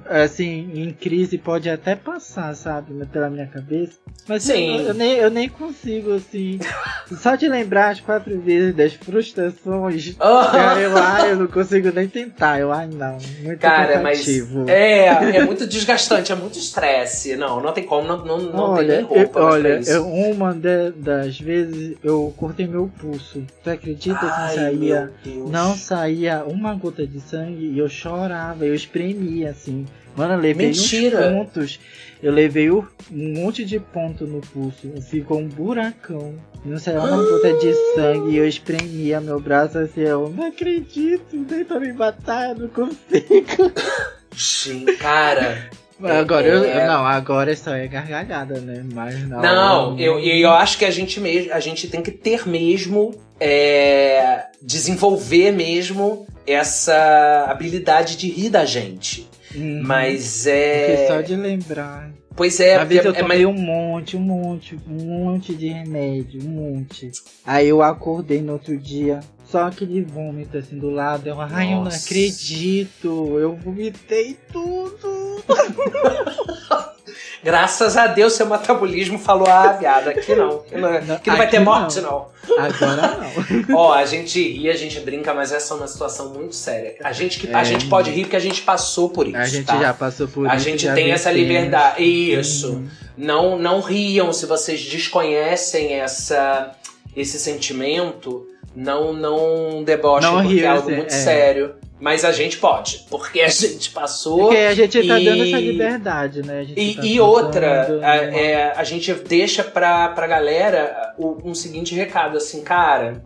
assim, 0.09 0.71
em 0.75 0.91
crise 0.91 1.37
pode 1.37 1.69
até 1.69 1.95
passar, 1.95 2.53
sabe? 2.55 3.05
Pela 3.07 3.29
minha 3.29 3.47
cabeça. 3.47 3.93
Mas 4.27 4.43
Sim. 4.43 4.77
Eu, 4.79 4.87
eu 4.87 4.93
nem, 4.93 5.13
eu 5.13 5.29
nem 5.29 5.47
consigo, 5.49 6.13
assim. 6.13 6.59
Só 7.21 7.35
de 7.35 7.47
lembrar 7.47 7.89
as 7.91 7.99
quatro 8.01 8.39
vezes 8.41 8.75
das 8.75 8.93
frustrações. 8.93 10.15
Ah. 10.27 10.75
Eu, 10.79 10.97
ah, 10.97 11.27
eu 11.27 11.35
não 11.37 11.47
consigo 11.47 11.91
nem 11.93 12.07
tentar. 12.07 12.59
Eu, 12.59 12.71
ai, 12.71 12.87
não. 12.87 13.17
Muito 13.41 13.59
Cara, 13.59 14.01
mas 14.01 14.27
é, 14.67 15.05
é 15.37 15.45
muito 15.45 15.65
desgastante, 15.65 16.31
é 16.31 16.35
muito 16.35 16.57
estresse. 16.59 17.35
Não, 17.35 17.61
não 17.61 17.71
tem 17.71 17.83
como, 17.83 18.07
não, 18.07 18.17
não, 18.25 18.37
não 18.39 18.75
tem 18.75 18.85
olha, 18.85 18.95
nem 18.97 19.03
roupa 19.05 19.39
eu, 19.39 19.45
olha 19.45 19.81
eu- 19.87 20.07
uma 20.07 20.53
de- 20.53 20.91
das 20.91 21.39
vezes 21.39 21.95
eu 22.03 22.33
cortei 22.37 22.67
meu 22.67 22.89
pulso. 22.99 23.43
Tu 23.63 23.69
acredita 23.69 24.19
que 24.19 24.25
não 24.25 24.31
Ai, 24.33 24.55
saía? 24.55 25.11
Não 25.47 25.75
saía 25.75 26.43
uma 26.45 26.73
gota 26.75 27.05
de 27.05 27.19
sangue 27.21 27.65
e 27.73 27.79
eu 27.79 27.87
chorava, 27.89 28.65
eu 28.65 28.75
espremia 28.75 29.51
assim. 29.51 29.66
Mano, 30.15 30.33
eu 30.33 30.39
levei 30.39 30.67
Mentira. 30.67 31.27
uns 31.29 31.33
pontos. 31.33 31.79
Eu 32.21 32.31
levei 32.33 32.71
um 32.71 32.83
monte 33.11 33.63
de 33.63 33.79
ponto 33.79 34.25
no 34.25 34.41
pulso. 34.41 34.89
Ficou 35.07 35.37
um 35.39 35.47
buracão. 35.47 36.33
Não 36.65 36.79
saiu 36.79 36.99
uma 37.01 37.17
gota 37.17 37.53
de 37.53 37.73
sangue 37.93 38.31
e 38.31 38.37
eu 38.37 38.47
espremia 38.47 39.21
meu 39.21 39.39
braço 39.39 39.77
assim. 39.77 40.01
Eu 40.01 40.33
não 40.35 40.47
acredito, 40.47 41.45
pra 41.67 41.79
me 41.79 41.93
matar, 41.93 42.49
eu 42.49 42.55
não 42.55 42.67
consigo. 42.69 43.71
Gente, 44.35 44.93
cara. 44.97 45.69
Agora, 46.03 46.45
eu, 46.47 46.63
É. 46.63 46.85
não, 46.87 47.05
agora 47.05 47.55
só 47.55 47.73
é 47.73 47.87
gargalhada, 47.87 48.59
né? 48.59 48.83
Mas 48.93 49.27
não. 49.27 49.41
Não, 49.41 49.99
eu, 49.99 50.19
eu 50.19 50.51
acho 50.51 50.77
que 50.77 50.85
a 50.85 50.91
gente 50.91 51.19
mesmo, 51.19 51.51
a 51.53 51.59
gente 51.59 51.87
tem 51.87 52.03
que 52.03 52.11
ter 52.11 52.47
mesmo, 52.47 53.15
é, 53.39 54.45
desenvolver 54.61 55.51
mesmo 55.51 56.27
essa 56.45 57.47
habilidade 57.49 58.15
de 58.15 58.29
rir 58.29 58.49
da 58.49 58.63
gente. 58.63 59.27
Uhum. 59.57 59.81
Mas 59.83 60.43
Porque 60.45 60.51
é. 60.51 61.07
só 61.07 61.21
de 61.21 61.35
lembrar. 61.35 62.11
Pois 62.35 62.59
é, 62.59 62.77
Uma 62.77 62.85
vez 62.85 63.03
eu 63.03 63.11
porque 63.11 63.19
é, 63.19 63.23
tomei 63.23 63.43
é, 63.43 63.47
um 63.47 63.53
monte, 63.53 64.15
um 64.15 64.19
monte, 64.19 64.79
um 64.87 65.03
monte 65.05 65.55
de 65.55 65.69
remédio, 65.69 66.39
um 66.43 66.49
monte. 66.49 67.11
Aí 67.43 67.67
eu 67.67 67.81
acordei 67.81 68.41
no 68.43 68.53
outro 68.53 68.77
dia, 68.77 69.21
só 69.43 69.65
aquele 69.65 70.03
vômito 70.03 70.55
assim 70.55 70.77
do 70.77 70.91
lado. 70.91 71.27
Eu, 71.27 71.41
ai, 71.41 71.73
eu 71.73 71.83
não 71.83 71.87
acredito, 71.87 73.39
eu 73.39 73.55
vomitei 73.55 74.37
tudo. 74.53 75.43
graças 77.43 77.95
a 77.97 78.07
Deus 78.07 78.33
seu 78.33 78.45
metabolismo 78.45 79.17
falou, 79.19 79.47
ah, 79.47 79.73
viado, 79.73 80.09
aqui 80.09 80.35
não. 80.35 80.57
Aqui 80.59 80.77
não, 80.77 81.15
aqui 81.15 81.29
não 81.29 81.37
vai 81.37 81.49
ter 81.49 81.59
morte, 81.59 82.01
não. 82.01 82.27
Agora 82.57 83.19
não. 83.19 83.75
Ó, 83.77 83.93
a 83.93 84.05
gente 84.05 84.41
ri, 84.41 84.69
a 84.69 84.75
gente 84.75 84.99
brinca, 85.01 85.33
mas 85.33 85.51
essa 85.51 85.73
é 85.73 85.77
uma 85.77 85.87
situação 85.87 86.29
muito 86.29 86.55
séria. 86.55 86.95
A 87.03 87.11
gente, 87.11 87.39
que, 87.39 87.53
a 87.53 87.61
É. 87.61 87.65
gente 87.65 87.87
pode 87.87 88.09
rir 88.09 88.21
porque 88.21 88.35
a 88.35 88.39
gente 88.39 88.61
passou 88.61 89.09
por 89.09 89.27
isso. 89.27 89.37
A 89.37 89.45
gente 89.45 89.65
tá? 89.65 89.79
já 89.79 89.93
passou 89.93 90.27
por 90.27 90.47
A 90.49 90.55
isso. 90.55 90.65
gente 90.65 90.83
já 90.83 90.93
tem 90.93 91.11
essa 91.11 91.31
liberdade. 91.31 92.03
Isso. 92.03 92.69
Uhum. 92.71 92.87
Não, 93.17 93.57
não 93.57 93.81
riam 93.81 94.31
se 94.31 94.45
vocês 94.45 94.81
desconhecem 94.81 95.93
essa, 95.95 96.71
esse 97.15 97.39
sentimento. 97.39 98.47
Não, 98.75 99.11
não 99.11 99.83
debochem, 99.83 100.29
Não 100.31 100.41
porque 100.41 100.53
é 100.53 100.61
riam, 100.61 100.71
algo 100.75 100.87
assim, 100.87 100.97
muito 100.97 101.13
é. 101.13 101.17
sério. 101.17 101.75
Mas 101.99 102.23
a 102.23 102.31
gente 102.31 102.57
pode, 102.57 103.05
porque 103.09 103.41
a 103.41 103.47
gente 103.49 103.89
passou. 103.89 104.37
Porque 104.39 104.57
a 104.57 104.73
gente 104.75 105.07
tá 105.07 105.19
E- 105.19 105.25
dando 105.25 105.43
essa 105.43 105.57
liberdade, 105.59 106.41
né? 106.43 106.67
E, 106.75 106.95
tá 106.95 107.01
e 107.03 107.19
outra, 107.19 107.99
a, 108.03 108.15
é, 108.17 108.73
a 108.75 108.83
gente 108.83 109.11
deixa 109.13 109.63
pra, 109.63 110.09
pra 110.09 110.27
galera 110.27 111.15
um 111.17 111.55
seguinte 111.55 111.95
recado, 111.95 112.37
assim, 112.37 112.61
cara. 112.63 113.23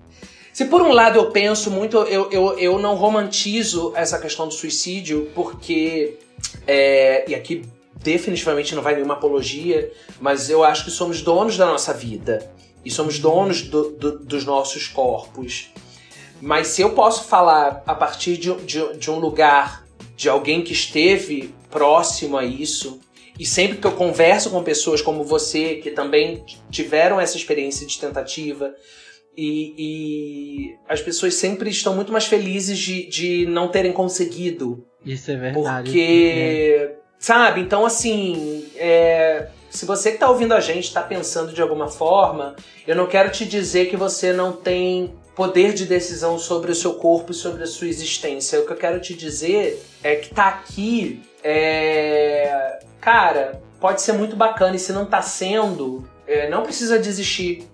Se 0.53 0.65
por 0.65 0.81
um 0.81 0.91
lado 0.91 1.17
eu 1.17 1.31
penso 1.31 1.69
muito, 1.71 1.97
eu, 2.03 2.29
eu, 2.31 2.57
eu 2.59 2.79
não 2.79 2.95
romantizo 2.95 3.93
essa 3.95 4.17
questão 4.19 4.47
do 4.47 4.53
suicídio, 4.53 5.29
porque. 5.35 6.17
é, 6.67 7.29
e 7.29 7.35
aqui 7.35 7.63
definitivamente 8.03 8.73
não 8.73 8.81
vai 8.81 8.95
nenhuma 8.95 9.13
apologia, 9.13 9.91
mas 10.19 10.49
eu 10.49 10.63
acho 10.63 10.85
que 10.85 10.91
somos 10.91 11.21
donos 11.21 11.55
da 11.57 11.65
nossa 11.65 11.93
vida. 11.93 12.49
E 12.83 12.89
somos 12.89 13.19
donos 13.19 13.61
do- 13.61 13.91
do- 13.91 14.19
dos 14.19 14.43
nossos 14.43 14.87
corpos. 14.87 15.69
Mas 16.41 16.67
se 16.67 16.81
eu 16.81 16.91
posso 16.91 17.25
falar 17.25 17.83
a 17.85 17.93
partir 17.93 18.37
de, 18.37 18.53
de, 18.65 18.97
de 18.97 19.11
um 19.11 19.19
lugar 19.19 19.85
de 20.15 20.27
alguém 20.27 20.63
que 20.63 20.73
esteve 20.73 21.53
próximo 21.69 22.37
a 22.37 22.43
isso, 22.43 22.99
e 23.39 23.45
sempre 23.45 23.77
que 23.77 23.87
eu 23.87 23.91
converso 23.91 24.49
com 24.49 24.63
pessoas 24.63 25.01
como 25.01 25.23
você, 25.23 25.75
que 25.75 25.91
também 25.91 26.43
tiveram 26.69 27.19
essa 27.19 27.37
experiência 27.37 27.85
de 27.87 27.99
tentativa, 27.99 28.73
e, 29.37 29.73
e 29.77 30.75
as 30.89 31.01
pessoas 31.01 31.35
sempre 31.35 31.69
estão 31.69 31.95
muito 31.95 32.11
mais 32.11 32.25
felizes 32.25 32.77
de, 32.77 33.07
de 33.07 33.45
não 33.45 33.69
terem 33.69 33.93
conseguido. 33.93 34.85
Isso 35.05 35.31
é 35.31 35.37
verdade. 35.37 35.85
Porque, 35.85 36.91
sabe? 37.17 37.61
Então, 37.61 37.85
assim, 37.85 38.65
é, 38.75 39.47
se 39.69 39.85
você 39.85 40.11
que 40.11 40.17
tá 40.17 40.29
ouvindo 40.29 40.53
a 40.53 40.59
gente 40.59 40.93
tá 40.93 41.01
pensando 41.01 41.53
de 41.53 41.61
alguma 41.61 41.87
forma, 41.87 42.55
eu 42.85 42.95
não 42.95 43.07
quero 43.07 43.31
te 43.31 43.45
dizer 43.45 43.89
que 43.89 43.95
você 43.95 44.33
não 44.33 44.51
tem 44.51 45.13
poder 45.41 45.73
de 45.73 45.87
decisão 45.87 46.37
sobre 46.37 46.71
o 46.71 46.75
seu 46.75 46.93
corpo 46.93 47.31
e 47.31 47.33
sobre 47.33 47.63
a 47.63 47.65
sua 47.65 47.87
existência. 47.87 48.59
O 48.59 48.65
que 48.67 48.73
eu 48.73 48.77
quero 48.77 49.01
te 49.01 49.15
dizer 49.15 49.83
é 50.03 50.15
que 50.15 50.31
tá 50.31 50.47
aqui, 50.47 51.23
é, 51.43 52.77
cara, 52.99 53.59
pode 53.79 54.03
ser 54.03 54.13
muito 54.13 54.35
bacana 54.35 54.75
e 54.75 54.79
se 54.79 54.93
não 54.93 55.03
tá 55.03 55.19
sendo, 55.23 56.07
é, 56.27 56.47
não 56.47 56.61
precisa 56.61 56.99
desistir. 56.99 57.67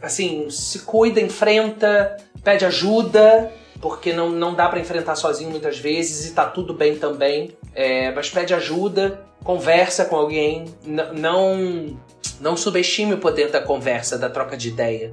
Assim, 0.00 0.48
se 0.48 0.78
cuida, 0.82 1.20
enfrenta, 1.20 2.16
pede 2.44 2.64
ajuda, 2.64 3.52
porque 3.80 4.12
não, 4.12 4.30
não 4.30 4.54
dá 4.54 4.68
pra 4.68 4.78
enfrentar 4.78 5.16
sozinho 5.16 5.50
muitas 5.50 5.76
vezes 5.76 6.30
e 6.30 6.34
tá 6.34 6.46
tudo 6.46 6.72
bem 6.72 7.00
também. 7.00 7.50
É, 7.74 8.12
mas 8.12 8.30
pede 8.30 8.54
ajuda, 8.54 9.24
conversa 9.42 10.04
com 10.04 10.14
alguém, 10.14 10.66
não, 10.84 11.96
não 12.40 12.56
subestime 12.56 13.14
o 13.14 13.18
poder 13.18 13.50
da 13.50 13.60
conversa, 13.60 14.16
da 14.16 14.30
troca 14.30 14.56
de 14.56 14.68
ideia. 14.68 15.12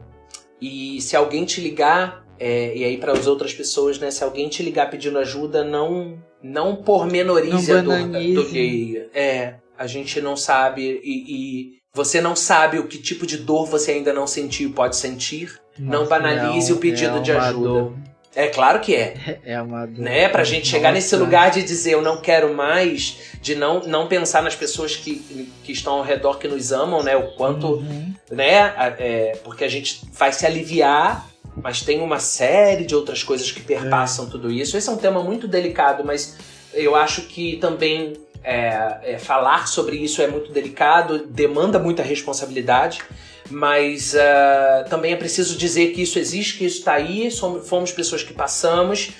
E 0.61 1.01
se 1.01 1.15
alguém 1.15 1.45
te 1.45 1.61
ligar, 1.61 2.25
é, 2.39 2.75
e 2.75 2.83
aí 2.83 2.97
para 2.97 3.11
as 3.13 3.27
outras 3.27 3.53
pessoas, 3.53 3.99
né? 3.99 4.09
Se 4.11 4.23
alguém 4.23 4.47
te 4.49 4.63
ligar 4.63 4.89
pedindo 4.89 5.17
ajuda, 5.19 5.63
não 5.63 6.17
não 6.41 6.75
pormenorize 6.75 7.71
Não 7.71 7.79
a 7.79 7.81
dor 7.81 8.07
da- 8.09 8.19
do 8.19 8.49
gay. 8.49 9.09
É, 9.13 9.55
a 9.77 9.87
gente 9.87 10.21
não 10.21 10.35
sabe 10.37 11.01
e, 11.03 11.25
e 11.27 11.71
você 11.93 12.21
não 12.21 12.35
sabe 12.35 12.77
o 12.77 12.87
que 12.87 12.97
tipo 12.99 13.25
de 13.25 13.37
dor 13.37 13.65
você 13.65 13.93
ainda 13.93 14.13
não 14.13 14.27
sentiu 14.27 14.69
e 14.69 14.73
pode 14.73 14.95
sentir. 14.95 15.59
não 15.79 16.05
banalize 16.07 16.71
é 16.71 16.75
o 16.75 16.77
pedido 16.77 17.17
é 17.17 17.21
de 17.21 17.31
ajuda. 17.31 17.67
dor. 17.67 17.93
É 18.35 18.47
claro 18.47 18.79
que 18.81 18.93
é 18.95 19.39
É 19.45 19.61
uma 19.61 19.85
dor. 19.85 20.03
né? 20.03 20.27
Pra 20.29 20.43
gente 20.43 20.67
chegar 20.67 20.91
nesse 20.91 21.15
lugar 21.15 21.51
de 21.51 21.63
dizer 21.63 21.91
eu 21.93 22.01
não 22.01 22.17
quero 22.17 22.53
mais, 22.53 23.17
de 23.41 23.55
não, 23.55 23.79
não 23.81 24.07
pensar 24.07 24.43
nas 24.43 24.55
pessoas 24.55 24.95
que, 24.95 25.49
que 25.63 25.71
estão 25.71 25.93
ao 25.93 26.03
redor 26.03 26.37
que 26.37 26.47
nos 26.47 26.71
amam, 26.71 27.01
né? 27.01 27.15
O 27.15 27.31
quanto, 27.35 27.75
Uhum. 27.75 28.13
né? 28.31 28.73
é, 28.99 29.37
porque 29.43 29.63
a 29.63 29.69
gente 29.69 30.01
vai 30.11 30.33
se 30.33 30.45
aliviar, 30.45 31.27
mas 31.55 31.81
tem 31.81 32.01
uma 32.01 32.19
série 32.19 32.83
de 32.85 32.93
outras 32.93 33.23
coisas 33.23 33.49
que 33.51 33.61
perpassam 33.61 34.29
tudo 34.29 34.51
isso. 34.51 34.75
Esse 34.77 34.89
é 34.89 34.91
um 34.91 34.97
tema 34.97 35.23
muito 35.23 35.47
delicado, 35.47 36.03
mas 36.03 36.35
eu 36.73 36.95
acho 36.95 37.21
que 37.21 37.55
também 37.57 38.13
é, 38.43 38.97
é, 39.13 39.17
falar 39.17 39.67
sobre 39.67 39.95
isso 39.95 40.21
é 40.21 40.27
muito 40.27 40.51
delicado, 40.51 41.19
demanda 41.25 41.79
muita 41.79 42.03
responsabilidade. 42.03 43.01
Mas 43.49 44.15
ah, 44.15 44.85
também 44.89 45.13
é 45.13 45.15
preciso 45.15 45.57
dizer 45.57 45.91
que 45.91 46.01
isso 46.01 46.17
existe, 46.17 46.57
que 46.57 46.65
isso 46.65 46.79
está 46.79 46.93
aí, 46.93 47.29
somos, 47.29 47.67
fomos 47.67 47.91
pessoas 47.91 48.23
que 48.23 48.33
passamos 48.33 49.11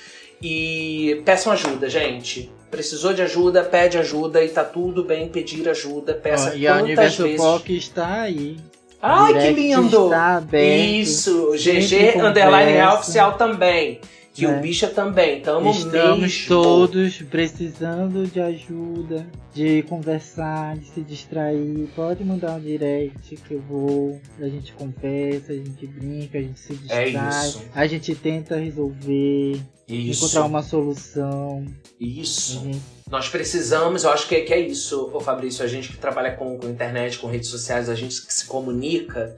e 0.41 1.21
peçam 1.25 1.51
ajuda, 1.51 1.89
gente. 1.89 2.51
Precisou 2.71 3.13
de 3.13 3.21
ajuda, 3.21 3.63
pede 3.63 3.97
ajuda 3.97 4.43
e 4.43 4.49
tá 4.49 4.63
tudo 4.63 5.03
bem 5.03 5.29
pedir 5.29 5.69
ajuda. 5.69 6.13
Peça 6.13 6.51
Ó, 6.51 6.55
e 6.55 6.67
a 6.67 6.73
quantas 6.73 6.85
Universo 6.85 7.23
vezes. 7.23 7.37
POC 7.41 7.77
está 7.77 8.21
aí. 8.21 8.57
Ai, 9.01 9.33
que 9.33 9.39
Direct 9.39 9.61
lindo! 9.61 10.05
Está 10.05 10.37
aberto. 10.37 10.73
Isso, 10.73 11.51
GG 11.51 12.17
Underline 12.19 12.71
Real. 12.71 12.95
Oficial 12.95 13.33
também. 13.33 14.01
É. 14.43 14.47
o 14.49 14.59
Bicha 14.59 14.87
também. 14.89 15.39
Tamo 15.41 15.69
Estamos 15.71 16.19
mesmo. 16.19 16.47
todos 16.49 17.21
precisando 17.21 18.27
de 18.27 18.41
ajuda, 18.41 19.25
de 19.53 19.83
conversar, 19.83 20.75
de 20.77 20.87
se 20.87 21.01
distrair. 21.01 21.87
Pode 21.95 22.23
mandar 22.25 22.53
um 22.57 22.59
direct 22.59 23.35
que 23.37 23.53
eu 23.53 23.61
vou. 23.61 24.19
A 24.41 24.49
gente 24.49 24.73
conversa, 24.73 25.53
a 25.53 25.55
gente 25.55 25.87
brinca, 25.87 26.37
a 26.37 26.41
gente 26.41 26.59
se 26.59 26.73
É 26.89 27.03
distrai. 27.05 27.47
isso. 27.47 27.63
A 27.73 27.87
gente 27.87 28.15
tenta 28.15 28.57
resolver, 28.57 29.61
Isso. 29.87 30.25
encontrar 30.25 30.45
uma 30.45 30.63
solução. 30.63 31.63
Isso. 31.99 32.59
Gente- 32.63 32.81
Nós 33.09 33.29
precisamos, 33.29 34.03
eu 34.03 34.09
acho 34.09 34.27
que, 34.27 34.41
que 34.41 34.51
é 34.53 34.59
isso, 34.59 35.11
ô 35.13 35.19
Fabrício, 35.19 35.63
a 35.63 35.67
gente 35.67 35.89
que 35.91 35.97
trabalha 35.97 36.31
com, 36.35 36.57
com 36.57 36.67
internet, 36.67 37.19
com 37.19 37.27
redes 37.27 37.49
sociais, 37.49 37.87
a 37.87 37.93
gente 37.93 38.25
que 38.25 38.33
se 38.33 38.47
comunica, 38.47 39.37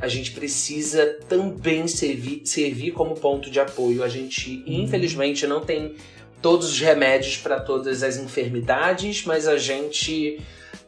a 0.00 0.08
gente 0.08 0.32
precisa 0.32 1.18
também 1.28 1.86
servir, 1.88 2.42
servir 2.44 2.92
como 2.92 3.14
ponto 3.14 3.50
de 3.50 3.58
apoio. 3.60 4.02
A 4.02 4.08
gente, 4.08 4.62
infelizmente, 4.66 5.46
não 5.46 5.60
tem 5.60 5.94
todos 6.42 6.70
os 6.70 6.78
remédios 6.80 7.36
para 7.38 7.58
todas 7.60 8.02
as 8.02 8.16
enfermidades, 8.16 9.24
mas 9.24 9.48
a 9.48 9.56
gente 9.56 10.40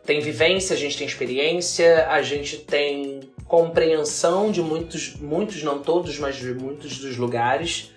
tem 0.05 0.20
vivência, 0.20 0.74
a 0.74 0.78
gente 0.78 0.97
tem 0.97 1.06
experiência, 1.06 2.06
a 2.09 2.22
gente 2.22 2.59
tem 2.59 3.20
compreensão 3.47 4.51
de 4.51 4.62
muitos, 4.62 5.14
muitos, 5.16 5.62
não 5.62 5.78
todos, 5.80 6.18
mas 6.18 6.36
de 6.36 6.52
muitos 6.55 6.98
dos 6.98 7.16
lugares. 7.16 7.90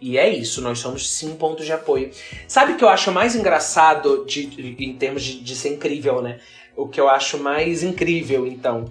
E 0.00 0.16
é 0.16 0.28
isso, 0.28 0.62
nós 0.62 0.78
somos 0.78 1.10
sim 1.10 1.34
pontos 1.34 1.66
de 1.66 1.72
apoio. 1.72 2.10
Sabe 2.48 2.72
o 2.72 2.76
que 2.76 2.84
eu 2.84 2.88
acho 2.88 3.12
mais 3.12 3.34
engraçado 3.36 4.24
de, 4.26 4.46
de- 4.46 4.76
em 4.84 4.94
termos 4.94 5.22
de, 5.22 5.40
de 5.40 5.54
ser 5.54 5.70
incrível, 5.74 6.22
né? 6.22 6.38
O 6.74 6.88
que 6.88 6.98
eu 6.98 7.08
acho 7.08 7.36
mais 7.38 7.82
incrível, 7.82 8.46
então, 8.46 8.86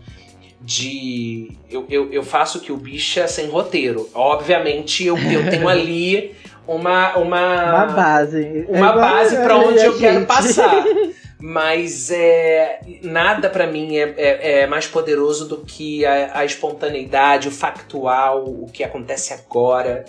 de. 0.62 1.52
Eu, 1.70 1.86
eu, 1.90 2.12
eu 2.12 2.24
faço 2.24 2.60
que 2.60 2.72
o 2.72 2.78
bicha 2.78 3.28
sem 3.28 3.48
roteiro. 3.48 4.10
Obviamente, 4.14 5.06
eu, 5.06 5.18
eu 5.18 5.50
tenho 5.50 5.68
ali 5.70 6.36
uma. 6.68 7.16
Uma, 7.18 7.66
Uma 7.66 7.86
base. 7.88 8.44
É 8.46 8.66
uma 8.70 8.78
igual 8.78 8.96
base 8.96 9.38
a- 9.38 9.42
pra 9.42 9.58
onde 9.58 9.80
eu 9.84 9.98
quero 9.98 10.26
passar. 10.26 10.84
Mas 11.42 12.12
é, 12.12 12.82
nada 13.02 13.50
pra 13.50 13.66
mim 13.66 13.96
é, 13.96 14.14
é- 14.18 14.60
é 14.62 14.68
mais 14.68 14.86
poderoso 14.88 15.48
do 15.48 15.60
que 15.60 16.06
a, 16.06 16.32
a 16.40 16.44
espontaneidade, 16.46 17.48
o 17.48 17.52
factual, 17.52 18.44
o 18.44 18.66
que 18.72 18.84
acontece 18.84 19.34
agora. 19.34 20.04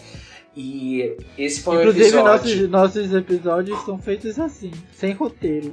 E 0.56 1.16
esse 1.39 1.62
foi 1.62 1.77
um 1.77 1.81
Inclusive, 1.81 2.05
episódio. 2.06 2.24
nossos, 2.32 2.68
nossos 2.68 3.14
episódios 3.14 3.81
são 3.85 3.98
feitos 3.98 4.39
assim, 4.39 4.72
sem 4.93 5.12
roteiro. 5.12 5.72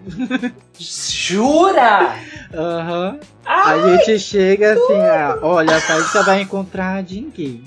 Jura? 0.78 2.16
Aham. 2.54 3.20
Ah, 3.46 3.72
A 3.72 3.98
gente 3.98 4.20
chega 4.20 4.74
assim, 4.74 4.94
ah, 5.02 5.40
olha, 5.42 5.78
a 5.78 5.82
Thaísa 5.82 6.24
vai 6.24 6.42
encontrar 6.42 7.04
ninguém. 7.04 7.64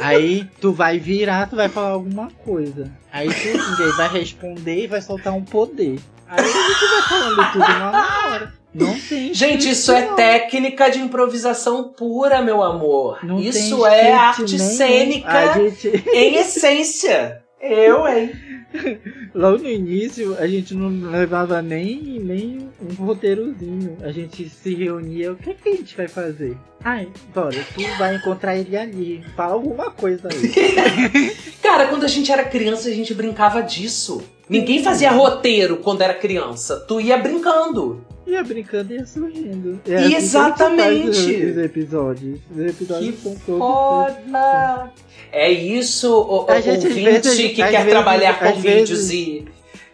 Aí 0.00 0.46
tu 0.60 0.72
vai 0.72 0.98
virar, 0.98 1.48
tu 1.48 1.56
vai 1.56 1.68
falar 1.68 1.88
alguma 1.90 2.28
coisa. 2.44 2.90
Aí 3.12 3.28
tu 3.28 3.96
vai 3.96 4.08
responder 4.12 4.84
e 4.84 4.86
vai 4.86 5.00
soltar 5.00 5.32
um 5.32 5.42
poder. 5.44 5.98
Aí 6.28 6.38
a 6.38 6.46
gente 6.46 6.90
vai 6.90 7.02
falando 7.08 7.52
tudo 7.52 7.58
na 7.68 8.28
hora. 8.30 8.54
Não 8.74 8.98
tem 8.98 9.32
gente, 9.34 9.70
isso 9.70 9.92
é 9.92 10.06
não. 10.06 10.16
técnica 10.16 10.90
de 10.90 10.98
improvisação 10.98 11.84
pura, 11.88 12.42
meu 12.42 12.62
amor. 12.62 13.18
Não 13.24 13.38
isso 13.38 13.84
é 13.86 14.12
arte 14.12 14.56
nenhum. 14.56 14.58
cênica 14.58 15.54
gente, 15.54 16.04
em 16.12 16.36
essência. 16.36 17.42
Eu, 17.60 18.08
hein? 18.08 18.32
logo 19.34 19.58
no 19.58 19.68
início, 19.68 20.36
a 20.38 20.46
gente 20.46 20.74
não 20.74 21.10
levava 21.10 21.62
nem, 21.62 22.18
nem 22.20 22.68
um 22.80 23.04
roteirozinho. 23.04 23.98
A 24.02 24.10
gente 24.10 24.48
se 24.48 24.74
reunia, 24.74 25.32
o 25.32 25.36
que, 25.36 25.54
que 25.54 25.68
a 25.68 25.76
gente 25.76 25.96
vai 25.96 26.08
fazer? 26.08 26.56
Ai, 26.84 27.08
bora, 27.34 27.56
tu 27.74 27.98
vai 27.98 28.16
encontrar 28.16 28.56
ele 28.56 28.76
ali. 28.76 29.24
Fala 29.36 29.52
alguma 29.52 29.90
coisa 29.90 30.28
aí. 30.28 31.36
Cara, 31.62 31.86
quando 31.86 32.04
a 32.04 32.08
gente 32.08 32.32
era 32.32 32.44
criança, 32.44 32.88
a 32.88 32.92
gente 32.92 33.14
brincava 33.14 33.62
disso. 33.62 34.22
Ninguém 34.48 34.82
fazia 34.82 35.12
roteiro 35.12 35.78
quando 35.78 36.02
era 36.02 36.14
criança. 36.14 36.80
Tu 36.80 37.00
ia 37.00 37.16
brincando. 37.16 38.04
Ia 38.26 38.42
brincando 38.44 38.92
e 38.92 38.96
ia 38.96 39.06
surgindo. 39.06 39.80
É 39.86 39.96
assim 39.96 40.14
Exatamente. 40.14 41.04
faz 41.04 41.18
Os, 41.18 41.50
os 41.50 41.56
episódios. 41.58 42.40
Os 42.50 42.58
episódios 42.64 43.14
Que 43.14 43.22
são 43.22 43.34
todos. 43.46 43.58
foda! 43.58 44.90
É 45.32 45.50
isso, 45.50 46.12
o, 46.12 46.44
o 46.44 46.50
A 46.50 46.60
gente, 46.60 46.86
ouvinte 46.86 47.04
vezes, 47.04 47.36
que 47.36 47.54
quer 47.56 47.70
vezes, 47.70 47.90
trabalhar 47.90 48.38
com 48.38 48.54
vídeos 48.60 48.88
vezes, 48.88 49.10
e. 49.10 49.44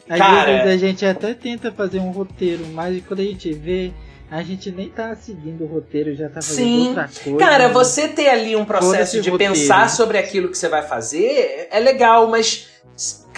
Às 0.09 0.19
Cara- 0.19 0.63
vezes 0.65 0.73
a 0.73 0.87
gente 0.87 1.07
até 1.07 1.35
tenta 1.35 1.71
fazer 1.71 2.01
um 2.01 2.11
roteiro, 2.11 2.65
mas 2.73 3.03
quando 3.07 3.21
a 3.21 3.25
gente 3.25 3.53
vê, 3.53 3.93
a 4.31 4.43
gente 4.43 4.71
nem 4.71 4.89
tá 4.89 5.15
seguindo 5.15 5.65
o 5.65 5.67
roteiro, 5.67 6.15
já 6.15 6.29
tá 6.29 6.41
fazendo 6.43 6.65
Sim. 6.67 6.89
outra 6.89 7.11
coisa. 7.23 7.39
Cara, 7.39 7.69
né? 7.69 7.75
você 7.75 8.09
ter 8.09 8.29
ali 8.29 8.57
um 8.57 8.65
processo 8.65 9.21
de 9.21 9.31
roteiro. 9.31 9.53
pensar 9.55 9.89
sobre 9.91 10.17
aquilo 10.19 10.49
que 10.49 10.57
você 10.57 10.69
vai 10.69 10.83
fazer 10.83 11.69
é 11.71 11.79
legal, 11.79 12.27
mas 12.29 12.69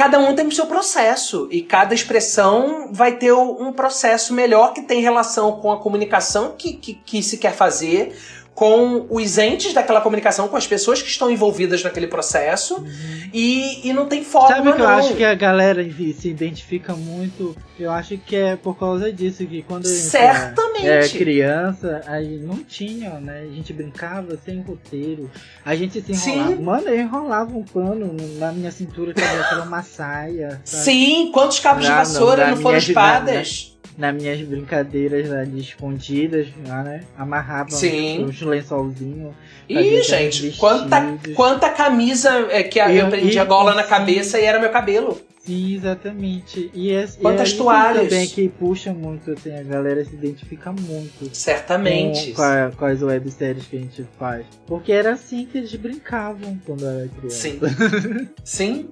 cada 0.01 0.18
um 0.18 0.35
tem 0.35 0.47
o 0.47 0.51
seu 0.51 0.64
processo 0.64 1.47
e 1.51 1.60
cada 1.60 1.93
expressão 1.93 2.89
vai 2.90 3.18
ter 3.18 3.35
um 3.35 3.70
processo 3.70 4.32
melhor 4.32 4.72
que 4.72 4.81
tem 4.81 5.02
relação 5.02 5.60
com 5.60 5.70
a 5.70 5.78
comunicação 5.78 6.55
que, 6.56 6.72
que, 6.72 6.94
que 6.94 7.22
se 7.22 7.36
quer 7.36 7.52
fazer, 7.52 8.18
com 8.61 9.07
os 9.09 9.39
entes 9.39 9.73
daquela 9.73 10.03
comunicação, 10.03 10.47
com 10.47 10.55
as 10.55 10.66
pessoas 10.66 11.01
que 11.01 11.09
estão 11.09 11.31
envolvidas 11.31 11.82
naquele 11.82 12.07
processo 12.07 12.85
e, 13.32 13.89
e 13.89 13.91
não 13.95 14.05
tem 14.05 14.23
forma 14.23 14.49
Sabe 14.49 14.74
que 14.74 14.82
eu 14.82 14.87
não. 14.87 14.87
acho 14.87 15.15
que 15.15 15.24
a 15.24 15.35
galera 15.35 15.82
se 16.12 16.28
identifica 16.28 16.93
muito? 16.93 17.57
Eu 17.78 17.91
acho 17.91 18.19
que 18.19 18.37
é 18.37 18.57
por 18.57 18.78
causa 18.78 19.11
disso, 19.11 19.47
que 19.47 19.62
quando 19.62 19.87
a 19.87 19.89
gente 19.89 20.01
Certamente. 20.03 20.87
era 20.87 21.09
criança, 21.09 22.03
aí 22.07 22.37
não 22.37 22.57
tinha, 22.62 23.19
né? 23.19 23.47
A 23.51 23.55
gente 23.55 23.73
brincava 23.73 24.39
sem 24.45 24.61
roteiro. 24.61 25.31
A 25.65 25.74
gente 25.74 26.03
se 26.03 26.31
enrolava. 26.31 26.57
Sim. 26.57 26.62
Mano, 26.62 26.89
eu 26.89 27.01
enrolava 27.01 27.57
um 27.57 27.65
pano 27.65 28.15
na 28.39 28.53
minha 28.53 28.70
cintura 28.70 29.15
que 29.15 29.23
era 29.23 29.62
uma 29.62 29.82
saia. 29.82 30.61
sabe? 30.66 30.85
Sim, 30.85 31.31
quantos 31.32 31.61
cabos 31.61 31.85
de 31.85 31.89
Não, 31.89 31.97
vassoura 31.97 32.49
não, 32.49 32.57
não, 32.57 32.62
foram 32.62 32.77
espadas? 32.77 33.70
Nas 33.99 34.15
minhas 34.15 34.41
brincadeiras 34.41 35.29
lá 35.29 35.45
de 35.45 35.61
escondidas, 35.61 36.47
lá, 36.67 36.83
né? 36.83 37.03
Amarrava 37.19 37.71
Sim. 37.71 38.25
os 38.25 38.41
lençolzinhos. 38.41 39.33
Ih, 39.69 40.03
gente, 40.03 40.53
quanta, 40.59 41.19
quanta 41.35 41.69
camisa 41.71 42.31
é, 42.51 42.62
que 42.62 42.81
a- 42.81 42.91
E- 42.91 42.99
eu 42.99 43.09
prendia 43.09 43.45
gola 43.45 43.75
na 43.75 43.83
cabeça 43.85 44.39
e 44.41 44.45
era 44.45 44.59
meu 44.59 44.71
cabelo. 44.71 45.21
Sim, 45.43 45.75
exatamente. 45.75 46.71
E, 46.75 46.93
é, 46.93 47.07
Quantas 47.21 47.51
e 47.51 47.55
é 47.55 47.57
toalhas? 47.57 48.09
também 48.09 48.29
que 48.29 48.49
puxa 48.49 48.93
muito, 48.93 49.33
assim, 49.33 49.55
a 49.57 49.62
galera 49.62 50.05
se 50.05 50.15
identifica 50.15 50.71
muito. 50.71 51.35
Certamente. 51.35 52.33
Com, 52.33 52.43
a- 52.43 52.71
com 52.77 52.85
as 52.85 53.01
webséries 53.03 53.65
que 53.67 53.77
a 53.77 53.81
gente 53.81 54.05
faz. 54.19 54.45
Porque 54.67 54.93
era 54.93 55.12
assim 55.12 55.47
que 55.51 55.59
eles 55.59 55.75
brincavam 55.75 56.59
quando 56.67 56.87
era 56.87 57.09
criança. 57.09 57.37
Sim. 57.49 57.61
Sim. 58.45 58.89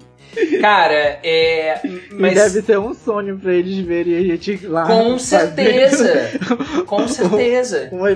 Cara, 0.61 1.19
é. 1.23 1.79
E 1.85 2.13
Mas 2.13 2.35
deve 2.35 2.61
ser 2.61 2.77
um 2.79 2.93
sonho 2.93 3.37
pra 3.39 3.53
eles 3.53 3.77
verem 3.85 4.15
a 4.15 4.21
gente 4.21 4.67
lá. 4.67 4.85
com 4.85 5.17
certeza. 5.17 6.13
Com 6.85 7.07
certeza. 7.07 7.89
Um 7.91 7.99
Você, 7.99 8.11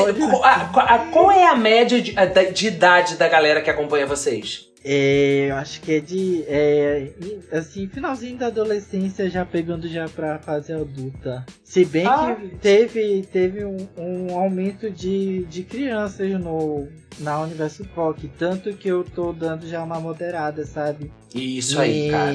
episódio. 0.00 0.14
qual, 0.28 0.44
a- 0.44 0.70
a- 0.74 0.98
qual 1.12 1.30
é 1.32 1.46
a 1.46 1.56
média 1.56 2.00
de, 2.00 2.14
de 2.52 2.66
idade 2.66 3.16
da 3.16 3.28
galera 3.28 3.60
que 3.62 3.70
acompanha 3.70 4.06
vocês? 4.06 4.65
É, 4.88 5.50
eu 5.50 5.56
acho 5.56 5.80
que 5.80 5.94
é 5.94 6.00
de. 6.00 6.44
É, 6.46 7.08
assim, 7.50 7.88
finalzinho 7.88 8.38
da 8.38 8.46
adolescência, 8.46 9.28
já 9.28 9.44
pegando 9.44 9.88
já 9.88 10.08
pra 10.08 10.38
fase 10.38 10.72
adulta. 10.72 11.44
Se 11.64 11.84
bem 11.84 12.06
Ah. 12.06 12.36
que 12.40 12.56
teve, 12.58 13.22
teve 13.32 13.64
um, 13.64 13.76
um 13.98 14.38
aumento 14.38 14.88
de, 14.88 15.44
de 15.46 15.64
crianças 15.64 16.30
no, 16.40 16.86
na 17.18 17.40
Universo 17.40 17.84
POC. 17.94 18.28
Tanto 18.38 18.72
que 18.74 18.88
eu 18.88 19.04
tô 19.04 19.32
dando 19.32 19.66
já 19.68 19.82
uma 19.82 19.98
moderada, 20.00 20.64
sabe? 20.64 21.10
Isso 21.34 21.78
aí, 21.78 22.08
E- 22.08 22.10
cara. 22.10 22.34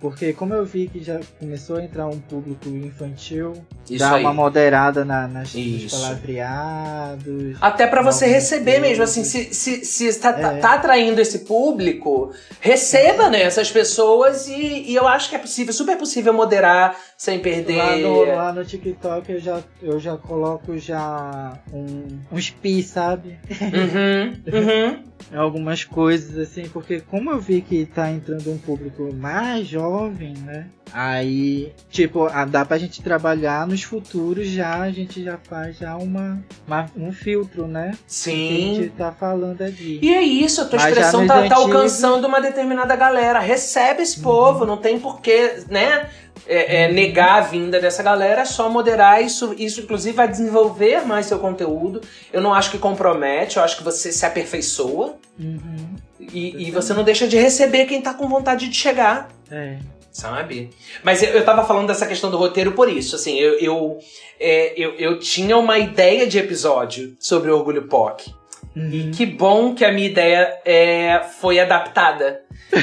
Porque 0.00 0.32
como 0.32 0.54
eu 0.54 0.64
vi 0.64 0.88
que 0.88 1.02
já 1.02 1.20
começou 1.38 1.76
a 1.76 1.84
entrar 1.84 2.06
um 2.06 2.18
público 2.18 2.68
infantil, 2.68 3.52
Isso 3.88 3.98
dá 3.98 4.14
aí. 4.14 4.22
uma 4.22 4.32
moderada 4.32 5.04
na, 5.04 5.28
nas, 5.28 5.54
Isso. 5.54 6.00
palavreados. 6.00 7.56
Até 7.60 7.86
pra 7.86 8.02
você 8.02 8.26
receber 8.26 8.80
mesmo, 8.80 9.02
assim, 9.04 9.24
se, 9.24 9.52
se, 9.52 9.84
se 9.84 10.20
tá, 10.20 10.32
tá- 10.32 10.52
É. 10.54 10.58
tá 10.58 10.74
atraindo 10.74 11.20
esse 11.20 11.40
público, 11.40 12.32
receba, 12.60 13.28
né, 13.28 13.42
essas 13.42 13.70
pessoas 13.70 14.48
e, 14.48 14.84
e 14.90 14.94
eu 14.94 15.06
acho 15.06 15.28
que 15.28 15.36
é 15.36 15.38
possível, 15.38 15.72
super 15.72 15.96
possível 15.98 16.32
moderar 16.32 16.96
sem 17.18 17.38
perder. 17.40 17.76
Lá 17.76 17.96
no, 17.96 18.24
lá 18.24 18.52
no 18.52 18.64
TikTok 18.64 19.30
eu 19.32 19.40
já, 19.40 19.60
eu 19.82 19.98
já 20.00 20.16
coloco 20.16 20.78
já 20.78 21.58
um, 21.72 22.18
uns 22.32 22.48
pi, 22.50 22.82
sabe? 22.82 23.38
Uhum, 23.50 24.09
uhum. 24.46 25.10
Algumas 25.32 25.84
coisas 25.84 26.36
assim, 26.38 26.64
porque 26.72 27.00
como 27.02 27.30
eu 27.30 27.38
vi 27.38 27.60
que 27.60 27.84
tá 27.86 28.10
entrando 28.10 28.50
um 28.50 28.58
público 28.58 29.14
mais 29.14 29.64
jovem, 29.66 30.34
né? 30.44 30.66
Aí, 30.92 31.72
tipo, 31.88 32.24
ah, 32.24 32.44
dá 32.44 32.64
pra 32.64 32.78
gente 32.78 33.00
trabalhar 33.00 33.64
nos 33.66 33.82
futuros 33.84 34.48
já, 34.48 34.80
a 34.80 34.90
gente 34.90 35.22
já 35.22 35.36
faz 35.38 35.78
já 35.78 35.94
uma, 35.96 36.42
uma- 36.66 36.90
um 36.96 37.12
filtro, 37.12 37.68
né? 37.68 37.90
Do 37.90 37.96
Que 37.96 38.00
a 38.00 38.08
Sim. 38.08 38.74
gente 38.74 38.88
tá 38.90 39.12
falando 39.12 39.62
aqui. 39.62 40.00
E 40.02 40.12
é 40.12 40.20
isso, 40.22 40.62
a 40.62 40.64
tua 40.64 40.80
Mas 40.80 40.88
expressão 40.88 41.24
tá, 41.26 41.34
tá 41.34 41.40
antigos- 41.42 41.62
alcançando 41.64 42.26
uma 42.26 42.40
determinada 42.40 42.96
galera. 42.96 43.38
Recebe 43.38 44.02
esse 44.02 44.18
povo, 44.20 44.66
não 44.66 44.78
tem 44.78 44.98
porquê, 44.98 45.62
né? 45.70 46.08
É, 46.46 46.84
é, 46.84 46.92
negar 46.92 47.38
a 47.38 47.40
vinda 47.40 47.80
dessa 47.80 48.02
galera, 48.02 48.42
é 48.42 48.44
só 48.44 48.68
moderar. 48.68 49.22
Isso, 49.22 49.54
isso, 49.58 49.80
inclusive, 49.80 50.16
vai 50.16 50.28
desenvolver 50.28 51.06
mais 51.06 51.26
seu 51.26 51.38
conteúdo. 51.38 52.00
Eu 52.32 52.40
não 52.40 52.52
acho 52.52 52.70
que 52.70 52.78
compromete, 52.78 53.56
eu 53.56 53.62
acho 53.62 53.76
que 53.76 53.84
você 53.84 54.12
se 54.12 54.24
aperfeiçoa. 54.26 55.16
Uhum. 55.38 55.96
E, 56.18 56.68
e 56.68 56.70
você 56.70 56.92
não 56.92 57.02
deixa 57.02 57.26
de 57.26 57.36
receber 57.36 57.86
quem 57.86 58.00
tá 58.00 58.14
com 58.14 58.28
vontade 58.28 58.68
de 58.68 58.76
chegar. 58.76 59.28
É. 59.50 59.78
Sabe? 60.12 60.70
Mas 61.02 61.22
eu, 61.22 61.30
eu 61.30 61.44
tava 61.44 61.64
falando 61.64 61.86
dessa 61.86 62.06
questão 62.06 62.30
do 62.30 62.36
roteiro 62.36 62.72
por 62.72 62.88
isso. 62.88 63.14
Assim, 63.14 63.38
eu, 63.38 63.58
eu, 63.58 63.98
é, 64.38 64.74
eu, 64.76 64.94
eu 64.96 65.18
tinha 65.18 65.56
uma 65.56 65.78
ideia 65.78 66.26
de 66.26 66.38
episódio 66.38 67.16
sobre 67.18 67.50
o 67.50 67.56
Orgulho 67.56 67.86
POC. 67.86 68.32
Uhum. 68.74 68.90
E 68.92 69.10
que 69.10 69.26
bom 69.26 69.74
que 69.74 69.84
a 69.84 69.92
minha 69.92 70.08
ideia 70.08 70.58
é, 70.64 71.22
foi 71.40 71.58
adaptada. 71.58 72.42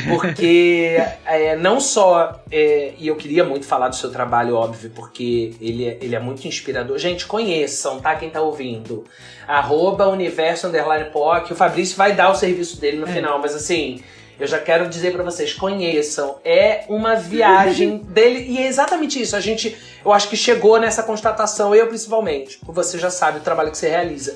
Porque 0.10 0.98
é, 1.26 1.56
não 1.56 1.80
só. 1.80 2.42
é, 2.52 2.94
e 2.98 3.08
eu 3.08 3.16
queria 3.16 3.44
muito 3.44 3.66
falar 3.66 3.90
do 3.90 3.96
seu 3.96 4.12
trabalho, 4.12 4.56
óbvio, 4.56 4.92
porque 4.94 5.54
ele 5.62 5.86
é, 5.88 5.98
ele 6.02 6.16
é 6.16 6.20
muito 6.20 6.48
inspirador. 6.48 6.98
Gente, 6.98 7.26
conheçam, 7.26 8.00
tá? 8.00 8.16
Quem 8.16 8.30
tá 8.30 8.42
ouvindo. 8.42 9.06
Arroba 9.48 10.08
Universo 10.08 10.68
Underline 10.68 11.10
POC. 11.12 11.54
O 11.54 11.56
Fabrício 11.56 11.96
vai 11.96 12.14
dar 12.14 12.30
o 12.30 12.36
serviço 12.36 12.80
dele 12.80 12.98
no 12.98 13.08
É. 13.08 13.12
final, 13.14 13.40
mas 13.40 13.56
assim. 13.56 14.02
Eu 14.40 14.46
já 14.46 14.60
quero 14.60 14.88
dizer 14.88 15.14
pra 15.14 15.24
vocês, 15.24 15.52
conheçam. 15.54 16.38
É 16.46 16.84
uma 16.88 17.16
viagem 17.16 17.98
dele. 18.08 18.46
E 18.48 18.60
é 18.60 18.68
exatamente 18.68 19.20
isso. 19.20 19.36
A 19.36 19.40
gente, 19.40 19.76
eu 20.06 20.14
acho 20.14 20.30
que 20.30 20.38
chegou 20.38 20.80
nessa 20.80 21.02
constatação, 21.02 21.74
eu 21.74 21.88
principalmente. 21.88 22.60
Você 22.64 23.00
já 23.00 23.10
sabe 23.10 23.40
o 23.40 23.42
trabalho 23.42 23.72
que 23.72 23.78
você 23.80 23.90
realiza. 23.90 24.36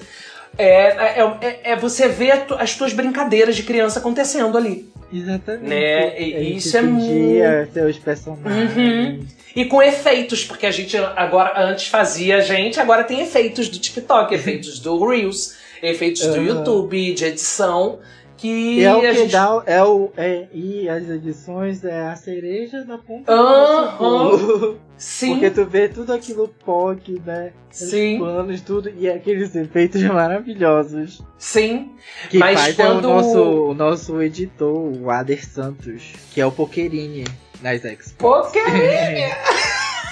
É, 0.57 1.21
é, 1.21 1.37
é, 1.41 1.71
é 1.71 1.75
você 1.75 2.07
ver 2.07 2.45
as 2.59 2.75
tuas 2.75 2.93
brincadeiras 2.93 3.55
de 3.55 3.63
criança 3.63 3.99
acontecendo 3.99 4.57
ali. 4.57 4.89
Exatamente. 5.13 5.69
Né? 5.69 6.21
E 6.21 6.55
isso 6.55 6.77
é 6.77 6.81
muito. 6.81 7.73
seus 7.73 7.97
personagens. 7.97 8.77
Uhum. 8.77 9.25
E 9.55 9.65
com 9.65 9.81
efeitos, 9.81 10.45
porque 10.45 10.65
a 10.65 10.71
gente 10.71 10.95
agora 10.97 11.61
antes 11.61 11.87
fazia 11.87 12.37
a 12.37 12.41
gente, 12.41 12.79
agora 12.79 13.03
tem 13.03 13.21
efeitos 13.21 13.67
do 13.67 13.77
TikTok, 13.77 14.33
efeitos 14.35 14.79
do 14.79 15.05
Reels, 15.05 15.57
efeitos 15.83 16.21
uhum. 16.23 16.33
do 16.33 16.41
YouTube, 16.41 17.13
de 17.13 17.25
edição. 17.25 17.99
Que 18.41 18.79
e 18.79 18.83
é 18.83 18.91
o 18.91 18.99
que 18.99 19.13
gente... 19.13 19.31
dá, 19.33 19.61
é 19.67 19.83
o, 19.83 20.09
é, 20.17 20.47
e 20.51 20.89
as 20.89 21.07
edições 21.07 21.85
é 21.85 22.07
a 22.07 22.15
cereja 22.15 22.83
da 22.83 22.97
ponta 22.97 23.31
uhum. 23.31 24.77
Sim. 24.97 25.33
Porque 25.33 25.51
tu 25.51 25.63
vê 25.63 25.87
tudo 25.87 26.11
aquilo 26.11 26.47
POC, 26.65 27.21
né? 27.23 27.53
Sim. 27.69 28.13
Os 28.13 28.19
planos, 28.19 28.61
tudo, 28.61 28.91
e 28.97 29.07
aqueles 29.07 29.55
efeitos 29.55 30.01
maravilhosos. 30.01 31.21
Sim. 31.37 31.91
Que 32.31 32.39
Mas 32.39 32.59
faz 32.59 32.75
quando... 32.75 32.89
é 32.89 32.97
o 32.97 33.01
nosso, 33.01 33.41
o 33.43 33.73
nosso 33.75 34.21
editor, 34.23 34.75
o 34.75 35.11
Ader 35.11 35.47
Santos, 35.47 36.13
que 36.33 36.41
é 36.41 36.45
o 36.45 36.51
Pokerini 36.51 37.25
nas 37.61 37.81
Xbox. 37.81 38.15
Pokerini! 38.17 39.31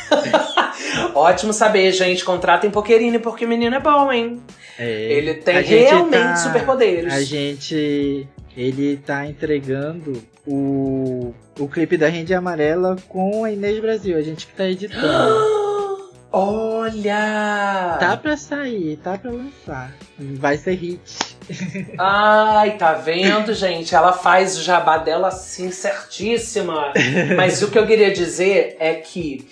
Ótimo 1.16 1.54
saber, 1.54 1.92
gente. 1.92 2.24
Contratem 2.24 2.70
Pokerini 2.70 3.20
porque 3.20 3.46
o 3.46 3.48
menino 3.48 3.76
é 3.76 3.80
bom, 3.80 4.12
hein? 4.12 4.42
É, 4.78 5.12
Ele 5.12 5.36
tem 5.36 5.62
realmente 5.62 6.12
tá, 6.12 6.36
superpoderes. 6.38 7.14
A 7.14 7.22
gente. 7.22 8.28
Ele 8.56 8.98
tá 8.98 9.26
entregando 9.26 10.22
o, 10.46 11.34
o 11.60 11.68
clipe 11.68 11.98
da 11.98 12.08
Rede 12.08 12.34
Amarela 12.34 12.96
com 13.08 13.44
a 13.44 13.52
Inês 13.52 13.80
Brasil. 13.80 14.18
A 14.18 14.22
gente 14.22 14.48
que 14.48 14.54
tá 14.54 14.66
editando. 14.66 15.60
Olha! 16.32 17.98
Tá 18.00 18.16
pra 18.16 18.38
sair, 18.38 18.98
tá 18.98 19.18
pra 19.18 19.32
lançar. 19.32 19.92
Vai 20.18 20.58
ser 20.58 20.76
hit. 20.76 21.02
Ai, 21.98 22.78
tá 22.78 22.94
vendo, 22.94 23.52
gente? 23.54 23.96
Ela 23.96 24.14
faz 24.14 24.56
o 24.56 24.62
jabá 24.62 25.00
dela 25.00 25.30
assim 25.30 25.72
certíssima. 25.72 26.94
Mas 27.36 27.64
o 27.64 27.72
que 27.72 27.80
eu 27.80 27.88
queria 27.88 28.12
dizer 28.14 28.78
é 28.80 28.94
que 28.94 29.48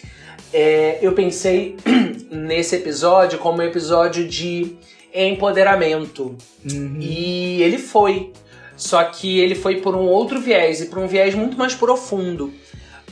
é, 0.54 1.00
eu 1.02 1.14
pensei 1.14 1.76
nesse 2.32 2.76
episódio 2.76 3.40
como 3.40 3.60
um 3.60 3.64
episódio 3.64 4.28
de 4.28 4.78
empoderamento. 5.14 6.36
Uhum. 6.70 6.98
E 7.00 7.62
ele 7.62 7.78
foi. 7.78 8.32
Só 8.76 9.04
que 9.06 9.40
ele 9.40 9.56
foi 9.56 9.82
por 9.82 9.96
um 9.96 10.06
outro 10.06 10.40
viés 10.40 10.82
e 10.82 10.86
por 10.86 11.00
um 11.00 11.08
viés 11.08 11.34
muito 11.34 11.58
mais 11.58 11.74
profundo. 11.74 12.54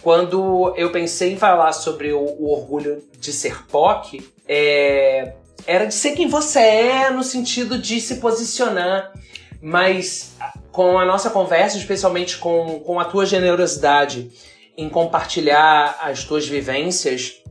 Quando 0.02 0.74
eu 0.78 0.92
pensei 0.92 1.34
em 1.34 1.38
falar 1.38 1.74
sobre 1.74 2.14
o, 2.14 2.20
o 2.20 2.52
orgulho 2.52 3.02
de 3.20 3.34
ser 3.34 3.66
POC, 3.66 4.24
é, 4.48 5.34
era 5.66 5.86
de 5.86 5.96
ser 5.96 6.12
quem 6.12 6.28
você 6.28 6.60
é, 6.60 7.10
no 7.10 7.24
sentido 7.24 7.80
de 7.80 8.00
se 8.00 8.18
posicionar. 8.18 9.12
Mas 9.60 10.36
com 10.72 11.00
a 11.00 11.06
nossa 11.06 11.32
conversa, 11.32 11.78
especialmente 11.78 12.38
com, 12.38 12.82
com 12.82 13.00
a 13.00 13.06
tua 13.06 13.26
generosidade 13.26 14.30
em 14.78 14.90
compartilhar 14.90 15.98
as 16.02 16.24
tuas 16.24 16.48
vivências, 16.48 17.42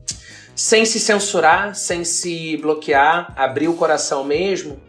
sem 0.55 0.85
se 0.85 1.01
censurar, 1.01 1.75
sem 1.75 2.05
se 2.05 2.57
bloquear, 2.59 3.33
abrir 3.37 3.69
o 3.69 3.75
coração 3.75 4.25
mesmo, 4.25 4.81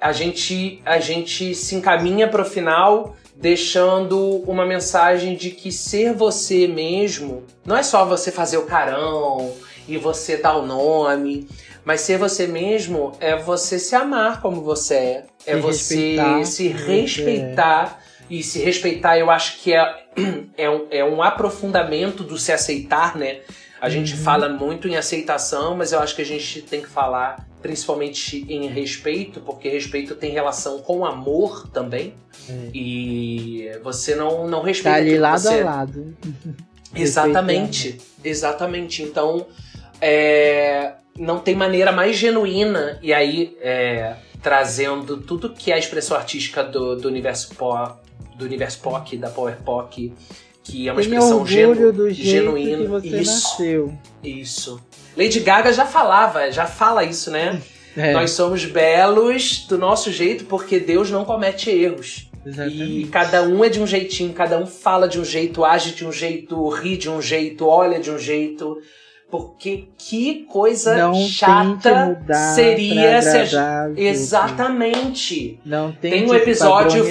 a 0.00 0.12
gente, 0.12 0.80
a 0.84 0.98
gente 0.98 1.54
se 1.54 1.74
encaminha 1.74 2.26
para 2.28 2.42
o 2.42 2.44
final 2.44 3.16
deixando 3.34 4.42
uma 4.46 4.66
mensagem 4.66 5.34
de 5.34 5.50
que 5.50 5.72
ser 5.72 6.12
você 6.12 6.66
mesmo 6.66 7.44
não 7.64 7.76
é 7.76 7.82
só 7.82 8.04
você 8.04 8.30
fazer 8.30 8.58
o 8.58 8.66
carão 8.66 9.54
e 9.88 9.96
você 9.96 10.36
dar 10.36 10.56
o 10.56 10.66
nome, 10.66 11.48
mas 11.84 12.02
ser 12.02 12.18
você 12.18 12.46
mesmo 12.46 13.12
é 13.18 13.36
você 13.36 13.78
se 13.78 13.94
amar 13.94 14.42
como 14.42 14.62
você 14.62 14.94
é, 14.94 15.24
é 15.46 15.54
Se 15.54 15.60
você 15.60 15.94
respeitar, 15.94 16.44
se 16.44 16.68
respeitar. 16.68 17.99
E 18.30 18.42
se 18.42 18.60
respeitar, 18.60 19.18
eu 19.18 19.30
acho 19.30 19.58
que 19.60 19.74
é, 19.74 20.04
é, 20.56 20.70
um, 20.70 20.86
é 20.90 21.04
um 21.04 21.22
aprofundamento 21.22 22.22
do 22.22 22.38
se 22.38 22.52
aceitar, 22.52 23.16
né? 23.16 23.40
A 23.80 23.88
gente 23.88 24.14
Uhum. 24.14 24.20
fala 24.20 24.48
muito 24.48 24.86
em 24.86 24.96
aceitação, 24.96 25.74
mas 25.76 25.90
eu 25.92 25.98
acho 25.98 26.14
que 26.14 26.22
a 26.22 26.26
gente 26.26 26.62
tem 26.62 26.80
que 26.80 26.88
falar 26.88 27.44
principalmente 27.62 28.46
em 28.48 28.66
respeito, 28.68 29.40
porque 29.40 29.68
respeito 29.68 30.14
tem 30.14 30.30
relação 30.32 30.78
com 30.78 31.04
amor 31.04 31.68
também. 31.68 32.14
É. 32.48 32.70
E 32.72 33.70
você 33.82 34.14
não, 34.14 34.46
não 34.48 34.62
respeita 34.62 34.98
Tá 34.98 35.02
ali 35.02 35.18
lado 35.18 35.40
você 35.42 35.60
a 35.60 35.64
lado. 35.64 36.16
Exatamente, 36.94 38.00
exatamente. 38.24 39.02
Então, 39.02 39.46
é, 40.00 40.94
não 41.16 41.38
tem 41.38 41.54
maneira 41.54 41.92
mais 41.92 42.16
genuína, 42.16 42.98
e 43.00 43.12
aí 43.12 43.56
é, 43.60 44.16
trazendo 44.42 45.18
tudo 45.18 45.50
que 45.50 45.70
é 45.70 45.74
a 45.76 45.78
expressão 45.78 46.16
artística 46.16 46.64
do, 46.64 46.96
do 46.96 47.06
universo 47.06 47.54
pop, 47.54 48.00
do 48.40 48.46
universo 48.46 48.80
POC, 48.80 49.16
da 49.16 49.30
Power 49.30 49.56
POC, 49.64 50.12
que 50.64 50.88
é 50.88 50.92
uma 50.92 51.00
expressão 51.00 51.46
genu, 51.46 51.92
do 51.92 52.10
jeito 52.10 52.30
genuína. 52.30 52.78
que 52.78 52.86
você 52.88 53.20
isso, 53.20 53.32
nasceu. 53.32 53.98
isso. 54.22 54.82
Lady 55.16 55.40
Gaga 55.40 55.72
já 55.72 55.86
falava, 55.86 56.50
já 56.50 56.66
fala 56.66 57.04
isso, 57.04 57.30
né? 57.30 57.60
É, 57.96 58.12
Nós 58.12 58.30
somos 58.30 58.64
belos 58.64 59.66
do 59.68 59.76
nosso 59.76 60.12
jeito 60.12 60.44
porque 60.44 60.78
Deus 60.78 61.10
não 61.10 61.24
comete 61.24 61.70
erros. 61.70 62.30
E 62.46 62.48
exatamente. 62.48 63.08
cada 63.08 63.42
um 63.42 63.64
é 63.64 63.68
de 63.68 63.80
um 63.80 63.86
jeitinho, 63.86 64.32
cada 64.32 64.56
um 64.58 64.64
fala 64.64 65.08
de 65.08 65.18
um 65.18 65.24
jeito, 65.24 65.64
age 65.64 65.90
de 65.96 66.06
um 66.06 66.12
jeito, 66.12 66.68
ri 66.68 66.96
de 66.96 67.10
um 67.10 67.20
jeito, 67.20 67.66
olha 67.66 67.98
de 67.98 68.08
um 68.08 68.16
jeito. 68.16 68.78
Porque 69.30 69.88
que 69.96 70.44
coisa 70.50 70.96
Não 70.96 71.14
chata 71.14 72.20
seria 72.54 73.22
se 73.22 73.56
a. 73.56 73.88
Exatamente. 73.96 75.60
Não 75.64 75.92
tem 75.92 76.10
Tem 76.10 76.28
um 76.28 76.34
episódio-. 76.34 77.04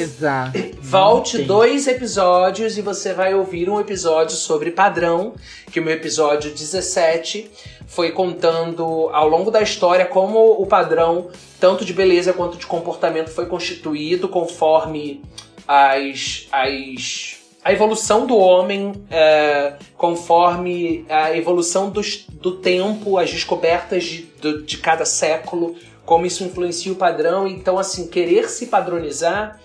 Volte 0.81 1.37
tem. 1.37 1.47
dois 1.47 1.87
episódios 1.87 2.77
e 2.77 2.81
você 2.81 3.13
vai 3.13 3.33
ouvir 3.33 3.69
um 3.69 3.79
episódio 3.79 4.35
sobre 4.35 4.71
padrão, 4.71 5.33
que 5.71 5.79
o 5.79 5.83
meu 5.83 5.93
episódio 5.93 6.51
17 6.51 7.49
foi 7.87 8.11
contando 8.11 9.09
ao 9.13 9.27
longo 9.27 9.49
da 9.49 9.61
história 9.61 10.05
como 10.05 10.61
o 10.61 10.65
padrão, 10.65 11.29
tanto 11.59 11.85
de 11.85 11.93
beleza 11.93 12.33
quanto 12.33 12.57
de 12.57 12.67
comportamento, 12.67 13.29
foi 13.29 13.45
constituído 13.45 14.27
conforme 14.27 15.21
as, 15.67 16.47
as, 16.51 17.38
a 17.64 17.73
evolução 17.73 18.26
do 18.26 18.38
homem, 18.38 18.94
é, 19.10 19.73
conforme 19.98 21.06
a 21.10 21.36
evolução 21.36 21.90
dos, 21.90 22.26
do 22.30 22.57
tempo, 22.57 23.18
as 23.18 23.31
descobertas 23.31 24.03
de, 24.06 24.22
do- 24.41 24.61
de 24.64 24.77
cada 24.77 25.06
século, 25.06 25.76
como 26.06 26.26
isso 26.26 26.44
influencia 26.44 26.91
o 26.91 26.95
padrão. 26.95 27.48
Então, 27.48 27.77
assim, 27.77 28.07
querer 28.07 28.49
se 28.49 28.68
padronizar 28.68 29.60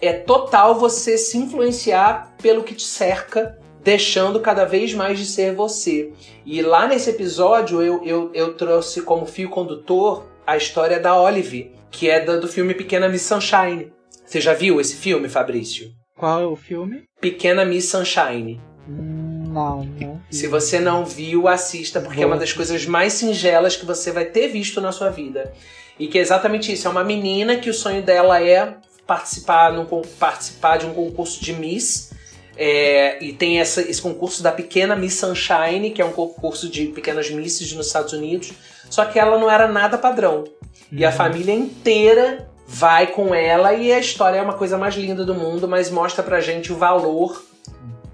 é 0.00 0.12
total 0.12 0.74
você 0.78 1.16
se 1.16 1.38
influenciar 1.38 2.34
pelo 2.42 2.62
que 2.62 2.74
te 2.74 2.82
cerca, 2.84 3.58
deixando 3.82 4.40
cada 4.40 4.64
vez 4.64 4.92
mais 4.92 5.18
de 5.18 5.24
ser 5.24 5.54
você. 5.54 6.12
E 6.44 6.60
lá 6.60 6.86
nesse 6.86 7.10
episódio 7.10 7.80
eu, 7.80 8.04
eu, 8.04 8.30
eu 8.34 8.54
trouxe 8.54 9.02
como 9.02 9.24
fio 9.24 9.48
condutor 9.48 10.26
a 10.46 10.56
história 10.56 10.98
da 11.00 11.18
Olive, 11.18 11.72
que 11.90 12.10
é 12.10 12.20
da- 12.24 12.36
do 12.36 12.48
filme 12.48 12.74
Pequena 12.74 13.08
Miss 13.08 13.22
Sunshine. 13.22 13.92
Você 14.24 14.40
já 14.40 14.52
viu 14.52 14.80
esse 14.80 14.96
filme, 14.96 15.28
Fabrício? 15.28 15.88
Qual 16.16 16.40
é 16.40 16.46
o 16.46 16.56
filme? 16.56 17.04
Pequena 17.20 17.64
Miss 17.64 17.88
Sunshine. 17.90 18.60
Não, 18.88 19.84
não. 19.84 20.20
Se 20.30 20.46
você 20.46 20.78
não 20.80 21.04
viu, 21.04 21.48
assista, 21.48 22.00
porque 22.00 22.22
é 22.22 22.26
uma 22.26 22.36
das 22.36 22.52
coisas 22.52 22.86
mais 22.86 23.12
singelas 23.14 23.76
que 23.76 23.84
você 23.86 24.10
vai 24.12 24.24
ter 24.26 24.48
visto 24.48 24.80
na 24.80 24.92
sua 24.92 25.10
vida. 25.10 25.52
E 25.98 26.08
que 26.08 26.18
é 26.18 26.20
exatamente 26.20 26.72
isso. 26.72 26.86
É 26.86 26.90
uma 26.90 27.04
menina 27.04 27.56
que 27.56 27.70
o 27.70 27.74
sonho 27.74 28.02
dela 28.02 28.42
é 28.42 28.76
participar, 29.06 29.72
num, 29.72 29.86
participar 30.18 30.78
de 30.78 30.86
um 30.86 30.92
concurso 30.94 31.42
de 31.42 31.52
Miss. 31.52 32.12
É, 32.58 33.22
e 33.22 33.32
tem 33.34 33.60
essa- 33.60 33.82
esse 33.82 34.00
concurso 34.00 34.42
da 34.42 34.50
pequena 34.50 34.96
Miss 34.96 35.14
Sunshine, 35.14 35.90
que 35.90 36.00
é 36.00 36.04
um 36.04 36.12
concurso 36.12 36.68
de 36.68 36.86
pequenas 36.86 37.30
misses 37.30 37.70
nos 37.72 37.86
Estados 37.88 38.12
Unidos. 38.14 38.52
Só 38.88 39.04
que 39.04 39.18
ela 39.18 39.38
não 39.38 39.50
era 39.50 39.68
nada 39.68 39.98
padrão. 39.98 40.44
E 40.90 41.04
a 41.04 41.12
família 41.12 41.52
inteira 41.54 42.48
vai 42.66 43.06
com 43.06 43.34
ela 43.34 43.74
e 43.74 43.92
a 43.92 43.98
história 43.98 44.38
é 44.38 44.42
uma 44.42 44.54
coisa 44.54 44.76
mais 44.76 44.94
linda 44.94 45.24
do 45.24 45.34
mundo, 45.34 45.68
mas 45.68 45.90
mostra 45.90 46.22
pra 46.22 46.40
gente 46.40 46.72
o 46.72 46.76
valor 46.76 47.42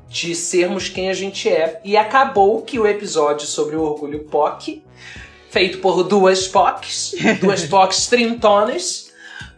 de 0.09 0.35
sermos 0.35 0.89
quem 0.89 1.09
a 1.09 1.15
gente 1.15 1.49
é. 1.49 1.81
E 1.83 1.97
acabou 1.97 2.61
que 2.63 2.79
o 2.79 2.87
episódio 2.87 3.47
sobre 3.47 3.77
o 3.77 3.83
orgulho 3.83 4.25
POC, 4.25 4.83
feito 5.49 5.79
por 5.79 6.03
duas 6.03 6.47
POCs, 6.47 7.15
duas 7.41 7.65
POCs 7.67 8.07
trintonas, 8.09 9.12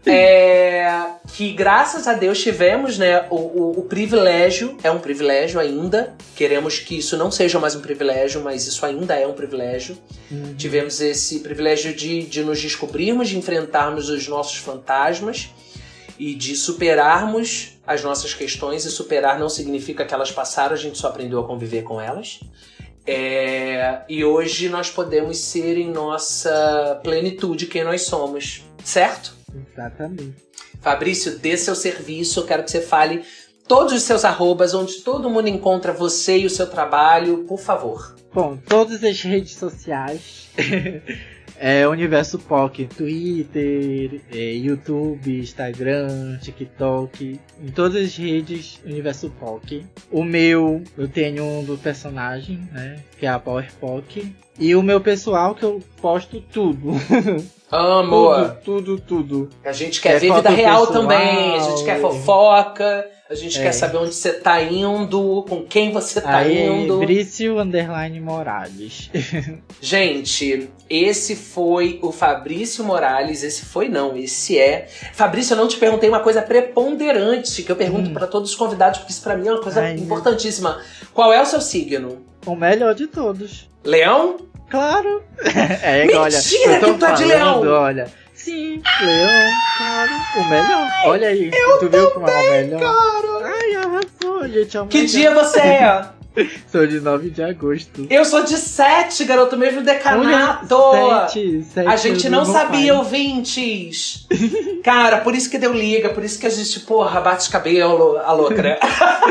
é, 0.06 1.06
que 1.32 1.52
graças 1.52 2.06
a 2.06 2.12
Deus 2.12 2.40
tivemos 2.42 2.98
né, 2.98 3.26
o, 3.30 3.36
o- 3.36 3.80
o 3.80 3.82
privilégio, 3.84 4.76
é 4.82 4.90
um 4.90 4.98
privilégio 4.98 5.58
ainda, 5.58 6.14
queremos 6.36 6.78
que 6.78 6.98
isso 6.98 7.16
não 7.16 7.30
seja 7.30 7.58
mais 7.58 7.74
um 7.74 7.80
privilégio, 7.80 8.42
mas 8.42 8.66
isso 8.66 8.84
ainda 8.84 9.14
é 9.14 9.26
um 9.26 9.32
privilégio. 9.32 9.96
Uhum. 10.30 10.54
Tivemos 10.56 11.00
esse 11.00 11.40
privilégio 11.40 11.94
de, 11.94 12.22
de 12.22 12.42
nos 12.42 12.60
descobrirmos, 12.60 13.28
de 13.28 13.38
enfrentarmos 13.38 14.08
os 14.08 14.28
nossos 14.28 14.56
fantasmas 14.56 15.48
e 16.18 16.34
de 16.34 16.54
superarmos 16.54 17.78
as 17.86 18.02
nossas 18.04 18.32
questões. 18.34 18.84
E 18.84 18.90
superar 18.90 19.38
não 19.38 19.48
significa 19.48 20.04
que 20.04 20.14
elas 20.14 20.30
passaram, 20.30 20.74
a 20.74 20.78
gente 20.78 20.98
só 20.98 21.08
aprendeu 21.08 21.40
a 21.40 21.46
conviver 21.46 21.82
com 21.82 22.00
elas. 22.00 22.40
É, 23.06 23.98
e 24.08 24.24
hoje 24.24 24.68
nós 24.70 24.88
podemos 24.88 25.38
ser 25.38 25.76
em 25.76 25.90
nossa 25.90 26.98
plenitude 27.02 27.66
quem 27.66 27.84
nós 27.84 28.02
somos, 28.02 28.62
certo? 28.82 29.34
Exatamente. 29.54 30.34
Fabrício, 30.80 31.38
dê 31.38 31.56
seu 31.56 31.74
serviço, 31.74 32.40
eu 32.40 32.46
quero 32.46 32.64
que 32.64 32.70
você 32.70 32.80
fale 32.80 33.24
todos 33.66 33.92
os 33.92 34.02
seus 34.02 34.24
arrobas, 34.24 34.74
onde 34.74 35.00
todo 35.00 35.30
mundo 35.30 35.48
encontra 35.48 35.92
você 35.92 36.38
e 36.38 36.46
o 36.46 36.50
seu 36.50 36.66
trabalho, 36.66 37.44
por 37.44 37.58
favor. 37.58 38.14
Bom, 38.32 38.56
todas 38.56 39.02
as 39.04 39.20
redes 39.22 39.56
sociais. 39.56 40.50
É 41.58 41.86
Universo 41.86 42.38
POC, 42.38 42.86
Twitter, 42.86 44.20
é, 44.32 44.52
YouTube, 44.54 45.40
Instagram, 45.40 46.38
TikTok, 46.38 47.40
em 47.62 47.70
todas 47.70 48.04
as 48.04 48.16
redes 48.16 48.80
Universo 48.84 49.30
POC. 49.38 49.86
O 50.10 50.24
meu, 50.24 50.82
eu 50.98 51.08
tenho 51.08 51.44
um 51.44 51.64
do 51.64 51.78
personagem, 51.78 52.68
né, 52.72 52.98
que 53.18 53.26
é 53.26 53.28
a 53.28 53.38
Power 53.38 53.70
POC. 53.80 54.34
E 54.58 54.74
o 54.74 54.82
meu 54.82 55.00
pessoal, 55.00 55.54
que 55.54 55.64
eu 55.64 55.82
posto 56.00 56.40
tudo. 56.40 56.92
Amo! 57.70 58.30
tudo, 58.64 58.98
tudo, 58.98 59.00
tudo. 59.00 59.50
A 59.64 59.72
gente 59.72 60.00
quer 60.00 60.20
Quer 60.20 60.20
ver 60.20 60.34
vida 60.34 60.50
real 60.50 60.86
pessoal, 60.86 61.02
também, 61.02 61.56
a 61.56 61.58
gente 61.58 61.84
quer 61.84 61.96
é. 61.96 62.00
fofoca, 62.00 63.06
a 63.34 63.36
gente 63.36 63.58
É. 63.58 63.62
quer 63.62 63.72
saber 63.72 63.98
onde 63.98 64.14
você 64.14 64.32
tá 64.32 64.62
indo, 64.62 65.44
com 65.48 65.62
quem 65.64 65.92
você 65.92 66.20
tá 66.20 66.46
indo. 66.48 66.98
Brício 66.98 67.58
Underline 67.58 68.20
Morales. 68.20 69.10
Gente, 69.80 70.68
esse 70.88 71.36
foi 71.36 71.98
o 72.02 72.10
Fabrício 72.12 72.82
Morales. 72.84 73.42
Esse 73.42 73.64
foi 73.64 73.88
não, 73.88 74.16
esse 74.16 74.58
é. 74.58 74.86
Fabrício, 75.12 75.54
eu 75.54 75.58
não 75.58 75.68
te 75.68 75.76
perguntei 75.76 76.08
uma 76.08 76.20
coisa 76.20 76.40
preponderante 76.42 77.62
que 77.62 77.70
eu 77.70 77.76
pergunto 77.76 78.10
Hum. 78.10 78.14
pra 78.14 78.26
todos 78.26 78.50
os 78.50 78.56
convidados, 78.56 78.98
porque 79.00 79.12
isso 79.12 79.22
pra 79.22 79.36
mim 79.36 79.48
é 79.48 79.52
uma 79.52 79.60
coisa 79.62 79.80
Ai, 79.82 79.94
meu- 79.94 80.04
importantíssima. 80.04 80.80
Qual 81.12 81.32
é 81.32 81.40
o 81.42 81.46
seu 81.46 81.60
signo? 81.60 82.22
o 82.46 82.54
melhor 82.54 82.94
de 82.94 83.06
todos. 83.06 83.68
Leão? 83.84 84.36
Claro! 84.70 85.22
É, 85.82 86.02
Mentira 86.04 86.20
olha, 86.20 86.40
que 86.40 86.98
tu 86.98 87.04
é 87.06 87.12
de 87.14 87.24
leão! 87.24 87.62
Olha, 87.66 88.06
sim, 88.44 88.82
leão, 89.00 89.50
claro, 89.78 90.12
o 90.38 90.44
melhor. 90.48 90.88
Olha 91.06 91.28
aí, 91.28 91.50
tu 91.80 91.88
viu 91.88 92.10
como 92.10 92.28
é 92.28 92.36
o 92.36 92.50
melhor? 92.50 92.80
Cara! 92.80 93.54
Ai, 93.60 93.74
arrasou, 93.76 94.48
gente, 94.48 94.76
é 94.76 94.86
Que 94.86 94.98
melhor. 94.98 95.10
dia 95.10 95.34
você 95.34 95.60
é? 95.60 96.06
Sou 96.66 96.84
de 96.84 96.98
9 96.98 97.30
de 97.30 97.42
agosto. 97.44 98.08
Eu 98.10 98.24
sou 98.24 98.42
de 98.42 98.56
sete, 98.56 99.24
garoto, 99.24 99.56
mesmo 99.56 99.82
decanato! 99.82 100.74
Olha, 100.74 101.28
sete, 101.28 101.62
sete 101.62 101.86
A 101.88 101.94
gente 101.94 102.28
não 102.28 102.44
sabia, 102.44 102.92
pai. 102.92 102.98
ouvintes. 102.98 104.26
Cara, 104.82 105.18
por 105.18 105.32
isso 105.34 105.48
que 105.48 105.58
deu 105.58 105.72
liga, 105.72 106.08
por 106.08 106.24
isso 106.24 106.38
que 106.38 106.46
a 106.46 106.50
gente, 106.50 106.80
porra, 106.80 107.20
bate 107.20 107.48
cabelo, 107.48 108.18
a 108.18 108.32
louca, 108.32 108.60
né? 108.60 108.78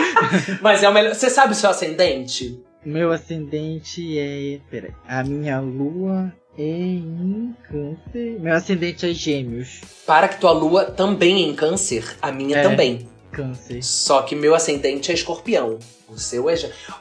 Mas 0.63 0.81
é 0.81 0.87
o 0.87 0.93
melhor. 0.93 1.13
Você 1.13 1.29
sabe 1.29 1.51
o 1.51 1.55
seu 1.55 1.69
ascendente? 1.69 2.57
Meu 2.85 3.11
ascendente 3.11 4.17
é. 4.17 4.59
Peraí. 4.71 4.91
A 5.05 5.23
minha 5.25 5.59
lua 5.59 6.31
é 6.57 6.61
em 6.63 7.55
câncer. 7.67 8.39
Meu 8.39 8.53
ascendente 8.53 9.05
é 9.09 9.13
gêmeos. 9.13 9.81
Para 10.05 10.27
que 10.27 10.39
tua 10.39 10.51
lua 10.51 10.85
também 10.85 11.43
é 11.43 11.47
em 11.47 11.55
câncer, 11.55 12.15
a 12.21 12.31
minha 12.31 12.57
É. 12.57 12.63
também. 12.63 13.07
Câncer. 13.31 13.81
Só 13.83 14.21
que 14.21 14.35
meu 14.35 14.53
ascendente 14.53 15.09
é 15.11 15.13
escorpião. 15.15 15.79
O 16.07 16.17
seu 16.17 16.47
é. 16.49 16.55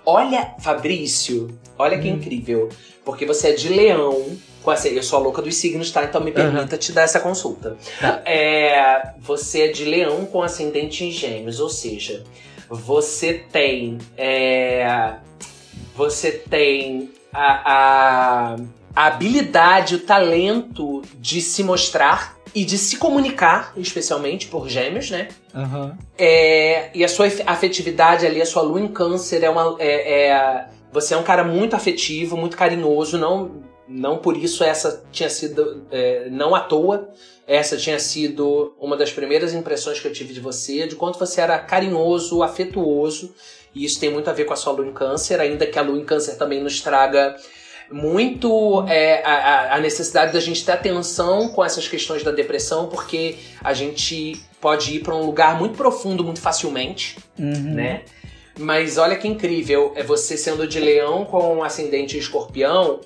Olha, 0.07 0.55
Fabrício, 0.61 1.49
olha 1.79 1.99
que 1.99 2.09
Hum. 2.11 2.15
incrível. 2.15 2.69
Porque 3.05 3.27
você 3.27 3.49
é 3.49 3.53
de 3.53 3.69
leão. 3.69 4.37
com 4.63 4.71
essa- 4.71 4.89
Eu 4.89 5.03
sou 5.03 5.19
a 5.19 5.23
louca 5.23 5.43
dos 5.43 5.57
signos, 5.57 5.91
tá? 5.91 6.05
Então 6.05 6.21
me 6.23 6.31
permita 6.31 6.79
te 6.79 6.93
dar 6.93 7.03
essa 7.03 7.19
consulta. 7.19 7.77
Tá. 8.01 8.23
É, 8.25 9.11
você 9.19 9.63
é 9.63 9.69
de 9.73 9.85
leão 9.85 10.25
com 10.25 10.41
ascendente 10.41 11.05
em 11.05 11.11
gêmeos, 11.11 11.59
ou 11.59 11.69
seja, 11.69 12.23
você 12.71 13.35
tem. 13.51 13.99
é, 14.17 15.17
você 15.97 16.31
tem 16.31 17.11
a, 17.33 18.53
a, 18.53 18.57
a 18.95 19.07
habilidade, 19.07 19.95
o 19.95 20.01
talento 20.01 21.03
de 21.19 21.41
se 21.41 21.63
mostrar 21.63 22.37
e 22.55 22.65
de 22.65 22.77
se 22.77 22.99
comunicar, 22.99 23.73
especialmente 23.77 24.47
por 24.47 24.69
gêmeos, 24.69 25.11
né? 25.11 25.29
Aham. 25.55 25.97
É, 26.19 26.91
e 26.95 27.03
a 27.03 27.09
sua 27.09 27.27
afetividade 27.47 28.27
ali, 28.27 28.43
a 28.43 28.47
sua 28.47 28.63
lua 28.63 28.81
em 28.81 28.89
câncer 28.89 29.43
é 29.43 29.49
uma. 29.51 29.77
É, 29.79 30.27
é- 30.29 30.69
você 30.93 31.15
é 31.15 31.17
um 31.17 31.23
cara 31.23 31.43
muito 31.43 31.75
afetivo, 31.75 32.37
muito 32.37 32.55
carinhoso, 32.55 33.17
não, 33.17 33.63
não 33.89 34.19
por 34.19 34.37
isso 34.37 34.63
essa 34.63 35.03
tinha 35.11 35.31
sido. 35.31 35.87
é, 35.91 36.29
não 36.31 36.55
à 36.55 36.61
toa. 36.61 37.09
Essa 37.47 37.77
tinha 37.77 37.99
sido 37.99 38.73
uma 38.79 38.97
das 38.97 39.11
primeiras 39.11 39.53
impressões 39.53 39.99
que 39.99 40.07
eu 40.07 40.13
tive 40.13 40.33
de 40.33 40.41
você, 40.41 40.87
de 40.87 40.95
quanto 40.95 41.19
você 41.19 41.41
era 41.41 41.59
carinhoso, 41.59 42.43
afetuoso. 42.43 43.35
E 43.75 43.85
isso 43.85 43.99
tem 43.99 44.11
muito 44.11 44.29
a 44.29 44.33
ver 44.33 44.45
com 44.45 44.53
a 44.53 44.57
sua 44.57 44.75
lua 44.75 44.87
em 44.87 44.93
câncer, 44.93 45.41
ainda 45.41 45.67
que 45.67 45.79
a 45.79 45.83
lua 45.83 45.99
em 45.99 46.05
câncer 46.05 46.37
também 46.37 46.63
nos 46.63 46.81
traga 46.81 47.35
muito 47.93 48.85
é, 48.89 49.23
a, 49.25 49.75
a- 49.77 49.81
necessidade 49.81 50.33
da 50.33 50.41
gente 50.41 50.65
ter 50.65 50.73
atenção 50.73 51.49
com 51.51 51.65
essas 51.65 51.87
questões 51.87 52.23
da 52.23 52.31
depressão, 52.31 52.89
porque 52.89 53.37
a 53.63 53.73
gente 53.73 54.41
pode 54.61 54.97
ir 54.97 55.01
para 55.01 55.15
um 55.15 55.25
lugar 55.27 55.59
muito 55.59 55.77
profundo 55.77 56.25
muito 56.25 56.41
facilmente, 56.41 57.17
Uhum. 57.39 57.75
né? 57.75 58.03
Mas 58.59 58.99
olha 58.99 59.17
que 59.17 59.27
incrível, 59.27 59.93
é 59.97 60.03
você 60.03 60.37
sendo 60.37 60.67
de 60.67 60.79
leão 60.79 61.25
com 61.25 61.57
um 61.57 61.63
ascendente 61.65 62.19
escorpião, 62.19 63.01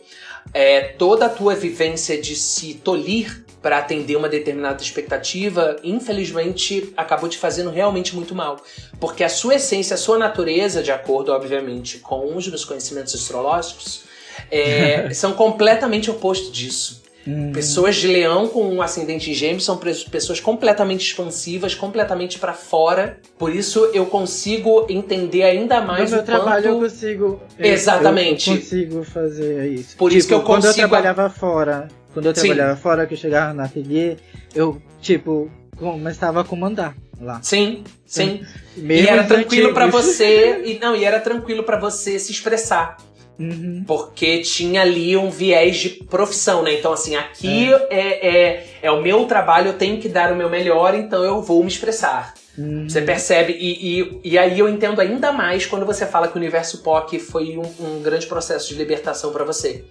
é, 0.53 0.81
toda 0.81 1.27
a 1.27 1.29
tua 1.29 1.55
vivência 1.55 2.21
de 2.21 2.35
se 2.35 2.75
tolir 2.75 3.45
para 3.63 3.79
atender 3.79 4.17
uma 4.17 4.29
determinada 4.29 4.83
expectativa, 4.83 5.77
infelizmente 5.83 6.93
acabou 6.97 7.29
te 7.29 7.39
fazendo 7.39 7.71
realmente 7.71 8.15
muito 8.15 8.35
mal. 8.35 8.57
Porque 9.01 9.23
a 9.25 9.29
sua 9.29 9.55
essência, 9.57 9.95
a 9.95 9.97
sua 9.97 10.19
natureza, 10.19 10.83
de 10.83 10.91
acordo, 10.93 11.33
obviamente, 11.33 11.99
com 11.99 12.35
os 12.37 12.47
meus 12.49 12.65
conhecimentos 12.65 13.15
astrológicos, 13.15 14.03
é, 14.51 15.09
são 15.15 15.33
completamente 15.33 16.11
oposto 16.11 16.51
disso. 16.53 17.05
Uhum. 17.27 17.51
Pessoas 17.51 17.97
de 17.97 18.07
leão 18.07 18.47
com 18.47 18.63
um 18.73 18.81
ascendente 18.81 19.29
em 19.33 19.35
gêmeos 19.35 19.65
são 19.65 19.77
pessoas 19.77 20.39
completamente 20.39 21.05
expansivas, 21.09 21.75
completamente 21.75 22.39
pra 22.39 22.53
fora. 22.53 23.19
Por 23.37 23.53
isso 23.53 23.91
eu 23.93 24.07
consigo 24.07 24.87
entender 24.89 25.43
ainda 25.43 25.81
No 25.81 25.89
mais 25.89 26.13
meu 26.13 26.21
o 26.21 26.23
trabalho 26.23 26.67
eu 26.67 26.79
quanto... 26.79 26.93
consigo. 26.93 27.41
eu- 27.59 27.67
Exatamente. 27.73 28.49
Eu 28.51 28.57
consigo 28.57 29.03
fazer 29.03 29.73
isso. 29.73 29.97
Por 29.97 30.13
isso 30.13 30.29
que 30.29 30.35
eu 30.35 30.43
Quando 30.43 30.67
eu 30.67 30.71
consigo- 30.71 30.89
trabalhava 30.89 31.29
fora. 31.29 31.89
Quando 32.15 32.27
eu 32.27 32.35
Sim. 32.35 32.43
trabalhava 32.47 32.77
fora, 32.77 33.07
que 33.07 33.15
eu 33.15 33.19
chegava 33.19 33.53
na 33.53 33.65
ateliê, 33.65 34.17
eu, 34.55 34.81
tipo, 35.03 35.51
começava 35.77 36.43
a 36.43 36.45
comandar 36.45 36.95
lá. 37.21 37.41
Sim, 37.43 37.83
sim. 38.07 38.41
Mesmo 38.77 39.05
e 39.05 39.09
era 39.11 39.25
tranquilo 39.25 39.71
antigos. 39.71 39.93
você... 40.05 40.63
E, 40.65 40.79
não, 40.79 40.95
e 40.95 41.05
era 41.05 41.19
tranquilo 41.19 41.65
pra 41.65 41.77
você 41.79 42.21
se 42.21 42.31
expressar. 42.31 42.99
Uhum. 43.39 43.85
Porque 43.87 44.41
tinha 44.41 44.83
ali 44.83 45.17
um 45.17 45.31
viés 45.31 45.77
de 45.77 45.91
profissão, 45.91 46.63
né? 46.63 46.75
Então, 46.75 46.93
assim, 46.93 47.17
aqui 47.17 47.73
é, 47.91 48.29
é, 48.29 48.67
é 48.83 48.91
o 48.91 49.03
meu 49.03 49.27
trabalho, 49.27 49.69
eu 49.69 49.75
tenho 49.75 50.01
que 50.01 50.09
dar 50.09 50.33
o 50.33 50.37
meu 50.37 50.49
melhor, 50.49 50.95
então 50.95 51.23
eu 51.23 51.43
vou 51.43 51.63
me 51.63 51.69
expressar. 51.69 52.35
Uhum. 52.57 52.89
Você 52.89 53.03
percebe, 53.03 53.53
e, 53.53 54.01
e, 54.01 54.21
e 54.25 54.39
aí 54.39 54.59
eu 54.59 54.69
entendo 54.69 55.01
ainda 55.01 55.31
mais 55.33 55.67
quando 55.67 55.85
você 55.85 56.07
fala 56.07 56.29
que 56.29 56.35
o 56.35 56.39
universo 56.39 56.83
POC 56.83 57.19
foi 57.19 57.59
um, 57.59 57.71
um 57.79 58.03
grande 58.03 58.27
processo 58.27 58.69
de 58.69 58.75
libertação 58.75 59.31
pra 59.33 59.45
você. 59.45 59.85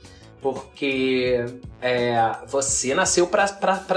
Porque 0.54 1.46
é, 1.82 2.16
você 2.48 2.94
nasceu 2.94 3.28
pra 3.28 3.48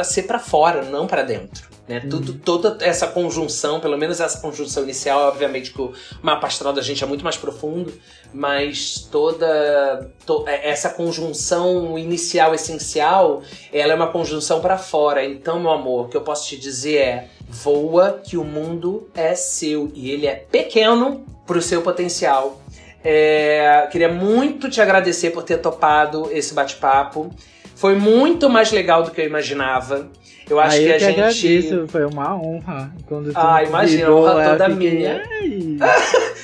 ser 0.04 0.22
pra 0.24 0.38
fora, 0.38 0.82
não 0.82 1.06
pra 1.06 1.22
dentro. 1.22 1.68
Né? 1.88 2.00
Tudo, 2.00 2.34
toda 2.34 2.84
essa 2.84 3.06
conjunção, 3.06 3.80
pelo 3.80 3.96
menos 3.96 4.20
essa 4.20 4.38
conjunção 4.40 4.82
inicial, 4.82 5.20
obviamente 5.28 5.72
que 5.72 5.80
o 5.80 5.92
mapa 6.20 6.46
astral 6.46 6.74
da 6.74 6.82
gente 6.82 7.02
é 7.02 7.06
muito 7.06 7.24
mais 7.24 7.38
profundo, 7.38 7.90
mas 8.30 9.08
toda 9.10 10.10
to- 10.26 10.44
é, 10.46 10.68
essa 10.68 10.90
conjunção 10.90 11.98
inicial, 11.98 12.54
essencial, 12.54 13.42
ela 13.72 13.92
é 13.92 13.96
uma 13.96 14.08
conjunção 14.12 14.60
pra 14.60 14.76
fora. 14.76 15.24
Então, 15.24 15.58
meu 15.60 15.70
amor, 15.70 16.04
o 16.04 16.08
que 16.10 16.16
eu 16.16 16.20
posso 16.20 16.46
te 16.48 16.58
dizer 16.58 16.96
é: 16.98 17.28
voa 17.48 18.20
que 18.22 18.36
o 18.36 18.44
mundo 18.44 19.08
é 19.14 19.34
seu 19.34 19.90
e 19.94 20.10
ele 20.10 20.26
é 20.26 20.34
pequeno 20.34 21.24
pro 21.46 21.62
seu 21.62 21.80
potencial. 21.80 22.60
É, 23.04 23.86
queria 23.90 24.08
muito 24.12 24.68
te 24.68 24.80
agradecer 24.80 25.30
por 25.30 25.42
ter 25.42 25.58
topado 25.58 26.28
esse 26.32 26.52
bate-papo. 26.54 27.30
Foi 27.74 27.94
muito 27.94 28.50
mais 28.50 28.72
legal 28.72 29.02
do 29.04 29.10
que 29.12 29.20
eu 29.20 29.26
imaginava. 29.26 30.08
Eu 30.50 30.58
acho 30.58 30.76
Aí 30.76 30.84
que 30.84 30.88
eu 30.90 30.94
a 30.94 30.98
que 30.98 31.04
gente. 31.04 31.18
agradeço, 31.20 31.86
foi 31.88 32.04
uma 32.06 32.34
honra. 32.34 32.92
Quando 33.06 33.30
Ah, 33.34 33.62
imagina, 33.62 34.10
honra 34.12 34.50
toda 34.50 34.70
fiquei, 34.70 34.90
minha. 34.90 35.22
"Ai", 35.40 35.48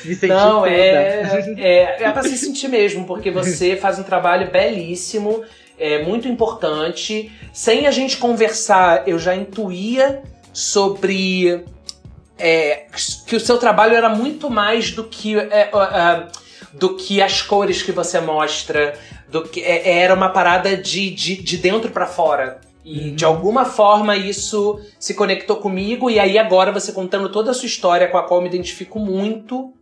me 0.05 0.15
senti 0.15 0.27
Não, 0.29 0.65
é, 0.65 1.23
é, 1.57 2.03
é 2.05 2.11
pra 2.13 2.23
se 2.23 2.37
sentir 2.37 2.69
mesmo, 2.69 3.05
porque 3.07 3.31
você 3.31 3.75
faz 3.77 3.99
um 3.99 4.03
trabalho 4.05 4.51
belíssimo, 4.51 5.43
é 5.79 6.03
muito 6.05 6.29
importante. 6.29 7.33
Sem 7.53 7.87
a 7.87 7.91
gente 7.91 8.19
conversar, 8.19 9.09
eu 9.09 9.19
já 9.19 9.35
intuía 9.35 10.23
sobre 10.53 11.65
é, 12.39 12.85
que 13.27 13.35
o 13.35 13.41
seu 13.41 13.59
trabalho 13.59 13.95
era 13.97 14.09
muito 14.09 14.49
mais 14.51 14.93
do 14.93 15.03
que 15.05 15.37
é, 15.37 15.71
ó, 15.73 15.81
ah, 15.81 16.29
do 16.75 16.97
que 16.97 17.23
as 17.23 17.41
cores 17.43 17.83
que 17.83 17.93
você 17.93 18.21
mostra, 18.21 18.99
do 19.29 19.43
que 19.43 19.61
é, 19.61 20.01
era 20.01 20.15
uma 20.15 20.29
parada 20.29 20.77
de, 20.77 21.11
de, 21.11 21.37
de 21.43 21.57
dentro 21.57 21.91
pra 21.91 22.07
fora. 22.07 22.61
E 22.85 23.13
de 23.13 23.25
alguma 23.25 23.65
forma 23.65 24.15
isso 24.17 24.79
se 24.99 25.15
conectou 25.15 25.57
comigo, 25.57 26.11
e 26.11 26.19
aí 26.19 26.39
agora 26.39 26.71
você 26.71 26.93
contando 26.93 27.31
toda 27.31 27.51
a 27.51 27.55
sua 27.55 27.67
história, 27.67 28.09
com 28.09 28.19
a 28.19 28.23
qual 28.23 28.41
eu 28.41 28.43
me 28.43 28.49
identifico 28.49 28.99
muito, 28.99 29.73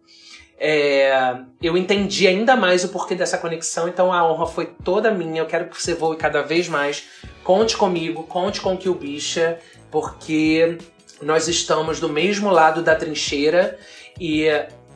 é, 0.64 1.34
eu 1.60 1.76
entendi 1.76 2.28
ainda 2.28 2.54
mais 2.54 2.84
o 2.84 2.88
porquê 2.90 3.16
dessa 3.16 3.36
conexão, 3.36 3.88
então 3.88 4.12
a 4.12 4.24
honra 4.24 4.46
foi 4.46 4.66
toda 4.66 5.10
minha. 5.10 5.42
Eu 5.42 5.46
quero 5.46 5.68
que 5.68 5.82
você 5.82 5.92
voe 5.92 6.16
cada 6.16 6.42
vez 6.42 6.68
mais. 6.68 7.02
Conte 7.42 7.76
comigo, 7.76 8.22
conte 8.22 8.60
com 8.60 8.74
o 8.74 8.78
Kill 8.78 8.94
Bicha, 8.94 9.58
porque 9.90 10.78
nós 11.20 11.48
estamos 11.48 11.98
do 11.98 12.08
mesmo 12.08 12.48
lado 12.48 12.80
da 12.80 12.94
trincheira 12.94 13.76
e 14.20 14.46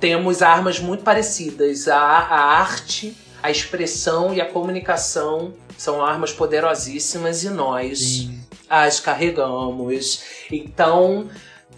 temos 0.01 0.43
armas 0.43 0.79
muito 0.79 1.03
parecidas. 1.03 1.89
A, 1.89 1.99
a 1.99 2.41
arte, 2.59 3.17
a 3.43 3.51
expressão 3.51 4.35
e 4.35 4.41
a 4.41 4.47
comunicação 4.47 5.53
são 5.77 6.05
armas 6.05 6.33
poderosíssimas 6.33 7.45
e 7.45 7.51
nós 7.51 7.99
Sim. 7.99 8.41
as 8.69 9.01
carregamos. 9.01 10.23
Então, 10.51 11.29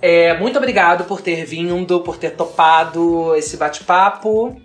é, 0.01 0.37
muito 0.39 0.57
obrigado 0.57 1.05
por 1.05 1.21
ter 1.21 1.45
vindo, 1.45 2.01
por 2.01 2.17
ter 2.17 2.31
topado 2.31 3.35
esse 3.35 3.57
bate-papo. 3.57 4.61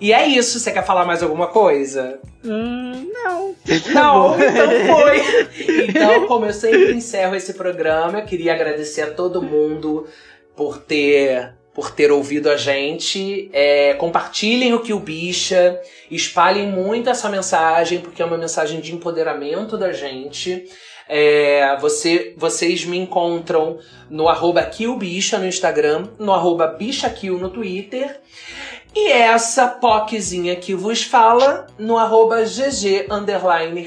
E 0.00 0.12
é 0.12 0.26
isso. 0.26 0.58
Você 0.58 0.70
quer 0.70 0.84
falar 0.84 1.04
mais 1.04 1.22
alguma 1.22 1.48
coisa? 1.48 2.20
Hum, 2.44 3.10
não. 3.12 3.54
Não, 3.92 4.36
então 4.36 4.70
foi. 4.86 5.48
Então, 5.88 6.26
como 6.26 6.46
eu 6.46 6.52
sempre 6.52 6.94
encerro 6.94 7.34
esse 7.34 7.54
programa, 7.54 8.20
eu 8.20 8.24
queria 8.24 8.54
agradecer 8.54 9.02
a 9.02 9.10
todo 9.10 9.42
mundo 9.42 10.06
por 10.54 10.78
ter 10.78 11.57
por 11.78 11.92
ter 11.92 12.10
ouvido 12.10 12.50
a 12.50 12.56
gente. 12.56 13.48
É, 13.52 13.94
compartilhem 13.94 14.74
o 14.74 14.80
que 14.80 14.92
o 14.92 14.98
bicha, 14.98 15.80
espalhem 16.10 16.66
muito 16.66 17.08
essa 17.08 17.28
mensagem, 17.28 18.00
porque 18.00 18.20
é 18.20 18.24
uma 18.24 18.36
mensagem 18.36 18.80
de 18.80 18.92
empoderamento 18.92 19.78
da 19.78 19.92
gente. 19.92 20.68
É, 21.08 21.76
você, 21.80 22.34
vocês 22.36 22.84
me 22.84 22.98
encontram 22.98 23.78
no 24.10 24.28
arroba 24.28 24.64
KillBicha 24.64 25.38
no 25.38 25.46
Instagram, 25.46 26.08
no 26.18 26.32
arroba 26.32 26.66
BichaKill 26.66 27.38
no 27.38 27.48
Twitter. 27.48 28.22
E 28.92 29.12
essa 29.12 29.68
POCzinha 29.68 30.56
que 30.56 30.74
vos 30.74 31.04
fala 31.04 31.68
no 31.78 31.96
arroba 31.96 32.42
GG 32.42 33.06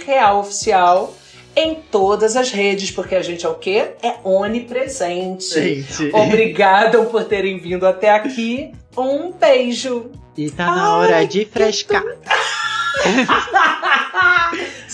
real 0.06 0.40
oficial 0.40 1.14
em 1.56 1.76
todas 1.76 2.36
as 2.36 2.52
redes, 2.52 2.92
porque 2.92 3.16
a 3.16 3.22
gente 3.22 3.46
é 3.46 3.50
o 3.50 3.56
quê? 3.56 3.92
É 4.02 4.16
onipresente. 4.24 5.54
Gente. 5.54 6.10
Obrigada 6.14 7.04
por 7.04 7.24
terem 7.26 7.58
vindo 7.58 7.86
até 7.86 8.10
aqui. 8.12 8.72
Um 8.98 9.32
beijo. 9.32 10.12
E 10.38 10.50
tá 10.50 10.66
na 10.66 10.84
Ai, 10.84 10.90
hora 10.90 11.26
de 11.26 11.46
frescar. 11.46 12.04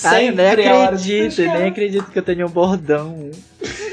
Ai, 0.03 0.31
nem 0.31 0.47
acredito, 0.47 1.41
nem 1.41 1.67
acredito 1.67 2.11
que 2.11 2.19
eu 2.19 2.23
tenho 2.23 2.47
um 2.47 2.49
bordão. 2.49 3.31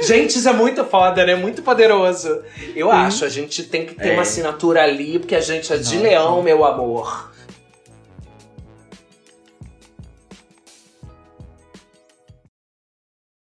Gente, 0.03 0.39
isso 0.39 0.49
é 0.49 0.53
muito 0.53 0.85
foda, 0.85 1.25
né? 1.25 1.35
Muito 1.35 1.63
poderoso. 1.63 2.43
Eu 2.77 2.89
Sim. 2.89 2.93
acho, 2.93 3.25
a 3.25 3.29
gente 3.29 3.63
tem 3.65 3.87
que 3.87 3.95
ter 3.95 4.11
é. 4.11 4.13
uma 4.13 4.23
assinatura 4.23 4.83
ali, 4.83 5.19
porque 5.19 5.35
a 5.35 5.41
gente 5.41 5.73
é 5.73 5.77
de 5.77 5.95
Nossa. 5.97 6.09
leão, 6.09 6.43
meu 6.43 6.65
amor. 6.65 7.33